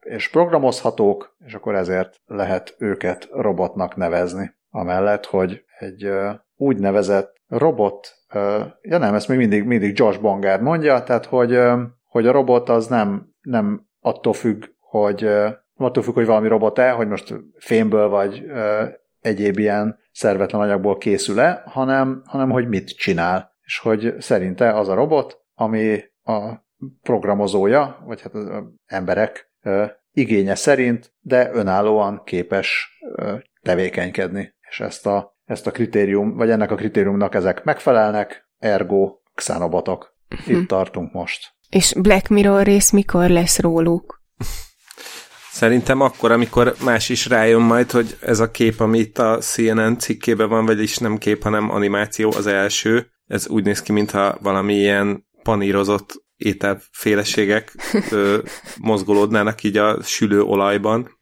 és 0.00 0.30
programozhatók, 0.30 1.36
és 1.46 1.54
akkor 1.54 1.74
ezért 1.74 2.20
lehet 2.26 2.74
őket 2.78 3.28
robotnak 3.32 3.96
nevezni. 3.96 4.54
Amellett, 4.70 5.26
hogy 5.26 5.64
egy 5.78 6.10
úgynevezett 6.56 7.34
robot, 7.48 8.14
ja 8.80 8.98
nem, 8.98 9.14
ezt 9.14 9.28
még 9.28 9.38
mindig, 9.38 9.64
mindig 9.64 9.98
Josh 9.98 10.20
Bongard 10.20 10.62
mondja, 10.62 11.02
tehát 11.02 11.26
hogy, 11.26 11.58
hogy 12.08 12.26
a 12.26 12.32
robot 12.32 12.68
az 12.68 12.86
nem, 12.86 13.28
nem 13.40 13.86
attól 14.00 14.32
függ, 14.32 14.64
hogy 14.80 15.28
attól 15.76 16.02
függ, 16.02 16.14
hogy 16.14 16.26
valami 16.26 16.48
robot-e, 16.48 16.90
hogy 16.90 17.08
most 17.08 17.34
fémből 17.58 18.08
vagy 18.08 18.46
egyéb 19.26 19.58
ilyen 19.58 19.98
szervetlen 20.12 20.60
anyagból 20.60 20.98
készül-e, 20.98 21.62
hanem, 21.66 22.22
hanem 22.24 22.50
hogy 22.50 22.68
mit 22.68 22.96
csinál, 22.96 23.54
és 23.62 23.78
hogy 23.78 24.14
szerinte 24.18 24.72
az 24.72 24.88
a 24.88 24.94
robot, 24.94 25.44
ami 25.54 26.00
a 26.22 26.64
programozója, 27.02 28.02
vagy 28.06 28.20
hát 28.22 28.34
az 28.34 28.48
emberek 28.86 29.52
igénye 30.12 30.54
szerint, 30.54 31.14
de 31.20 31.50
önállóan 31.52 32.22
képes 32.24 32.98
tevékenykedni. 33.62 34.54
És 34.68 34.80
ezt 34.80 35.06
a, 35.06 35.36
ezt 35.44 35.66
a 35.66 35.70
kritérium, 35.70 36.36
vagy 36.36 36.50
ennek 36.50 36.70
a 36.70 36.74
kritériumnak 36.74 37.34
ezek 37.34 37.64
megfelelnek, 37.64 38.48
ergo 38.58 39.18
xenobotok. 39.34 40.16
Itt 40.46 40.58
hm. 40.58 40.64
tartunk 40.64 41.12
most. 41.12 41.54
És 41.70 41.94
Black 42.00 42.28
Mirror 42.28 42.62
rész 42.62 42.90
mikor 42.90 43.28
lesz 43.28 43.60
róluk? 43.60 44.22
Szerintem 45.56 46.00
akkor, 46.00 46.30
amikor 46.30 46.74
más 46.84 47.08
is 47.08 47.26
rájön 47.26 47.60
majd, 47.60 47.90
hogy 47.90 48.16
ez 48.20 48.40
a 48.40 48.50
kép, 48.50 48.80
ami 48.80 48.98
itt 48.98 49.18
a 49.18 49.38
CNN 49.38 49.98
cikkében 49.98 50.48
van, 50.48 50.66
vagyis 50.66 50.98
nem 50.98 51.18
kép, 51.18 51.42
hanem 51.42 51.70
animáció 51.70 52.32
az 52.36 52.46
első, 52.46 53.10
ez 53.26 53.48
úgy 53.48 53.64
néz 53.64 53.82
ki, 53.82 53.92
mintha 53.92 54.38
valami 54.40 54.74
ilyen 54.74 55.26
panírozott 55.42 56.24
ételféleségek 56.36 57.74
ö, 58.10 58.38
mozgolódnának 58.80 59.62
így 59.62 59.76
a 59.76 60.02
sülő 60.02 60.42
olajban. 60.42 61.20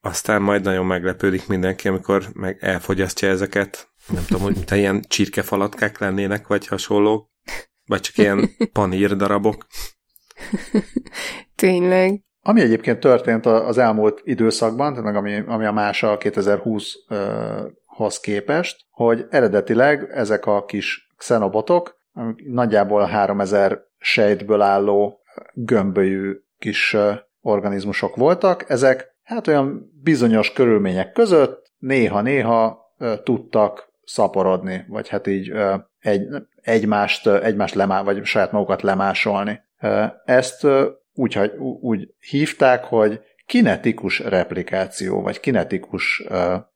Aztán 0.00 0.42
majd 0.42 0.62
nagyon 0.62 0.86
meglepődik 0.86 1.46
mindenki, 1.46 1.88
amikor 1.88 2.28
meg 2.32 2.58
elfogyasztja 2.60 3.28
ezeket. 3.28 3.92
Nem 4.08 4.24
tudom, 4.26 4.42
hogy 4.42 4.54
mint 4.54 4.70
ilyen 4.70 5.04
csirkefalatkák 5.08 5.98
lennének, 5.98 6.46
vagy 6.46 6.66
hasonlók. 6.66 7.30
Vagy 7.84 8.00
csak 8.00 8.18
ilyen 8.18 8.50
panír 8.72 9.16
darabok. 9.16 9.66
Tényleg. 11.54 12.22
Ami 12.44 12.60
egyébként 12.60 13.00
történt 13.00 13.46
az 13.46 13.78
elmúlt 13.78 14.20
időszakban, 14.24 14.94
tehát 14.94 15.16
ami, 15.16 15.42
ami 15.46 15.64
a 15.64 15.72
mása 15.72 16.16
2020-hoz 16.20 18.20
képest, 18.20 18.86
hogy 18.90 19.26
eredetileg 19.30 20.10
ezek 20.14 20.46
a 20.46 20.64
kis 20.64 21.10
xenobotok, 21.16 22.00
nagyjából 22.46 23.04
3000 23.04 23.84
sejtből 23.98 24.60
álló 24.60 25.20
gömbölyű 25.54 26.36
kis 26.58 26.96
organizmusok 27.40 28.16
voltak, 28.16 28.70
ezek 28.70 29.14
hát 29.22 29.46
olyan 29.46 29.92
bizonyos 30.02 30.52
körülmények 30.52 31.12
között 31.12 31.72
néha-néha 31.78 32.80
tudtak 33.22 33.92
szaporodni, 34.04 34.84
vagy 34.88 35.08
hát 35.08 35.26
így 35.26 35.52
egy, 35.98 36.28
egymást, 36.62 37.26
egymást 37.26 37.74
lemá, 37.74 38.02
vagy 38.02 38.24
saját 38.24 38.52
magukat 38.52 38.82
lemásolni. 38.82 39.60
Ezt 40.24 40.66
úgy, 41.14 41.52
úgy 41.80 42.14
hívták, 42.30 42.84
hogy 42.84 43.20
kinetikus 43.46 44.18
replikáció, 44.18 45.22
vagy 45.22 45.40
kinetikus 45.40 46.24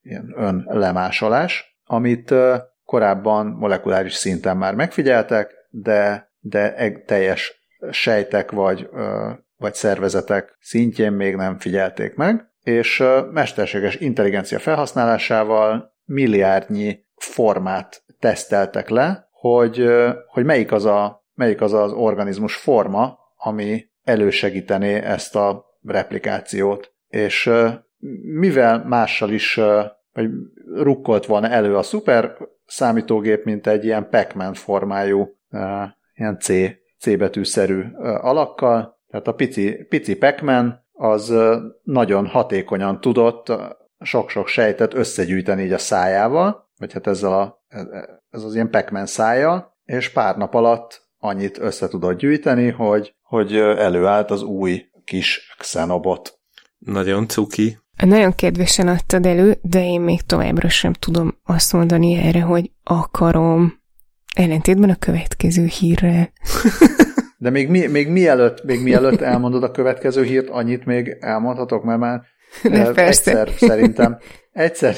ilyen 0.02 0.34
önlemásolás, 0.66 1.78
amit 1.84 2.34
korábban 2.84 3.46
molekuláris 3.46 4.14
szinten 4.14 4.56
már 4.56 4.74
megfigyeltek, 4.74 5.54
de, 5.70 6.30
de 6.40 6.92
teljes 7.06 7.64
sejtek 7.90 8.50
vagy, 8.50 8.88
vagy 9.56 9.74
szervezetek 9.74 10.56
szintjén 10.60 11.12
még 11.12 11.36
nem 11.36 11.58
figyelték 11.58 12.14
meg, 12.14 12.50
és 12.62 13.02
mesterséges 13.30 13.94
intelligencia 13.94 14.58
felhasználásával 14.58 15.94
milliárdnyi 16.04 17.04
formát 17.16 18.04
teszteltek 18.18 18.88
le, 18.88 19.28
hogy, 19.30 19.86
hogy 20.26 20.44
melyik 20.44 20.72
az 20.72 20.84
a 20.84 21.24
melyik 21.36 21.60
az 21.60 21.72
az 21.72 21.92
organizmus 21.92 22.56
forma, 22.56 23.18
ami 23.36 23.84
elősegítené 24.06 24.94
ezt 24.94 25.36
a 25.36 25.64
replikációt. 25.82 26.92
És 27.08 27.50
mivel 28.22 28.84
mással 28.84 29.30
is 29.30 29.60
vagy 30.12 30.30
rukkolt 30.74 31.26
volna 31.26 31.48
elő 31.48 31.76
a 31.76 31.82
szuper 31.82 32.36
számítógép, 32.66 33.44
mint 33.44 33.66
egy 33.66 33.84
ilyen 33.84 34.08
Pac-Man 34.08 34.54
formájú, 34.54 35.38
ilyen 36.14 36.38
C, 36.38 36.48
C 36.98 37.18
betűszerű 37.18 37.82
alakkal, 38.02 39.00
tehát 39.10 39.26
a 39.26 39.34
pici, 39.34 39.86
pici 39.88 40.16
Pac-Man 40.16 40.84
az 40.92 41.34
nagyon 41.82 42.26
hatékonyan 42.26 43.00
tudott 43.00 43.52
sok-sok 44.00 44.46
sejtet 44.46 44.94
összegyűjteni 44.94 45.62
így 45.62 45.72
a 45.72 45.78
szájával, 45.78 46.70
vagy 46.76 46.92
hát 46.92 47.06
ezzel 47.06 47.32
a, 47.32 47.64
ez 48.30 48.42
az 48.42 48.54
ilyen 48.54 48.70
Pac-Man 48.70 49.06
szája, 49.06 49.76
és 49.84 50.08
pár 50.08 50.36
nap 50.36 50.54
alatt 50.54 51.05
annyit 51.26 51.58
össze 51.58 51.88
tudott 51.88 52.18
gyűjteni, 52.18 52.70
hogy, 52.70 53.14
hogy 53.22 53.56
előállt 53.56 54.30
az 54.30 54.42
új 54.42 54.84
kis 55.04 55.54
Xenobot. 55.58 56.38
Nagyon 56.78 57.28
cuki. 57.28 57.78
Nagyon 58.04 58.34
kedvesen 58.34 58.88
adtad 58.88 59.26
elő, 59.26 59.58
de 59.62 59.84
én 59.84 60.00
még 60.00 60.22
továbbra 60.22 60.68
sem 60.68 60.92
tudom 60.92 61.38
azt 61.44 61.72
mondani 61.72 62.14
erre, 62.14 62.40
hogy 62.40 62.70
akarom. 62.82 63.80
Ellentétben 64.34 64.90
a 64.90 64.96
következő 64.96 65.64
hírrel. 65.64 66.32
De 67.38 67.50
még, 67.50 67.68
mi, 67.68 67.86
még, 67.86 68.08
mielőtt, 68.08 68.64
még 68.64 68.82
mielőtt 68.82 69.20
elmondod 69.20 69.62
a 69.62 69.70
következő 69.70 70.22
hírt, 70.22 70.48
annyit 70.48 70.84
még 70.84 71.16
elmondhatok, 71.20 71.84
mert 71.84 71.98
már 71.98 72.22
de 72.62 72.92
persze. 72.92 73.30
egyszer 73.30 73.50
szerintem, 73.56 74.18
egyszer, 74.52 74.96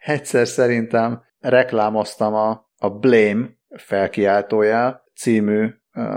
egyszer 0.00 0.46
szerintem 0.48 1.22
reklámoztam 1.40 2.34
a, 2.34 2.70
a 2.76 2.90
Blame 2.90 3.46
felkiáltójál, 3.76 5.03
című 5.16 5.68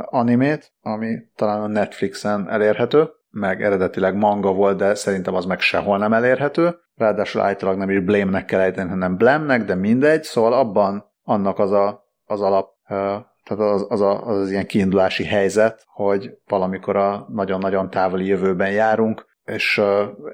animét, 0.06 0.74
ami 0.82 1.16
talán 1.36 1.62
a 1.62 1.68
Netflixen 1.68 2.50
elérhető, 2.50 3.10
meg 3.30 3.64
eredetileg 3.64 4.16
manga 4.16 4.54
volt, 4.54 4.78
de 4.78 4.96
szerintem 4.96 5.34
az 5.34 5.46
meg 5.46 5.60
sehol 5.60 5.98
nem 5.98 6.14
elérhető. 6.14 6.76
Ráadásul 6.96 7.42
általában 7.42 7.80
nem 7.80 7.90
is 7.90 8.04
Blame-nek 8.04 8.46
kell 8.46 8.60
ejteni, 8.60 8.90
hanem 8.90 9.18
Blame-nek, 9.18 9.64
de 9.64 9.76
mindegy, 9.76 10.24
szóval 10.24 10.54
abban 10.54 11.06
annak 11.24 11.60
az 11.60 11.72
a, 11.72 12.04
az 12.26 12.42
alap, 12.42 12.70
tehát 12.88 13.74
az, 13.74 13.86
az, 13.90 14.02
a, 14.02 14.28
az, 14.28 14.38
az 14.38 14.52
ilyen 14.52 14.66
kiindulási 14.66 15.24
helyzet, 15.24 15.84
hogy 15.86 16.32
valamikor 16.48 16.96
a 16.96 17.28
nagyon-nagyon 17.30 17.90
távoli 17.90 18.26
jövőben 18.26 18.72
járunk, 18.72 19.26
és 19.46 19.82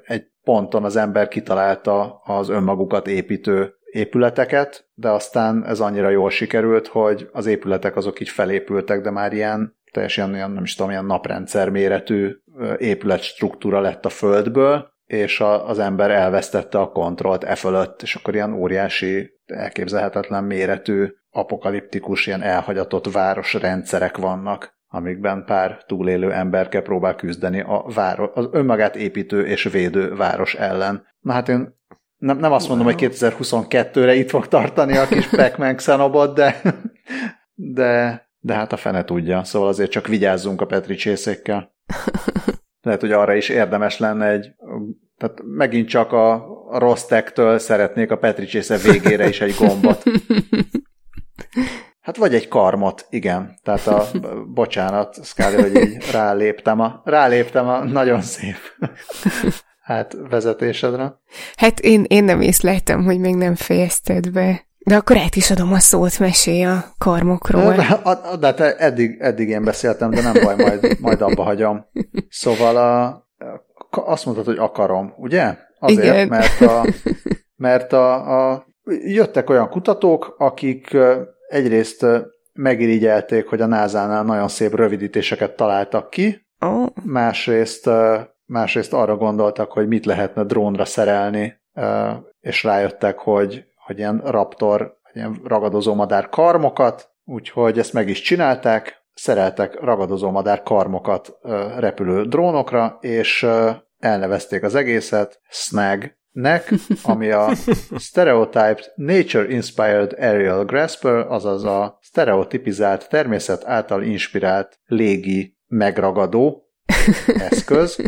egy 0.04 0.24
ponton 0.44 0.84
az 0.84 0.96
ember 0.96 1.28
kitalálta 1.28 2.20
az 2.24 2.48
önmagukat 2.48 3.06
építő 3.06 3.74
épületeket, 3.94 4.88
de 4.94 5.08
aztán 5.08 5.64
ez 5.66 5.80
annyira 5.80 6.08
jól 6.08 6.30
sikerült, 6.30 6.86
hogy 6.86 7.28
az 7.32 7.46
épületek 7.46 7.96
azok 7.96 8.20
így 8.20 8.28
felépültek, 8.28 9.00
de 9.00 9.10
már 9.10 9.32
ilyen 9.32 9.76
teljesen 9.92 10.34
ilyen, 10.34 10.50
nem 10.50 10.62
is 10.62 10.74
tudom, 10.74 10.90
ilyen 10.90 11.04
naprendszer 11.04 11.70
méretű 11.70 12.36
épületstruktúra 12.76 13.80
lett 13.80 14.04
a 14.04 14.08
földből, 14.08 14.92
és 15.04 15.40
a, 15.40 15.68
az 15.68 15.78
ember 15.78 16.10
elvesztette 16.10 16.78
a 16.78 16.88
kontrollt 16.88 17.44
e 17.44 17.54
fölött, 17.54 18.02
és 18.02 18.14
akkor 18.14 18.34
ilyen 18.34 18.52
óriási, 18.52 19.32
elképzelhetetlen 19.46 20.44
méretű, 20.44 21.06
apokaliptikus, 21.30 22.26
ilyen 22.26 22.42
elhagyatott 22.42 23.12
városrendszerek 23.12 24.16
vannak, 24.16 24.74
amikben 24.86 25.44
pár 25.44 25.84
túlélő 25.86 26.32
emberke 26.32 26.80
próbál 26.80 27.14
küzdeni 27.14 27.60
a 27.60 27.84
város, 27.94 28.30
az 28.34 28.48
önmagát 28.50 28.96
építő 28.96 29.46
és 29.46 29.62
védő 29.62 30.14
város 30.14 30.54
ellen. 30.54 31.06
Na 31.20 31.32
hát 31.32 31.48
én 31.48 31.82
nem, 32.24 32.38
nem 32.38 32.52
azt 32.52 32.68
mondom, 32.68 32.86
hogy 32.86 32.96
2022-re 32.98 34.14
itt 34.14 34.30
fog 34.30 34.48
tartani 34.48 34.96
a 34.96 35.06
kis 35.06 35.28
Pac-Man 35.28 35.76
Xenobot, 35.76 36.34
de, 36.34 36.60
de, 37.54 38.22
de 38.38 38.54
hát 38.54 38.72
a 38.72 38.76
fene 38.76 39.04
tudja, 39.04 39.44
szóval 39.44 39.68
azért 39.68 39.90
csak 39.90 40.06
vigyázzunk 40.06 40.60
a 40.60 40.66
Petri 40.66 40.94
csészékkel. 40.94 41.74
Lehet, 42.82 43.00
hogy 43.00 43.12
arra 43.12 43.34
is 43.34 43.48
érdemes 43.48 43.98
lenne 43.98 44.28
egy, 44.28 44.54
tehát 45.16 45.40
megint 45.44 45.88
csak 45.88 46.12
a, 46.12 46.32
a 46.68 46.78
rossz 46.78 47.04
tektől 47.04 47.58
szeretnék 47.58 48.10
a 48.10 48.18
Petri 48.18 48.46
csésze 48.46 48.76
végére 48.76 49.28
is 49.28 49.40
egy 49.40 49.54
gombot. 49.58 50.02
Hát 52.00 52.16
vagy 52.16 52.34
egy 52.34 52.48
karmot, 52.48 53.06
igen. 53.10 53.58
Tehát 53.62 53.86
a, 53.86 54.06
bocsánat, 54.54 55.24
Scully, 55.24 55.54
hogy 55.54 55.74
így 55.76 56.10
ráléptem 56.12 56.80
a, 56.80 57.00
ráléptem 57.04 57.68
a 57.68 57.84
nagyon 57.84 58.20
szép 58.20 58.56
hát 59.84 60.16
vezetésedre. 60.30 61.14
Hát 61.56 61.80
én, 61.80 62.04
én 62.08 62.24
nem 62.24 62.40
észleltem, 62.40 63.04
hogy 63.04 63.18
még 63.18 63.34
nem 63.34 63.54
fejezted 63.54 64.30
be. 64.30 64.66
De 64.78 64.96
akkor 64.96 65.16
át 65.16 65.36
is 65.36 65.50
adom 65.50 65.72
a 65.72 65.78
szót, 65.78 66.18
mesélj 66.18 66.64
a 66.64 66.84
karmokról. 66.98 67.74
De, 67.74 68.00
de, 68.04 68.36
de 68.36 68.46
hát 68.46 68.60
eddig, 68.60 69.16
eddig 69.20 69.48
én 69.48 69.64
beszéltem, 69.64 70.10
de 70.10 70.22
nem 70.22 70.32
baj, 70.42 70.54
majd, 70.56 70.96
majd 71.00 71.20
abba 71.20 71.42
hagyom. 71.42 71.86
Szóval 72.28 72.76
a, 72.76 73.22
azt 73.90 74.24
mondtad, 74.24 74.46
hogy 74.46 74.58
akarom, 74.58 75.14
ugye? 75.16 75.56
Azért, 75.78 76.14
Igen. 76.14 76.28
mert, 76.28 76.60
a, 76.60 76.86
mert 77.56 77.92
a, 77.92 78.14
a, 78.50 78.66
jöttek 79.04 79.50
olyan 79.50 79.68
kutatók, 79.68 80.34
akik 80.38 80.96
egyrészt 81.48 82.06
megirigyelték, 82.52 83.46
hogy 83.46 83.60
a 83.60 83.66
NASA-nál 83.66 84.24
nagyon 84.24 84.48
szép 84.48 84.74
rövidítéseket 84.74 85.56
találtak 85.56 86.10
ki, 86.10 86.46
oh. 86.60 86.86
másrészt, 87.02 87.90
másrészt 88.46 88.92
arra 88.92 89.16
gondoltak, 89.16 89.72
hogy 89.72 89.88
mit 89.88 90.04
lehetne 90.04 90.44
drónra 90.44 90.84
szerelni, 90.84 91.60
és 92.40 92.62
rájöttek, 92.62 93.18
hogy, 93.18 93.64
hogy 93.86 93.98
ilyen 93.98 94.22
raptor, 94.24 94.96
ilyen 95.12 95.40
ragadozó 95.44 95.94
madár 95.94 96.28
karmokat, 96.28 97.10
úgyhogy 97.24 97.78
ezt 97.78 97.92
meg 97.92 98.08
is 98.08 98.20
csinálták, 98.20 99.02
szereltek 99.14 99.80
ragadozó 99.80 100.30
madár 100.30 100.62
karmokat 100.62 101.38
repülő 101.78 102.24
drónokra, 102.24 102.98
és 103.00 103.46
elnevezték 103.98 104.62
az 104.62 104.74
egészet 104.74 105.40
Snag 105.48 106.16
nek, 106.30 106.72
ami 107.02 107.30
a 107.30 107.50
Stereotyped 107.96 108.92
Nature 108.94 109.48
Inspired 109.48 110.12
Aerial 110.18 110.64
Grasper, 110.64 111.26
azaz 111.28 111.64
a 111.64 111.98
stereotipizált 112.00 113.08
természet 113.08 113.64
által 113.64 114.02
inspirált 114.02 114.78
légi 114.86 115.56
megragadó 115.66 116.63
eszköz, 117.26 117.98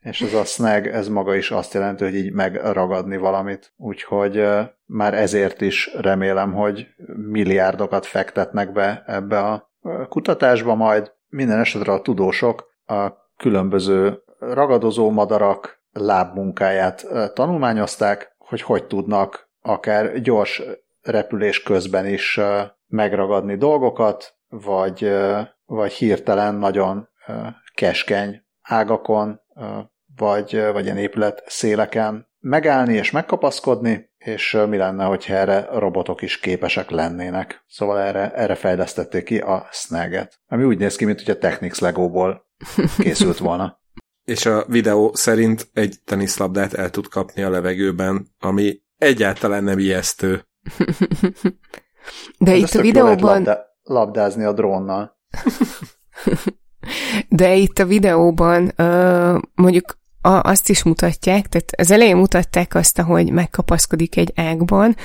és 0.00 0.20
ez 0.20 0.34
a 0.34 0.44
snag, 0.44 0.86
ez 0.86 1.08
maga 1.08 1.34
is 1.34 1.50
azt 1.50 1.74
jelenti, 1.74 2.04
hogy 2.04 2.14
így 2.14 2.32
megragadni 2.32 3.16
valamit. 3.16 3.72
Úgyhogy 3.76 4.46
már 4.86 5.14
ezért 5.14 5.60
is 5.60 5.90
remélem, 5.94 6.52
hogy 6.52 6.86
milliárdokat 7.30 8.06
fektetnek 8.06 8.72
be 8.72 9.02
ebbe 9.06 9.38
a 9.38 9.70
kutatásba 10.08 10.74
majd. 10.74 11.12
Minden 11.28 11.58
esetre 11.58 11.92
a 11.92 12.02
tudósok 12.02 12.66
a 12.86 13.08
különböző 13.36 14.22
ragadozó 14.38 15.10
madarak, 15.10 15.82
lábmunkáját 15.92 17.06
tanulmányozták, 17.34 18.34
hogy 18.38 18.62
hogy 18.62 18.86
tudnak 18.86 19.50
akár 19.62 20.20
gyors 20.20 20.62
repülés 21.02 21.62
közben 21.62 22.06
is 22.06 22.40
megragadni 22.86 23.56
dolgokat, 23.56 24.36
vagy, 24.48 25.10
vagy 25.64 25.92
hirtelen 25.92 26.54
nagyon 26.54 27.08
keskeny 27.78 28.44
ágakon, 28.62 29.40
vagy, 30.16 30.62
vagy 30.72 30.84
ilyen 30.84 30.96
épület 30.96 31.42
széleken 31.46 32.28
megállni 32.38 32.94
és 32.94 33.10
megkapaszkodni, 33.10 34.10
és 34.18 34.58
mi 34.68 34.76
lenne, 34.76 35.04
hogyha 35.04 35.34
erre 35.34 35.68
robotok 35.72 36.22
is 36.22 36.38
képesek 36.38 36.90
lennének. 36.90 37.64
Szóval 37.68 38.00
erre, 38.00 38.32
erre 38.32 38.54
fejlesztették 38.54 39.24
ki 39.24 39.38
a 39.38 39.68
Snaget, 39.70 40.40
ami 40.46 40.64
úgy 40.64 40.78
néz 40.78 40.96
ki, 40.96 41.04
mint 41.04 41.18
hogy 41.22 41.30
a 41.30 41.38
Technics 41.38 41.80
Legóból 41.80 42.46
készült 42.98 43.38
volna 43.38 43.80
és 44.34 44.46
a 44.46 44.64
videó 44.66 45.14
szerint 45.14 45.68
egy 45.72 45.96
teniszlabdát 46.04 46.74
el 46.74 46.90
tud 46.90 47.08
kapni 47.08 47.42
a 47.42 47.50
levegőben, 47.50 48.26
ami 48.38 48.80
egyáltalán 48.96 49.64
nem 49.64 49.78
ijesztő. 49.78 50.46
De 52.38 52.50
hát 52.50 52.58
itt 52.58 52.74
a 52.74 52.80
videóban... 52.80 53.34
Labda, 53.34 53.58
labdázni 53.82 54.44
a 54.44 54.52
drónnal. 54.52 55.18
De 57.28 57.54
itt 57.54 57.78
a 57.78 57.86
videóban 57.86 58.72
mondjuk 59.54 59.98
a, 60.20 60.40
azt 60.42 60.68
is 60.68 60.82
mutatják, 60.82 61.46
tehát 61.46 61.70
az 61.76 61.90
elején 61.90 62.16
mutatták 62.16 62.74
azt, 62.74 63.00
hogy 63.00 63.30
megkapaszkodik 63.30 64.16
egy 64.16 64.32
ágban, 64.36 64.96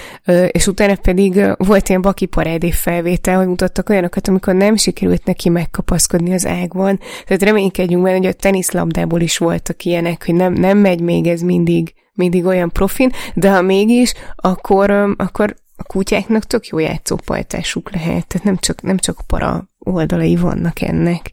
és 0.48 0.68
utána 0.68 0.96
pedig 0.96 1.46
volt 1.58 1.90
ilyen 1.90 2.02
baki 2.02 2.26
parádé 2.26 2.72
felvétel, 2.72 3.38
hogy 3.38 3.48
mutattak 3.48 3.90
olyanokat, 3.90 4.28
amikor 4.28 4.56
nem 4.56 4.76
sikerült 4.76 5.26
neki 5.26 5.50
megkapaszkodni 5.50 6.34
az 6.34 6.46
ágban. 6.46 7.00
Tehát 7.26 7.44
reménykedjünk 7.44 8.04
benne, 8.04 8.18
hogy 8.18 8.26
a 8.26 8.34
teniszlabdából 8.34 9.22
is 9.22 9.38
voltak 9.38 9.86
ilyenek, 9.86 10.26
hogy 10.26 10.36
nem, 10.36 10.54
nem 10.54 10.78
megy 10.78 11.02
még 11.02 11.28
ez 11.28 11.42
mindig, 11.42 11.94
mindig 12.14 12.46
olyan 12.46 12.70
profin, 12.70 13.12
de 13.34 13.52
ha 13.52 13.62
mégis, 13.62 14.14
akkor, 14.36 14.92
akkor 15.18 15.56
a 15.76 15.84
kutyáknak 15.84 16.44
tök 16.44 16.68
jó 16.68 16.80
játszópajtásuk 16.80 17.92
lehet, 17.92 18.28
tehát 18.28 18.44
nem 18.46 18.58
csak, 18.58 18.82
nem 18.82 18.98
csak 18.98 19.22
para 19.28 19.68
oldalai 19.80 20.36
vannak 20.36 20.82
ennek. 20.82 21.33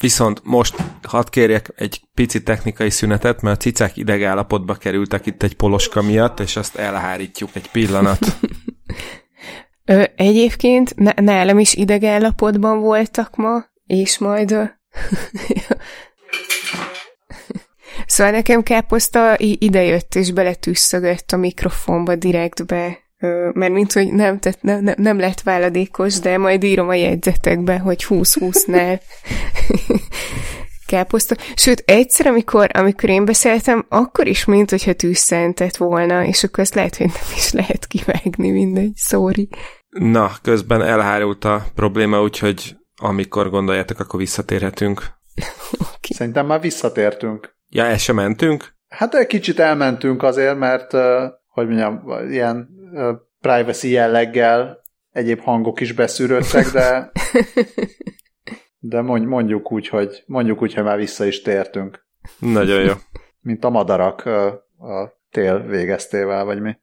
Viszont 0.00 0.40
most 0.44 0.74
hadd 1.02 1.30
kérjek 1.30 1.72
egy 1.76 2.00
pici 2.14 2.42
technikai 2.42 2.90
szünetet, 2.90 3.42
mert 3.42 3.56
a 3.56 3.60
cicák 3.60 3.96
idegállapotba 3.96 4.74
kerültek 4.74 5.26
itt 5.26 5.42
egy 5.42 5.56
poloska 5.56 6.02
miatt, 6.02 6.40
és 6.40 6.56
azt 6.56 6.76
elhárítjuk 6.76 7.50
egy 7.52 7.70
pillanat. 7.70 8.26
Ö, 9.84 10.04
egyébként 10.16 10.94
nálam 11.20 11.58
is 11.58 11.74
idegállapotban 11.74 12.80
voltak 12.80 13.36
ma, 13.36 13.64
és 13.86 14.18
majd... 14.18 14.50
szóval 18.06 18.32
nekem 18.32 18.62
káposzta 18.62 19.34
idejött, 19.38 20.14
és 20.14 20.32
beletűszögött 20.32 21.32
a 21.32 21.36
mikrofonba 21.36 22.14
direktbe 22.14 23.01
mert 23.52 23.72
mint 23.72 23.92
hogy 23.92 24.12
nem, 24.12 24.38
tehát 24.38 24.62
nem, 24.62 24.82
nem, 24.82 24.94
nem 24.98 25.18
lett 25.18 25.40
váladékos, 25.40 26.18
de 26.18 26.38
majd 26.38 26.62
írom 26.62 26.88
a 26.88 26.94
jegyzetekbe, 26.94 27.78
hogy 27.78 28.06
20-20-nál 28.08 29.00
káposzta. 30.86 31.36
Sőt, 31.54 31.82
egyszer, 31.86 32.26
amikor, 32.26 32.70
amikor 32.72 33.08
én 33.08 33.24
beszéltem, 33.24 33.86
akkor 33.88 34.26
is, 34.26 34.44
mint 34.44 34.70
hogyha 34.70 34.92
tűzszentett 34.92 35.76
volna, 35.76 36.24
és 36.24 36.44
akkor 36.44 36.58
ezt 36.58 36.74
lehet, 36.74 36.96
hogy 36.96 37.06
nem 37.06 37.36
is 37.36 37.52
lehet 37.52 37.86
kivágni, 37.86 38.50
mindegy, 38.50 38.92
sorry. 38.96 39.48
Na, 39.88 40.30
közben 40.42 40.82
elhárult 40.82 41.44
a 41.44 41.64
probléma, 41.74 42.22
úgyhogy 42.22 42.76
amikor 43.00 43.50
gondoljátok, 43.50 43.98
akkor 44.00 44.20
visszatérhetünk. 44.20 45.00
okay. 45.72 46.10
Szerintem 46.14 46.46
már 46.46 46.60
visszatértünk. 46.60 47.56
Ja, 47.68 47.84
el 47.84 47.98
sem 47.98 48.14
mentünk? 48.14 48.74
Hát 48.88 49.14
egy 49.14 49.26
kicsit 49.26 49.58
elmentünk 49.58 50.22
azért, 50.22 50.58
mert 50.58 50.92
hogy 51.48 51.66
mondjam, 51.66 52.02
ilyen 52.30 52.68
privacy 53.40 53.90
jelleggel 53.90 54.82
egyéb 55.10 55.40
hangok 55.40 55.80
is 55.80 55.92
beszűrődtek, 55.92 56.66
de 56.66 57.12
de 58.84 59.00
mondjuk 59.00 59.72
úgy, 59.72 59.88
hogy 59.88 60.22
mondjuk 60.26 60.62
úgy, 60.62 60.74
hogy 60.74 60.84
már 60.84 60.96
vissza 60.96 61.24
is 61.24 61.42
tértünk. 61.42 62.06
Nagyon 62.38 62.82
jó. 62.82 62.92
Mint 63.40 63.64
a 63.64 63.70
madarak 63.70 64.26
a 64.78 65.20
tél 65.30 65.66
végeztével, 65.66 66.44
vagy 66.44 66.60
mi. 66.60 66.76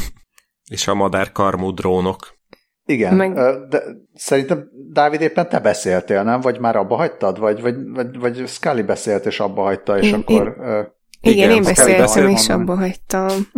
És 0.70 0.88
a 0.88 0.94
madár 0.94 1.32
karmú 1.32 1.70
drónok. 1.70 2.40
Igen, 2.84 3.14
Meg... 3.14 3.32
de 3.68 3.82
szerintem 4.14 4.68
Dávid 4.92 5.20
éppen 5.20 5.48
te 5.48 5.60
beszéltél, 5.60 6.22
nem? 6.22 6.40
Vagy 6.40 6.58
már 6.58 6.76
abba 6.76 6.96
hagytad? 6.96 7.38
Vagy, 7.38 7.60
vagy, 7.60 7.74
vagy, 7.88 8.18
vagy 8.18 8.48
Scully 8.48 8.82
beszélt, 8.82 9.26
és 9.26 9.40
abba 9.40 9.62
hagyta, 9.62 9.98
és 9.98 10.06
én, 10.06 10.14
akkor... 10.14 10.56
Én... 10.60 10.92
Igen, 11.20 11.36
igen, 11.36 11.50
én 11.50 11.62
beszéltem, 11.62 12.28
és 12.28 12.48
abba 12.48 12.76
hagytam. 12.76 13.28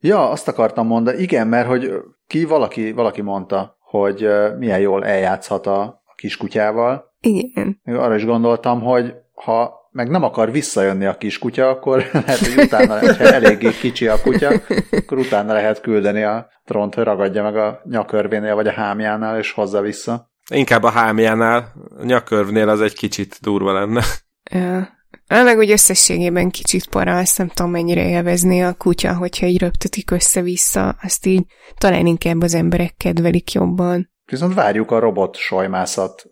ja, 0.00 0.30
azt 0.30 0.48
akartam 0.48 0.86
mondani, 0.86 1.22
igen, 1.22 1.46
mert 1.46 1.68
hogy 1.68 1.92
ki 2.26 2.44
valaki, 2.44 2.92
valaki 2.92 3.22
mondta, 3.22 3.76
hogy 3.80 4.28
milyen 4.58 4.80
jól 4.80 5.04
eljátszhat 5.04 5.66
a, 5.66 5.80
a 5.82 6.14
kiskutyával. 6.14 7.14
Igen. 7.20 7.80
Arra 7.84 8.14
is 8.14 8.24
gondoltam, 8.24 8.80
hogy 8.80 9.14
ha 9.34 9.76
meg 9.90 10.10
nem 10.10 10.22
akar 10.22 10.52
visszajönni 10.52 11.04
a 11.04 11.16
kiskutya, 11.16 11.68
akkor 11.68 11.96
lehet, 12.12 12.38
hogy 12.38 12.64
utána, 12.64 12.98
ha 12.98 13.32
eléggé 13.32 13.70
kicsi 13.70 14.06
a 14.06 14.20
kutya, 14.22 14.50
akkor 14.90 15.18
utána 15.18 15.52
lehet 15.52 15.80
küldeni 15.80 16.22
a 16.22 16.48
tront, 16.64 16.94
hogy 16.94 17.04
ragadja 17.04 17.42
meg 17.42 17.56
a 17.56 17.80
nyakörvénél, 17.84 18.54
vagy 18.54 18.66
a 18.66 18.72
hámjánál, 18.72 19.38
és 19.38 19.52
hozza 19.52 19.80
vissza. 19.80 20.30
Inkább 20.50 20.82
a 20.82 20.90
hámjánál, 20.90 21.72
a 21.98 22.04
nyakörvnél 22.04 22.68
az 22.68 22.80
egy 22.80 22.94
kicsit 22.94 23.38
durva 23.40 23.72
lenne. 23.72 24.02
Ja. 24.50 24.95
Meg 25.28 25.58
úgy 25.58 25.70
összességében 25.70 26.50
kicsit 26.50 26.88
para, 26.88 27.18
azt 27.18 27.38
nem 27.38 27.48
tudom 27.48 27.70
mennyire 27.70 28.08
élvezni 28.08 28.62
a 28.62 28.74
kutya, 28.74 29.14
hogyha 29.14 29.46
így 29.46 29.58
röptetik 29.58 30.10
össze-vissza, 30.10 30.96
azt 31.02 31.26
így 31.26 31.44
talán 31.78 32.06
inkább 32.06 32.42
az 32.42 32.54
emberek 32.54 32.94
kedvelik 32.96 33.52
jobban. 33.52 34.10
Viszont 34.24 34.54
várjuk 34.54 34.90
a 34.90 34.98
robot 34.98 35.36
sajmászat 35.36 36.26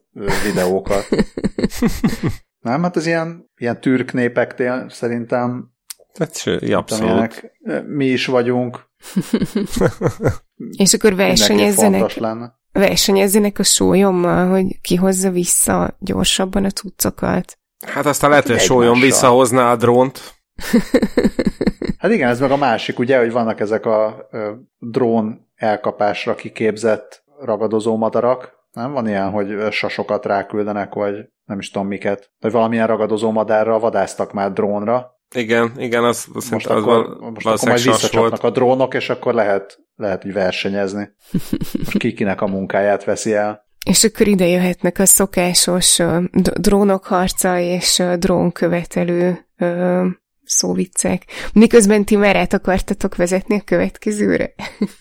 videókat. 0.45 1.09
nem, 2.61 2.82
hát 2.82 2.97
az 2.97 3.07
ilyen, 3.07 3.51
ilyen 3.57 3.80
türk 3.80 4.12
népeknél 4.12 4.86
szerintem 4.88 5.72
Hát, 6.18 6.47
abszolút. 6.72 7.53
mi 7.86 8.07
is 8.07 8.26
vagyunk. 8.26 8.88
És 10.78 10.95
akkor 10.95 11.14
versenyezzenek, 11.14 12.20
versenyezzenek 12.72 13.59
a 13.59 13.62
sólyommal, 13.62 14.49
hogy 14.49 14.80
ki 14.80 14.97
hozza 14.97 15.30
vissza 15.30 15.97
gyorsabban 16.01 16.64
a 16.64 16.70
cuccokat. 16.70 17.59
Hát 17.87 18.07
aztán 18.07 18.30
lehet, 18.30 18.47
hogy 18.47 18.57
a 18.57 18.59
sólyom 18.59 19.01
visszahozná 19.01 19.70
a 19.70 19.76
drónt. 19.76 20.20
hát 21.99 22.11
igen, 22.11 22.28
ez 22.28 22.41
meg 22.41 22.51
a 22.51 22.57
másik, 22.57 22.99
ugye, 22.99 23.18
hogy 23.18 23.32
vannak 23.32 23.61
ezek 23.61 23.87
a 23.87 24.28
ö, 24.30 24.53
drón 24.78 25.49
elkapásra 25.55 26.35
kiképzett 26.35 27.24
ragadozó 27.41 27.97
madarak. 27.97 28.53
Nem 28.72 28.93
van 28.93 29.09
ilyen, 29.09 29.30
hogy 29.30 29.72
sasokat 29.72 30.26
ráküldenek, 30.26 30.95
vagy 30.95 31.14
nem 31.45 31.59
is 31.59 31.70
tudom 31.70 31.89
miket. 31.89 32.30
Vagy 32.39 32.53
valamilyen 32.53 32.87
ragadozó 32.87 33.30
madárra 33.30 33.78
vadásztak 33.78 34.32
már 34.32 34.53
drónra, 34.53 35.14
igen, 35.35 35.72
igen, 35.76 36.05
az, 36.05 36.26
az 36.35 36.49
most, 36.49 36.66
akkor, 36.66 37.16
az 37.20 37.30
most 37.32 37.47
akkor 37.47 37.68
majd 37.68 37.82
visszacsapnak 37.82 38.41
volt. 38.41 38.43
a 38.43 38.51
drónok, 38.51 38.95
és 38.95 39.11
akkor 39.11 39.35
lehet, 39.35 39.78
lehet 39.97 40.24
így 40.24 40.32
versenyezni. 40.32 41.11
Most 41.72 41.99
ki 41.99 42.12
kinek 42.12 42.41
a 42.41 42.47
munkáját 42.47 43.05
veszi 43.05 43.35
el. 43.35 43.63
És 43.85 44.05
akkor 44.05 44.26
ide 44.26 44.47
jöhetnek 44.47 44.99
a 44.99 45.07
szokásos 45.07 45.99
drónok 46.59 47.05
harca 47.05 47.59
és 47.59 48.03
drónkövetelő 48.18 49.47
szóviccek. 50.45 51.22
Miközben 51.53 52.05
ti 52.05 52.16
már 52.16 52.37
át 52.37 52.53
akartatok 52.53 53.16
vezetni 53.16 53.55
a 53.55 53.64
következőre? 53.64 54.55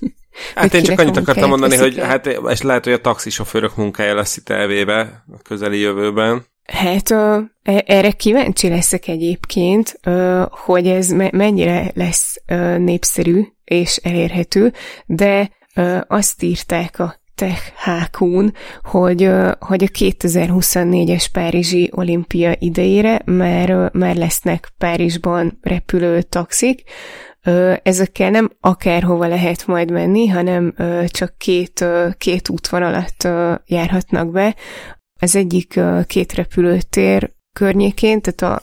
Hát 0.56 0.74
én 0.74 0.84
csak 0.84 1.00
annyit 1.00 1.18
akartam 1.18 1.50
mondani, 1.50 1.76
hogy 1.76 2.00
hát 2.00 2.26
és 2.26 2.62
lehet, 2.62 2.84
hogy 2.84 2.94
a 2.94 3.02
taxisofőrök 3.02 3.76
munkája 3.76 4.16
lesz 4.16 4.38
itt 4.38 4.50
elvéve 4.50 5.24
a 5.34 5.42
közeli 5.42 5.80
jövőben. 5.80 6.46
Hát 6.64 7.12
ö, 7.12 7.40
e, 7.64 7.84
erre 7.86 8.12
kíváncsi 8.12 8.70
leszek 8.70 9.08
egyébként, 9.08 10.00
ö, 10.04 10.44
hogy 10.50 10.88
ez 10.88 11.10
me- 11.10 11.32
mennyire 11.32 11.92
lesz 11.96 12.36
ö, 12.48 12.78
népszerű 12.78 13.44
és 13.64 13.96
elérhető, 13.96 14.74
de 15.06 15.52
ö, 15.76 15.98
azt 16.08 16.44
írták 16.44 17.00
a 17.00 17.22
Tech 17.36 17.72
Hákún, 17.76 18.54
hogy, 18.82 19.30
hogy 19.60 19.84
a 19.84 19.88
2024-es 19.88 21.26
Párizsi 21.32 21.90
olimpia 21.96 22.56
idejére 22.60 23.22
már, 23.26 23.90
már 23.94 24.16
lesznek 24.16 24.74
Párizsban 24.78 25.60
repülő 25.62 26.22
taxik, 26.22 26.84
ezekkel 27.84 28.30
nem 28.30 28.52
akárhova 28.60 29.28
lehet 29.28 29.68
majd 29.68 29.92
menni, 29.92 30.28
hanem 30.28 30.74
csak 31.06 31.38
két, 31.38 31.86
két 32.18 32.50
útvonalat 32.50 33.30
járhatnak 33.66 34.32
be. 34.32 34.56
Az 35.20 35.36
egyik 35.36 35.80
két 36.08 36.34
repülőtér 36.34 37.34
környékén, 37.54 38.22
tehát 38.22 38.62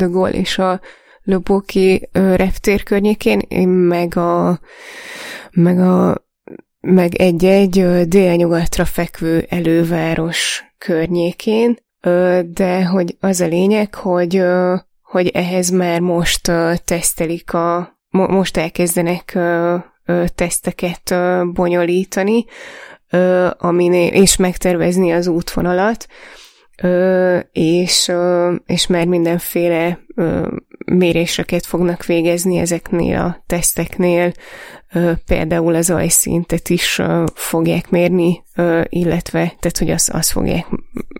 a 0.00 0.08
Gaulle 0.08 0.30
és 0.30 0.58
a 0.58 0.80
Loboki 1.22 2.08
reptér 2.12 2.82
környékén, 2.82 3.68
meg 3.68 4.16
a, 4.16 4.60
meg 5.50 5.78
a 5.78 6.25
meg 6.86 7.14
egy-egy 7.14 8.08
délnyugatra 8.08 8.84
fekvő 8.84 9.46
előváros 9.48 10.64
környékén, 10.78 11.76
de 12.44 12.84
hogy 12.84 13.16
az 13.20 13.40
a 13.40 13.46
lényeg, 13.46 13.94
hogy, 13.94 14.42
hogy 15.02 15.28
ehhez 15.28 15.70
már 15.70 16.00
most 16.00 16.52
tesztelik 16.84 17.52
a, 17.52 17.98
most 18.10 18.56
elkezdenek 18.56 19.38
teszteket 20.34 21.14
bonyolítani, 21.52 22.44
aminél, 23.58 24.12
és 24.12 24.36
megtervezni 24.36 25.12
az 25.12 25.26
útvonalat, 25.26 26.06
és, 27.52 28.12
és 28.66 28.86
már 28.86 29.06
mindenféle 29.06 29.98
méréseket 30.86 31.66
fognak 31.66 32.04
végezni 32.04 32.58
ezeknél 32.58 33.18
a 33.18 33.42
teszteknél, 33.46 34.32
például 35.26 35.74
az 35.74 35.90
ajszintet 35.90 36.68
is 36.68 37.00
fogják 37.34 37.90
mérni, 37.90 38.42
illetve 38.88 39.54
tehát, 39.58 39.78
hogy 39.78 39.90
azt, 39.90 40.10
azt 40.10 40.30
fogják 40.30 40.66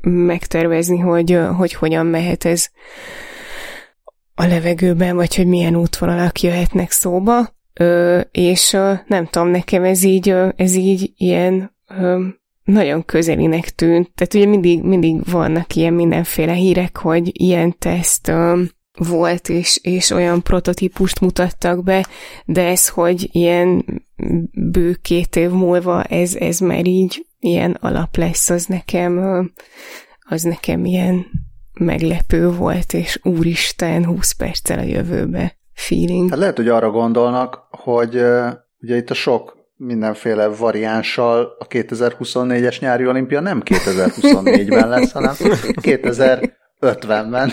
megtervezni, 0.03 0.99
hogy, 0.99 1.39
hogy 1.57 1.73
hogyan 1.73 2.07
mehet 2.07 2.45
ez 2.45 2.69
a 4.35 4.47
levegőben, 4.47 5.17
vagy 5.17 5.37
hogy 5.37 5.47
milyen 5.47 5.77
útvonalak 5.77 6.41
jöhetnek 6.41 6.91
szóba, 6.91 7.55
és 8.31 8.71
nem 9.07 9.27
tudom, 9.31 9.49
nekem 9.49 9.85
ez 9.85 10.03
így, 10.03 10.35
ez 10.57 10.75
így 10.75 11.13
ilyen 11.17 11.77
nagyon 12.67 13.05
közelinek 13.05 13.69
tűnt. 13.69 14.11
Tehát 14.15 14.35
ugye 14.35 14.47
mindig, 14.47 14.83
mindig 14.83 15.31
vannak 15.31 15.75
ilyen 15.75 15.93
mindenféle 15.93 16.53
hírek, 16.53 16.97
hogy 16.97 17.41
ilyen 17.41 17.79
teszt 17.79 18.33
volt, 18.99 19.49
és, 19.49 19.79
és 19.83 20.11
olyan 20.11 20.43
prototípust 20.43 21.21
mutattak 21.21 21.85
be, 21.85 22.07
de 22.45 22.67
ez, 22.67 22.89
hogy 22.89 23.29
ilyen 23.33 23.85
bő 24.71 24.99
két 25.03 25.37
év 25.37 25.51
múlva 25.51 26.03
ez, 26.03 26.35
ez 26.35 26.59
már 26.59 26.87
így 26.87 27.27
ilyen 27.39 27.73
alap 27.81 28.17
lesz, 28.17 28.51
az 28.51 28.65
nekem, 28.65 29.19
az 30.29 30.43
nekem 30.43 30.85
ilyen 30.85 31.27
meglepő 31.81 32.51
volt, 32.51 32.93
és 32.93 33.21
úristen, 33.23 34.05
20 34.05 34.33
perccel 34.33 34.79
a 34.79 34.83
jövőbe 34.83 35.59
feeling. 35.73 36.31
Hát 36.31 36.39
lehet, 36.39 36.57
hogy 36.57 36.69
arra 36.69 36.91
gondolnak, 36.91 37.67
hogy 37.71 38.15
ugye 38.81 38.97
itt 38.97 39.11
a 39.11 39.15
sok 39.15 39.56
mindenféle 39.77 40.47
variánssal 40.47 41.57
a 41.59 41.67
2024-es 41.67 42.81
nyári 42.81 43.07
olimpia 43.07 43.41
nem 43.41 43.63
2024-ben 43.65 44.89
lesz, 44.89 45.13
hanem 45.13 45.35
2050-ben. 45.39 47.53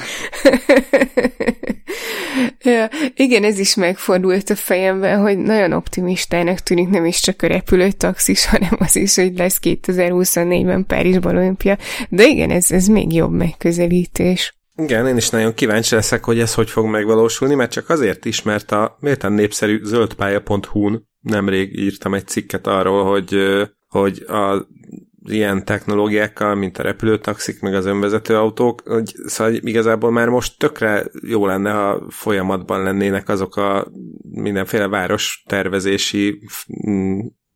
ja, 2.61 2.89
igen, 3.15 3.43
ez 3.43 3.59
is 3.59 3.75
megfordult 3.75 4.49
a 4.49 4.55
fejemben, 4.55 5.19
hogy 5.19 5.37
nagyon 5.37 5.71
optimistának 5.71 6.59
tűnik 6.59 6.89
nem 6.89 7.05
is 7.05 7.19
csak 7.19 7.41
a 7.41 7.47
repülőtaxis, 7.47 8.45
hanem 8.49 8.77
az 8.79 8.95
is, 8.95 9.15
hogy 9.15 9.37
lesz 9.37 9.59
2024-ben 9.61 10.85
Párizsban 10.85 11.37
olimpia. 11.37 11.77
De 12.09 12.25
igen, 12.25 12.49
ez, 12.49 12.71
ez 12.71 12.87
még 12.87 13.13
jobb 13.13 13.31
megközelítés. 13.31 14.57
Igen, 14.75 15.07
én 15.07 15.17
is 15.17 15.29
nagyon 15.29 15.53
kíváncsi 15.53 15.95
leszek, 15.95 16.23
hogy 16.23 16.39
ez 16.39 16.53
hogy 16.53 16.69
fog 16.69 16.85
megvalósulni, 16.85 17.55
mert 17.55 17.71
csak 17.71 17.89
azért 17.89 18.25
is, 18.25 18.41
mert 18.41 18.71
a 18.71 18.97
méltán 18.99 19.33
népszerű 19.33 19.83
zöldpálya.hu-n 19.83 21.07
nemrég 21.19 21.79
írtam 21.79 22.13
egy 22.13 22.27
cikket 22.27 22.67
arról, 22.67 23.05
hogy, 23.05 23.37
hogy 23.87 24.23
a 24.27 24.67
ilyen 25.25 25.65
technológiákkal, 25.65 26.55
mint 26.55 26.77
a 26.77 26.83
repülőtaxik, 26.83 27.61
meg 27.61 27.73
az 27.73 27.85
önvezető 27.85 28.37
autók, 28.37 28.81
hogy 28.85 29.15
szóval 29.25 29.53
igazából 29.53 30.11
már 30.11 30.29
most 30.29 30.59
tökre 30.59 31.05
jó 31.27 31.45
lenne, 31.45 31.71
ha 31.71 32.05
folyamatban 32.09 32.83
lennének 32.83 33.29
azok 33.29 33.55
a 33.55 33.87
mindenféle 34.31 34.87
város 34.87 35.43
tervezési 35.47 36.39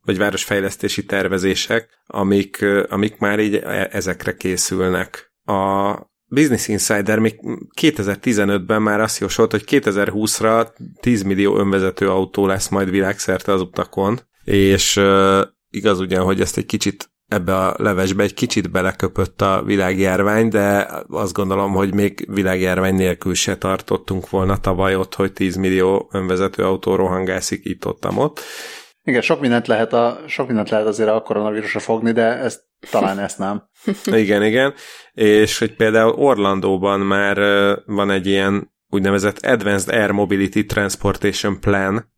vagy 0.04 0.18
városfejlesztési 0.18 1.04
tervezések, 1.04 1.88
amik, 2.06 2.64
amik 2.88 3.18
már 3.18 3.38
így 3.38 3.54
e, 3.54 3.88
ezekre 3.92 4.34
készülnek. 4.34 5.32
A 5.44 5.94
Business 6.28 6.68
Insider 6.68 7.18
még 7.18 7.40
2015-ben 7.80 8.82
már 8.82 9.00
azt 9.00 9.18
jósolt, 9.18 9.50
hogy 9.50 9.64
2020-ra 9.66 10.68
10 11.00 11.22
millió 11.22 11.58
önvezető 11.58 12.08
autó 12.08 12.46
lesz 12.46 12.68
majd 12.68 12.90
világszerte 12.90 13.52
az 13.52 13.60
utakon, 13.60 14.20
és 14.44 14.96
uh, 14.96 15.40
igaz 15.70 16.00
ugyan, 16.00 16.24
hogy 16.24 16.40
ezt 16.40 16.56
egy 16.56 16.66
kicsit 16.66 17.10
ebbe 17.28 17.56
a 17.56 17.74
levesbe 17.78 18.22
egy 18.22 18.34
kicsit 18.34 18.70
beleköpött 18.70 19.42
a 19.42 19.62
világjárvány, 19.66 20.48
de 20.48 20.88
azt 21.08 21.32
gondolom, 21.32 21.72
hogy 21.72 21.94
még 21.94 22.28
világjárvány 22.30 22.94
nélkül 22.94 23.34
se 23.34 23.56
tartottunk 23.56 24.30
volna 24.30 24.60
tavaly 24.60 24.94
ott, 24.94 25.14
hogy 25.14 25.32
10 25.32 25.56
millió 25.56 26.08
önvezető 26.12 26.62
autó 26.62 26.94
rohangászik 26.94 27.60
itt 27.64 27.86
ott, 27.86 28.06
ott. 28.16 28.40
Igen, 29.08 29.20
sok 29.20 29.40
mindent 29.40 29.66
lehet, 29.66 29.92
a, 29.92 30.20
sok 30.26 30.46
mindent 30.46 30.68
lehet 30.70 30.86
azért 30.86 31.08
a 31.08 31.22
koronavírusra 31.22 31.80
fogni, 31.80 32.12
de 32.12 32.22
ezt, 32.22 32.62
talán 32.90 33.18
ezt 33.28 33.38
nem. 33.38 33.62
igen, 34.04 34.42
igen. 34.42 34.74
És 35.12 35.58
hogy 35.58 35.76
például 35.76 36.12
Orlandóban 36.12 37.00
már 37.00 37.38
van 37.86 38.10
egy 38.10 38.26
ilyen 38.26 38.72
úgynevezett 38.90 39.38
Advanced 39.38 39.94
Air 39.94 40.10
Mobility 40.10 40.66
Transportation 40.66 41.60
Plan, 41.60 42.12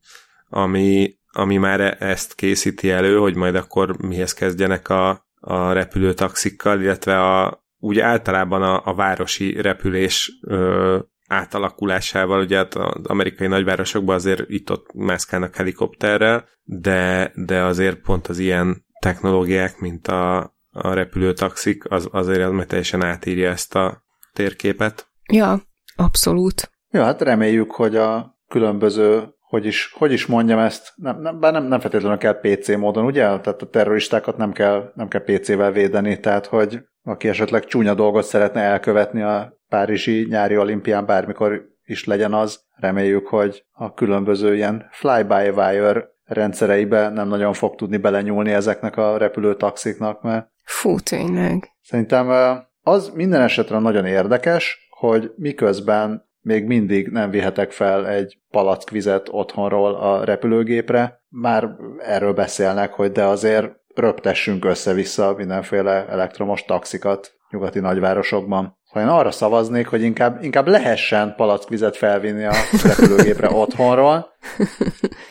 ami 0.49 1.19
ami 1.33 1.57
már 1.57 1.97
ezt 2.03 2.35
készíti 2.35 2.91
elő, 2.91 3.17
hogy 3.17 3.35
majd 3.35 3.55
akkor 3.55 3.97
mihez 3.97 4.35
kezdjenek 4.35 4.89
a, 4.89 5.27
a 5.41 5.73
repülőtaxikkal, 5.73 6.81
illetve 6.81 7.21
a, 7.21 7.65
úgy 7.79 7.99
általában 7.99 8.63
a, 8.63 8.83
a 8.85 8.95
városi 8.95 9.61
repülés 9.61 10.39
ö, 10.47 10.99
átalakulásával, 11.31 12.41
ugye 12.41 12.57
hát 12.57 12.75
az 12.75 13.07
amerikai 13.07 13.47
nagyvárosokban 13.47 14.15
azért 14.15 14.43
itt-ott 14.47 14.93
mászkálnak 14.93 15.55
helikopterrel, 15.57 16.49
de, 16.63 17.33
de 17.35 17.63
azért 17.63 18.01
pont 18.01 18.27
az 18.27 18.39
ilyen 18.39 18.85
technológiák, 19.01 19.79
mint 19.79 20.07
a, 20.09 20.39
a 20.71 20.93
repülőtaxik, 20.93 21.91
az, 21.91 22.09
azért 22.11 22.41
az 22.41 22.65
teljesen 22.67 23.05
átírja 23.05 23.51
ezt 23.51 23.75
a 23.75 24.03
térképet. 24.33 25.09
Ja, 25.33 25.61
abszolút. 25.97 26.71
Ja, 26.91 27.05
hát 27.05 27.23
reméljük, 27.23 27.71
hogy 27.71 27.97
a 27.97 28.39
különböző, 28.49 29.29
hogy 29.41 29.67
is, 29.67 29.93
hogy 29.99 30.13
is 30.13 30.27
mondjam 30.27 30.59
ezt, 30.59 30.93
nem, 30.97 31.21
nem, 31.21 31.41
bár 31.41 31.53
nem, 31.53 31.65
nem 31.65 31.81
feltétlenül 31.81 32.19
kell 32.19 32.41
PC 32.41 32.69
módon, 32.69 33.05
ugye? 33.05 33.23
Tehát 33.23 33.63
a 33.63 33.69
terroristákat 33.69 34.37
nem 34.37 34.53
kell, 34.53 34.93
nem 34.95 35.09
kell 35.09 35.23
PC-vel 35.25 35.73
védeni, 35.73 36.21
tehát 36.21 36.47
hogy 36.47 36.81
aki 37.03 37.29
esetleg 37.29 37.65
csúnya 37.65 37.95
dolgot 37.95 38.25
szeretne 38.25 38.61
elkövetni 38.61 39.23
a 39.23 39.60
Párizsi 39.71 40.27
nyári 40.31 40.57
olimpián, 40.57 41.07
bármikor 41.07 41.69
is 41.85 42.05
legyen 42.05 42.33
az, 42.33 42.61
reméljük, 42.77 43.27
hogy 43.27 43.65
a 43.73 43.95
különböző 43.95 44.55
ilyen 44.55 44.87
fly-by-wire 44.91 46.09
rendszereibe 46.25 47.09
nem 47.09 47.29
nagyon 47.29 47.53
fog 47.53 47.75
tudni 47.75 47.97
belenyúlni 47.97 48.53
ezeknek 48.53 48.97
a 48.97 49.17
repülőtaxiknak, 49.17 50.23
mert 50.23 50.49
Fú, 50.65 50.99
tényleg. 50.99 51.71
Szerintem 51.83 52.29
az 52.83 53.09
minden 53.15 53.41
esetre 53.41 53.79
nagyon 53.79 54.07
érdekes, 54.07 54.89
hogy 54.91 55.33
miközben 55.37 56.29
még 56.41 56.65
mindig 56.65 57.09
nem 57.09 57.31
vihetek 57.31 57.71
fel 57.71 58.09
egy 58.09 58.39
palackvizet 58.51 59.29
otthonról 59.31 59.95
a 59.95 60.25
repülőgépre, 60.25 61.23
már 61.29 61.69
erről 61.99 62.33
beszélnek, 62.33 62.93
hogy 62.93 63.13
de 63.13 63.25
azért 63.25 63.73
röptessünk 63.95 64.65
össze-vissza 64.65 65.35
mindenféle 65.37 66.07
elektromos 66.09 66.65
taxikat 66.65 67.33
nyugati 67.51 67.81
nagyvárosokban. 67.81 68.79
Szóval 68.93 69.09
én 69.09 69.15
arra 69.15 69.31
szavaznék, 69.31 69.87
hogy 69.87 70.03
inkább, 70.03 70.43
inkább 70.43 70.67
lehessen 70.67 71.35
palackvizet 71.37 71.97
felvinni 71.97 72.45
a 72.45 72.53
repülőgépre 72.85 73.51
otthonról, 73.63 74.27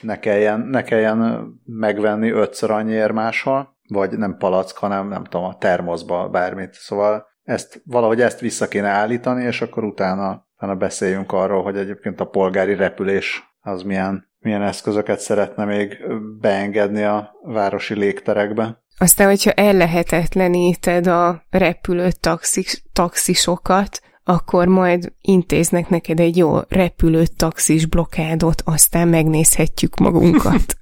ne 0.01 0.19
kelljen, 0.19 0.59
ne 0.59 0.83
kelljen 0.83 1.47
megvenni 1.65 2.29
ötször 2.29 2.71
annyiért 2.71 3.13
máshol, 3.13 3.77
vagy 3.87 4.17
nem 4.17 4.37
palack, 4.37 4.77
hanem 4.77 5.07
nem 5.07 5.23
tudom, 5.23 5.45
a 5.45 5.57
termoszba 5.57 6.29
bármit. 6.29 6.73
Szóval 6.73 7.27
ezt, 7.43 7.81
valahogy 7.85 8.21
ezt 8.21 8.39
vissza 8.39 8.67
kéne 8.67 8.87
állítani, 8.87 9.43
és 9.43 9.61
akkor 9.61 9.83
utána, 9.83 10.47
utána 10.55 10.75
beszéljünk 10.75 11.31
arról, 11.31 11.63
hogy 11.63 11.77
egyébként 11.77 12.19
a 12.19 12.25
polgári 12.25 12.75
repülés 12.75 13.43
az 13.61 13.81
milyen, 13.81 14.29
milyen 14.39 14.61
eszközöket 14.61 15.19
szeretne 15.19 15.65
még 15.65 15.97
beengedni 16.41 17.03
a 17.03 17.31
városi 17.41 17.93
légterekbe. 17.93 18.83
Aztán, 19.01 19.27
hogyha 19.27 19.51
ellehetetleníted 19.51 21.07
a 21.07 21.43
repülő 21.49 22.09
taxis, 22.19 22.83
taxisokat, 22.93 24.01
akkor 24.23 24.67
majd 24.67 25.13
intéznek 25.21 25.89
neked 25.89 26.19
egy 26.19 26.37
jó 26.37 26.59
repülő 26.67 27.23
taxis 27.37 27.85
blokádot, 27.85 28.61
aztán 28.65 29.07
megnézhetjük 29.07 29.95
magunkat. 29.95 30.75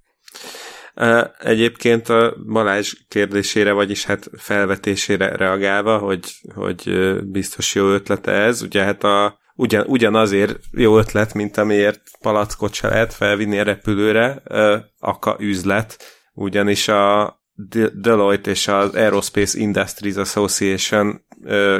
Egyébként 1.39 2.09
a 2.09 2.35
Balázs 2.51 2.93
kérdésére, 3.07 3.71
vagyis 3.71 4.05
hát 4.05 4.29
felvetésére 4.37 5.35
reagálva, 5.35 5.97
hogy, 5.97 6.35
hogy 6.55 6.91
biztos 7.23 7.75
jó 7.75 7.87
ötlete 7.87 8.31
ez, 8.31 8.61
ugye 8.61 8.83
hát 8.83 9.03
a, 9.03 9.39
ugyan, 9.55 9.85
ugyanazért 9.87 10.59
jó 10.71 10.97
ötlet, 10.97 11.33
mint 11.33 11.57
amiért 11.57 12.01
palackot 12.21 12.73
se 12.73 12.87
lehet 12.87 13.13
felvinni 13.13 13.59
a 13.59 13.63
repülőre, 13.63 14.41
aka 14.99 15.35
üzlet, 15.39 15.97
ugyanis 16.33 16.87
a 16.87 17.36
Deloitte 17.93 18.49
és 18.49 18.67
az 18.67 18.95
Aerospace 18.95 19.59
Industries 19.59 20.15
Association 20.15 21.21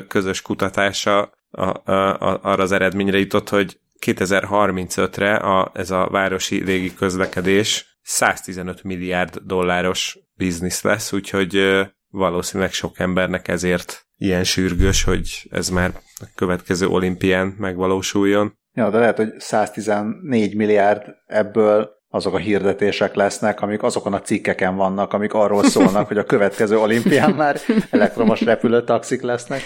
közös 0.08 0.42
kutatása 0.42 1.32
a, 1.50 1.92
a, 1.92 2.20
a, 2.20 2.40
arra 2.44 2.64
az 2.64 2.72
eredményre 2.72 3.18
jutott, 3.18 3.50
hogy 3.50 3.80
2035-re 4.06 5.36
a, 5.36 5.72
ez 5.74 5.92
a 5.92 6.08
városi 6.12 6.64
légi 6.64 6.94
közlekedés 6.94 8.00
115 8.02 8.84
milliárd 8.84 9.38
dolláros 9.38 10.20
biznisz 10.34 10.82
lesz, 10.82 11.14
úgyhogy 11.14 11.86
valószínűleg 12.10 12.74
sok 12.74 13.00
embernek 13.00 13.48
ezért 13.48 14.08
ilyen 14.18 14.44
sürgős, 14.44 15.04
hogy 15.04 15.48
ez 15.50 15.70
már 15.70 15.92
a 16.20 16.26
következő 16.36 16.88
olimpián 16.88 17.56
megvalósuljon. 17.58 18.58
Ja, 18.74 18.90
de 18.90 18.98
lehet, 18.98 19.18
hogy 19.18 19.40
114 19.40 20.56
milliárd 20.56 21.16
ebből 21.26 21.97
azok 22.10 22.34
a 22.34 22.38
hirdetések 22.38 23.16
lesznek, 23.16 23.62
amik 23.62 23.84
azokon 23.84 24.14
a 24.14 24.22
cikkeken 24.22 24.76
vannak, 24.76 25.14
amik 25.14 25.34
arról 25.34 25.64
szólnak, 25.64 26.08
hogy 26.08 26.18
a 26.18 26.24
következő 26.24 26.78
olimpián 26.78 27.32
már 27.32 27.58
elektromos 27.90 28.42
repülőtaxik 28.42 29.22
lesznek. 29.22 29.62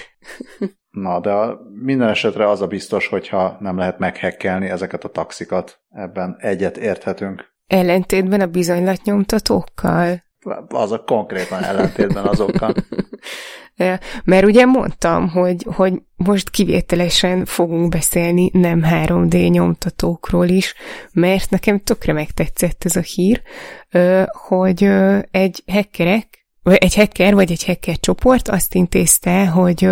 Na, 0.90 1.20
de 1.20 1.34
minden 1.84 2.10
esetre 2.10 2.50
az 2.50 2.62
a 2.62 2.68
biztos, 2.68 3.08
hogyha 3.08 3.58
nem 3.60 3.78
lehet 3.78 4.00
meghekkelni 4.00 4.70
ezeket 4.70 5.04
a 5.04 5.10
taxikat. 5.10 5.82
Ebben 5.90 6.36
egyet 6.40 6.78
érthetünk. 6.78 7.54
Ellentétben 7.68 8.42
a 8.42 8.46
bizonylatnyomtatókkal? 8.46 10.24
Azok 10.70 11.06
konkrétan 11.06 11.64
ellentétben 11.64 12.26
azokkal. 12.26 12.74
Mert 14.24 14.46
ugye 14.46 14.66
mondtam, 14.66 15.30
hogy, 15.30 15.66
hogy 15.76 16.02
most 16.16 16.50
kivételesen 16.50 17.46
fogunk 17.46 17.90
beszélni 17.90 18.50
nem 18.54 18.82
3D 18.86 19.50
nyomtatókról 19.50 20.48
is, 20.48 20.76
mert 21.14 21.50
nekem 21.50 21.80
tökre 21.80 22.14
megtetszett 22.14 22.86
ez 22.86 22.96
a 22.96 23.02
hír, 23.02 23.42
hogy 24.48 24.84
egy 25.32 25.64
hackerek 25.72 26.41
egy 26.64 26.96
hacker 26.96 27.34
vagy 27.34 27.52
egy 27.52 27.66
hacker 27.66 28.00
csoport 28.00 28.48
azt 28.48 28.76
intézte, 28.76 29.46
hogy 29.46 29.90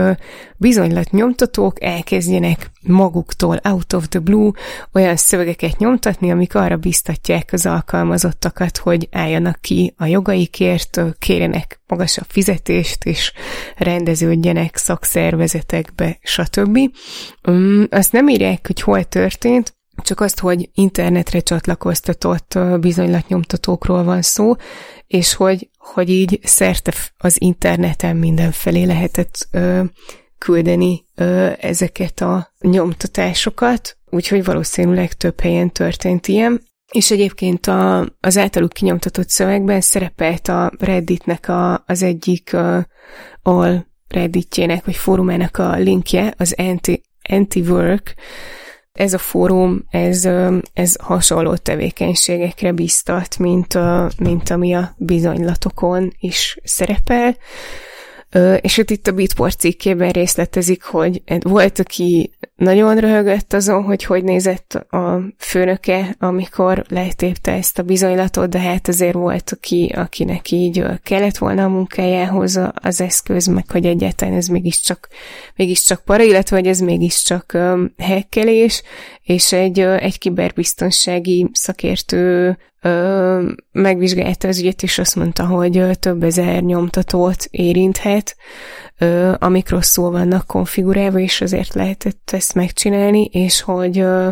bizonylat 0.58 1.12
nyomtatók 1.12 1.84
elkezdjenek 1.84 2.72
maguktól 2.82 3.60
out 3.64 3.94
of 3.94 4.08
the 4.08 4.20
blue 4.20 4.52
olyan 4.94 5.16
szövegeket 5.16 5.78
nyomtatni, 5.78 6.32
amik 6.32 6.56
arra 6.56 6.78
biztatják 6.78 7.50
az 7.54 7.66
alkalmazottakat, 7.66 8.78
hogy 8.78 9.08
álljanak 9.12 9.62
ki 9.62 9.94
a 9.98 10.06
jogaikért, 10.06 11.02
kérjenek 11.20 11.82
magasabb 11.88 12.28
fizetést, 12.28 13.06
és 13.06 13.34
rendeződjenek 13.78 14.78
szakszervezetekbe, 14.78 16.18
stb. 16.22 16.80
Azt 17.90 18.12
nem 18.12 18.28
írják, 18.28 18.68
hogy 18.68 18.82
hol 18.82 19.04
történt, 19.04 19.78
csak 20.02 20.20
azt, 20.20 20.40
hogy 20.40 20.70
internetre 20.74 21.40
csatlakoztatott 21.40 22.60
bizonylatnyomtatókról 22.80 24.04
van 24.04 24.22
szó, 24.22 24.56
és 25.08 25.34
hogy, 25.34 25.70
hogy 25.94 26.10
így 26.10 26.40
szerte 26.44 26.94
az 27.18 27.42
interneten 27.42 28.16
mindenfelé 28.16 28.84
lehetett 28.84 29.48
ö, 29.52 29.84
küldeni 30.38 31.06
ö, 31.16 31.52
ezeket 31.60 32.22
a 32.22 32.54
nyomtatásokat, 32.60 33.98
úgyhogy 34.10 34.44
valószínűleg 34.44 35.14
több 35.14 35.40
helyen 35.40 35.72
történt 35.72 36.28
ilyen. 36.28 36.62
És 36.92 37.12
egyébként 37.12 37.68
a, 37.68 38.06
az 38.20 38.38
általuk 38.38 38.74
kinyomtatott 38.74 39.30
szövegben 39.30 39.82
szerepelt 39.82 40.48
a 40.48 40.72
Redditnek 40.80 41.48
a, 41.48 41.84
az 41.86 42.04
egyik 42.04 42.50
uh, 42.54 42.84
all 43.44 43.86
Redditjének, 44.08 44.86
vagy 44.86 44.96
fórumának 44.96 45.58
a 45.58 45.76
linkje, 45.76 46.34
az 46.38 46.54
anti, 46.58 47.02
anti-work, 47.30 48.16
ez 49.00 49.14
a 49.14 49.18
fórum, 49.18 49.86
ez, 49.90 50.30
ez 50.74 50.96
hasonló 51.00 51.56
tevékenységekre 51.56 52.72
biztat, 52.72 53.38
mint, 53.38 53.78
mint 54.18 54.50
ami 54.50 54.74
a 54.74 54.94
bizonylatokon 54.98 56.14
is 56.20 56.58
szerepel. 56.64 57.38
És 58.62 58.76
hát 58.76 58.90
itt 58.90 59.08
a 59.08 59.12
Bitport 59.12 59.60
cikkében 59.60 60.12
részletezik, 60.12 60.84
hogy 60.84 61.22
volt, 61.40 61.80
aki 61.80 62.32
nagyon 62.56 62.96
röhögött 62.96 63.54
azon, 63.54 63.84
hogy 63.84 64.04
hogy 64.04 64.24
nézett 64.24 64.74
a 64.74 65.22
főnöke, 65.38 66.16
amikor 66.20 66.86
letépte 66.88 67.52
ezt 67.52 67.80
a 67.80 67.84
bizonylatot, 67.84 68.50
de 68.50 68.60
hát 68.60 68.88
azért 68.88 69.14
volt, 69.14 69.52
aki, 69.56 69.94
akinek 69.96 70.52
így 70.52 70.86
kellett 71.04 71.38
volna 71.38 71.64
a 71.64 71.70
munkájához 71.70 72.60
az 72.74 73.02
eszköz, 73.02 73.46
meg 73.46 73.72
hogy 73.72 73.86
egyáltalán 73.86 74.34
ez 74.34 74.48
mégiscsak, 74.48 75.08
mégiscsak 75.56 76.04
para, 76.04 76.24
illetve 76.24 76.56
hogy 76.56 76.68
ez 76.68 76.80
mégiscsak 76.80 77.58
hekkelés, 77.98 78.84
és 79.24 79.52
egy, 79.52 79.80
egy 79.80 80.18
kiberbiztonsági 80.18 81.50
szakértő 81.54 82.58
ö, 82.82 83.52
megvizsgálta 83.72 84.48
az 84.48 84.60
ügyet, 84.60 84.84
és 84.84 84.98
azt 84.98 85.16
mondta, 85.16 85.46
hogy 85.46 85.84
több 86.00 86.24
ezer 86.24 86.62
nyomtatót 86.62 87.48
érinthet, 87.50 88.36
ö, 88.98 89.34
amik 89.40 89.70
rosszul 89.70 90.12
vannak 90.12 90.48
konfigurálva, 90.48 91.20
és 91.20 91.42
azért 91.42 91.74
lehetett 91.74 92.30
ezt 92.34 92.54
megcsinálni, 92.54 93.26
és 93.26 93.62
hogy, 93.62 94.00
ö, 94.00 94.30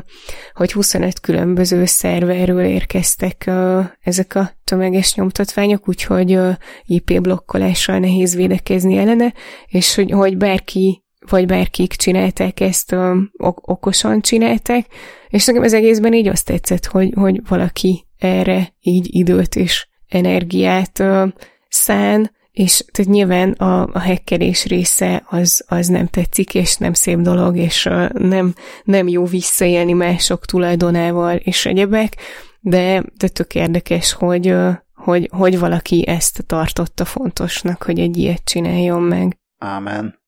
hogy 0.54 0.72
25 0.72 1.20
különböző 1.20 1.86
szerverről 1.86 2.64
érkeztek 2.64 3.44
ö, 3.48 3.82
ezek 4.02 4.36
a 4.36 4.52
tömeges 4.64 5.16
nyomtatványok, 5.16 5.88
úgyhogy 5.88 6.34
ö, 6.34 6.50
IP 6.86 7.22
blokkolással 7.22 8.00
nehéz 8.00 8.36
védekezni 8.36 8.98
ellene, 8.98 9.34
és 9.68 9.96
hogy, 9.96 10.12
hogy 10.12 10.38
bárki 10.38 11.02
vagy 11.30 11.46
bárkik 11.46 11.94
csinálták 11.94 12.60
ezt, 12.60 12.92
ö, 12.92 13.18
ok- 13.38 13.68
okosan 13.68 14.22
csinálták, 14.22 14.86
és 15.30 15.46
nekem 15.46 15.64
ez 15.64 15.74
egészben 15.74 16.14
így 16.14 16.28
azt 16.28 16.46
tetszett, 16.46 16.86
hogy, 16.86 17.14
hogy 17.16 17.42
valaki 17.48 18.07
erre 18.18 18.74
így 18.82 19.08
időt 19.16 19.56
és 19.56 19.88
energiát 20.08 21.04
szán, 21.70 22.36
és 22.52 22.84
tehát 22.92 23.12
nyilván 23.12 23.52
a, 23.52 23.90
a 23.94 24.00
hekkelés 24.00 24.66
része 24.66 25.24
az, 25.30 25.66
az 25.68 25.88
nem 25.88 26.08
tetszik, 26.08 26.54
és 26.54 26.76
nem 26.76 26.94
szép 26.94 27.20
dolog, 27.20 27.58
és 27.58 27.90
nem, 28.14 28.54
nem 28.84 29.08
jó 29.08 29.26
visszaélni 29.26 29.94
mások 29.94 30.46
tulajdonával, 30.46 31.36
és 31.36 31.66
egyebek, 31.66 32.16
de, 32.60 33.04
de 33.18 33.28
tök 33.28 33.56
érdekes, 33.56 34.14
hogy, 34.14 34.56
hogy, 34.94 35.30
hogy 35.32 35.60
valaki 35.60 36.08
ezt 36.08 36.44
tartotta 36.46 37.06
fontosnak, 37.06 37.84
hogy 37.84 38.00
egy 38.00 38.18
ilyet 38.18 38.44
csináljon 38.44 39.02
meg. 39.02 39.38
Ámen. 39.58 40.20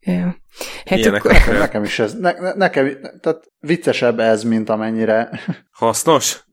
Ja. 0.00 0.36
Hát 0.84 0.98
Ilyenek 0.98 1.24
akkor... 1.24 1.58
Nekem 1.58 1.84
is 1.84 1.98
ez, 1.98 2.14
ne, 2.18 2.32
ne, 2.32 2.52
nekem, 2.52 2.98
tehát 3.20 3.50
viccesebb 3.60 4.18
ez, 4.18 4.42
mint 4.42 4.68
amennyire, 4.68 5.30
Hasznos? 5.70 6.44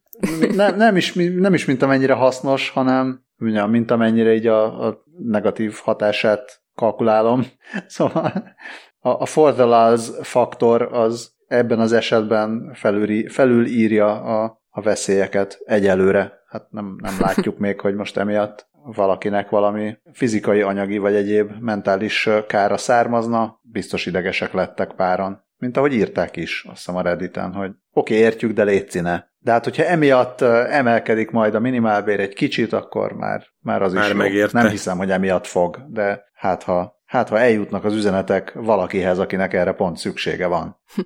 Nem, 0.56 0.76
nem, 0.76 0.96
is, 0.96 1.14
nem 1.14 1.54
is 1.54 1.66
mint 1.66 1.82
amennyire 1.82 2.14
hasznos, 2.14 2.70
hanem 2.70 3.26
mint 3.68 3.92
amennyire 3.92 4.34
így 4.34 4.48
a, 4.48 4.88
a 4.88 5.04
negatív 5.18 5.74
hatását 5.84 6.62
kalkulálom. 6.76 7.46
Szóval 7.88 8.56
a, 9.00 9.10
a 9.10 9.26
for 9.26 9.54
the 9.54 9.64
loss 9.64 10.10
faktor 10.22 10.82
az 10.82 11.36
ebben 11.48 11.80
az 11.80 11.92
esetben 11.92 12.72
felül, 12.74 13.30
felülírja 13.30 14.22
a, 14.22 14.62
a 14.70 14.82
veszélyeket 14.82 15.60
egyelőre. 15.66 16.34
Hát 16.48 16.72
nem, 16.72 16.96
nem 17.02 17.16
látjuk 17.26 17.58
még, 17.58 17.80
hogy 17.80 17.96
most 17.96 18.18
emiatt 18.18 18.68
valakinek 18.96 19.50
valami 19.50 19.98
fizikai, 20.14 20.62
anyagi 20.62 20.98
vagy 20.98 21.16
egyéb 21.16 21.52
mentális 21.60 22.30
kára 22.48 22.78
származna, 22.78 23.60
biztos 23.62 24.06
idegesek 24.06 24.54
lettek 24.54 24.94
páran. 24.96 25.46
Mint 25.58 25.78
ahogy 25.78 25.94
írták 25.94 26.36
is, 26.36 26.64
azt 26.68 26.78
hiszem 26.78 26.96
a 26.96 27.02
Redditen, 27.02 27.54
hogy 27.54 27.70
oké, 27.92 28.14
okay, 28.14 28.18
értjük, 28.18 28.52
de 28.52 28.64
légy 28.64 29.02
ne. 29.02 29.24
De 29.40 29.52
hát, 29.52 29.64
hogyha 29.64 29.84
emiatt 29.84 30.42
emelkedik 30.42 31.32
majd 31.32 31.56
a 31.56 31.60
minimálbér 31.60 32.20
egy 32.20 32.34
kicsit, 32.34 32.74
akkor 32.74 33.12
már, 33.12 33.44
már 33.60 33.82
az 33.82 33.94
Már 33.94 34.04
is 34.04 34.12
jó. 34.12 34.18
megérte. 34.18 34.62
Nem 34.62 34.72
hiszem, 34.72 34.98
hogy 34.98 35.12
emiatt 35.12 35.48
fog, 35.48 35.86
de 35.90 36.24
hát 36.34 36.64
ha, 36.64 37.02
hát 37.06 37.30
ha 37.30 37.40
eljutnak 37.40 37.84
az 37.84 37.94
üzenetek 37.94 38.52
valakihez, 38.54 39.20
akinek 39.20 39.54
erre 39.54 39.72
pont 39.72 39.98
szüksége 39.98 40.48
van. 40.48 40.76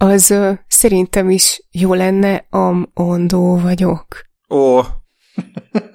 Az 0.00 0.30
ö, 0.30 0.52
szerintem 0.68 1.30
is 1.30 1.62
jó 1.70 1.94
lenne, 1.94 2.46
am 2.50 2.90
ondó 2.94 3.58
vagyok. 3.58 4.06
Ó, 4.50 4.80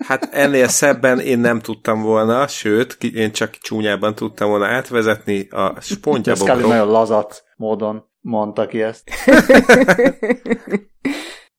hát 0.07 0.29
ennél 0.31 0.67
szebben 0.67 1.19
én 1.19 1.39
nem 1.39 1.59
tudtam 1.59 2.01
volna, 2.01 2.47
sőt, 2.47 2.97
én 3.03 3.31
csak 3.31 3.55
csúnyában 3.55 4.15
tudtam 4.15 4.49
volna 4.49 4.65
átvezetni 4.65 5.47
a 5.49 5.73
Ez 5.77 5.85
spongyabok 5.85 6.47
Scully 6.47 6.61
nagyon 6.61 6.87
lazat 6.87 7.43
módon 7.63 8.05
mondta 8.19 8.67
ki 8.67 8.81
ezt. 8.81 9.09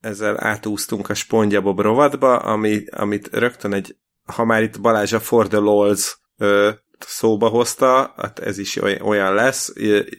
ezzel 0.04 0.44
átúztunk 0.44 1.08
a 1.08 1.14
Spongyabob 1.14 1.80
rovatba, 1.80 2.36
ami, 2.36 2.84
amit 2.90 3.28
rögtön 3.32 3.72
egy, 3.72 3.96
ha 4.24 4.44
már 4.44 4.62
itt 4.62 4.80
Balázs 4.80 5.12
a 5.12 5.20
For 5.20 5.48
the 5.48 5.58
Lols 5.58 6.18
ö, 6.38 6.70
szóba 6.98 7.48
hozta, 7.48 8.14
hát 8.16 8.38
ez 8.38 8.58
is 8.58 8.76
oly- 8.76 9.00
olyan 9.00 9.34
lesz, 9.34 9.72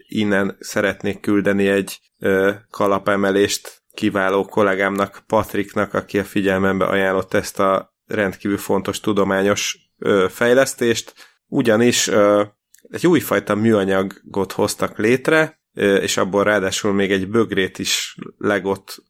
innen 0.07 0.55
szeretnék 0.59 1.19
küldeni 1.19 1.67
egy 1.67 1.99
ö, 2.19 2.51
kalapemelést 2.69 3.83
kiváló 3.93 4.45
kollégámnak, 4.45 5.23
Patricknak, 5.27 5.93
aki 5.93 6.19
a 6.19 6.23
figyelmembe 6.23 6.85
ajánlott 6.85 7.33
ezt 7.33 7.59
a 7.59 7.93
rendkívül 8.05 8.57
fontos 8.57 8.99
tudományos 8.99 9.77
ö, 9.97 10.25
fejlesztést, 10.29 11.13
ugyanis 11.47 12.07
ö, 12.07 12.43
egy 12.89 13.07
újfajta 13.07 13.55
műanyagot 13.55 14.51
hoztak 14.51 14.97
létre, 14.97 15.59
és 15.75 16.17
abból 16.17 16.43
ráadásul 16.43 16.93
még 16.93 17.11
egy 17.11 17.29
bögrét 17.29 17.79
is 17.79 18.17
legott 18.37 19.03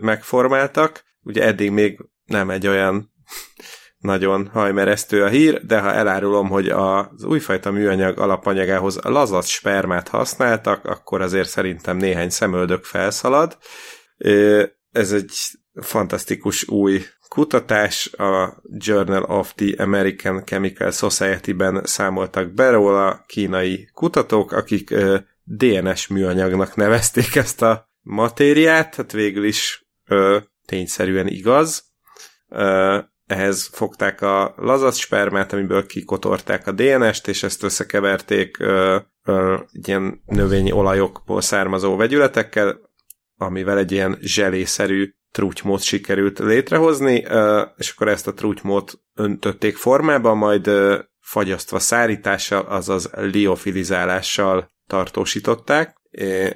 megformáltak. 0.00 1.04
Ugye 1.22 1.44
eddig 1.44 1.70
még 1.70 2.00
nem 2.24 2.50
egy 2.50 2.66
olyan 2.66 3.12
nagyon 3.98 4.48
hajmeresztő 4.52 5.22
a 5.22 5.28
hír, 5.28 5.66
de 5.66 5.80
ha 5.80 5.92
elárulom, 5.92 6.48
hogy 6.48 6.68
az 6.68 7.24
újfajta 7.24 7.70
műanyag 7.70 8.18
alapanyagához 8.18 8.98
lazac 9.02 9.46
spermát 9.46 10.08
használtak, 10.08 10.84
akkor 10.84 11.20
azért 11.20 11.48
szerintem 11.48 11.96
néhány 11.96 12.30
szemöldök 12.30 12.84
felszalad. 12.84 13.58
Ez 14.92 15.12
egy 15.12 15.32
fantasztikus 15.80 16.68
új 16.68 17.02
kutatás, 17.28 18.12
a 18.12 18.62
Journal 18.62 19.22
of 19.22 19.54
the 19.54 19.82
American 19.82 20.44
Chemical 20.44 20.90
Society-ben 20.90 21.80
számoltak 21.84 22.52
be 22.52 22.70
róla 22.70 23.24
kínai 23.26 23.90
kutatók, 23.92 24.52
akik 24.52 24.94
DNS 25.48 26.06
műanyagnak 26.06 26.74
nevezték 26.74 27.34
ezt 27.34 27.62
a 27.62 27.90
matériát, 28.00 28.94
hát 28.94 29.12
végül 29.12 29.44
is 29.44 29.86
ö, 30.04 30.38
tényszerűen 30.64 31.26
igaz. 31.26 31.84
Ö, 32.48 32.98
ehhez 33.26 33.70
fogták 33.72 34.20
a 34.20 34.54
lazac 34.56 34.96
spermát, 34.96 35.52
amiből 35.52 35.86
kikotorták 35.86 36.66
a 36.66 36.72
DNS-t, 36.72 37.28
és 37.28 37.42
ezt 37.42 37.62
összekeverték 37.62 38.58
ö, 38.58 38.98
ö, 39.24 39.56
ilyen 39.72 40.22
növényi 40.26 40.72
olajokból 40.72 41.40
származó 41.40 41.96
vegyületekkel, 41.96 42.80
amivel 43.36 43.78
egy 43.78 43.92
ilyen 43.92 44.18
zselészerű 44.20 45.14
trutymót 45.30 45.82
sikerült 45.82 46.38
létrehozni, 46.38 47.26
és 47.76 47.90
akkor 47.90 48.08
ezt 48.08 48.26
a 48.26 48.34
trutymót 48.34 49.00
öntötték 49.14 49.76
formába, 49.76 50.34
majd 50.34 50.66
fagyasztva 51.26 51.78
szárítással, 51.78 52.66
azaz 52.66 53.10
liofilizálással 53.12 54.70
tartósították. 54.86 55.96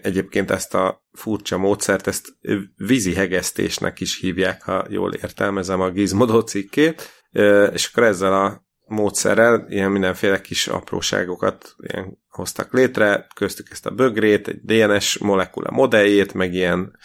Egyébként 0.03 0.51
ezt 0.51 0.75
a 0.75 1.05
furcsa 1.13 1.59
módszert, 1.59 2.07
ezt 2.07 2.29
vízi 2.77 3.15
hegesztésnek 3.15 4.01
is 4.01 4.21
hívják, 4.21 4.63
ha 4.63 4.87
jól 4.89 5.13
értelmezem 5.13 5.81
a 5.81 5.91
Gizmodo 5.91 6.43
cikkét, 6.43 7.25
és 7.73 7.87
akkor 7.87 8.03
ezzel 8.03 8.33
a 8.33 8.65
módszerrel 8.87 9.67
ilyen 9.69 9.91
mindenféle 9.91 10.41
kis 10.41 10.67
apróságokat 10.67 11.75
ilyen 11.79 12.19
hoztak 12.29 12.73
létre, 12.73 13.27
köztük 13.35 13.69
ezt 13.71 13.87
a 13.87 13.91
bögrét, 13.91 14.49
egy 14.49 14.61
DNS 14.63 15.19
molekula 15.19 15.71
modelljét, 15.71 16.35
meg 16.35 16.55
ilyen 16.55 16.97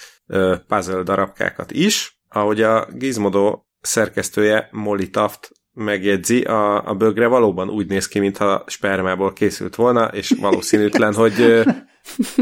puzzle 0.67 1.03
darabkákat 1.03 1.71
is. 1.71 2.19
Ahogy 2.29 2.61
a 2.61 2.87
Gizmodo 2.91 3.61
szerkesztője 3.81 4.69
Molly 4.71 5.09
Taft 5.09 5.51
megjegyzi, 5.75 6.41
a, 6.41 6.89
a 6.89 6.93
bögre 6.93 7.27
valóban 7.27 7.69
úgy 7.69 7.87
néz 7.87 8.07
ki, 8.07 8.19
mintha 8.19 8.63
spermából 8.67 9.33
készült 9.33 9.75
volna, 9.75 10.05
és 10.05 10.33
valószínűtlen, 10.39 11.13
hogy, 11.23 11.63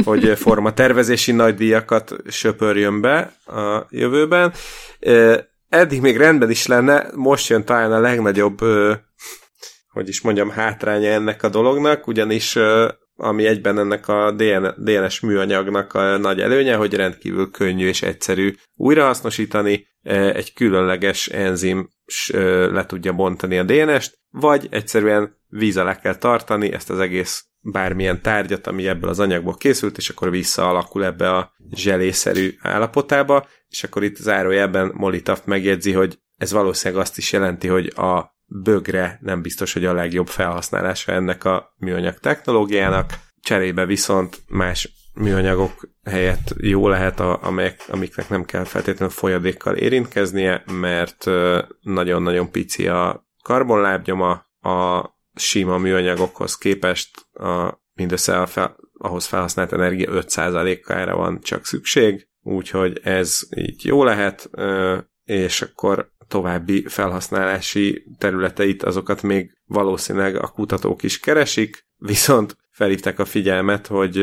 hogy 0.04 0.38
forma 0.38 0.74
tervezési 0.74 1.32
nagydíjakat 1.32 2.16
söpörjön 2.28 3.02
be 3.02 3.34
a 3.46 3.86
jövőben. 3.90 4.54
Eddig 5.70 6.02
még 6.02 6.18
rendben 6.18 6.50
is 6.50 6.68
lenne, 6.68 7.08
most 7.16 7.50
jön 7.50 7.66
talán 7.66 7.92
a 7.92 8.00
legnagyobb 8.00 8.60
hogy 9.94 10.08
is 10.08 10.22
mondjam, 10.22 10.50
hátránya 10.50 11.10
ennek 11.10 11.44
a 11.44 11.50
dolognak, 11.50 12.08
ugyanis 12.08 12.58
ami 13.16 13.46
egyben 13.46 13.80
ennek 13.80 14.08
a 14.08 14.32
DN, 14.32 14.68
DNS 14.78 15.20
műanyagnak 15.20 15.94
a 15.94 16.18
nagy 16.18 16.40
előnye, 16.40 16.76
hogy 16.76 16.94
rendkívül 16.94 17.52
könnyű 17.52 17.88
és 17.88 18.02
egyszerű 18.02 18.54
újrahasznosítani, 18.76 19.88
egy 20.34 20.54
különleges 20.54 21.28
enzim 21.28 21.90
s, 22.06 22.30
ö, 22.30 22.72
le 22.72 22.86
tudja 22.86 23.14
bontani 23.14 23.58
a 23.58 23.64
DNS-t, 23.64 24.20
vagy 24.30 24.68
egyszerűen 24.70 25.38
víz 25.48 25.78
alá 25.78 26.00
kell 26.00 26.16
tartani 26.16 26.72
ezt 26.72 26.90
az 26.90 27.00
egész 27.00 27.46
bármilyen 27.60 28.22
tárgyat, 28.22 28.68
ami 28.68 28.88
ebből 28.88 29.10
az 29.10 29.20
anyagból 29.20 29.56
készült, 29.56 29.98
és 29.98 30.10
akkor 30.10 30.30
visszaalakul 30.30 31.06
ebbe 31.06 31.36
a 31.36 31.54
zselészerű 31.72 32.56
állapotába, 32.62 33.48
és 33.68 33.84
akkor 33.84 34.04
itt 34.04 34.16
zárójelben 34.16 34.92
Molly 34.94 35.22
megjegyzi, 35.46 35.92
hogy 35.92 36.20
ez 36.38 36.52
valószínűleg 36.52 37.04
azt 37.04 37.18
is 37.18 37.32
jelenti, 37.32 37.68
hogy 37.68 37.88
a 37.96 38.36
bögre 38.46 39.20
nem 39.22 39.42
biztos, 39.42 39.74
hogy 39.74 39.86
a 39.86 39.94
legjobb 39.94 40.28
felhasználása 40.28 41.12
ennek 41.12 41.44
a 41.44 41.74
műanyag 41.78 42.20
technológiának, 42.20 43.14
cserébe 43.42 43.86
viszont 43.86 44.42
más 44.48 45.03
műanyagok 45.14 45.90
helyett 46.04 46.54
jó 46.58 46.88
lehet, 46.88 47.20
a, 47.20 47.44
amelyek, 47.44 47.86
amiknek 47.88 48.30
nem 48.30 48.46
kell 48.46 48.64
feltétlenül 48.64 49.14
folyadékkal 49.14 49.76
érintkeznie, 49.76 50.64
mert 50.72 51.26
nagyon-nagyon 51.82 52.52
pici 52.52 52.88
a 52.88 53.28
karbonlábnyoma, 53.44 54.32
a 54.62 55.10
sima 55.36 55.78
műanyagokhoz 55.78 56.58
képest 56.58 57.28
a, 57.34 57.82
mindössze 57.94 58.42
a 58.42 58.46
fel, 58.46 58.76
ahhoz 58.98 59.26
felhasznált 59.26 59.74
energia 59.74 60.10
5%-ára 60.12 61.16
van 61.16 61.42
csak 61.42 61.66
szükség, 61.66 62.28
úgyhogy 62.42 63.00
ez 63.04 63.40
így 63.56 63.86
jó 63.86 64.04
lehet, 64.04 64.50
és 65.24 65.62
akkor 65.62 66.12
további 66.28 66.86
felhasználási 66.88 68.06
területeit, 68.18 68.84
azokat 68.84 69.22
még 69.22 69.52
valószínűleg 69.66 70.36
a 70.36 70.48
kutatók 70.48 71.04
is 71.04 71.20
keresik, 71.20 71.86
viszont 71.98 72.58
felhívták 72.70 73.20
a 73.20 73.26
figyelmet, 73.26 73.88
hogy 73.88 74.18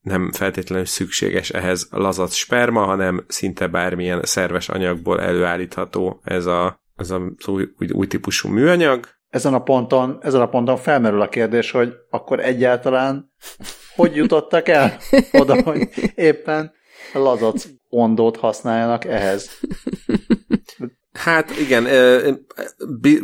nem 0.00 0.32
feltétlenül 0.32 0.84
szükséges 0.84 1.50
ehhez 1.50 1.88
lazac 1.90 2.34
sperma, 2.34 2.84
hanem 2.84 3.24
szinte 3.28 3.66
bármilyen 3.66 4.22
szerves 4.22 4.68
anyagból 4.68 5.20
előállítható 5.20 6.20
ez 6.24 6.46
a, 6.46 6.80
ez 6.96 7.10
a 7.10 7.20
új, 7.46 7.68
új, 7.78 7.88
új 7.92 8.06
típusú 8.06 8.48
műanyag. 8.48 9.08
Ezen 9.28 9.54
a 9.54 9.62
ponton, 9.62 10.18
ezen 10.22 10.40
a 10.40 10.48
ponton 10.48 10.76
felmerül 10.76 11.20
a 11.20 11.28
kérdés, 11.28 11.70
hogy 11.70 11.94
akkor 12.10 12.40
egyáltalán 12.40 13.32
hogy 14.00 14.16
jutottak 14.16 14.68
el 14.68 14.96
oda, 15.32 15.62
hogy 15.62 15.88
éppen 16.14 16.72
lazac 17.12 17.66
ondót 17.88 18.36
használjanak 18.36 19.04
ehhez. 19.04 19.60
Hát 21.12 21.58
igen, 21.58 21.88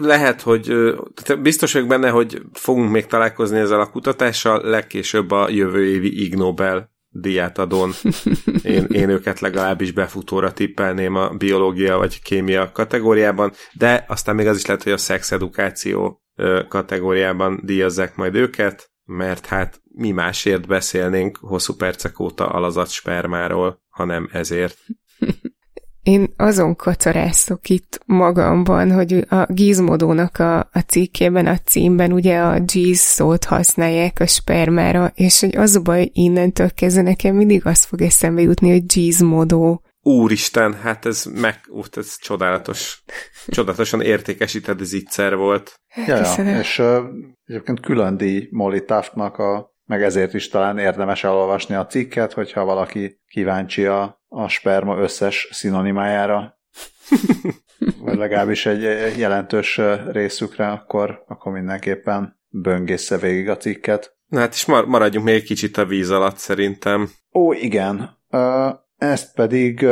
lehet, 0.01 0.43
hogy 0.43 0.95
biztos 1.43 1.73
vagyok 1.73 1.89
benne, 1.89 2.11
hogy 2.11 2.43
fogunk 2.53 2.91
még 2.91 3.07
találkozni 3.07 3.59
ezzel 3.59 3.81
a 3.81 3.91
kutatással, 3.91 4.61
legkésőbb 4.65 5.31
a 5.31 5.49
jövő 5.49 5.87
évi 5.87 6.25
Ig 6.25 6.35
Nobel 6.35 6.95
díjátadón. 7.09 7.93
Én, 8.63 8.85
én 8.85 9.09
őket 9.09 9.41
legalábbis 9.41 9.93
befutóra 9.93 10.53
tippelném 10.53 11.15
a 11.15 11.29
biológia 11.29 11.97
vagy 11.97 12.23
kémia 12.23 12.73
kategóriában, 12.73 13.53
de 13.73 14.05
aztán 14.09 14.35
még 14.35 14.47
az 14.47 14.57
is 14.57 14.67
lehet, 14.67 14.83
hogy 14.83 14.93
a 14.93 14.97
szexedukáció 14.97 16.23
kategóriában 16.69 17.61
díjazzák 17.65 18.17
majd 18.17 18.35
őket. 18.35 18.91
mert 19.05 19.47
hát 19.47 19.81
mi 19.85 20.11
másért 20.11 20.67
beszélnénk 20.67 21.39
hosszú 21.41 21.75
percek 21.75 22.21
óta 22.21 22.49
alazat 22.49 22.91
spermáról, 22.91 23.83
hanem 23.89 24.29
ezért. 24.33 24.79
Én 26.07 26.33
azon 26.37 26.77
kacarászok 26.77 27.69
itt 27.69 28.01
magamban, 28.05 28.93
hogy 28.93 29.27
a 29.29 29.47
Gizmodónak 29.49 30.39
a, 30.39 30.59
a 30.59 30.79
cikkében, 30.87 31.47
a 31.47 31.59
címben 31.59 32.13
ugye 32.13 32.39
a 32.39 32.61
Giz 32.61 32.99
szót 32.99 33.45
használják 33.45 34.21
a 34.21 34.27
spermára, 34.27 35.13
és 35.15 35.41
hogy 35.41 35.57
az 35.57 35.77
a 35.77 35.81
baj, 35.81 36.11
innentől 36.13 36.71
kezdve 36.71 37.03
nekem 37.03 37.37
mindig 37.37 37.67
az 37.67 37.85
fog 37.85 38.01
eszembe 38.01 38.41
jutni, 38.41 38.71
hogy 38.71 38.87
Gizmodó. 38.87 39.83
Úristen, 40.01 40.75
hát 40.75 41.07
ez 41.07 41.25
meg, 41.35 41.61
út, 41.69 41.97
ez 41.97 42.17
csodálatos, 42.19 43.03
csodálatosan 43.47 44.01
értékesített 44.01 44.79
zicser 44.79 45.37
volt. 45.37 45.75
Ja, 46.07 46.17
ja. 46.17 46.59
és 46.59 46.79
uh, 46.79 46.99
egyébként 47.45 47.81
külön 47.81 48.17
díj 48.17 48.49
Molly 48.51 48.85
Taftnak 48.85 49.39
a 49.39 49.75
meg 49.87 50.03
ezért 50.03 50.35
is 50.35 50.49
talán 50.49 50.79
érdemes 50.79 51.25
elolvasni 51.25 51.75
a 51.75 51.87
cikket, 51.87 52.33
hogyha 52.33 52.65
valaki 52.65 53.21
kíváncsi 53.29 53.85
a, 53.85 54.21
a 54.37 54.49
sperma 54.49 54.99
összes 54.99 55.49
szinonimájára, 55.51 56.59
vagy 58.05 58.17
legalábbis 58.17 58.67
egy 58.67 58.83
jelentős 59.19 59.81
részükre, 60.11 60.69
akkor, 60.69 61.25
akkor 61.27 61.53
mindenképpen 61.53 62.41
böngészze 62.49 63.17
végig 63.17 63.49
a 63.49 63.57
cikket. 63.57 64.17
Na 64.27 64.39
hát 64.39 64.55
is 64.55 64.65
maradjunk 64.67 65.27
még 65.27 65.35
egy 65.35 65.45
kicsit 65.45 65.77
a 65.77 65.85
víz 65.85 66.11
alatt 66.11 66.37
szerintem. 66.37 67.11
Ó, 67.35 67.53
igen. 67.53 68.19
Ezt 68.97 69.35
pedig 69.35 69.87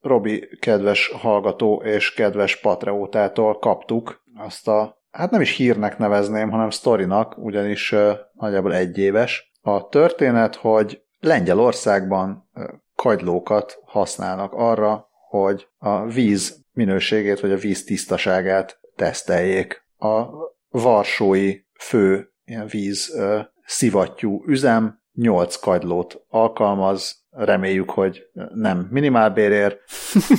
Robi 0.00 0.48
kedves 0.60 1.08
hallgató 1.08 1.82
és 1.84 2.12
kedves 2.12 2.60
Patreótától 2.60 3.58
kaptuk 3.58 4.24
azt 4.34 4.68
a 4.68 5.02
hát 5.10 5.30
nem 5.30 5.40
is 5.40 5.56
hírnek 5.56 5.98
nevezném, 5.98 6.50
hanem 6.50 6.70
sztorinak, 6.70 7.38
ugyanis 7.38 7.94
nagyjából 8.32 8.74
egy 8.74 8.98
éves. 8.98 9.52
A 9.62 9.88
történet, 9.88 10.54
hogy 10.56 11.02
Lengyelországban 11.20 12.50
kagylókat 12.96 13.80
használnak 13.84 14.52
arra, 14.52 15.08
hogy 15.28 15.68
a 15.78 16.06
víz 16.06 16.64
minőségét, 16.72 17.40
vagy 17.40 17.52
a 17.52 17.56
víz 17.56 17.84
tisztaságát 17.84 18.80
teszteljék. 18.96 19.84
A 19.98 20.26
varsói 20.68 21.60
fő 21.78 22.32
ilyen 22.44 22.66
víz 22.66 23.12
uh, 23.14 23.40
szivattyú 23.64 24.42
üzem 24.46 25.00
8 25.12 25.56
kagylót 25.56 26.24
alkalmaz, 26.28 27.24
reméljük, 27.30 27.90
hogy 27.90 28.22
nem 28.54 28.88
minimálbérért, 28.90 29.78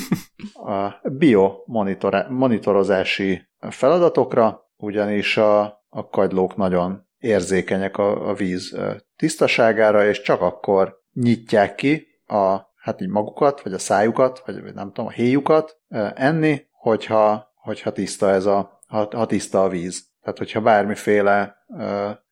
a 0.54 1.02
biomonitorozási 1.10 3.48
feladatokra, 3.70 4.70
ugyanis 4.76 5.38
a, 5.38 5.62
a 5.90 6.10
kagylók 6.10 6.56
nagyon 6.56 7.08
érzékenyek 7.18 7.98
a, 7.98 8.30
a 8.30 8.34
víz 8.34 8.78
tisztaságára, 9.16 10.06
és 10.06 10.22
csak 10.22 10.42
akkor 10.42 11.02
nyitják 11.14 11.76
ki 11.76 12.07
a, 12.28 12.58
hát 12.76 13.02
így 13.02 13.10
magukat, 13.10 13.62
vagy 13.62 13.74
a 13.74 13.80
szájukat, 13.80 14.44
vagy 14.46 14.74
nem 14.74 14.88
tudom, 14.88 15.06
a 15.06 15.12
héjukat 15.12 15.78
enni, 16.14 16.66
hogyha, 16.72 17.52
hogyha 17.56 17.92
tiszta 17.92 18.30
ez 18.30 18.46
a, 18.46 18.82
ha, 18.88 19.08
ha 19.12 19.26
tiszta 19.26 19.64
a 19.64 19.70
víz. 19.70 20.06
Tehát, 20.22 20.38
hogyha 20.38 20.62
bármiféle 20.62 21.56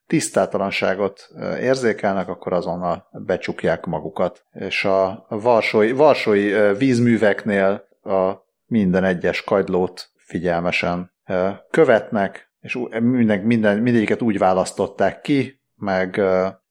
tisztátalanságot 0.06 1.28
érzékelnek, 1.60 2.28
akkor 2.28 2.52
azonnal 2.52 3.08
becsukják 3.12 3.84
magukat. 3.84 4.44
És 4.52 4.84
a 4.84 5.26
varsói, 5.28 5.92
varsói 5.92 6.74
vízműveknél 6.74 7.84
a 8.02 8.32
minden 8.66 9.04
egyes 9.04 9.42
kagylót 9.42 10.10
figyelmesen 10.16 11.12
követnek, 11.70 12.50
és 12.60 12.78
minden, 13.00 13.40
minden, 13.40 13.78
mindegyiket 13.78 14.22
úgy 14.22 14.38
választották 14.38 15.20
ki, 15.20 15.60
meg, 15.74 16.20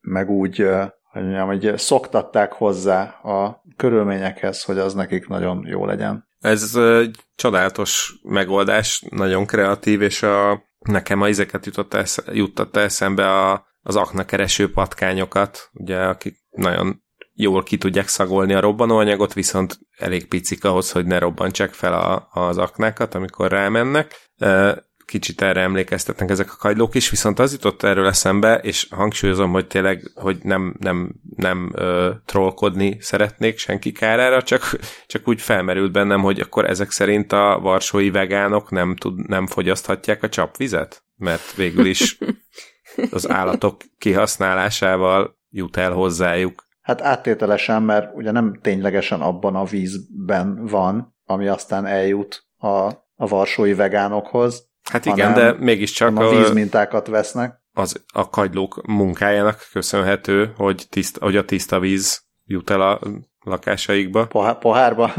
meg 0.01 0.29
úgy, 0.29 0.67
hogy 1.15 1.23
mondjam, 1.23 1.47
hogy 1.47 1.77
szoktatták 1.77 2.53
hozzá 2.53 3.03
a 3.03 3.63
körülményekhez, 3.77 4.63
hogy 4.63 4.77
az 4.77 4.93
nekik 4.93 5.27
nagyon 5.27 5.65
jó 5.67 5.85
legyen. 5.85 6.27
Ez 6.39 6.75
egy 6.75 7.15
csodálatos 7.35 8.13
megoldás, 8.23 9.03
nagyon 9.09 9.45
kreatív, 9.45 10.01
és 10.01 10.23
a, 10.23 10.63
nekem 10.79 11.21
a 11.21 11.27
izeket 11.27 11.65
jutott 11.65 11.97
juttatta 12.31 12.79
eszembe 12.79 13.31
a, 13.31 13.65
az 13.81 13.95
aknakereső 13.95 14.71
patkányokat, 14.71 15.69
ugye, 15.73 15.97
akik 15.97 16.37
nagyon 16.49 17.03
jól 17.33 17.63
ki 17.63 17.77
tudják 17.77 18.07
szagolni 18.07 18.53
a 18.53 18.59
robbanóanyagot, 18.59 19.33
viszont 19.33 19.79
elég 19.97 20.27
picik 20.27 20.63
ahhoz, 20.63 20.91
hogy 20.91 21.05
ne 21.05 21.19
robbantsák 21.19 21.73
fel 21.73 21.93
a, 21.93 22.27
az 22.31 22.57
aknákat, 22.57 23.15
amikor 23.15 23.51
rámennek. 23.51 24.31
Kicsit 25.05 25.41
erre 25.41 25.61
emlékeztetnek 25.61 26.29
ezek 26.29 26.51
a 26.51 26.55
kagylók 26.59 26.95
is, 26.95 27.09
viszont 27.09 27.39
az 27.39 27.51
jutott 27.51 27.83
erről 27.83 28.07
eszembe, 28.07 28.55
és 28.55 28.87
hangsúlyozom, 28.89 29.51
hogy 29.51 29.67
tényleg, 29.67 30.11
hogy 30.15 30.37
nem, 30.41 30.75
nem, 30.79 31.15
nem 31.35 31.71
ö, 31.75 32.11
trollkodni 32.25 32.97
szeretnék 32.99 33.57
senki 33.57 33.91
kárára, 33.91 34.41
csak, 34.43 34.79
csak 35.07 35.27
úgy 35.27 35.41
felmerült 35.41 35.91
bennem, 35.91 36.21
hogy 36.21 36.39
akkor 36.39 36.65
ezek 36.65 36.91
szerint 36.91 37.31
a 37.31 37.59
varsói 37.61 38.09
vegánok 38.09 38.71
nem, 38.71 38.95
tud, 38.95 39.27
nem 39.27 39.47
fogyaszthatják 39.47 40.23
a 40.23 40.29
csapvizet? 40.29 41.03
Mert 41.15 41.53
végül 41.53 41.85
is 41.85 42.17
az 43.11 43.29
állatok 43.29 43.81
kihasználásával 43.97 45.37
jut 45.49 45.77
el 45.77 45.91
hozzájuk 45.91 46.65
Hát 46.85 47.01
áttételesen, 47.01 47.83
mert 47.83 48.15
ugye 48.15 48.31
nem 48.31 48.59
ténylegesen 48.61 49.21
abban 49.21 49.55
a 49.55 49.63
vízben 49.63 50.65
van, 50.65 51.15
ami 51.23 51.47
aztán 51.47 51.85
eljut 51.85 52.45
a, 52.57 52.67
a 53.15 53.27
varsói 53.27 53.73
vegánokhoz. 53.73 54.69
Hát 54.91 55.05
igen, 55.05 55.33
de 55.33 55.55
mégiscsak 55.59 56.19
a 56.19 56.29
vízmintákat 56.29 57.07
vesznek. 57.07 57.63
Az 57.73 58.03
a 58.13 58.29
kagylók 58.29 58.81
munkájának 58.87 59.67
köszönhető, 59.71 60.53
hogy, 60.57 60.85
tiszt, 60.89 61.17
hogy 61.17 61.35
a 61.35 61.45
tiszta 61.45 61.79
víz 61.79 62.23
jut 62.45 62.69
el 62.69 62.81
a 62.81 62.99
lakásaikba. 63.45 64.27
Pohá- 64.27 64.59
pohárba? 64.59 65.11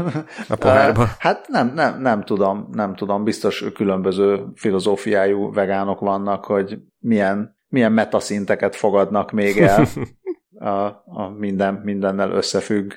A 0.49 0.55
pohárba? 0.55 1.05
hát 1.19 1.47
nem, 1.47 1.71
nem, 1.73 2.01
nem 2.01 2.23
tudom, 2.23 2.67
nem 2.71 2.95
tudom. 2.95 3.23
Biztos 3.23 3.63
különböző 3.73 4.45
filozófiájú 4.55 5.53
vegánok 5.53 5.99
vannak, 5.99 6.45
hogy 6.45 6.77
milyen, 6.97 7.57
milyen 7.67 7.91
metaszinteket 7.91 8.75
fogadnak 8.75 9.31
még 9.31 9.57
el. 9.57 9.87
a, 10.73 10.85
a 11.05 11.29
minden, 11.37 11.73
mindennel 11.73 12.31
összefügg 12.31 12.91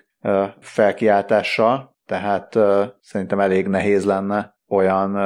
felkiáltással, 0.60 1.96
tehát 2.06 2.58
szerintem 3.00 3.40
elég 3.40 3.66
nehéz 3.66 4.04
lenne 4.04 4.58
olyan, 4.68 5.16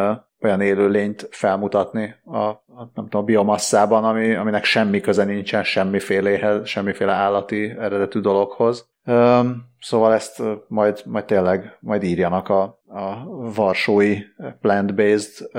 olyan 0.45 0.61
élőlényt 0.61 1.29
felmutatni 1.31 2.15
a, 2.25 2.39
a, 2.39 2.62
nem 2.95 3.05
tudom, 3.05 3.21
a 3.21 3.25
biomasszában, 3.25 4.05
ami, 4.05 4.35
aminek 4.35 4.65
semmi 4.65 5.01
köze 5.01 5.25
nincsen 5.25 5.65
semmiféle, 5.65 6.65
semmiféle 6.65 7.12
állati 7.12 7.71
eredetű 7.71 8.21
dologhoz. 8.21 8.93
Szóval 9.81 10.12
ezt 10.12 10.43
majd, 10.69 11.03
majd 11.05 11.25
tényleg 11.25 11.77
majd 11.81 12.03
írjanak 12.03 12.49
a, 12.49 12.62
a 12.87 13.25
varsói 13.55 14.19
plant-based 14.61 15.51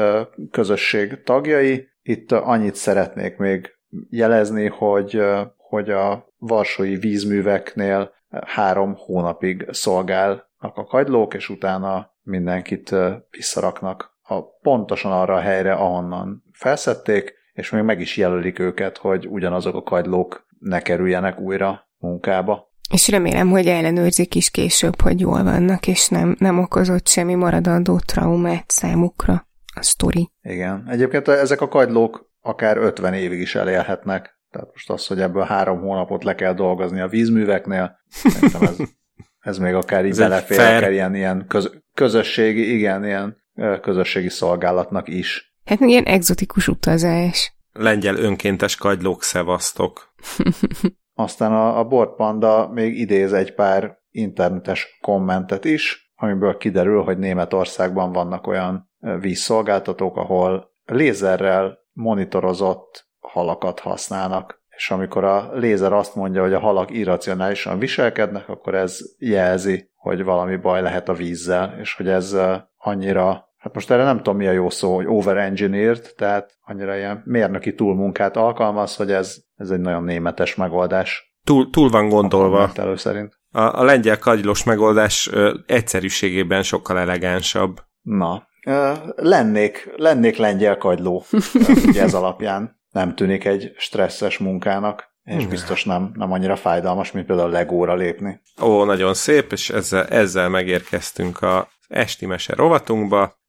közösség 0.51 1.23
tagjai. 1.23 1.87
Itt 2.01 2.31
annyit 2.31 2.75
szeretnék 2.75 3.37
még 3.37 3.75
jelezni, 4.09 4.67
hogy, 4.67 5.21
hogy 5.57 5.89
a 5.89 6.27
varsói 6.37 6.95
vízműveknél 6.95 8.13
három 8.45 8.95
hónapig 8.97 9.67
szolgálnak 9.71 10.73
a 10.73 10.85
kagylók, 10.85 11.33
és 11.33 11.49
utána 11.49 12.13
mindenkit 12.21 12.95
visszaraknak 13.29 14.14
a, 14.27 14.41
pontosan 14.61 15.11
arra 15.11 15.33
a 15.33 15.39
helyre, 15.39 15.73
ahonnan 15.73 16.43
felszedték, 16.51 17.33
és 17.53 17.69
még 17.69 17.83
meg 17.83 17.99
is 17.99 18.17
jelölik 18.17 18.59
őket, 18.59 18.97
hogy 18.97 19.27
ugyanazok 19.27 19.75
a 19.75 19.83
kagylók 19.83 20.47
ne 20.59 20.79
kerüljenek 20.79 21.39
újra 21.39 21.89
munkába. 21.97 22.73
És 22.91 23.09
remélem, 23.09 23.49
hogy 23.49 23.67
ellenőrzik 23.67 24.35
is 24.35 24.51
később, 24.51 25.01
hogy 25.01 25.19
jól 25.19 25.43
vannak, 25.43 25.87
és 25.87 26.07
nem, 26.07 26.35
nem 26.39 26.59
okozott 26.59 27.07
semmi 27.07 27.33
maradandó 27.33 27.99
traumát 27.99 28.71
számukra 28.71 29.47
a 29.75 29.83
sztori. 29.83 30.31
Igen. 30.41 30.85
Egyébként 30.89 31.27
ezek 31.27 31.61
a 31.61 31.67
kagylók 31.67 32.29
akár 32.41 32.77
50 32.77 33.13
évig 33.13 33.39
is 33.39 33.55
elélhetnek, 33.55 34.39
tehát 34.51 34.69
most 34.71 34.89
az, 34.89 35.07
hogy 35.07 35.21
ebből 35.21 35.43
három 35.43 35.79
hónapot 35.79 36.23
le 36.23 36.35
kell 36.35 36.53
dolgozni 36.53 36.99
a 36.99 37.07
vízműveknél, 37.07 37.99
szerintem 38.07 38.61
ez, 38.61 38.77
ez 39.49 39.57
még 39.57 39.73
akár 39.73 40.05
így 40.05 40.17
belefér, 40.17 40.59
akár 40.59 40.91
ilyen, 40.91 41.15
ilyen 41.15 41.45
köz, 41.47 41.71
közösségi, 41.93 42.73
igen, 42.73 43.05
ilyen 43.05 43.43
közösségi 43.81 44.29
szolgálatnak 44.29 45.07
is. 45.07 45.55
Hát 45.65 45.79
még 45.79 45.89
ilyen 45.89 46.03
egzotikus 46.03 46.67
utazás. 46.67 47.55
Lengyel 47.71 48.15
önkéntes 48.15 48.75
kagylók 48.75 49.23
szevasztok. 49.23 50.13
Aztán 51.13 51.51
a, 51.51 51.79
a 51.79 51.83
Bordpanda 51.83 52.69
még 52.73 52.99
idéz 52.99 53.33
egy 53.33 53.53
pár 53.53 53.97
internetes 54.11 54.97
kommentet 55.01 55.65
is, 55.65 56.13
amiből 56.15 56.57
kiderül, 56.57 57.03
hogy 57.03 57.17
Németországban 57.17 58.11
vannak 58.11 58.47
olyan 58.47 58.91
vízszolgáltatók, 59.19 60.17
ahol 60.17 60.73
lézerrel 60.85 61.77
monitorozott 61.93 63.07
halakat 63.19 63.79
használnak, 63.79 64.63
és 64.75 64.91
amikor 64.91 65.23
a 65.23 65.53
lézer 65.53 65.93
azt 65.93 66.15
mondja, 66.15 66.41
hogy 66.41 66.53
a 66.53 66.59
halak 66.59 66.91
irracionálisan 66.91 67.79
viselkednek, 67.79 68.49
akkor 68.49 68.75
ez 68.75 68.99
jelzi, 69.17 69.89
hogy 70.05 70.23
valami 70.23 70.55
baj 70.55 70.81
lehet 70.81 71.09
a 71.09 71.13
vízzel, 71.13 71.77
és 71.79 71.93
hogy 71.93 72.07
ez 72.07 72.37
annyira 72.77 73.53
hát 73.57 73.73
most 73.73 73.91
erre 73.91 74.03
nem 74.03 74.17
tudom 74.17 74.37
mi 74.37 74.47
a 74.47 74.51
jó 74.51 74.69
szó, 74.69 74.95
hogy 74.95 75.05
overengineered, 75.07 76.13
tehát 76.17 76.57
annyira 76.61 76.97
ilyen 76.97 77.21
mérnöki 77.25 77.73
túlmunkát 77.73 78.37
alkalmaz, 78.37 78.95
hogy 78.95 79.11
ez, 79.11 79.35
ez 79.55 79.69
egy 79.69 79.79
nagyon 79.79 80.03
németes 80.03 80.55
megoldás. 80.55 81.35
Túl, 81.43 81.69
túl 81.69 81.89
van 81.89 82.09
gondolva. 82.09 82.71
Elő 82.75 82.95
szerint. 82.95 83.39
A, 83.51 83.79
a 83.79 83.83
lengyel 83.83 84.19
kagylós 84.19 84.63
megoldás 84.63 85.29
ö, 85.31 85.53
egyszerűségében 85.65 86.63
sokkal 86.63 86.99
elegánsabb. 86.99 87.81
Na, 88.01 88.47
ö, 88.65 88.91
lennék, 89.15 89.89
lennék 89.95 90.37
lengyel 90.37 90.77
kagyló, 90.77 91.23
ugye 91.87 92.01
ez 92.01 92.13
alapján. 92.13 92.79
Nem 92.89 93.15
tűnik 93.15 93.45
egy 93.45 93.73
stresszes 93.77 94.37
munkának 94.37 95.14
és 95.25 95.47
biztos 95.47 95.83
nem, 95.83 96.11
nem 96.13 96.31
annyira 96.31 96.55
fájdalmas, 96.55 97.11
mint 97.11 97.25
például 97.25 97.49
legóra 97.49 97.95
lépni. 97.95 98.41
Ó, 98.61 98.83
nagyon 98.83 99.13
szép, 99.13 99.51
és 99.51 99.69
ezzel, 99.69 100.05
ezzel 100.05 100.49
megérkeztünk 100.49 101.41
a 101.41 101.69
esti 101.87 102.25
mese 102.25 102.55
rovatunkba, 102.55 103.39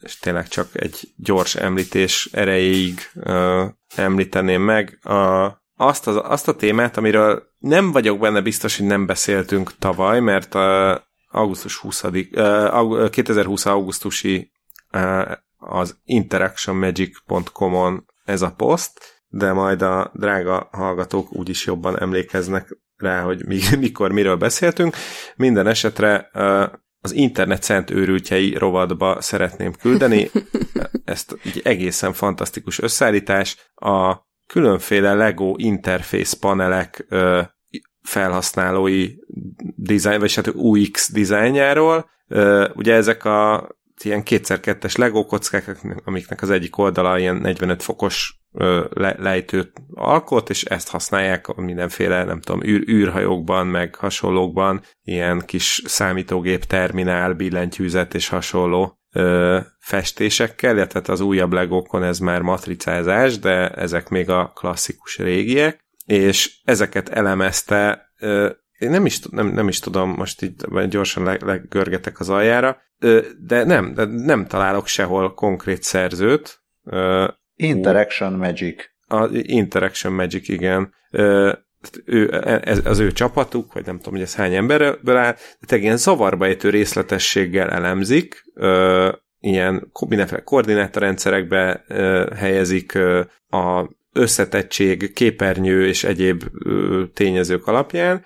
és 0.00 0.18
tényleg 0.18 0.48
csak 0.48 0.68
egy 0.72 1.12
gyors 1.16 1.54
említés 1.54 2.28
erejéig 2.32 3.00
említeném 3.96 4.62
meg 4.62 4.98
a, 5.02 5.50
azt, 5.76 6.06
az, 6.06 6.20
azt 6.22 6.48
a 6.48 6.56
témát, 6.56 6.96
amiről 6.96 7.42
nem 7.58 7.92
vagyok 7.92 8.18
benne 8.18 8.40
biztos, 8.40 8.78
hogy 8.78 8.86
nem 8.86 9.06
beszéltünk 9.06 9.78
tavaly, 9.78 10.20
mert 10.20 10.54
a 10.54 11.02
augusztus 11.30 11.76
20 11.76 12.04
2020 13.10 13.66
augusztusi 13.66 14.52
az 15.56 15.98
interactionmagic.com-on 16.04 18.04
ez 18.24 18.42
a 18.42 18.54
poszt, 18.56 19.13
de 19.34 19.52
majd 19.52 19.82
a 19.82 20.10
drága 20.14 20.68
hallgatók 20.72 21.32
úgyis 21.32 21.66
jobban 21.66 22.00
emlékeznek 22.00 22.78
rá, 22.96 23.20
hogy 23.20 23.46
mi, 23.46 23.60
mikor, 23.78 24.12
miről 24.12 24.36
beszéltünk. 24.36 24.96
Minden 25.36 25.66
esetre 25.66 26.30
az 27.00 27.12
internet 27.12 27.62
szent 27.62 27.90
őrültjei 27.90 28.54
rovadba 28.56 29.20
szeretném 29.20 29.72
küldeni. 29.72 30.30
Ezt 31.04 31.38
egy 31.44 31.60
egészen 31.64 32.12
fantasztikus 32.12 32.80
összeállítás. 32.80 33.70
A 33.74 34.16
különféle 34.46 35.14
Lego 35.14 35.54
interface 35.56 36.36
panelek 36.40 37.06
felhasználói 38.02 39.14
design, 39.76 40.18
vagy 40.18 40.34
hát 40.34 40.48
UX 40.54 41.12
dizájnjáról. 41.12 42.10
Ugye 42.74 42.94
ezek 42.94 43.24
a 43.24 43.68
ilyen 44.02 44.22
kétszer-kettes 44.22 44.96
Lego 44.96 45.24
kockák, 45.24 45.76
amiknek 46.04 46.42
az 46.42 46.50
egyik 46.50 46.78
oldala 46.78 47.18
ilyen 47.18 47.36
45 47.36 47.82
fokos 47.82 48.44
le, 48.90 49.16
lejtőt 49.18 49.72
alkot, 49.94 50.50
és 50.50 50.64
ezt 50.64 50.88
használják 50.88 51.54
mindenféle, 51.54 52.24
nem 52.24 52.40
tudom, 52.40 52.62
űr, 52.62 52.88
űrhajókban, 52.88 53.66
meg 53.66 53.94
hasonlókban, 53.94 54.82
ilyen 55.02 55.42
kis 55.46 55.82
számítógép 55.86 56.64
terminál, 56.64 57.32
billentyűzet 57.32 58.14
és 58.14 58.28
hasonló 58.28 58.98
ö, 59.12 59.58
festésekkel, 59.78 60.76
illetve 60.76 61.12
az 61.12 61.20
újabb 61.20 61.52
legókon 61.52 62.02
ez 62.02 62.18
már 62.18 62.40
matricázás, 62.40 63.38
de 63.38 63.68
ezek 63.68 64.08
még 64.08 64.30
a 64.30 64.52
klasszikus 64.54 65.18
régiek, 65.18 65.84
és 66.06 66.60
ezeket 66.64 67.08
elemezte 67.08 68.10
ö, 68.20 68.50
én 68.78 68.90
nem 68.90 69.06
is, 69.06 69.20
nem, 69.30 69.46
nem 69.46 69.68
is 69.68 69.78
tudom, 69.78 70.10
most 70.10 70.42
így 70.42 70.54
gyorsan 70.88 71.38
legörgetek 71.40 72.20
az 72.20 72.28
aljára, 72.28 72.82
de 73.46 73.64
nem, 73.64 73.94
de 73.94 74.04
nem 74.04 74.46
találok 74.46 74.86
sehol 74.86 75.34
konkrét 75.34 75.82
szerzőt. 75.82 76.62
Interaction 77.56 78.32
Magic. 78.32 78.84
A 79.06 79.28
Interaction 79.32 80.12
Magic, 80.12 80.48
igen. 80.48 80.94
Ő, 82.04 82.42
ez, 82.64 82.86
az 82.86 82.98
ő 82.98 83.12
csapatuk, 83.12 83.72
vagy 83.72 83.86
nem 83.86 83.96
tudom, 83.96 84.12
hogy 84.12 84.22
ez 84.22 84.34
hány 84.34 84.54
emberből 84.54 85.16
áll, 85.16 85.36
de 85.68 85.76
ilyen 85.76 85.96
zavarba 85.96 86.46
ejtő 86.46 86.70
részletességgel 86.70 87.70
elemzik, 87.70 88.44
ilyen 89.40 89.90
mindenféle 90.08 90.42
koordinátorrendszerekbe 90.42 91.84
helyezik 92.36 92.98
a 93.48 93.90
összetettség, 94.14 95.12
képernyő 95.12 95.86
és 95.86 96.04
egyéb 96.04 96.44
tényezők 97.14 97.66
alapján. 97.66 98.24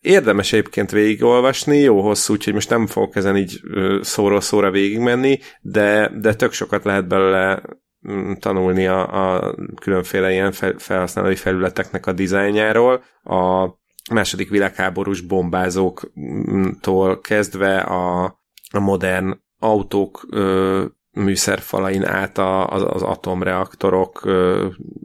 Érdemes 0.00 0.52
egyébként 0.52 0.90
végigolvasni, 0.90 1.78
jó 1.78 2.00
hosszú, 2.00 2.32
úgyhogy 2.32 2.54
most 2.54 2.70
nem 2.70 2.86
fogok 2.86 3.16
ezen 3.16 3.36
így 3.36 3.60
szóról 4.00 4.40
szóra 4.40 4.70
végigmenni, 4.70 5.38
de, 5.60 6.12
de 6.20 6.34
tök 6.34 6.52
sokat 6.52 6.84
lehet 6.84 7.08
belőle 7.08 7.62
mm, 8.10 8.32
tanulni 8.32 8.86
a, 8.86 9.34
a 9.34 9.54
különféle 9.80 10.32
ilyen 10.32 10.52
felhasználói 10.78 11.36
felületeknek 11.36 12.06
a 12.06 12.12
dizájnjáról. 12.12 13.04
A 13.22 13.68
második 14.10 14.50
világháborús 14.50 15.20
bombázóktól 15.20 17.20
kezdve 17.20 17.78
a, 17.78 18.24
a 18.72 18.80
modern 18.80 19.40
autók 19.58 20.26
ö, 20.30 20.84
műszerfalain 21.12 22.04
át 22.04 22.38
a, 22.38 22.66
az, 22.66 22.84
az 22.88 23.02
atomreaktorok 23.02 24.20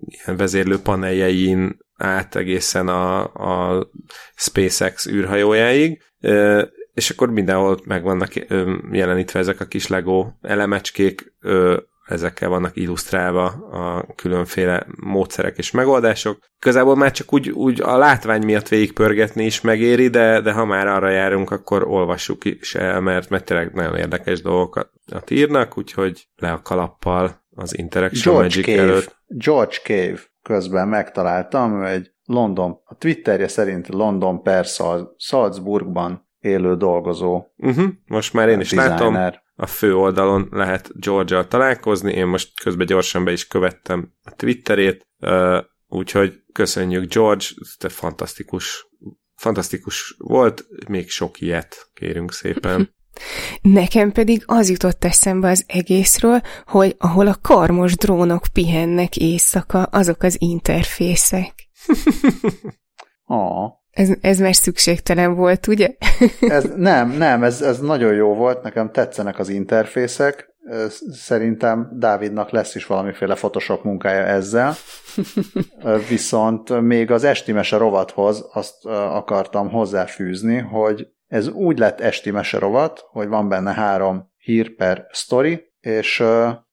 ilyen 0.07 0.37
vezérlő 0.37 0.79
paneljein 0.79 1.77
át 1.97 2.35
egészen 2.35 2.87
a, 2.87 3.23
a 3.23 3.87
SpaceX 4.35 5.07
űrhajójáig, 5.07 6.01
és 6.93 7.09
akkor 7.09 7.31
mindenhol 7.31 7.79
meg 7.85 8.03
vannak 8.03 8.33
jelenítve 8.91 9.39
ezek 9.39 9.59
a 9.59 9.65
kis 9.65 9.87
Lego 9.87 10.27
elemecskék, 10.41 11.33
ezekkel 12.05 12.49
vannak 12.49 12.75
illusztrálva 12.75 13.45
a 13.71 14.05
különféle 14.15 14.85
módszerek 15.01 15.57
és 15.57 15.71
megoldások. 15.71 16.37
Közából 16.59 16.95
már 16.95 17.11
csak 17.11 17.33
úgy, 17.33 17.49
úgy 17.49 17.81
a 17.81 17.97
látvány 17.97 18.43
miatt 18.43 18.67
végigpörgetni 18.67 19.45
is 19.45 19.61
megéri, 19.61 20.07
de, 20.07 20.41
de 20.41 20.51
ha 20.51 20.65
már 20.65 20.87
arra 20.87 21.09
járunk, 21.09 21.51
akkor 21.51 21.87
olvassuk 21.87 22.45
is 22.45 22.75
el, 22.75 23.01
mert, 23.01 23.29
mert 23.29 23.45
tényleg 23.45 23.73
nagyon 23.73 23.95
érdekes 23.95 24.41
dolgokat 24.41 24.91
írnak, 25.29 25.77
úgyhogy 25.77 26.27
le 26.35 26.51
a 26.51 26.61
kalappal 26.61 27.43
az 27.55 27.77
Interaction 27.77 28.33
George 28.33 28.55
Magic 28.55 28.65
Cave, 28.65 28.81
előtt. 28.81 29.15
George 29.27 29.77
Cave 29.83 30.19
közben 30.41 30.87
megtaláltam, 30.87 31.83
egy 31.83 32.11
London, 32.25 32.81
a 32.83 32.95
Twitterje 32.95 33.47
szerint 33.47 33.87
London 33.87 34.41
per 34.41 34.65
Salzburgban 35.17 36.29
élő 36.39 36.75
dolgozó. 36.75 37.43
Uh-huh, 37.57 37.85
most 38.05 38.33
már 38.33 38.49
én 38.49 38.59
is 38.59 38.69
designer. 38.69 38.99
látom 38.99 39.15
a 39.55 39.65
fő 39.65 39.95
oldalon 39.95 40.47
lehet 40.51 40.99
george 40.99 41.45
találkozni, 41.45 42.13
én 42.13 42.25
most 42.25 42.59
közben 42.61 42.85
gyorsan 42.85 43.23
be 43.23 43.31
is 43.31 43.47
követtem 43.47 44.13
a 44.23 44.31
Twitterét, 44.35 45.07
úgyhogy 45.87 46.43
köszönjük 46.51 47.13
George, 47.13 47.45
te 47.77 47.89
fantasztikus, 47.89 48.87
fantasztikus 49.35 50.15
volt, 50.17 50.65
még 50.87 51.09
sok 51.09 51.41
ilyet 51.41 51.89
kérünk 51.93 52.31
szépen. 52.33 52.93
Nekem 53.61 54.11
pedig 54.11 54.43
az 54.45 54.69
jutott 54.69 55.03
eszembe 55.03 55.49
az 55.49 55.63
egészről, 55.67 56.41
hogy 56.65 56.95
ahol 56.97 57.27
a 57.27 57.37
karmos 57.41 57.95
drónok 57.95 58.43
pihennek 58.53 59.17
éjszaka, 59.17 59.83
azok 59.83 60.23
az 60.23 60.35
interfészek. 60.39 61.53
oh. 63.25 63.71
Ez, 63.95 64.09
ez 64.21 64.39
már 64.39 64.55
szükségtelen 64.55 65.35
volt, 65.35 65.67
ugye? 65.67 65.95
ez, 66.39 66.71
nem, 66.75 67.09
nem, 67.09 67.43
ez, 67.43 67.61
ez 67.61 67.79
nagyon 67.79 68.13
jó 68.13 68.33
volt, 68.33 68.63
nekem 68.63 68.91
tetszenek 68.91 69.39
az 69.39 69.49
interfészek, 69.49 70.55
szerintem 71.11 71.89
Dávidnak 71.91 72.49
lesz 72.49 72.75
is 72.75 72.85
valamiféle 72.85 73.35
Photoshop 73.35 73.83
munkája 73.83 74.23
ezzel, 74.23 74.73
viszont 76.09 76.81
még 76.81 77.11
az 77.11 77.23
esti 77.23 77.51
mese 77.51 77.77
rovathoz 77.77 78.45
azt 78.53 78.85
akartam 78.85 79.69
hozzáfűzni, 79.69 80.57
hogy 80.57 81.07
ez 81.27 81.47
úgy 81.47 81.79
lett 81.79 82.01
esti 82.01 82.31
mese 82.31 82.59
rovat, 82.59 83.05
hogy 83.11 83.27
van 83.27 83.49
benne 83.49 83.73
három 83.73 84.31
hír 84.37 84.75
per 84.75 85.07
story, 85.11 85.73
és 85.79 86.23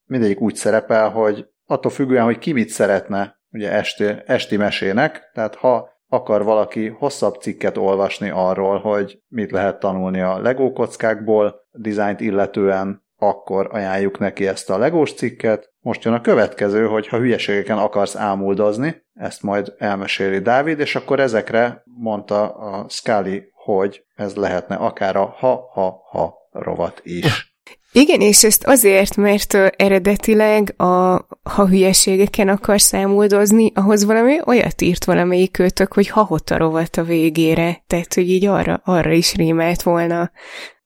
mindegyik 0.05 0.41
úgy 0.41 0.55
szerepel, 0.55 1.11
hogy 1.11 1.47
attól 1.65 1.91
függően, 1.91 2.25
hogy 2.25 2.39
ki 2.39 2.53
mit 2.53 2.69
szeretne 2.69 3.41
ugye 3.51 3.73
esti, 3.73 4.05
esti 4.27 4.57
mesének, 4.57 5.31
tehát 5.35 5.55
ha 5.55 5.92
akar 6.13 6.45
valaki 6.45 6.89
hosszabb 6.89 7.35
cikket 7.35 7.77
olvasni 7.77 8.31
arról, 8.31 8.79
hogy 8.79 9.19
mit 9.29 9.51
lehet 9.51 9.79
tanulni 9.79 10.21
a 10.21 10.39
Lego 10.39 10.73
kockákból, 10.73 11.55
dizájnt 11.71 12.21
illetően, 12.21 13.05
akkor 13.17 13.69
ajánljuk 13.71 14.19
neki 14.19 14.47
ezt 14.47 14.71
a 14.71 14.79
legós 14.79 15.13
cikket. 15.15 15.73
Most 15.81 16.05
jön 16.05 16.15
a 16.15 16.21
következő, 16.21 16.87
hogy 16.87 17.09
ha 17.09 17.19
hülyeségeken 17.19 17.79
akarsz 17.79 18.17
ámuldozni, 18.17 19.03
ezt 19.15 19.43
majd 19.43 19.75
elmeséli 19.79 20.39
Dávid, 20.39 20.81
és 20.81 20.95
akkor 20.95 21.21
ezekre 21.21 21.83
mondta 21.85 22.49
a 22.49 22.89
Scully, 22.89 23.43
hogy 23.53 24.05
ez 24.15 24.35
lehetne 24.35 24.75
akár 24.75 25.17
a 25.17 25.25
ha-ha-ha 25.25 26.35
rovat 26.51 27.01
is. 27.05 27.52
Igen, 27.95 28.21
és 28.21 28.45
ezt 28.45 28.67
azért, 28.67 29.17
mert 29.17 29.55
eredetileg 29.77 30.75
a 30.81 31.27
ha 31.43 31.69
hülyeségeken 31.69 32.49
akar 32.49 32.81
számoldozni, 32.81 33.73
ahhoz 33.75 34.05
valami 34.05 34.39
olyat 34.45 34.81
írt 34.81 35.05
valamelyik 35.05 35.51
kötök, 35.51 35.93
hogy 35.93 36.09
ha 36.09 36.41
a 36.45 36.57
rovat 36.57 36.97
a 36.97 37.03
végére, 37.03 37.83
tehát 37.87 38.15
hogy 38.15 38.29
így 38.31 38.47
arra, 38.47 38.81
arra 38.85 39.13
is 39.13 39.35
rímelt 39.35 39.83
volna. 39.83 40.31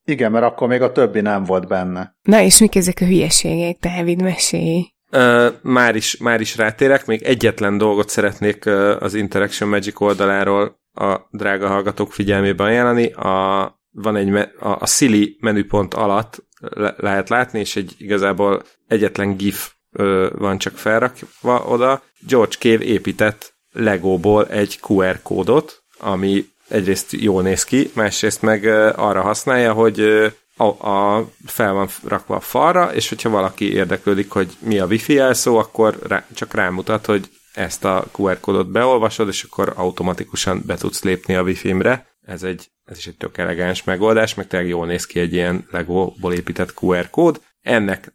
Igen, 0.05 0.31
mert 0.31 0.45
akkor 0.45 0.69
még 0.69 0.83
a 0.83 0.93
többi 0.93 1.21
nem 1.21 1.45
volt 1.45 1.69
benne. 1.69 2.17
Na 2.23 2.41
és 2.41 2.59
mik 2.59 2.77
ezek 2.77 2.99
a 3.01 3.05
hülyeségek, 3.05 3.77
Dávid, 3.81 4.23
mesélj? 4.23 4.85
Uh, 5.13 5.47
már, 5.63 5.97
is, 5.97 6.17
már 6.17 6.41
is 6.41 6.57
rátérek, 6.57 7.07
még 7.07 7.23
egyetlen 7.23 7.79
dolgot 7.79 8.09
szeretnék 8.09 8.67
uh, 8.67 8.97
az 9.01 9.15
Interaction 9.15 9.69
Magic 9.69 10.01
oldaláról 10.01 10.81
a 10.95 11.21
drága 11.31 11.69
hallgatók 11.69 12.13
figyelmébe 12.13 12.65
ajánlani. 12.65 13.13
A, 13.13 13.81
van 13.91 14.17
egy, 14.17 14.29
me- 14.29 14.55
a, 14.61 14.77
a 14.81 14.87
Silly 14.87 15.37
menüpont 15.41 15.95
alatt 15.95 16.45
le- 16.71 16.95
lehet 16.97 17.29
látni, 17.29 17.59
és 17.61 17.77
egy 17.77 17.95
igazából 17.99 18.63
egyetlen 18.87 19.37
GIF 19.37 19.71
ö, 19.93 20.29
van 20.39 20.59
csak 20.59 20.77
felrakva 20.79 21.65
oda. 21.67 22.03
George 22.27 22.57
Cave 22.59 22.85
épített 22.85 23.55
Legóból 23.73 24.47
egy 24.47 24.79
QR 24.89 25.23
kódot, 25.23 25.83
ami 25.99 26.45
egyrészt 26.69 27.13
jól 27.13 27.43
néz 27.43 27.65
ki, 27.65 27.91
másrészt 27.95 28.43
meg 28.43 28.65
ö, 28.65 28.91
arra 28.97 29.21
használja, 29.21 29.73
hogy 29.73 30.01
ö, 30.01 30.27
a, 30.57 30.89
a, 30.89 31.29
fel 31.47 31.73
van 31.73 31.89
rakva 32.05 32.37
a 32.37 32.41
falra, 32.41 32.95
és 32.95 33.09
hogyha 33.09 33.29
valaki 33.31 33.73
érdeklődik, 33.73 34.31
hogy 34.31 34.57
mi 34.59 34.79
a 34.79 34.87
wifi 34.87 35.13
jelszó, 35.13 35.57
akkor 35.57 35.99
rá, 36.03 36.27
csak 36.35 36.55
rámutat, 36.55 37.07
hogy 37.07 37.29
ezt 37.53 37.85
a 37.85 38.05
QR 38.19 38.41
kódot 38.41 38.71
beolvasod, 38.71 39.29
és 39.29 39.43
akkor 39.43 39.73
automatikusan 39.77 40.63
be 40.67 40.77
tudsz 40.77 41.03
lépni 41.03 41.35
a 41.35 41.43
wifi-mre. 41.43 42.07
Ez, 42.27 42.43
egy, 42.43 42.71
ez 42.85 42.99
is 42.99 43.07
egy 43.07 43.17
tök 43.17 43.39
elegáns 43.39 43.85
megoldás, 43.85 44.35
meg 44.35 44.47
tényleg 44.47 44.69
jól 44.69 44.87
néz 44.87 45.07
ki 45.07 45.21
egy 45.21 45.33
ilyen 45.33 45.67
Legóból 45.71 46.33
épített 46.33 46.75
QR 46.81 47.11
kód. 47.11 47.41
Ennek 47.61 48.15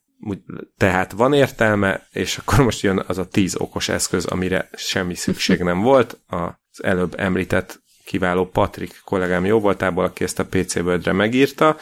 tehát 0.78 1.12
van 1.12 1.34
értelme, 1.34 2.08
és 2.12 2.38
akkor 2.38 2.64
most 2.64 2.82
jön 2.82 3.04
az 3.08 3.18
a 3.18 3.28
tíz 3.28 3.56
okos 3.56 3.90
eszköz, 3.90 4.26
amire 4.26 4.70
semmi 4.74 5.16
szükség 5.16 5.60
nem 5.60 5.82
volt. 5.82 6.20
Az 6.28 6.84
előbb 6.84 7.14
említett 7.18 7.82
kiváló 8.06 8.46
Patrik 8.46 9.02
kollégám 9.04 9.46
jó 9.46 9.60
voltából, 9.60 10.04
aki 10.04 10.24
ezt 10.24 10.40
a 10.40 10.46
PC 10.46 10.76
World-re 10.76 11.12
megírta. 11.12 11.78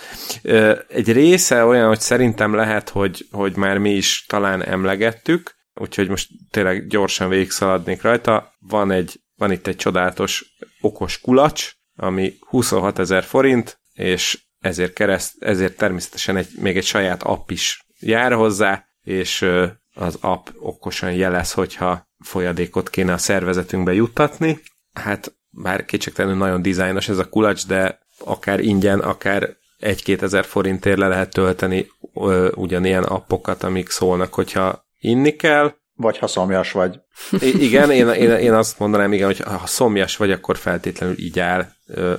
Egy 0.87 1.11
része 1.11 1.65
olyan, 1.65 1.87
hogy 1.87 1.99
szerintem 1.99 2.53
lehet, 2.53 2.89
hogy, 2.89 3.27
hogy 3.31 3.55
már 3.55 3.77
mi 3.77 3.91
is 3.91 4.25
talán 4.27 4.63
emlegettük, 4.63 5.55
úgyhogy 5.73 6.09
most 6.09 6.29
tényleg 6.51 6.87
gyorsan 6.87 7.29
végigszaladnék 7.29 8.01
rajta. 8.01 8.53
Van, 8.59 8.91
egy, 8.91 9.21
van 9.35 9.51
itt 9.51 9.67
egy 9.67 9.75
csodálatos 9.75 10.45
okos 10.81 11.19
kulacs, 11.21 11.78
ami 11.99 12.33
26 12.47 12.99
ezer 12.99 13.23
forint, 13.23 13.79
és 13.93 14.39
ezért, 14.59 14.93
kereszt, 14.93 15.43
ezért 15.43 15.77
természetesen 15.77 16.37
egy, 16.37 16.47
még 16.59 16.77
egy 16.77 16.85
saját 16.85 17.23
app 17.23 17.49
is 17.49 17.85
jár 17.99 18.33
hozzá, 18.33 18.85
és 19.01 19.45
az 19.93 20.17
app 20.21 20.47
okosan 20.59 21.13
jelez, 21.13 21.51
hogyha 21.51 22.07
folyadékot 22.23 22.89
kéne 22.89 23.13
a 23.13 23.17
szervezetünkbe 23.17 23.93
juttatni. 23.93 24.59
Hát 24.93 25.33
bár 25.49 25.85
kétségtelenül 25.85 26.37
nagyon 26.37 26.61
dizájnos 26.61 27.09
ez 27.09 27.17
a 27.17 27.29
kulacs, 27.29 27.67
de 27.67 27.99
akár 28.19 28.59
ingyen, 28.59 28.99
akár 28.99 29.57
egy-két 29.77 30.21
ezer 30.21 30.45
forintért 30.45 30.97
le 30.97 31.07
lehet 31.07 31.29
tölteni 31.33 31.87
ö, 32.13 32.51
ugyanilyen 32.55 33.03
appokat, 33.03 33.63
amik 33.63 33.89
szólnak, 33.89 34.33
hogyha 34.33 34.85
inni 34.99 35.35
kell. 35.35 35.73
Vagy 36.01 36.17
ha 36.17 36.27
szomjas 36.27 36.71
vagy. 36.71 36.99
I- 37.39 37.63
igen, 37.63 37.91
én, 37.91 38.07
én, 38.07 38.29
én 38.29 38.53
azt 38.53 38.79
mondanám, 38.79 39.13
igen, 39.13 39.25
hogy 39.25 39.39
ha 39.39 39.67
szomjas 39.67 40.17
vagy, 40.17 40.31
akkor 40.31 40.57
feltétlenül 40.57 41.19
így 41.19 41.39
áll. 41.39 41.67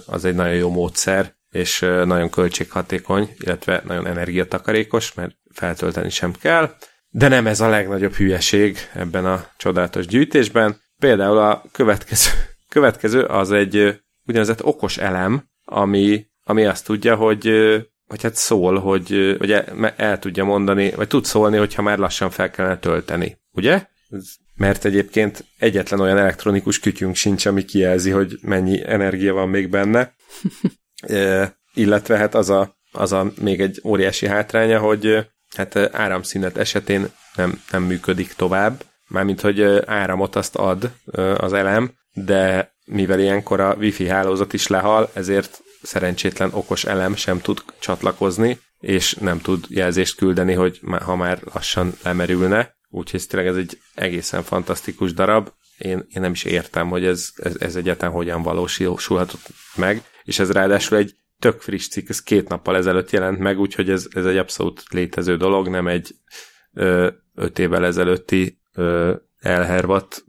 Az 0.06 0.24
egy 0.24 0.34
nagyon 0.34 0.54
jó 0.54 0.70
módszer, 0.70 1.34
és 1.50 1.78
nagyon 2.04 2.30
költséghatékony, 2.30 3.34
illetve 3.38 3.82
nagyon 3.86 4.06
energiatakarékos, 4.06 5.14
mert 5.14 5.36
feltölteni 5.54 6.10
sem 6.10 6.32
kell. 6.32 6.74
De 7.08 7.28
nem 7.28 7.46
ez 7.46 7.60
a 7.60 7.68
legnagyobb 7.68 8.12
hülyeség 8.12 8.78
ebben 8.94 9.24
a 9.24 9.46
csodálatos 9.56 10.06
gyűjtésben. 10.06 10.80
Például 10.98 11.38
a 11.38 11.64
következő 11.72 12.30
Következő 12.70 13.22
az 13.22 13.52
egy 13.52 14.02
úgynevezett 14.26 14.64
okos 14.64 14.98
elem, 14.98 15.44
ami, 15.64 16.26
ami 16.44 16.64
azt 16.64 16.84
tudja, 16.84 17.16
hogy, 17.16 17.50
hogy 18.06 18.22
hát 18.22 18.34
szól, 18.34 18.78
hogy 18.78 19.36
vagy 19.38 19.52
el, 19.52 19.94
el 19.96 20.18
tudja 20.18 20.44
mondani, 20.44 20.90
vagy 20.90 21.08
tud 21.08 21.24
szólni, 21.24 21.56
hogyha 21.56 21.82
már 21.82 21.98
lassan 21.98 22.30
fel 22.30 22.50
kellene 22.50 22.78
tölteni. 22.78 23.39
Ugye? 23.52 23.86
Mert 24.54 24.84
egyébként 24.84 25.44
egyetlen 25.58 26.00
olyan 26.00 26.18
elektronikus 26.18 26.80
kütyünk 26.80 27.14
sincs, 27.14 27.46
ami 27.46 27.64
kijelzi, 27.64 28.10
hogy 28.10 28.38
mennyi 28.42 28.82
energia 28.86 29.32
van 29.32 29.48
még 29.48 29.68
benne. 29.68 30.14
e, 31.00 31.54
illetve 31.74 32.16
hát 32.16 32.34
az 32.34 32.50
a, 32.50 32.76
az 32.92 33.12
a 33.12 33.32
még 33.40 33.60
egy 33.60 33.80
óriási 33.84 34.26
hátránya, 34.26 34.78
hogy 34.78 35.26
hát 35.56 35.76
áramszünet 35.76 36.56
esetén 36.56 37.08
nem, 37.34 37.62
nem 37.70 37.82
működik 37.82 38.32
tovább, 38.32 38.84
mármint 39.08 39.40
hogy 39.40 39.62
áramot 39.86 40.36
azt 40.36 40.56
ad 40.56 40.92
az 41.36 41.52
elem, 41.52 41.92
de 42.12 42.72
mivel 42.84 43.20
ilyenkor 43.20 43.60
a 43.60 43.74
wifi 43.74 44.08
hálózat 44.08 44.52
is 44.52 44.66
lehal, 44.66 45.10
ezért 45.12 45.62
szerencsétlen 45.82 46.50
okos 46.52 46.84
elem 46.84 47.14
sem 47.14 47.40
tud 47.40 47.62
csatlakozni, 47.78 48.58
és 48.80 49.14
nem 49.14 49.40
tud 49.40 49.64
jelzést 49.68 50.16
küldeni, 50.16 50.52
hogy 50.52 50.80
ha 51.04 51.16
már 51.16 51.38
lassan 51.52 51.92
lemerülne. 52.02 52.74
Úgyhogy 52.90 53.26
tényleg 53.28 53.48
ez 53.48 53.56
egy 53.56 53.78
egészen 53.94 54.42
fantasztikus 54.42 55.12
darab. 55.12 55.52
Én, 55.78 56.06
én 56.08 56.20
nem 56.20 56.32
is 56.32 56.44
értem, 56.44 56.88
hogy 56.88 57.04
ez, 57.04 57.30
ez, 57.36 57.56
ez 57.58 57.76
egyáltalán 57.76 58.14
hogyan 58.14 58.42
valósulhatott 58.42 59.46
meg, 59.76 60.02
és 60.24 60.38
ez 60.38 60.50
ráadásul 60.50 60.98
egy 60.98 61.14
tök 61.38 61.60
friss 61.60 61.88
cikk, 61.88 62.08
ez 62.08 62.22
két 62.22 62.48
nappal 62.48 62.76
ezelőtt 62.76 63.10
jelent 63.10 63.38
meg, 63.38 63.58
úgyhogy 63.58 63.90
ez, 63.90 64.06
ez 64.10 64.26
egy 64.26 64.36
abszolút 64.36 64.82
létező 64.90 65.36
dolog, 65.36 65.68
nem 65.68 65.86
egy 65.86 66.14
ö, 66.72 67.08
öt 67.34 67.58
évvel 67.58 67.84
ezelőtti 67.84 68.60
ö, 68.74 69.14
elhervadt 69.38 70.24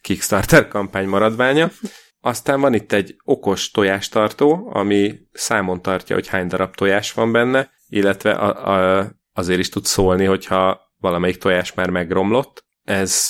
Kickstarter 0.00 0.68
kampány 0.68 1.08
maradványa. 1.08 1.70
Aztán 2.20 2.60
van 2.60 2.74
itt 2.74 2.92
egy 2.92 3.16
okos 3.24 3.70
tojástartó, 3.70 4.70
ami 4.72 5.18
számon 5.32 5.82
tartja, 5.82 6.14
hogy 6.14 6.26
hány 6.26 6.46
darab 6.46 6.74
tojás 6.74 7.12
van 7.12 7.32
benne, 7.32 7.70
illetve 7.88 8.30
a, 8.30 8.98
a, 8.98 9.10
azért 9.32 9.58
is 9.58 9.68
tud 9.68 9.84
szólni, 9.84 10.24
hogyha 10.24 10.89
valamelyik 11.00 11.36
tojás 11.36 11.74
már 11.74 11.90
megromlott. 11.90 12.64
Ez 12.84 13.28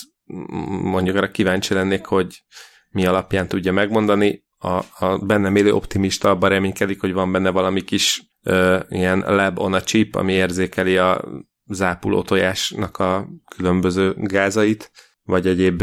mondjuk 0.82 1.16
arra 1.16 1.30
kíváncsi 1.30 1.74
lennék, 1.74 2.06
hogy 2.06 2.44
mi 2.90 3.06
alapján 3.06 3.48
tudja 3.48 3.72
megmondani. 3.72 4.44
A, 4.58 5.04
a 5.04 5.18
bennem 5.26 5.56
élő 5.56 5.72
optimista 5.72 6.30
abban 6.30 6.48
reménykedik, 6.48 7.00
hogy 7.00 7.12
van 7.12 7.32
benne 7.32 7.50
valami 7.50 7.80
kis 7.80 8.22
ö, 8.42 8.78
ilyen 8.88 9.18
lab 9.18 9.58
on 9.58 9.72
a 9.72 9.82
chip, 9.82 10.14
ami 10.14 10.32
érzékeli 10.32 10.96
a 10.96 11.24
zápuló 11.64 12.22
tojásnak 12.22 12.98
a 12.98 13.28
különböző 13.56 14.14
gázait, 14.16 14.90
vagy 15.22 15.46
egyéb 15.46 15.82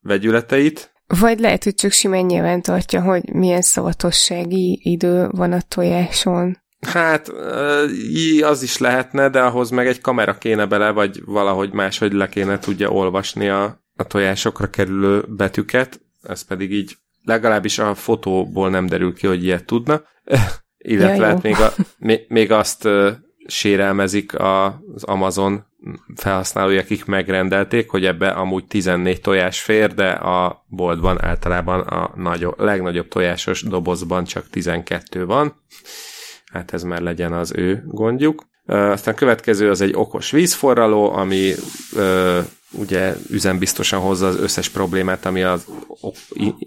vegyületeit. 0.00 0.92
Vagy 1.20 1.38
lehet, 1.38 1.64
hogy 1.64 1.74
csak 1.74 1.90
simán 1.90 2.24
nyilván 2.24 2.62
tartja, 2.62 3.02
hogy 3.02 3.32
milyen 3.32 3.62
szavatossági 3.62 4.80
idő 4.82 5.28
van 5.30 5.52
a 5.52 5.60
tojáson. 5.60 6.62
Hát, 6.80 7.28
az 8.42 8.62
is 8.62 8.78
lehetne, 8.78 9.28
de 9.28 9.42
ahhoz 9.42 9.70
meg 9.70 9.86
egy 9.86 10.00
kamera 10.00 10.38
kéne 10.38 10.66
bele, 10.66 10.90
vagy 10.90 11.22
valahogy 11.24 11.72
máshogy 11.72 12.12
le 12.12 12.28
kéne 12.28 12.58
tudja 12.58 12.90
olvasni 12.90 13.48
a, 13.48 13.82
a 13.96 14.06
tojásokra 14.06 14.70
kerülő 14.70 15.24
betűket, 15.28 16.00
ez 16.22 16.42
pedig 16.42 16.72
így 16.72 16.96
legalábbis 17.24 17.78
a 17.78 17.94
fotóból 17.94 18.70
nem 18.70 18.86
derül 18.86 19.14
ki, 19.14 19.26
hogy 19.26 19.44
ilyet 19.44 19.64
tudna. 19.64 20.02
Illetve 20.78 21.16
ja, 21.16 21.26
hát 21.26 21.42
még, 21.42 21.56
a, 21.60 21.72
még 22.28 22.52
azt 22.52 22.88
sérelmezik 23.46 24.38
az 24.38 25.02
Amazon 25.04 25.64
felhasználói, 26.14 26.78
akik 26.78 27.04
megrendelték, 27.04 27.90
hogy 27.90 28.04
ebbe 28.04 28.28
amúgy 28.28 28.66
14 28.66 29.20
tojás 29.20 29.60
fér, 29.60 29.94
de 29.94 30.08
a 30.08 30.64
boltban 30.66 31.24
általában 31.24 31.80
a 31.80 32.12
nagyobb, 32.16 32.60
legnagyobb 32.60 33.08
tojásos 33.08 33.62
dobozban 33.62 34.24
csak 34.24 34.48
12 34.50 35.24
van. 35.24 35.62
Hát 36.52 36.72
ez 36.72 36.82
már 36.82 37.00
legyen 37.00 37.32
az 37.32 37.52
ő 37.56 37.82
gondjuk. 37.86 38.46
Aztán 38.66 39.14
következő 39.14 39.70
az 39.70 39.80
egy 39.80 39.94
okos 39.94 40.30
vízforraló, 40.30 41.12
ami 41.12 41.52
ö, 41.96 42.40
ugye 42.72 43.14
üzembiztosan 43.30 44.00
hozza 44.00 44.26
az 44.26 44.40
összes 44.40 44.68
problémát, 44.68 45.26
ami 45.26 45.42
az 45.42 45.66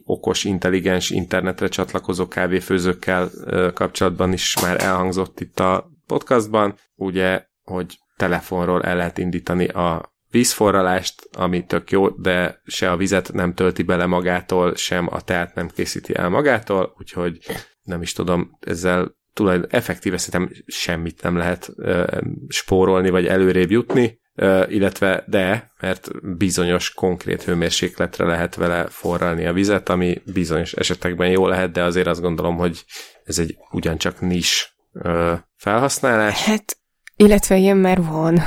okos, 0.05 0.43
intelligens 0.43 1.09
internetre 1.09 1.67
csatlakozó 1.67 2.27
kávéfőzőkkel 2.27 3.29
kapcsolatban 3.73 4.33
is 4.33 4.61
már 4.61 4.83
elhangzott 4.83 5.39
itt 5.39 5.59
a 5.59 5.89
podcastban, 6.07 6.75
ugye, 6.95 7.45
hogy 7.63 7.97
telefonról 8.15 8.83
el 8.83 8.95
lehet 8.95 9.17
indítani 9.17 9.67
a 9.67 10.13
vízforralást, 10.29 11.29
ami 11.37 11.65
tök 11.65 11.91
jó, 11.91 12.09
de 12.09 12.61
se 12.65 12.91
a 12.91 12.97
vizet 12.97 13.33
nem 13.33 13.53
tölti 13.53 13.83
bele 13.83 14.05
magától, 14.05 14.75
sem 14.75 15.07
a 15.11 15.21
teát 15.21 15.55
nem 15.55 15.69
készíti 15.69 16.15
el 16.15 16.29
magától, 16.29 16.93
úgyhogy 16.97 17.39
nem 17.81 18.01
is 18.01 18.13
tudom, 18.13 18.57
ezzel 18.59 19.19
tulajdonképpen 19.33 19.79
effektíve 19.79 20.17
szerintem 20.17 20.55
semmit 20.65 21.21
nem 21.21 21.37
lehet 21.37 21.71
uh, 21.75 22.21
spórolni, 22.47 23.09
vagy 23.09 23.25
előrébb 23.25 23.71
jutni, 23.71 24.19
uh, 24.35 24.63
illetve 24.69 25.23
de, 25.27 25.71
mert 25.79 26.09
bizonyos 26.37 26.93
konkrét 26.93 27.43
hőmérsékletre 27.43 28.25
lehet 28.25 28.55
vele 28.55 28.87
forralni 28.87 29.45
a 29.45 29.53
vizet, 29.53 29.89
ami 29.89 30.21
bizonyos 30.33 30.73
esetekben 30.73 31.29
jó 31.29 31.47
lehet, 31.47 31.71
de 31.71 31.83
azért 31.83 32.07
azt 32.07 32.21
gondolom, 32.21 32.55
hogy 32.55 32.85
ez 33.23 33.39
egy 33.39 33.57
ugyancsak 33.71 34.19
nis 34.19 34.75
uh, 34.91 35.37
felhasználás. 35.55 36.43
Hát 36.45 36.77
illetve 37.15 37.57
ilyen 37.57 37.77
már 37.77 38.01
van 38.03 38.39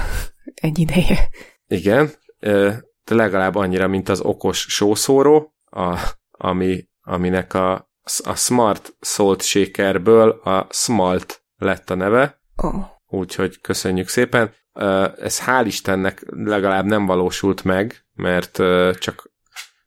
egy 0.54 0.78
ideje. 0.78 1.28
Igen, 1.66 2.10
de 3.04 3.14
legalább 3.14 3.54
annyira, 3.54 3.88
mint 3.88 4.08
az 4.08 4.20
okos 4.20 4.58
sószóró, 4.58 5.54
a, 5.64 5.98
ami, 6.30 6.88
aminek 7.00 7.54
a, 7.54 7.90
a 8.24 8.34
Smart 8.34 8.94
Salt 9.00 9.42
Shakerből 9.42 10.30
a 10.30 10.66
Smalt 10.70 11.44
lett 11.56 11.90
a 11.90 11.94
neve. 11.94 12.40
Oh. 12.56 12.84
Úgyhogy 13.08 13.60
köszönjük 13.60 14.08
szépen. 14.08 14.54
Ez 15.18 15.42
hál' 15.46 15.64
Istennek 15.66 16.22
legalább 16.28 16.84
nem 16.84 17.06
valósult 17.06 17.64
meg, 17.64 18.06
mert 18.14 18.62
csak 18.98 19.32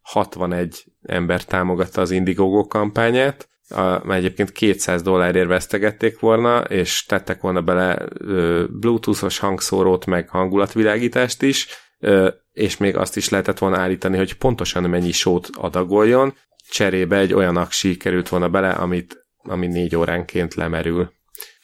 61 0.02 0.86
ember 1.02 1.44
támogatta 1.44 2.02
az 2.02 2.12
Indiegogo 2.12 2.68
kampányát, 2.68 3.50
a, 3.70 4.12
egyébként 4.14 4.52
200 4.52 5.02
dollárért 5.02 5.48
vesztegették 5.48 6.20
volna, 6.20 6.60
és 6.60 7.06
tettek 7.06 7.42
volna 7.42 7.62
bele 7.62 8.06
ö, 8.14 8.66
bluetoothos 8.70 9.40
hangszórót, 9.40 10.06
meg 10.06 10.30
hangulatvilágítást 10.30 11.42
is, 11.42 11.68
ö, 12.00 12.30
és 12.52 12.78
még 12.78 12.96
azt 12.98 13.18
is 13.18 13.30
lehetett 13.30 13.58
volna 13.58 13.78
állítani, 13.78 14.18
hogy 14.18 14.38
pontosan 14.38 14.84
mennyi 14.84 15.12
sót 15.12 15.50
adagoljon, 15.54 16.34
cserébe 16.70 17.18
egy 17.18 17.34
olyan 17.34 17.58
aksi 17.58 17.98
került 17.98 18.30
volna 18.30 18.50
bele, 18.50 18.70
amit, 18.70 19.26
ami 19.38 19.68
négy 19.68 19.96
óránként 19.96 20.54
lemerül. 20.54 21.12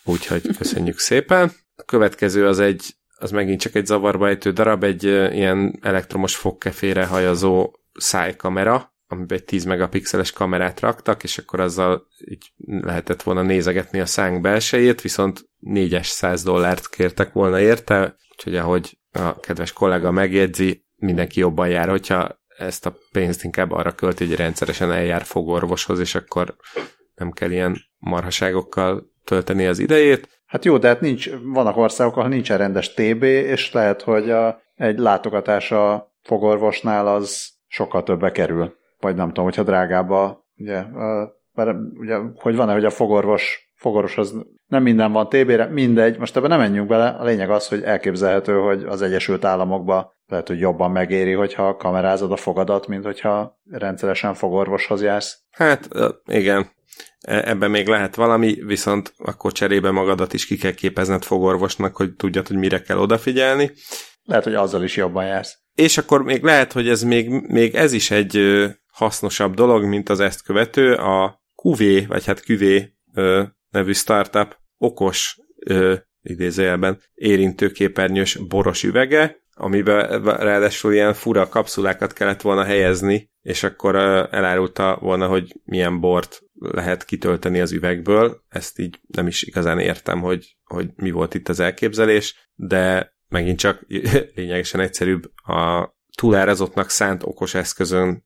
Úgyhogy 0.04 0.58
köszönjük 0.58 1.00
szépen. 1.00 1.52
A 1.76 1.84
következő 1.84 2.48
az 2.48 2.60
egy, 2.60 2.96
az 3.18 3.32
megint 3.32 3.60
csak 3.60 3.76
egy 3.76 3.86
zavarba 3.86 4.28
ejtő 4.28 4.52
darab, 4.52 4.84
egy 4.84 5.04
ilyen 5.04 5.80
elektromos 5.82 6.36
fogkefére 6.36 7.06
hajazó 7.06 7.72
szájkamera, 7.94 8.94
amiben 9.08 9.38
egy 9.38 9.44
10 9.44 9.64
megapixeles 9.64 10.32
kamerát 10.32 10.80
raktak, 10.80 11.24
és 11.24 11.38
akkor 11.38 11.60
azzal 11.60 12.08
így 12.30 12.54
lehetett 12.66 13.24
volna 13.24 13.42
nézegetni 13.42 14.00
a 14.00 14.06
szánk 14.06 14.42
belsejét, 14.42 15.02
viszont 15.02 15.50
400 15.60 16.44
dollárt 16.44 16.90
kértek 16.90 17.32
volna 17.32 17.60
érte, 17.60 18.16
úgyhogy 18.32 18.56
ahogy 18.56 18.98
a 19.12 19.40
kedves 19.40 19.74
kollega 19.74 20.12
megjegyzi, 20.12 20.86
mindenki 20.96 21.40
jobban 21.40 21.68
jár, 21.68 21.90
hogyha 21.90 22.42
ezt 22.58 22.86
a 22.86 22.94
pénzt 23.12 23.44
inkább 23.44 23.72
arra 23.72 23.92
költi, 23.92 24.26
hogy 24.26 24.36
rendszeresen 24.36 24.92
eljár 24.92 25.24
fogorvoshoz, 25.24 26.00
és 26.00 26.16
akkor 26.16 26.56
nem 27.16 27.32
kell 27.32 27.52
ilyen 27.52 27.78
marhaságokkal 27.98 29.12
tölteni 29.24 29.66
az 29.66 29.80
idejét. 29.80 30.42
Hát 30.46 30.66
jó, 30.66 30.78
de 30.78 30.88
hát 30.88 31.02
nincs, 31.02 31.30
vannak 31.44 31.78
országok, 31.78 32.18
ahol 32.18 32.30
nincsen 32.30 32.58
rendes 32.58 32.94
TB, 32.94 33.24
és 33.24 33.72
lehet, 33.72 34.02
hogy 34.02 34.30
a, 34.30 34.62
egy 34.76 34.98
látogatás 34.98 35.72
a 35.72 36.16
fogorvosnál 36.22 37.08
az 37.08 37.52
sokkal 37.68 38.04
többe 38.04 38.32
kerül. 38.32 38.76
Vagy 39.00 39.16
nem 39.16 39.28
tudom, 39.28 39.44
hogyha 39.44 39.64
drágább 39.64 40.10
a, 40.10 40.48
ugye, 40.58 40.84
mert 41.54 41.78
ugye, 41.94 42.18
hogy 42.36 42.56
van-e, 42.56 42.74
hogy 42.74 42.86
a 42.86 42.90
fogorvos, 42.90 43.74
fogorvoshoz 43.76 44.36
nem 44.68 44.84
minden 44.84 45.12
van 45.12 45.30
TB-re, 45.30 45.66
mindegy, 45.66 46.18
most 46.18 46.36
ebben 46.36 46.50
nem 46.50 46.60
menjünk 46.60 46.88
bele, 46.88 47.08
a 47.08 47.24
lényeg 47.24 47.50
az, 47.50 47.68
hogy 47.68 47.82
elképzelhető, 47.82 48.60
hogy 48.60 48.84
az 48.84 49.02
Egyesült 49.02 49.46
Államokban 49.46 50.12
lehet, 50.28 50.48
hogy 50.48 50.60
jobban 50.60 50.92
megéri, 50.92 51.32
hogyha 51.32 51.76
kamerázod 51.76 52.32
a 52.32 52.36
fogadat, 52.36 52.88
mint 52.88 53.04
hogyha 53.04 53.60
rendszeresen 53.72 54.34
fogorvoshoz 54.34 55.02
jársz. 55.02 55.40
Hát 55.52 55.88
igen, 56.26 56.70
e, 57.22 57.50
ebben 57.50 57.72
még 57.72 57.88
lehet 57.88 58.16
valami, 58.16 58.58
viszont 58.66 59.14
akkor 59.18 59.52
cserébe 59.52 59.92
magadat 59.92 60.34
is 60.34 60.46
ki 60.46 60.58
kell 60.58 60.74
képezned 60.74 61.24
fogorvosnak, 61.24 61.96
hogy 61.96 62.14
tudjad, 62.14 62.48
hogy 62.48 62.58
mire 62.58 62.82
kell 62.82 62.98
odafigyelni. 62.98 63.72
Lehet, 64.24 64.44
hogy 64.44 64.56
azzal 64.56 64.84
is 64.84 64.96
jobban 64.96 65.26
jársz. 65.26 65.58
És 65.76 65.98
akkor 65.98 66.24
még 66.24 66.44
lehet, 66.44 66.72
hogy 66.72 66.90
ez 66.90 67.04
még, 67.04 67.30
még 67.30 67.76
ez 67.76 67.94
is 67.94 68.12
egy 68.12 68.40
hasznosabb 68.94 69.54
dolog, 69.54 69.84
mint 69.84 70.10
az 70.10 70.20
ezt 70.20 70.44
követő, 70.44 70.94
a 70.94 71.42
QV, 71.64 72.08
vagy 72.08 72.26
hát 72.26 72.44
QV 72.50 72.64
nevű 73.74 73.94
startup 73.94 74.58
okos 74.78 75.38
idézőjelben 76.22 77.02
érintőképernyős 77.14 78.36
boros 78.36 78.84
üvege, 78.84 79.38
amiben 79.54 80.24
ráadásul 80.24 80.94
ilyen 80.94 81.14
fura 81.14 81.48
kapszulákat 81.48 82.14
kellett 82.14 82.42
volna 82.42 82.64
helyezni, 82.64 83.32
és 83.42 83.64
akkor 83.64 83.96
elárulta 84.32 84.98
volna, 85.02 85.28
hogy 85.28 85.62
milyen 85.64 86.00
bort 86.00 86.42
lehet 86.60 87.06
kitölteni 87.06 87.60
az 87.60 87.72
üvegből. 87.72 88.44
Ezt 88.50 88.80
így 88.80 89.00
nem 89.08 89.28
is 89.28 89.44
igazán 89.44 89.80
értem, 89.80 90.22
hogy, 90.22 90.58
hogy 90.64 90.90
mi 90.96 91.12
volt 91.12 91.34
itt 91.34 91.50
az 91.50 91.60
elképzelés, 91.60 92.52
de 92.56 93.16
megint 93.28 93.60
csak 93.60 93.86
lényegesen 94.36 94.80
egyszerűbb 94.80 95.24
a 95.36 95.92
túlárazottnak 96.18 96.90
szánt 96.90 97.24
okos 97.24 97.54
eszközön 97.54 98.26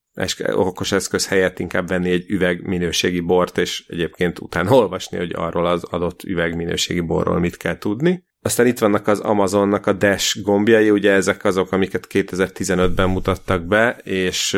okos 0.51 0.91
eszköz 0.91 1.27
helyett 1.27 1.59
inkább 1.59 1.87
venni 1.87 2.09
egy 2.09 2.25
üveg 2.27 2.67
minőségi 2.67 3.19
bort, 3.19 3.57
és 3.57 3.85
egyébként 3.87 4.39
utána 4.39 4.75
olvasni, 4.81 5.17
hogy 5.17 5.31
arról 5.35 5.65
az 5.65 5.83
adott 5.83 6.23
üveg 6.23 6.55
minőségi 6.55 6.99
borról 6.99 7.39
mit 7.39 7.57
kell 7.57 7.77
tudni. 7.77 8.25
Aztán 8.41 8.67
itt 8.67 8.79
vannak 8.79 9.07
az 9.07 9.19
Amazonnak 9.19 9.85
a 9.85 9.93
Dash 9.93 10.41
gombjai, 10.41 10.89
ugye 10.89 11.11
ezek 11.11 11.43
azok, 11.43 11.71
amiket 11.71 12.07
2015-ben 12.09 13.09
mutattak 13.09 13.65
be, 13.65 13.99
és 14.03 14.57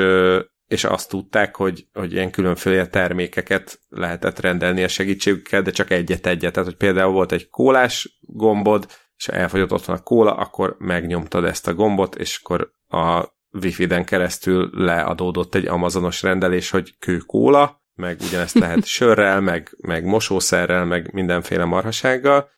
és 0.69 0.84
azt 0.84 1.10
tudták, 1.10 1.56
hogy, 1.56 1.88
hogy 1.94 2.14
ilyen 2.14 2.31
különféle 2.31 2.88
termékeket 2.88 3.80
lehetett 3.88 4.40
rendelni 4.40 4.84
a 4.84 4.88
segítségükkel, 4.88 5.61
de 5.61 5.72
csak 5.72 5.91
egyet-egyet. 5.91 6.53
Tehát, 6.53 6.69
hogy 6.69 6.77
például 6.77 7.11
volt 7.11 7.31
egy 7.31 7.49
kólás 7.49 8.19
gombod, 8.22 8.88
és 9.15 9.26
ha 9.26 9.31
elfogyott 9.31 9.72
otthon 9.72 9.95
a 9.95 10.03
kóla, 10.03 10.36
akkor 10.36 10.76
megnyomtad 10.80 11.44
ezt 11.44 11.68
a 11.68 11.73
gombot, 11.73 12.15
és 12.15 12.40
akkor 12.41 12.72
a 12.88 13.38
Wi-Fi-den 13.51 14.05
keresztül 14.05 14.69
leadódott 14.73 15.55
egy 15.55 15.67
Amazonos 15.67 16.21
rendelés, 16.21 16.69
hogy 16.69 16.97
kőkóla, 16.99 17.81
meg 17.95 18.19
ugyanezt 18.27 18.59
lehet 18.63 18.85
sörrel, 18.85 19.41
meg, 19.41 19.76
meg 19.77 20.05
mosószerrel, 20.05 20.85
meg 20.85 21.13
mindenféle 21.13 21.65
marhasággal, 21.65 22.49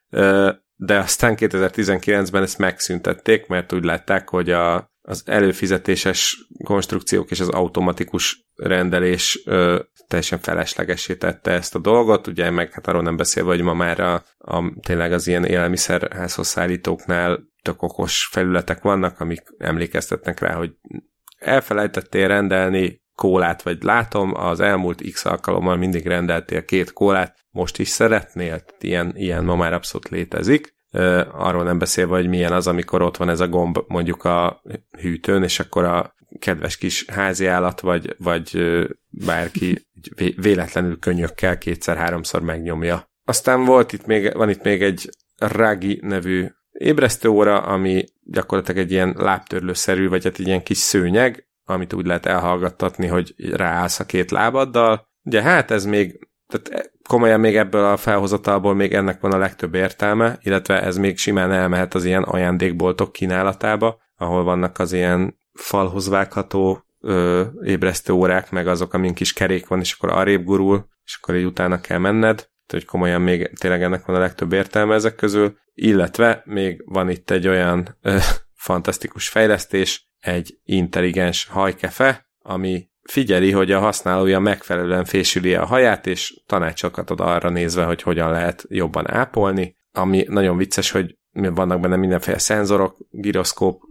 de 0.75 0.97
aztán 0.97 1.35
2019-ben 1.37 2.43
ezt 2.43 2.57
megszüntették, 2.57 3.47
mert 3.47 3.73
úgy 3.73 3.83
látták, 3.83 4.29
hogy 4.29 4.49
a, 4.49 4.91
az 5.01 5.23
előfizetéses 5.25 6.47
konstrukciók 6.63 7.31
és 7.31 7.39
az 7.39 7.49
automatikus 7.49 8.45
rendelés 8.55 9.41
ö, 9.45 9.79
teljesen 10.07 10.39
feleslegesé 10.39 11.15
tette 11.15 11.51
ezt 11.51 11.75
a 11.75 11.79
dolgot, 11.79 12.27
ugye 12.27 12.49
meg 12.49 12.71
hát 12.71 12.87
arról 12.87 13.01
nem 13.01 13.17
beszélve, 13.17 13.49
hogy 13.49 13.61
ma 13.61 13.73
már 13.73 13.99
a, 13.99 14.23
a, 14.37 14.73
tényleg 14.85 15.13
az 15.13 15.27
ilyen 15.27 15.45
élelmiszerházhoz 15.45 16.47
szállítóknál 16.47 17.50
tök 17.61 17.81
okos 17.81 18.27
felületek 18.31 18.81
vannak, 18.81 19.19
amik 19.19 19.43
emlékeztetnek 19.57 20.39
rá, 20.39 20.53
hogy 20.53 20.71
elfelejtettél 21.37 22.27
rendelni 22.27 23.01
kólát, 23.15 23.61
vagy 23.61 23.83
látom, 23.83 24.35
az 24.35 24.59
elmúlt 24.59 25.11
x 25.11 25.25
alkalommal 25.25 25.75
mindig 25.75 26.05
rendeltél 26.05 26.65
két 26.65 26.93
kólát, 26.93 27.35
most 27.49 27.79
is 27.79 27.87
szeretnél? 27.87 28.63
Ilyen, 28.79 29.11
ilyen 29.15 29.43
ma 29.43 29.55
már 29.55 29.73
abszolút 29.73 30.09
létezik. 30.09 30.73
Arról 31.31 31.63
nem 31.63 31.77
beszélve, 31.77 32.15
hogy 32.15 32.27
milyen 32.27 32.51
az, 32.51 32.67
amikor 32.67 33.01
ott 33.01 33.17
van 33.17 33.29
ez 33.29 33.39
a 33.39 33.47
gomb 33.47 33.77
mondjuk 33.87 34.23
a 34.23 34.61
hűtőn, 35.01 35.43
és 35.43 35.59
akkor 35.59 35.83
a 35.83 36.15
kedves 36.39 36.77
kis 36.77 37.05
háziállat, 37.05 37.79
vagy, 37.79 38.15
vagy 38.17 38.75
bárki 39.09 39.87
véletlenül 40.35 40.99
könyökkel 40.99 41.57
kétszer-háromszor 41.57 42.41
megnyomja. 42.41 43.09
Aztán 43.23 43.65
volt 43.65 43.93
itt 43.93 44.05
még, 44.05 44.33
van 44.33 44.49
itt 44.49 44.63
még 44.63 44.83
egy 44.83 45.09
Ragi 45.37 45.99
nevű 46.03 46.47
ébresztőóra, 46.71 47.61
ami 47.61 48.05
gyakorlatilag 48.23 48.81
egy 48.81 48.91
ilyen 48.91 49.15
lábtörlőszerű, 49.17 50.09
vagy 50.09 50.23
hát 50.23 50.39
egy 50.39 50.47
ilyen 50.47 50.63
kis 50.63 50.77
szőnyeg, 50.77 51.47
amit 51.65 51.93
úgy 51.93 52.05
lehet 52.05 52.25
elhallgattatni, 52.25 53.07
hogy 53.07 53.33
ráállsz 53.37 53.99
a 53.99 54.05
két 54.05 54.31
lábaddal. 54.31 55.09
Ugye 55.23 55.41
hát 55.41 55.71
ez 55.71 55.85
még, 55.85 56.27
tehát 56.47 56.91
komolyan 57.07 57.39
még 57.39 57.55
ebből 57.55 57.85
a 57.85 57.97
felhozatalból 57.97 58.75
még 58.75 58.93
ennek 58.93 59.21
van 59.21 59.31
a 59.31 59.37
legtöbb 59.37 59.73
értelme, 59.73 60.37
illetve 60.41 60.81
ez 60.81 60.97
még 60.97 61.17
simán 61.17 61.51
elmehet 61.51 61.93
az 61.93 62.05
ilyen 62.05 62.23
ajándékboltok 62.23 63.11
kínálatába, 63.11 63.99
ahol 64.15 64.43
vannak 64.43 64.79
az 64.79 64.93
ilyen 64.93 65.39
falhoz 65.53 66.09
vágható 66.09 66.85
ö, 67.01 67.43
ébresztő 67.63 68.13
órák, 68.13 68.51
meg 68.51 68.67
azok, 68.67 68.93
amin 68.93 69.13
kis 69.13 69.33
kerék 69.33 69.67
van, 69.67 69.79
és 69.79 69.93
akkor 69.93 70.09
arrébb 70.09 70.43
gurul, 70.43 70.89
és 71.03 71.17
akkor 71.21 71.35
így 71.35 71.45
utána 71.45 71.81
kell 71.81 71.97
menned 71.97 72.49
hogy 72.71 72.85
komolyan 72.85 73.21
még 73.21 73.51
tényleg 73.59 73.83
ennek 73.83 74.05
van 74.05 74.15
a 74.15 74.19
legtöbb 74.19 74.51
értelme 74.51 74.93
ezek 74.93 75.15
közül, 75.15 75.57
illetve 75.73 76.41
még 76.45 76.81
van 76.85 77.09
itt 77.09 77.29
egy 77.29 77.47
olyan 77.47 77.97
ö, 78.01 78.17
fantasztikus 78.53 79.29
fejlesztés, 79.29 80.09
egy 80.19 80.59
intelligens 80.63 81.45
hajkefe, 81.45 82.29
ami 82.39 82.89
figyeli, 83.03 83.51
hogy 83.51 83.71
a 83.71 83.79
használója 83.79 84.39
megfelelően 84.39 85.05
fésüli 85.05 85.55
a 85.55 85.65
haját, 85.65 86.07
és 86.07 86.41
tanácsokat 86.45 87.09
ad 87.09 87.19
arra 87.19 87.49
nézve, 87.49 87.83
hogy 87.83 88.01
hogyan 88.01 88.31
lehet 88.31 88.65
jobban 88.67 89.11
ápolni, 89.11 89.75
ami 89.91 90.25
nagyon 90.27 90.57
vicces, 90.57 90.91
hogy 90.91 91.15
vannak 91.31 91.79
benne 91.79 91.95
mindenféle 91.95 92.37
szenzorok, 92.37 92.97
gyroszkóp, 93.11 93.81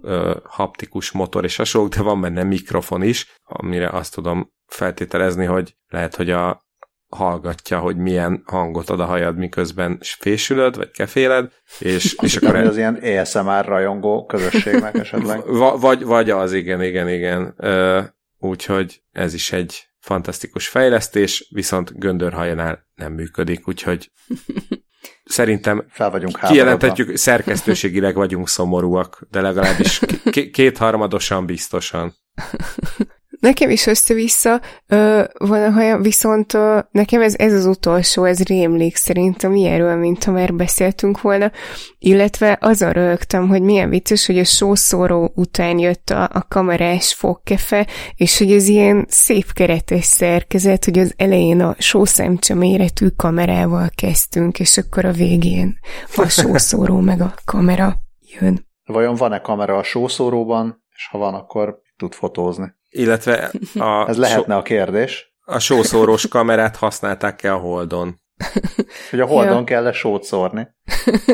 haptikus 0.44 1.11
motor 1.11 1.44
és 1.44 1.57
hasonlók, 1.57 1.94
de 1.94 2.02
van 2.02 2.20
benne 2.20 2.43
mikrofon 2.43 3.02
is, 3.02 3.40
amire 3.44 3.89
azt 3.89 4.15
tudom 4.15 4.52
feltételezni, 4.66 5.44
hogy 5.44 5.77
lehet, 5.89 6.16
hogy 6.16 6.31
a 6.31 6.69
hallgatja, 7.11 7.78
hogy 7.78 7.97
milyen 7.97 8.43
hangot 8.47 8.91
ad 8.91 9.01
a 9.01 9.05
hajad, 9.05 9.37
miközben 9.37 9.99
fésülöd, 10.19 10.77
vagy 10.77 10.91
keféled, 10.91 11.53
és, 11.78 12.16
és 12.23 12.37
akkor... 12.37 12.57
Ez 12.57 12.69
az 12.69 12.77
ilyen 12.77 12.95
ASMR 12.95 13.65
rajongó 13.65 14.27
közösségnek 14.27 14.95
esetleg. 14.95 15.43
vagy, 15.81 16.05
vagy 16.05 16.31
az, 16.31 16.53
igen, 16.53 16.82
igen, 16.82 17.09
igen. 17.09 17.55
Úgyhogy 18.39 19.03
ez 19.12 19.35
is 19.35 19.53
egy 19.53 19.89
fantasztikus 19.99 20.69
fejlesztés, 20.69 21.49
viszont 21.55 21.99
göndörhajánál 21.99 22.87
nem 22.95 23.12
működik, 23.12 23.69
úgyhogy 23.69 24.11
szerintem 25.24 25.85
Fel 25.89 26.11
vagyunk 26.11 26.39
kijelenthetjük, 26.49 27.16
szerkesztőségileg 27.16 28.15
vagyunk 28.15 28.49
szomorúak, 28.49 29.27
de 29.31 29.41
legalábbis 29.41 30.01
kétharmadosan 30.53 31.47
biztosan. 31.47 32.15
nekem 33.41 33.71
is 33.71 33.87
össze-vissza, 33.87 34.61
ö, 34.87 35.23
van 35.39 35.75
a 35.75 35.99
viszont 35.99 36.55
ö, 36.55 36.79
nekem 36.91 37.21
ez, 37.23 37.35
ez 37.39 37.53
az 37.53 37.67
utolsó, 37.67 38.25
ez 38.25 38.43
rémlik 38.43 38.97
szerintem 38.97 39.55
ilyenről, 39.55 39.97
mint 39.97 40.25
ha 40.25 40.31
már 40.31 40.55
beszéltünk 40.55 41.21
volna, 41.21 41.51
illetve 41.99 42.59
azon 42.61 42.93
rögtem, 42.93 43.49
hogy 43.49 43.62
milyen 43.62 43.89
vicces, 43.89 44.27
hogy 44.27 44.39
a 44.39 44.45
sószóró 44.45 45.33
után 45.35 45.79
jött 45.79 46.11
a, 46.11 46.23
a 46.33 46.47
kamerás 46.49 47.15
fogkefe, 47.15 47.87
és 48.15 48.39
hogy 48.39 48.53
ez 48.53 48.69
ilyen 48.69 49.07
szép 49.09 49.53
keretes 49.53 50.05
szerkezet, 50.05 50.85
hogy 50.85 50.99
az 50.99 51.15
elején 51.17 51.61
a 51.61 51.75
sószemcse 51.79 52.55
méretű 52.55 53.09
kamerával 53.17 53.89
kezdtünk, 53.95 54.61
és 54.61 54.77
akkor 54.77 55.05
a 55.05 55.12
végén 55.12 55.79
a 56.17 56.29
sószóró 56.29 57.01
meg 57.11 57.21
a 57.21 57.35
kamera 57.45 57.95
jön. 58.21 58.69
Vajon 58.85 59.15
van-e 59.15 59.41
kamera 59.41 59.77
a 59.77 59.83
sószóróban, 59.83 60.85
és 60.95 61.09
ha 61.11 61.19
van, 61.19 61.35
akkor 61.35 61.81
tud 61.97 62.12
fotózni? 62.12 62.79
Illetve 62.91 63.51
a 63.75 64.09
Ez 64.09 64.17
lehetne 64.17 64.57
a 64.57 64.62
kérdés. 64.62 65.35
A 65.45 65.59
sószórós 65.59 66.29
kamerát 66.29 66.77
használták-e 66.77 67.55
a 67.55 67.59
Holdon? 67.59 68.21
Hogy 69.11 69.21
a 69.21 69.27
Holdon 69.27 69.59
ja. 69.59 69.65
kell-e 69.65 69.93
sót 69.93 70.25
szórni? 70.25 70.69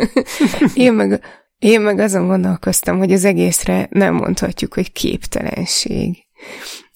én, 0.75 0.93
meg, 0.93 1.21
én 1.59 1.81
meg 1.81 1.99
azon 1.99 2.27
gondolkoztam, 2.27 2.99
hogy 2.99 3.13
az 3.13 3.25
egészre 3.25 3.87
nem 3.91 4.15
mondhatjuk, 4.15 4.75
hogy 4.75 4.93
képtelenség. 4.93 6.17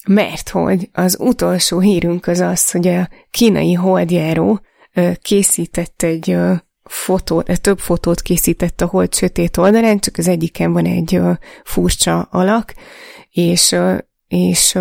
Mert 0.07 0.49
hogy 0.49 0.89
az 0.93 1.17
utolsó 1.19 1.79
hírünk 1.79 2.27
az 2.27 2.39
az, 2.39 2.71
hogy 2.71 2.87
a 2.87 3.09
kínai 3.31 3.73
holdjáró 3.73 4.61
készített 5.21 6.01
egy 6.03 6.37
fotót, 6.83 7.61
több 7.61 7.79
fotót 7.79 8.21
készített 8.21 8.81
a 8.81 8.85
hold 8.85 9.13
sötét 9.13 9.57
oldalán, 9.57 9.99
csak 9.99 10.17
az 10.17 10.27
egyiken 10.27 10.73
van 10.73 10.85
egy 10.85 11.19
furcsa 11.63 12.21
alak, 12.21 12.73
és, 13.29 13.75
és 14.31 14.77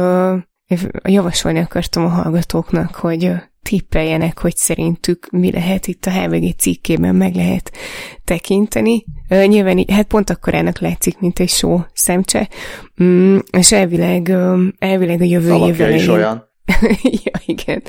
javasolni 1.02 1.58
akartam 1.58 2.04
a 2.04 2.08
hallgatóknak, 2.08 2.94
hogy 2.94 3.32
tippeljenek, 3.62 4.38
hogy 4.38 4.56
szerintük 4.56 5.30
mi 5.30 5.52
lehet 5.52 5.86
itt 5.86 6.06
a 6.06 6.10
HVG 6.10 6.56
cikkében 6.56 7.14
meg 7.14 7.34
lehet 7.34 7.72
tekinteni. 8.24 9.04
Nyilván 9.28 9.84
hát 9.88 10.06
pont 10.06 10.30
akkor 10.30 10.54
ennek 10.54 10.78
látszik, 10.78 11.18
mint 11.18 11.38
egy 11.38 11.48
só 11.48 11.80
szemcse, 11.92 12.48
mm, 13.02 13.38
és 13.50 13.72
elvileg, 13.72 14.32
elvileg 14.78 15.20
a 15.20 15.24
jövő 15.24 15.66
évben 15.66 15.94
is 15.94 16.06
olyan. 16.06 16.48
ja, 17.24 17.40
igen. 17.46 17.82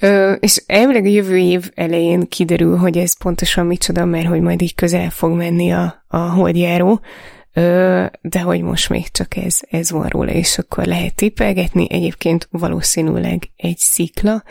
Ö, 0.00 0.32
és 0.32 0.62
elvileg 0.66 1.04
a 1.04 1.08
jövő 1.08 1.36
év 1.36 1.70
elején 1.74 2.28
kiderül, 2.28 2.76
hogy 2.76 2.98
ez 2.98 3.18
pontosan 3.18 3.66
micsoda, 3.66 4.04
mert 4.04 4.26
hogy 4.26 4.40
majd 4.40 4.62
így 4.62 4.74
közel 4.74 5.10
fog 5.10 5.32
menni 5.32 5.72
a, 5.72 6.04
a 6.08 6.18
holdjáró, 6.18 7.00
de 8.20 8.40
hogy 8.44 8.62
most 8.62 8.88
még 8.88 9.08
csak 9.08 9.36
ez, 9.36 9.58
ez 9.70 9.90
van 9.90 10.06
róla, 10.06 10.30
és 10.30 10.58
akkor 10.58 10.84
lehet 10.84 11.14
tippelgetni, 11.14 11.86
egyébként 11.90 12.48
valószínűleg 12.50 13.50
egy 13.56 13.78
szikla, 13.78 14.42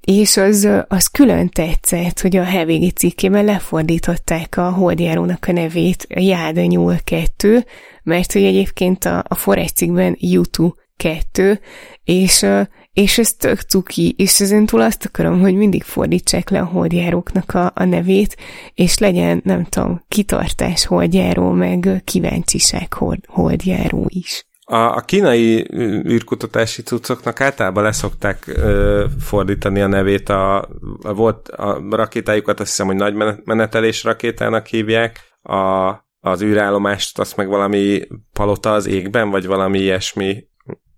és 0.00 0.36
az, 0.36 0.68
az 0.88 1.06
külön 1.06 1.48
tetszett, 1.48 2.20
hogy 2.20 2.36
a 2.36 2.44
HVG 2.44 2.92
cikkében 2.92 3.44
lefordították 3.44 4.56
a 4.56 4.70
holdjárónak 4.70 5.46
a 5.48 5.52
nevét, 5.52 6.06
Jáda 6.08 6.64
Nyúl 6.64 6.96
2, 7.04 7.64
mert 8.02 8.32
hogy 8.32 8.42
egyébként 8.42 9.04
a, 9.04 9.24
a 9.28 9.34
Forest 9.34 9.76
cikkben 9.76 10.16
YouTube 10.20 10.74
2, 10.96 11.60
és 12.04 12.46
és 12.92 13.18
ez 13.18 13.32
tök 13.32 13.60
cuki, 13.60 14.14
és 14.18 14.40
ezen 14.40 14.66
túl 14.66 14.80
azt 14.80 15.04
akarom, 15.04 15.40
hogy 15.40 15.54
mindig 15.54 15.82
fordítsák 15.82 16.50
le 16.50 16.60
a 16.60 16.64
holdjáróknak 16.64 17.54
a, 17.54 17.72
a 17.74 17.84
nevét, 17.84 18.36
és 18.74 18.98
legyen, 18.98 19.40
nem 19.44 19.64
tudom, 19.64 20.04
kitartás 20.08 20.86
holdjáró, 20.86 21.50
meg 21.50 22.02
kíváncsiság 22.04 22.92
hold, 22.92 23.18
holdjáró 23.26 24.06
is. 24.08 24.44
A, 24.64 24.96
a 24.96 25.00
kínai 25.00 25.66
űrkutatási 26.08 26.82
cuccoknak 26.82 27.40
általában 27.40 27.82
leszokták 27.82 28.46
ö, 28.46 29.04
fordítani 29.20 29.80
a 29.80 29.86
nevét, 29.86 30.28
a, 30.28 30.58
a, 31.02 31.14
volt 31.14 31.48
a 31.48 31.82
rakétájukat 31.90 32.60
azt 32.60 32.68
hiszem, 32.68 32.86
hogy 32.86 32.96
nagy 32.96 33.14
menetelés 33.44 34.04
rakétának 34.04 34.66
hívják, 34.66 35.20
a, 35.42 35.88
az 36.20 36.42
űrállomást 36.42 37.18
azt 37.18 37.36
meg 37.36 37.48
valami 37.48 38.00
palota 38.32 38.72
az 38.72 38.86
égben, 38.86 39.30
vagy 39.30 39.46
valami 39.46 39.78
ilyesmi 39.78 40.44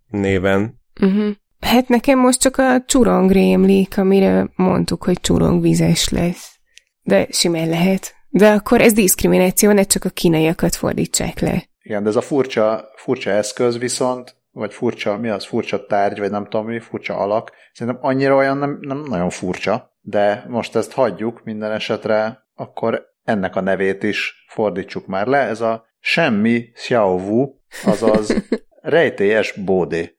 néven. 0.06 0.80
Uh-huh. 1.00 1.34
Hát 1.66 1.88
nekem 1.88 2.18
most 2.18 2.40
csak 2.40 2.56
a 2.56 2.82
csurong 2.86 3.30
rémlik, 3.30 3.98
amire 3.98 4.50
mondtuk, 4.56 5.04
hogy 5.04 5.20
csurong 5.20 5.62
vizes 5.62 6.08
lesz. 6.08 6.58
De 7.02 7.26
simán 7.30 7.68
lehet. 7.68 8.14
De 8.28 8.50
akkor 8.50 8.80
ez 8.80 8.92
diszkrimináció, 8.92 9.70
ne 9.70 9.82
csak 9.82 10.04
a 10.04 10.08
kínaiakat 10.08 10.74
fordítsák 10.74 11.40
le. 11.40 11.64
Igen, 11.82 12.02
de 12.02 12.08
ez 12.08 12.16
a 12.16 12.20
furcsa, 12.20 12.88
furcsa 12.96 13.30
eszköz 13.30 13.78
viszont, 13.78 14.36
vagy 14.50 14.74
furcsa, 14.74 15.18
mi 15.18 15.28
az, 15.28 15.44
furcsa 15.44 15.86
tárgy, 15.86 16.18
vagy 16.18 16.30
nem 16.30 16.44
tudom 16.44 16.66
mi, 16.66 16.80
furcsa 16.80 17.16
alak, 17.16 17.52
szerintem 17.72 18.04
annyira 18.04 18.34
olyan 18.34 18.58
nem, 18.58 18.78
nem 18.80 19.02
nagyon 19.08 19.30
furcsa, 19.30 19.96
de 20.00 20.44
most 20.48 20.76
ezt 20.76 20.92
hagyjuk 20.92 21.44
minden 21.44 21.72
esetre, 21.72 22.46
akkor 22.54 23.04
ennek 23.24 23.56
a 23.56 23.60
nevét 23.60 24.02
is 24.02 24.44
fordítsuk 24.48 25.06
már 25.06 25.26
le, 25.26 25.38
ez 25.38 25.60
a 25.60 25.84
semmi 26.00 26.70
Xiaowu, 26.72 27.54
azaz 27.84 28.34
Rejtélyes 28.82 29.52
bódé. 29.52 30.16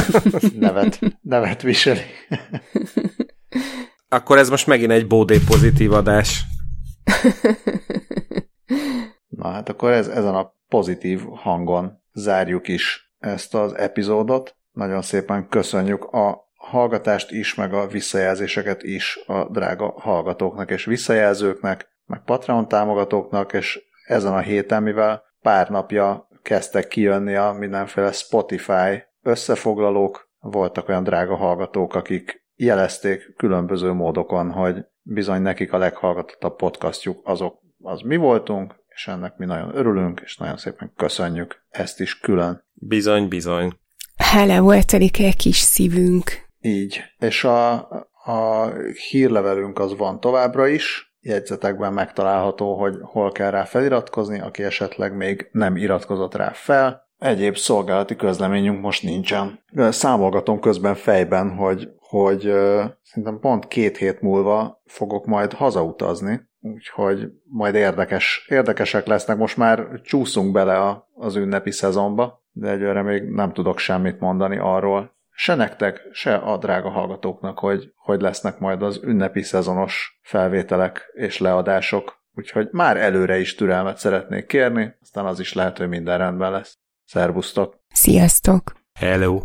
nevet, 0.58 0.98
nevet 1.20 1.62
viseli. 1.62 2.00
Akkor 4.08 4.38
ez 4.38 4.48
most 4.48 4.66
megint 4.66 4.90
egy 4.90 5.06
bódé 5.06 5.38
pozitív 5.46 5.92
adás. 5.92 6.44
Na 9.28 9.48
hát 9.48 9.68
akkor 9.68 9.90
ez, 9.90 10.08
ezen 10.08 10.34
a 10.34 10.54
pozitív 10.68 11.20
hangon 11.34 12.02
zárjuk 12.12 12.68
is 12.68 13.14
ezt 13.18 13.54
az 13.54 13.74
epizódot. 13.76 14.56
Nagyon 14.72 15.02
szépen 15.02 15.48
köszönjük 15.48 16.04
a 16.04 16.50
hallgatást 16.54 17.30
is, 17.30 17.54
meg 17.54 17.74
a 17.74 17.86
visszajelzéseket 17.86 18.82
is 18.82 19.18
a 19.26 19.50
drága 19.50 19.94
hallgatóknak 20.00 20.70
és 20.70 20.84
visszajelzőknek, 20.84 21.88
meg 22.06 22.24
Patreon 22.24 22.68
támogatóknak, 22.68 23.52
és 23.52 23.80
ezen 24.06 24.32
a 24.32 24.40
héten, 24.40 24.82
mivel 24.82 25.22
pár 25.42 25.70
napja 25.70 26.28
kezdtek 26.42 26.88
kijönni 26.88 27.34
a 27.34 27.52
mindenféle 27.58 28.12
Spotify 28.12 29.02
összefoglalók, 29.22 30.30
voltak 30.40 30.88
olyan 30.88 31.04
drága 31.04 31.36
hallgatók, 31.36 31.94
akik 31.94 32.44
jelezték 32.54 33.34
különböző 33.36 33.92
módokon, 33.92 34.50
hogy 34.50 34.84
bizony 35.02 35.42
nekik 35.42 35.72
a 35.72 35.78
leghallgatottabb 35.78 36.56
podcastjuk 36.56 37.20
azok, 37.24 37.60
az 37.82 38.00
mi 38.00 38.16
voltunk, 38.16 38.74
és 38.88 39.08
ennek 39.08 39.36
mi 39.36 39.44
nagyon 39.44 39.76
örülünk, 39.76 40.20
és 40.24 40.36
nagyon 40.36 40.56
szépen 40.56 40.92
köszönjük 40.96 41.64
ezt 41.68 42.00
is 42.00 42.18
külön. 42.18 42.64
Bizony, 42.72 43.28
bizony. 43.28 43.72
volt 44.60 44.86
telik 44.86 45.18
egy 45.18 45.36
kis 45.36 45.56
szívünk. 45.56 46.30
Így. 46.60 47.02
És 47.18 47.44
a, 47.44 47.72
a 48.24 48.70
hírlevelünk 49.10 49.78
az 49.78 49.96
van 49.96 50.20
továbbra 50.20 50.66
is, 50.66 51.11
jegyzetekben 51.22 51.92
megtalálható, 51.92 52.78
hogy 52.78 52.98
hol 53.00 53.32
kell 53.32 53.50
rá 53.50 53.64
feliratkozni, 53.64 54.40
aki 54.40 54.62
esetleg 54.62 55.16
még 55.16 55.48
nem 55.52 55.76
iratkozott 55.76 56.34
rá 56.34 56.50
fel. 56.50 57.10
Egyéb 57.18 57.56
szolgálati 57.56 58.16
közleményünk 58.16 58.80
most 58.80 59.02
nincsen. 59.02 59.64
Számolgatom 59.76 60.60
közben 60.60 60.94
fejben, 60.94 61.50
hogy, 61.56 61.88
hogy 61.98 62.46
uh, 62.46 62.84
szerintem 63.02 63.38
pont 63.40 63.68
két 63.68 63.96
hét 63.96 64.20
múlva 64.20 64.82
fogok 64.84 65.26
majd 65.26 65.52
hazautazni, 65.52 66.48
úgyhogy 66.60 67.28
majd 67.44 67.74
érdekes, 67.74 68.46
érdekesek 68.48 69.06
lesznek. 69.06 69.36
Most 69.36 69.56
már 69.56 70.00
csúszunk 70.02 70.52
bele 70.52 70.78
a, 70.78 71.08
az 71.14 71.36
ünnepi 71.36 71.70
szezonba, 71.70 72.42
de 72.52 72.70
egyőre 72.70 73.02
még 73.02 73.22
nem 73.22 73.52
tudok 73.52 73.78
semmit 73.78 74.20
mondani 74.20 74.58
arról, 74.58 75.16
se 75.34 75.54
nektek, 75.54 76.08
se 76.12 76.34
a 76.34 76.56
drága 76.56 76.90
hallgatóknak, 76.90 77.58
hogy 77.58 77.92
hogy 77.96 78.20
lesznek 78.20 78.58
majd 78.58 78.82
az 78.82 79.00
ünnepi 79.02 79.42
szezonos 79.42 80.20
felvételek 80.22 81.10
és 81.12 81.38
leadások. 81.38 82.20
Úgyhogy 82.34 82.68
már 82.70 82.96
előre 82.96 83.38
is 83.38 83.54
türelmet 83.54 83.98
szeretnék 83.98 84.46
kérni, 84.46 84.94
aztán 85.00 85.26
az 85.26 85.40
is 85.40 85.52
lehet, 85.52 85.78
hogy 85.78 85.88
minden 85.88 86.18
rendben 86.18 86.50
lesz. 86.50 86.78
Szervusztok! 87.04 87.78
Sziasztok! 87.92 88.72
Hello! 88.98 89.42